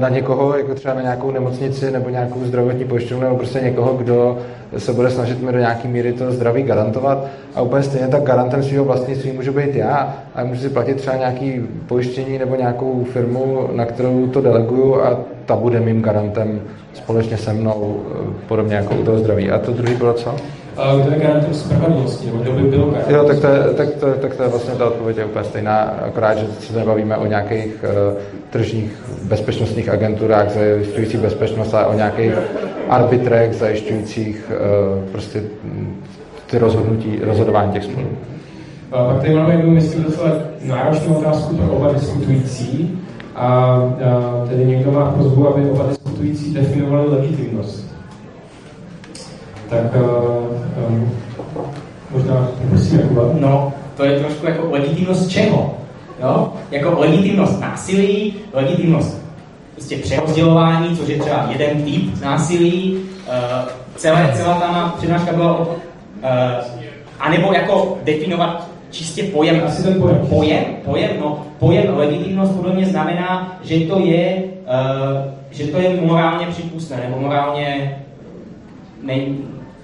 na 0.00 0.08
někoho, 0.08 0.56
jako 0.56 0.74
třeba 0.74 0.94
na 0.94 1.02
nějakou 1.02 1.30
nemocnici 1.30 1.90
nebo 1.90 2.08
nějakou 2.08 2.44
zdravotní 2.44 2.84
pojišťovnu 2.84 3.24
nebo 3.24 3.36
prostě 3.36 3.60
někoho, 3.60 3.94
kdo 3.94 4.38
se 4.78 4.92
bude 4.92 5.10
snažit 5.10 5.42
mi 5.42 5.52
do 5.52 5.58
nějaké 5.58 5.88
míry 5.88 6.12
to 6.12 6.32
zdraví 6.32 6.62
garantovat. 6.62 7.26
A 7.54 7.62
úplně 7.62 7.82
stejně 7.82 8.08
tak 8.08 8.22
garantem 8.22 8.62
svého 8.62 8.84
vlastnictví 8.84 9.32
můžu 9.32 9.52
být 9.52 9.74
já 9.74 10.16
a 10.34 10.44
můžu 10.44 10.60
si 10.60 10.68
platit 10.68 10.96
třeba 10.96 11.16
nějaký 11.16 11.66
pojištění 11.86 12.38
nebo 12.38 12.56
nějakou 12.56 13.04
firmu, 13.12 13.68
na 13.72 13.84
kterou 13.84 14.26
to 14.26 14.40
deleguju 14.40 15.02
a 15.02 15.20
ta 15.46 15.56
bude 15.56 15.80
mým 15.80 16.02
garantem 16.02 16.60
společně 16.94 17.36
se 17.36 17.52
mnou, 17.52 18.02
eh, 18.12 18.32
podobně 18.48 18.76
jako 18.76 18.94
u 18.94 19.04
toho 19.04 19.18
zdraví. 19.18 19.50
A 19.50 19.58
to 19.58 19.72
druhý 19.72 19.94
bylo 19.94 20.12
co? 20.12 20.34
To 20.78 21.10
je 21.10 21.18
garantem 21.18 21.54
spravedlnosti, 21.54 22.26
nebo 22.26 22.38
kdo 22.38 22.52
by 22.52 22.62
byl 22.62 22.90
garantem? 22.90 23.14
Jo, 23.14 23.24
tak 23.24 23.38
to, 23.38 23.46
je, 23.46 23.74
tak, 23.74 23.94
to, 23.94 24.06
tak 24.12 24.36
to 24.36 24.42
je 24.42 24.48
vlastně 24.48 24.74
ta 24.74 24.86
odpověď 24.86 25.16
je 25.16 25.24
úplně 25.24 25.44
stejná, 25.44 25.78
akorát, 25.80 26.38
že 26.38 26.46
se 26.60 26.78
nebavíme 26.78 27.16
o 27.16 27.26
nějakých 27.26 27.84
uh, 27.84 28.18
tržních 28.50 28.92
bezpečnostních 29.22 29.88
agenturách 29.88 30.50
zajišťujících 30.50 31.20
bezpečnost, 31.20 31.74
ale 31.74 31.86
o 31.86 31.94
nějakých 31.94 32.32
arbitrech 32.88 33.54
zajišťujících 33.54 34.50
uh, 34.50 35.10
prostě 35.12 35.42
ty 36.50 36.58
rozhodnutí, 36.58 37.18
rozhodování 37.22 37.72
těch 37.72 37.84
sporů. 37.84 38.08
Pak 38.90 39.20
tady 39.20 39.34
máme 39.34 39.54
jednu, 39.54 39.70
myslím, 39.70 40.04
docela 40.04 40.30
náročnou 40.62 41.14
otázku 41.14 41.56
pro 41.56 41.72
oba 41.72 41.92
diskutující. 41.92 42.98
A, 43.34 43.46
a 43.46 44.46
tedy 44.48 44.64
někdo 44.64 44.92
má 44.92 45.10
prozbu, 45.10 45.48
aby 45.48 45.70
oba 45.70 45.86
diskutující 45.88 46.54
definovali 46.54 47.08
legitimnost. 47.08 47.87
Tak 49.68 49.94
uh, 49.94 50.90
um, 50.90 51.12
možná 52.10 52.48
Jakuba. 52.92 53.22
No, 53.40 53.72
to 53.96 54.04
je 54.04 54.20
trošku 54.20 54.46
jako 54.46 54.70
legitimnost 54.70 55.30
čeho? 55.30 55.74
Jo? 56.22 56.52
Jako 56.70 57.00
legitimnost 57.00 57.60
násilí, 57.60 58.34
legitimnost 58.52 59.22
prostě 59.72 59.96
přerozdělování, 59.96 60.96
což 60.96 61.08
je 61.08 61.18
třeba 61.18 61.48
jeden 61.50 61.82
typ 61.82 62.22
násilí. 62.22 62.98
Uh, 63.28 63.68
celé, 63.96 64.32
celá 64.36 64.60
ta 64.60 64.94
přednáška 64.96 65.32
byla 65.32 65.58
o 65.58 65.62
uh, 65.62 65.76
anebo 67.20 67.52
jako 67.52 67.98
definovat 68.04 68.68
čistě 68.90 69.22
pojem. 69.22 69.62
Asi 69.66 69.82
ten 69.82 70.00
pojem. 70.00 70.26
Pojem, 70.28 70.64
pojem, 70.84 71.10
no, 71.20 71.46
pojem 71.58 71.96
legitimnost 71.96 72.56
podle 72.56 72.74
mě 72.74 72.86
znamená, 72.86 73.58
že 73.62 73.80
to 73.80 74.00
je, 74.00 74.42
uh, 74.44 75.32
že 75.50 75.66
to 75.66 75.78
je 75.78 76.00
morálně 76.00 76.46
přípustné, 76.46 76.96
nebo 76.96 77.20
morálně 77.20 77.98
ne, 79.02 79.14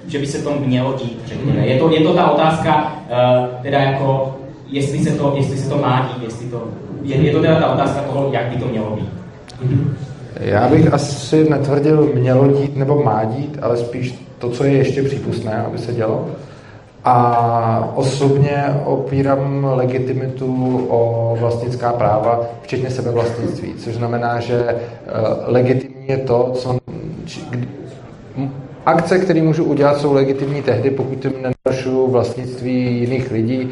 že 0.07 0.19
by 0.19 0.27
se 0.27 0.39
to 0.39 0.55
mělo 0.67 0.93
dít, 0.93 1.23
řekněme. 1.27 1.67
Je 1.67 1.79
to, 1.79 1.91
je 1.91 2.01
to 2.01 2.15
ta 2.15 2.31
otázka, 2.31 2.93
uh, 3.11 3.63
teda 3.63 3.79
jako, 3.79 4.37
jestli 4.69 4.99
se 4.99 5.11
to, 5.11 5.35
jestli 5.37 5.57
se 5.57 5.71
to 5.71 5.79
má 5.79 6.11
dít, 6.15 6.25
jestli 6.25 6.47
to, 6.47 6.69
je, 7.03 7.17
je 7.17 7.33
to 7.33 7.41
teda 7.41 7.61
ta 7.61 7.73
otázka 7.73 8.01
toho, 8.01 8.31
jak 8.33 8.47
by 8.47 8.57
to 8.57 8.67
mělo 8.67 8.97
být. 8.97 9.09
Já 10.41 10.69
bych 10.69 10.93
asi 10.93 11.51
netvrdil 11.51 12.11
mělo 12.15 12.49
dít 12.49 12.77
nebo 12.77 13.03
má 13.03 13.25
dít, 13.25 13.59
ale 13.63 13.77
spíš 13.77 14.15
to, 14.39 14.51
co 14.51 14.65
je 14.65 14.73
ještě 14.73 15.03
přípustné, 15.03 15.57
aby 15.57 15.79
se 15.79 15.93
dělo. 15.93 16.27
A 17.05 17.93
osobně 17.95 18.65
opírám 18.85 19.65
legitimitu 19.75 20.87
o 20.89 21.37
vlastnická 21.41 21.93
práva, 21.93 22.41
včetně 22.63 22.91
sebevlastnictví, 22.91 23.75
což 23.79 23.95
znamená, 23.95 24.41
že 24.41 24.65
eh, 24.67 24.79
legitimní 25.47 26.09
je 26.09 26.19
to, 26.19 26.51
co... 26.55 26.79
Akce, 28.87 29.19
které 29.19 29.43
můžu 29.43 29.65
udělat, 29.65 29.99
jsou 29.99 30.13
legitimní 30.13 30.63
tehdy, 30.63 30.91
pokud 30.91 31.19
tím 31.19 31.33
nenarušuju 31.43 32.11
vlastnictví 32.11 33.01
jiných 33.01 33.31
lidí 33.31 33.71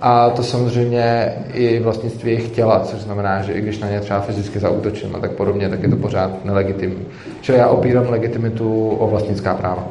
a 0.00 0.30
to 0.30 0.42
samozřejmě 0.42 1.32
i 1.52 1.80
vlastnictví 1.80 2.30
jejich 2.30 2.48
těla, 2.48 2.80
což 2.80 3.00
znamená, 3.00 3.42
že 3.42 3.52
i 3.52 3.60
když 3.60 3.78
na 3.78 3.90
ně 3.90 4.00
třeba 4.00 4.20
fyzicky 4.20 4.58
zaútočím 4.58 5.16
a 5.16 5.18
tak 5.18 5.30
podobně, 5.30 5.68
tak 5.68 5.82
je 5.82 5.88
to 5.88 5.96
pořád 5.96 6.44
nelegitimní. 6.44 7.04
Čili 7.40 7.58
já 7.58 7.68
opírám 7.68 8.10
legitimitu 8.10 8.88
o 8.90 9.08
vlastnická 9.08 9.54
práva. 9.54 9.86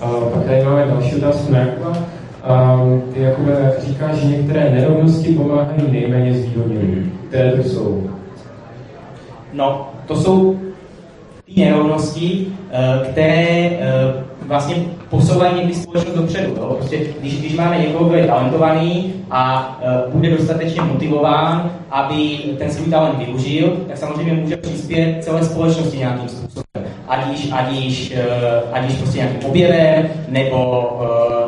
A 0.00 0.06
pak 0.06 0.44
tady 0.44 0.64
máme 0.64 0.86
další 0.86 1.16
otázku 1.16 1.52
na 1.52 1.58
Jakuba. 1.58 1.98
Um, 2.82 3.02
ty 3.14 3.22
Jakube 3.22 3.72
říkáš, 3.78 4.16
že 4.16 4.28
některé 4.28 4.70
nerovnosti 4.70 5.32
pomáhají 5.34 5.92
nejméně 5.92 6.34
zvýhodněným. 6.34 7.12
Které 7.28 7.52
to 7.52 7.68
jsou? 7.68 8.10
No, 9.52 9.90
to 10.06 10.16
jsou 10.16 10.56
nerovnosti, 11.56 12.46
eh, 12.70 13.10
které 13.10 13.70
eh, 13.70 13.80
vlastně 14.46 14.76
posouvají 15.10 15.54
někdy 15.56 15.74
společnost 15.74 16.16
dopředu. 16.16 16.54
Jo? 16.56 16.74
Prostě, 16.78 16.98
když, 17.20 17.40
když 17.40 17.54
máme 17.54 17.78
někoho, 17.78 18.04
kdo 18.04 18.16
je 18.16 18.26
talentovaný 18.26 19.12
a 19.30 19.78
eh, 19.82 20.10
bude 20.10 20.30
dostatečně 20.30 20.82
motivován, 20.82 21.70
aby 21.90 22.38
ten 22.58 22.70
svůj 22.70 22.90
talent 22.90 23.18
využil, 23.18 23.76
tak 23.88 23.98
samozřejmě 23.98 24.32
může 24.32 24.56
přispět 24.56 25.24
celé 25.24 25.44
společnosti 25.44 25.98
nějakým 25.98 26.28
způsobem. 26.28 26.62
Ať 27.08 27.30
již, 27.30 27.52
ať 27.52 27.72
již, 27.72 28.14
ať 28.72 28.84
již 28.84 28.94
prostě 28.94 29.18
nějakým 29.18 29.44
objevem, 29.44 30.08
nebo, 30.28 30.90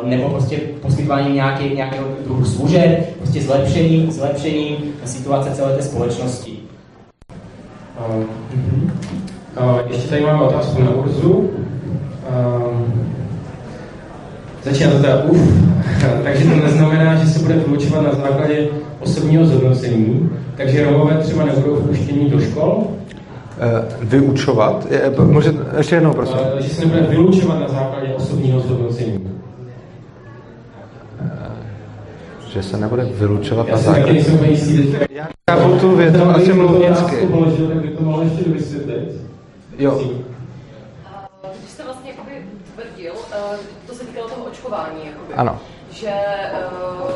nebo 0.03 0.29
prostě 0.29 0.57
poskytováním 0.57 1.35
nějaké, 1.35 1.63
nějakého 1.63 2.07
druhu 2.23 2.45
služeb, 2.45 3.15
prostě 3.17 3.41
zlepšením, 3.41 4.11
zlepšením 4.11 4.77
situace 5.05 5.55
celé 5.55 5.75
té 5.75 5.81
společnosti. 5.81 6.57
Mhm. 8.53 8.91
Uh, 9.61 9.79
ještě 9.87 10.09
tady 10.09 10.21
máme 10.21 10.41
otázku 10.41 10.83
na 10.83 10.89
Urzu. 10.91 11.31
Um, 11.33 13.05
začíná 14.63 14.91
to 14.91 14.97
teda 14.99 15.23
uf. 15.23 15.39
takže 16.23 16.43
to 16.49 16.55
neznamená, 16.55 17.15
že 17.15 17.27
se 17.27 17.39
bude 17.39 17.55
vyučovat 17.55 18.03
na 18.03 18.11
základě 18.11 18.67
osobního 18.99 19.45
zhodnocení, 19.45 20.29
takže 20.57 20.85
Romové 20.85 21.17
třeba 21.17 21.45
nebudou 21.45 21.75
vpuštění 21.75 22.29
do 22.29 22.39
škol, 22.39 22.83
Eh, 23.59 23.83
Vyučovat? 24.01 24.87
Je, 24.91 25.11
může, 25.23 25.53
ještě 25.77 25.95
jednou, 25.95 26.13
prosím. 26.13 26.37
že 26.59 26.69
se 26.69 26.85
nebude 26.85 27.01
vylučovat 27.01 27.59
na 27.59 27.67
základě 27.67 28.13
osobního 28.13 28.59
zhodnocení. 28.59 29.29
Že 32.53 32.63
se 32.63 32.77
nebude 32.77 33.05
vylučovat 33.05 33.67
Já 33.67 33.75
na 33.75 33.81
základě. 33.81 34.25
Já 35.09 35.27
chápu 35.51 35.79
tu 35.79 35.95
větu 35.95 36.23
asi 36.23 36.43
kdo 36.45 36.53
tu 36.53 36.59
mluvnicky. 36.59 36.91
otázku 36.91 37.27
položil, 37.27 37.67
tak 37.67 37.77
by 37.77 37.87
to 37.87 38.03
mohl 38.03 38.23
ještě 38.23 38.49
vysvětlit. 38.49 39.24
Jo. 39.77 40.01
Když 41.59 41.71
jste 41.71 41.83
vlastně 41.83 42.11
jakoby 42.11 42.31
tvrdil, 42.75 43.13
eh, 43.31 43.57
to 43.87 43.93
se 43.95 44.05
týkalo 44.05 44.29
toho 44.29 44.45
očkování, 44.45 44.99
jakoby, 45.05 45.33
Ano. 45.33 45.59
že 45.91 46.09
eh, 46.09 46.59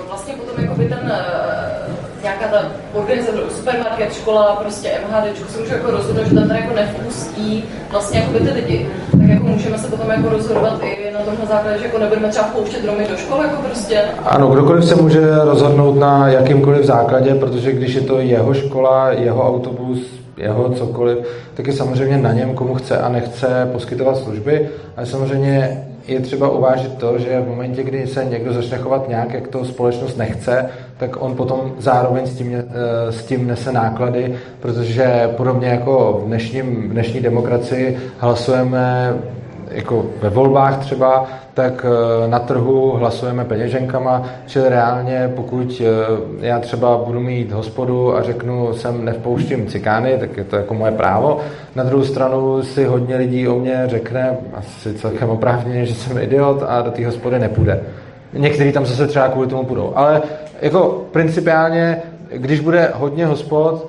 vlastně 0.08 0.34
potom 0.34 0.64
jakoby 0.64 0.86
ten, 0.90 1.12
eh, 1.16 2.22
nějaká 2.24 2.48
ta 2.48 2.72
organizace, 2.94 3.38
supermarket, 3.50 4.14
škola, 4.14 4.56
prostě 4.56 5.00
MHD, 5.10 5.50
se 5.50 5.60
může 5.60 5.74
jako 5.74 5.92
rozhodnout, 5.92 6.26
že 6.28 6.36
tam 6.36 6.44
teda 6.44 6.56
jako 6.56 6.76
nevpustí 6.76 7.64
vlastně 7.92 8.20
jakoby 8.20 8.40
ty 8.40 8.52
lidi. 8.52 8.90
Tak 9.12 9.30
jako 9.30 9.46
můžeme 9.46 9.78
se 9.78 9.88
potom 9.88 10.10
jako 10.10 10.30
rozhodovat 10.30 10.84
i 10.84 11.12
na 11.14 11.20
tomhle 11.20 11.46
základě, 11.46 11.78
že 11.80 11.86
jako 11.86 11.98
nebudeme 11.98 12.28
třeba 12.30 12.48
pouštět 12.48 12.86
Romy 12.86 13.08
do 13.10 13.18
školy, 13.18 13.48
jako 13.48 13.62
prostě. 13.62 14.02
Ano, 14.26 14.48
kdokoliv 14.48 14.86
se 14.86 14.96
může 14.96 15.36
rozhodnout 15.44 15.96
na 16.00 16.28
jakýmkoliv 16.28 16.86
základě, 16.86 17.36
protože 17.36 17.72
když 17.72 17.94
je 17.94 18.02
to 18.02 18.20
jeho 18.20 18.54
škola, 18.54 19.10
jeho 19.12 19.48
autobus, 19.48 20.19
jeho 20.40 20.70
cokoliv, 20.70 21.18
tak 21.54 21.68
je 21.68 21.74
samozřejmě 21.74 22.18
na 22.18 22.34
něm, 22.34 22.54
komu 22.54 22.76
chce 22.76 22.98
a 22.98 23.10
nechce 23.10 23.70
poskytovat 23.72 24.18
služby. 24.18 24.70
Ale 24.98 25.06
samozřejmě 25.06 25.86
je 26.08 26.20
třeba 26.20 26.50
uvážit 26.50 26.98
to, 26.98 27.20
že 27.20 27.42
v 27.42 27.48
momentě, 27.48 27.84
kdy 27.84 28.08
se 28.08 28.26
někdo 28.26 28.54
začne 28.54 28.78
chovat 28.78 29.10
nějak, 29.10 29.34
jak 29.34 29.48
to 29.48 29.66
společnost 29.66 30.18
nechce, 30.18 30.70
tak 30.98 31.22
on 31.22 31.36
potom 31.36 31.74
zároveň 31.78 32.26
s 32.26 32.36
tím, 32.36 32.56
eh, 32.56 33.12
s 33.12 33.26
tím 33.26 33.48
nese 33.48 33.72
náklady, 33.72 34.36
protože 34.60 35.30
podobně 35.38 35.68
jako 35.68 36.22
v 36.24 36.28
dnešním, 36.28 36.90
v 36.90 36.92
dnešní 36.92 37.20
demokracii 37.20 37.98
hlasujeme 38.18 39.14
jako 39.70 40.06
ve 40.22 40.30
volbách 40.30 40.78
třeba, 40.78 41.26
tak 41.54 41.86
eh, 41.86 42.28
na 42.28 42.40
trhu 42.40 42.92
hlasujeme 42.92 43.46
peněženkama, 43.46 44.24
čili 44.46 44.70
reálně 44.70 45.32
pokud 45.36 45.82
eh, 45.82 46.46
já 46.48 46.60
třeba 46.60 46.98
budu 46.98 47.20
mít 47.20 47.52
hospodu 47.52 48.16
a 48.16 48.22
řeknu, 48.22 48.74
sem 48.74 49.06
nevpouštím 49.06 49.68
cikány, 49.68 50.18
tak 50.20 50.38
je 50.38 50.44
to 50.44 50.56
jako 50.56 50.74
moje 50.74 50.92
právo. 50.92 51.40
Na 51.76 51.84
druhou 51.84 52.04
stranu 52.04 52.64
si 52.64 52.86
hodně 52.86 53.16
lidí 53.16 53.48
o 53.48 53.60
mě 53.60 53.84
řekne, 53.86 54.38
asi 54.54 54.94
celkem 54.94 55.30
oprávněně, 55.30 55.86
že 55.86 55.94
jsem 55.94 56.18
idiot 56.18 56.64
a 56.68 56.82
do 56.82 56.92
té 56.92 57.06
hospody 57.06 57.40
nepůjde. 57.40 57.82
Někteří 58.34 58.72
tam 58.72 58.86
zase 58.86 59.08
třeba 59.08 59.28
kvůli 59.28 59.48
tomu 59.48 59.64
půjdou. 59.64 59.94
Ale 59.96 60.22
jako 60.62 61.06
principiálně, 61.12 62.02
když 62.32 62.60
bude 62.60 62.92
hodně 62.96 63.26
hospod, 63.26 63.88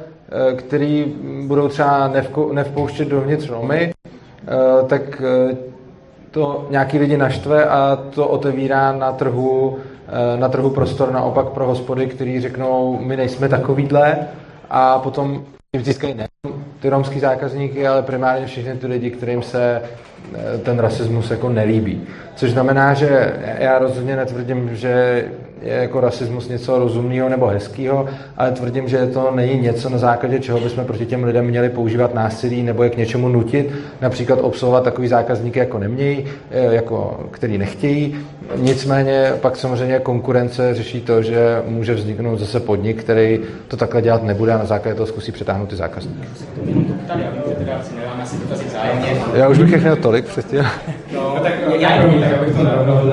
eh, 0.50 0.54
který 0.54 1.14
budou 1.46 1.68
třeba 1.68 2.12
nevpouštět 2.52 3.08
dovnitř 3.08 3.50
Romy, 3.50 3.92
tak 4.86 5.22
to 6.30 6.66
nějaký 6.70 6.98
lidi 6.98 7.16
naštve 7.16 7.64
a 7.64 7.98
to 8.14 8.28
otevírá 8.28 8.92
na 8.92 9.12
trhu, 9.12 9.78
eh, 10.08 10.40
na 10.40 10.48
trhu 10.48 10.70
prostor 10.70 11.12
naopak 11.12 11.48
pro 11.48 11.66
hospody, 11.66 12.06
kteří 12.06 12.40
řeknou, 12.40 12.98
my 13.00 13.16
nejsme 13.16 13.48
takovýhle. 13.48 14.18
A 14.70 14.98
potom 14.98 15.44
jim 15.72 15.84
získají 15.84 16.14
ne 16.14 16.28
ty 16.80 16.88
romský 16.88 17.20
zákazníky, 17.20 17.86
ale 17.86 18.02
primárně 18.02 18.46
všechny 18.46 18.76
ty 18.76 18.86
lidi, 18.86 19.10
kterým 19.10 19.42
se 19.42 19.82
ten 20.62 20.78
rasismus 20.78 21.30
jako 21.30 21.48
nelíbí. 21.48 22.02
Což 22.34 22.50
znamená, 22.50 22.94
že 22.94 23.32
já 23.58 23.78
rozhodně 23.78 24.16
netvrdím, 24.16 24.70
že 24.72 25.24
je 25.62 25.74
jako 25.74 26.00
rasismus 26.00 26.48
něco 26.48 26.78
rozumného 26.78 27.28
nebo 27.28 27.46
hezkého, 27.46 28.06
ale 28.36 28.52
tvrdím, 28.52 28.88
že 28.88 29.06
to 29.06 29.30
není 29.34 29.60
něco, 29.60 29.88
na 29.88 29.98
základě 29.98 30.40
čeho 30.40 30.60
bychom 30.60 30.84
proti 30.84 31.06
těm 31.06 31.24
lidem 31.24 31.44
měli 31.44 31.68
používat 31.68 32.14
násilí 32.14 32.62
nebo 32.62 32.82
je 32.82 32.90
k 32.90 32.96
něčemu 32.96 33.28
nutit, 33.28 33.72
například 34.00 34.38
obsluhovat 34.42 34.84
takový 34.84 35.08
zákazníky 35.08 35.58
jako 35.58 35.78
nemějí, 35.78 36.24
eh, 36.50 36.74
jako 36.74 37.20
který 37.30 37.58
nechtějí. 37.58 38.16
Nicméně 38.56 39.32
pak 39.40 39.56
samozřejmě 39.56 39.98
konkurence 39.98 40.74
řeší 40.74 41.00
to, 41.00 41.22
že 41.22 41.62
může 41.68 41.94
vzniknout 41.94 42.38
zase 42.38 42.60
podnik, 42.60 43.04
který 43.04 43.40
to 43.68 43.76
takhle 43.76 44.02
dělat 44.02 44.22
nebude 44.22 44.52
a 44.52 44.58
na 44.58 44.64
základě 44.64 44.94
toho 44.94 45.06
zkusí 45.06 45.32
přetáhnout 45.32 45.68
ty 45.68 45.76
zákazníky. 45.76 46.28
Já 49.34 49.48
už 49.48 49.58
bych 49.58 49.72
je 49.72 49.78
měl 49.78 49.96
tolik 50.10 50.24
předtím. 50.24 50.64
No, 51.14 51.36
tak 51.42 51.52
já, 51.78 51.94
já, 51.94 52.20
tak 52.20 52.38
abych 52.38 52.56
to 52.56 52.62
narovnal, 52.62 53.10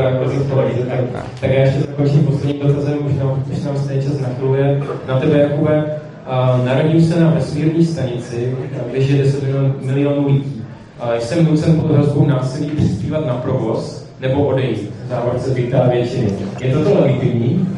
tak, 0.89 1.23
tak 1.41 1.51
já 1.51 1.59
ještě 1.61 1.79
zakončím 1.79 2.23
posledním 2.23 2.67
dotazem, 2.67 2.97
už 3.05 3.13
nám, 3.19 3.43
už 3.51 3.63
nám 3.63 3.77
se 3.77 4.03
čas 4.03 4.19
nachyluje. 4.19 4.83
Na 5.07 5.19
tebe, 5.19 5.37
Jakube, 5.37 5.99
uh, 6.27 6.65
narodím 6.65 7.01
se 7.01 7.19
na 7.19 7.29
vesmírní 7.29 7.85
stanici, 7.85 8.55
kde 8.91 9.01
žije 9.01 9.23
10 9.23 9.43
milion, 9.43 9.75
milionů 9.81 10.27
lidí. 10.27 10.63
Uh, 11.03 11.19
jsem 11.19 11.45
nucen 11.45 11.81
pod 11.81 11.91
hrozbou 11.91 12.25
násilí 12.25 12.69
přispívat 12.69 13.25
na 13.25 13.33
provoz 13.33 14.07
nebo 14.19 14.45
odejít. 14.45 14.91
Závodce 15.09 15.49
bytá 15.49 15.87
většiny. 15.87 16.31
Je 16.59 16.73
toto 16.73 17.01
legitimní? 17.01 17.69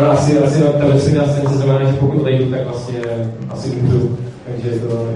No 0.00 0.10
asi, 0.10 0.38
asi 0.38 0.62
ta 0.62 0.86
vesmírná 0.86 1.24
stanice 1.24 1.54
znamená, 1.54 1.90
že 1.90 1.96
pokud 1.96 2.20
odejdu, 2.20 2.50
tak 2.50 2.66
vlastně 2.66 2.98
asi 3.50 3.70
umřu. 3.70 4.18
Takže 4.46 4.70
to 4.80 5.08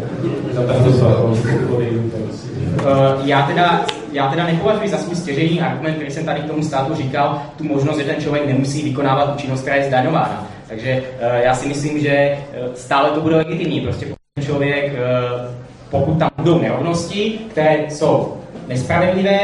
za 0.53 0.63
asi... 0.63 2.49
Uh, 2.81 3.27
já 3.27 3.43
teda 3.47 3.87
já 4.13 4.31
teda 4.31 4.47
nepovažuji 4.47 4.89
za 4.89 4.99
svůj 4.99 5.17
stěžení 5.17 5.61
argument, 5.61 5.95
který 5.95 6.11
jsem 6.11 6.25
tady 6.25 6.41
k 6.41 6.47
tomu 6.47 6.63
státu 6.63 6.95
říkal, 6.95 7.43
tu 7.59 7.65
možnost, 7.65 7.99
že 7.99 8.05
ten 8.05 8.23
člověk 8.23 8.47
nemusí 8.47 8.83
vykonávat 8.83 9.41
činnost, 9.41 9.61
která 9.61 9.77
je 9.77 9.89
zdaňována. 9.89 10.47
Takže 10.69 11.03
uh, 11.03 11.37
já 11.37 11.55
si 11.55 11.69
myslím, 11.69 12.01
že 12.01 12.39
uh, 12.39 12.75
stále 12.75 13.11
to 13.11 13.21
bude 13.21 13.37
legitimní. 13.37 13.81
Prostě 13.81 14.07
člověk, 14.45 14.93
pokud 15.91 16.19
tam 16.19 16.31
budou 16.37 16.59
nerovnosti, 16.59 17.39
které 17.51 17.77
jsou 17.89 18.37
nespravedlivé, 18.69 19.41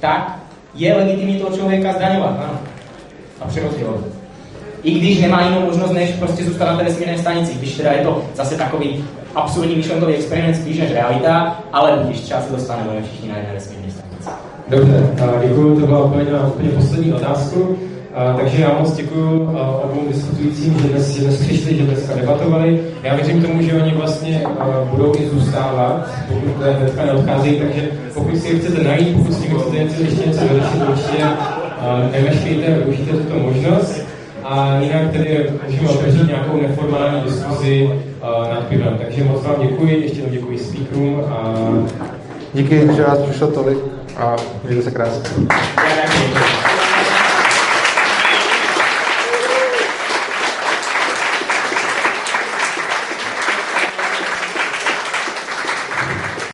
tak 0.00 0.38
je 0.74 0.94
legitimní 0.94 1.38
toho 1.38 1.56
člověka 1.56 1.92
zdaňovat. 1.92 2.30
Ano. 2.30 2.60
A 3.40 3.48
přerozdělovat. 3.48 4.13
I 4.84 4.90
když 4.90 5.20
nemá 5.20 5.42
jinou 5.42 5.60
možnost, 5.60 5.90
než 5.90 6.10
prostě 6.10 6.44
zůstat 6.44 6.64
na 6.64 6.76
té 6.76 6.84
vesmírné 6.84 7.18
stanici, 7.18 7.54
když 7.58 7.76
teda 7.76 7.92
je 7.92 8.04
to 8.04 8.22
zase 8.34 8.56
takový 8.56 9.04
absurdní 9.34 9.76
myšlenkový 9.76 10.14
experiment 10.14 10.56
spíš 10.56 10.78
než 10.78 10.92
realita, 10.92 11.60
ale 11.72 11.98
když 12.04 12.20
třeba 12.20 12.40
se 12.40 12.52
dostaneme 12.52 13.02
všichni 13.02 13.28
na 13.28 13.36
jedné 13.36 13.54
vesmírné 13.54 13.90
stanici. 13.90 14.28
Dobře, 14.68 15.10
děkuji, 15.48 15.80
to 15.80 15.86
byla 15.86 15.98
odpověď 15.98 16.32
na 16.32 16.46
úplně 16.46 16.68
poslední 16.68 17.12
otázku. 17.12 17.78
Takže 18.36 18.62
já 18.62 18.78
moc 18.78 18.96
děkuji 18.96 19.48
obou 19.82 20.02
diskutujícím, 20.12 20.78
že 20.82 20.88
dnes, 20.88 21.10
že 21.10 21.22
dnes 21.22 21.40
přišli, 21.40 21.76
že 21.76 21.82
dneska 21.82 22.14
debatovali. 22.14 22.80
Já 23.02 23.14
věřím 23.14 23.42
tomu, 23.42 23.62
že 23.62 23.72
oni 23.82 23.94
vlastně 23.94 24.42
budou 24.90 25.12
i 25.18 25.28
zůstávat, 25.28 26.08
pokud 26.28 26.64
dneska 26.80 27.04
neodcházejí, 27.04 27.58
takže 27.58 27.88
pokud 28.14 28.38
si 28.38 28.48
je 28.48 28.58
chcete 28.58 28.84
najít, 28.84 29.16
pokud 29.16 29.32
s 29.32 29.40
nimi 29.40 29.54
chcete 29.60 29.78
něco, 29.78 30.02
ještě 30.02 30.26
něco 30.26 30.40
vylepšit, 30.40 30.82
určitě 30.88 31.24
nemeškejte, 32.12 32.74
využijte 32.74 33.12
tuto 33.12 33.34
možnost. 33.38 34.03
A 34.54 34.78
jinak 34.80 35.12
tedy 35.12 35.50
můžeme 35.66 35.88
otevřít 35.88 36.26
nějakou 36.26 36.62
neformální 36.62 37.20
diskuzi 37.22 37.84
uh, 37.84 38.54
nad 38.54 38.66
pivem. 38.66 38.98
Takže 38.98 39.24
moc 39.24 39.42
vám 39.42 39.56
děkuji, 39.68 40.02
ještě 40.02 40.18
jednou 40.18 40.32
děkuji 40.32 40.58
speakerům 40.58 41.20
a 41.28 41.54
Díky, 42.54 42.88
že 42.96 43.02
vás 43.02 43.18
přišlo 43.18 43.46
tolik 43.46 43.78
a 44.16 44.36
mějte 44.64 44.82
se 44.82 44.90
krásně. 44.90 45.30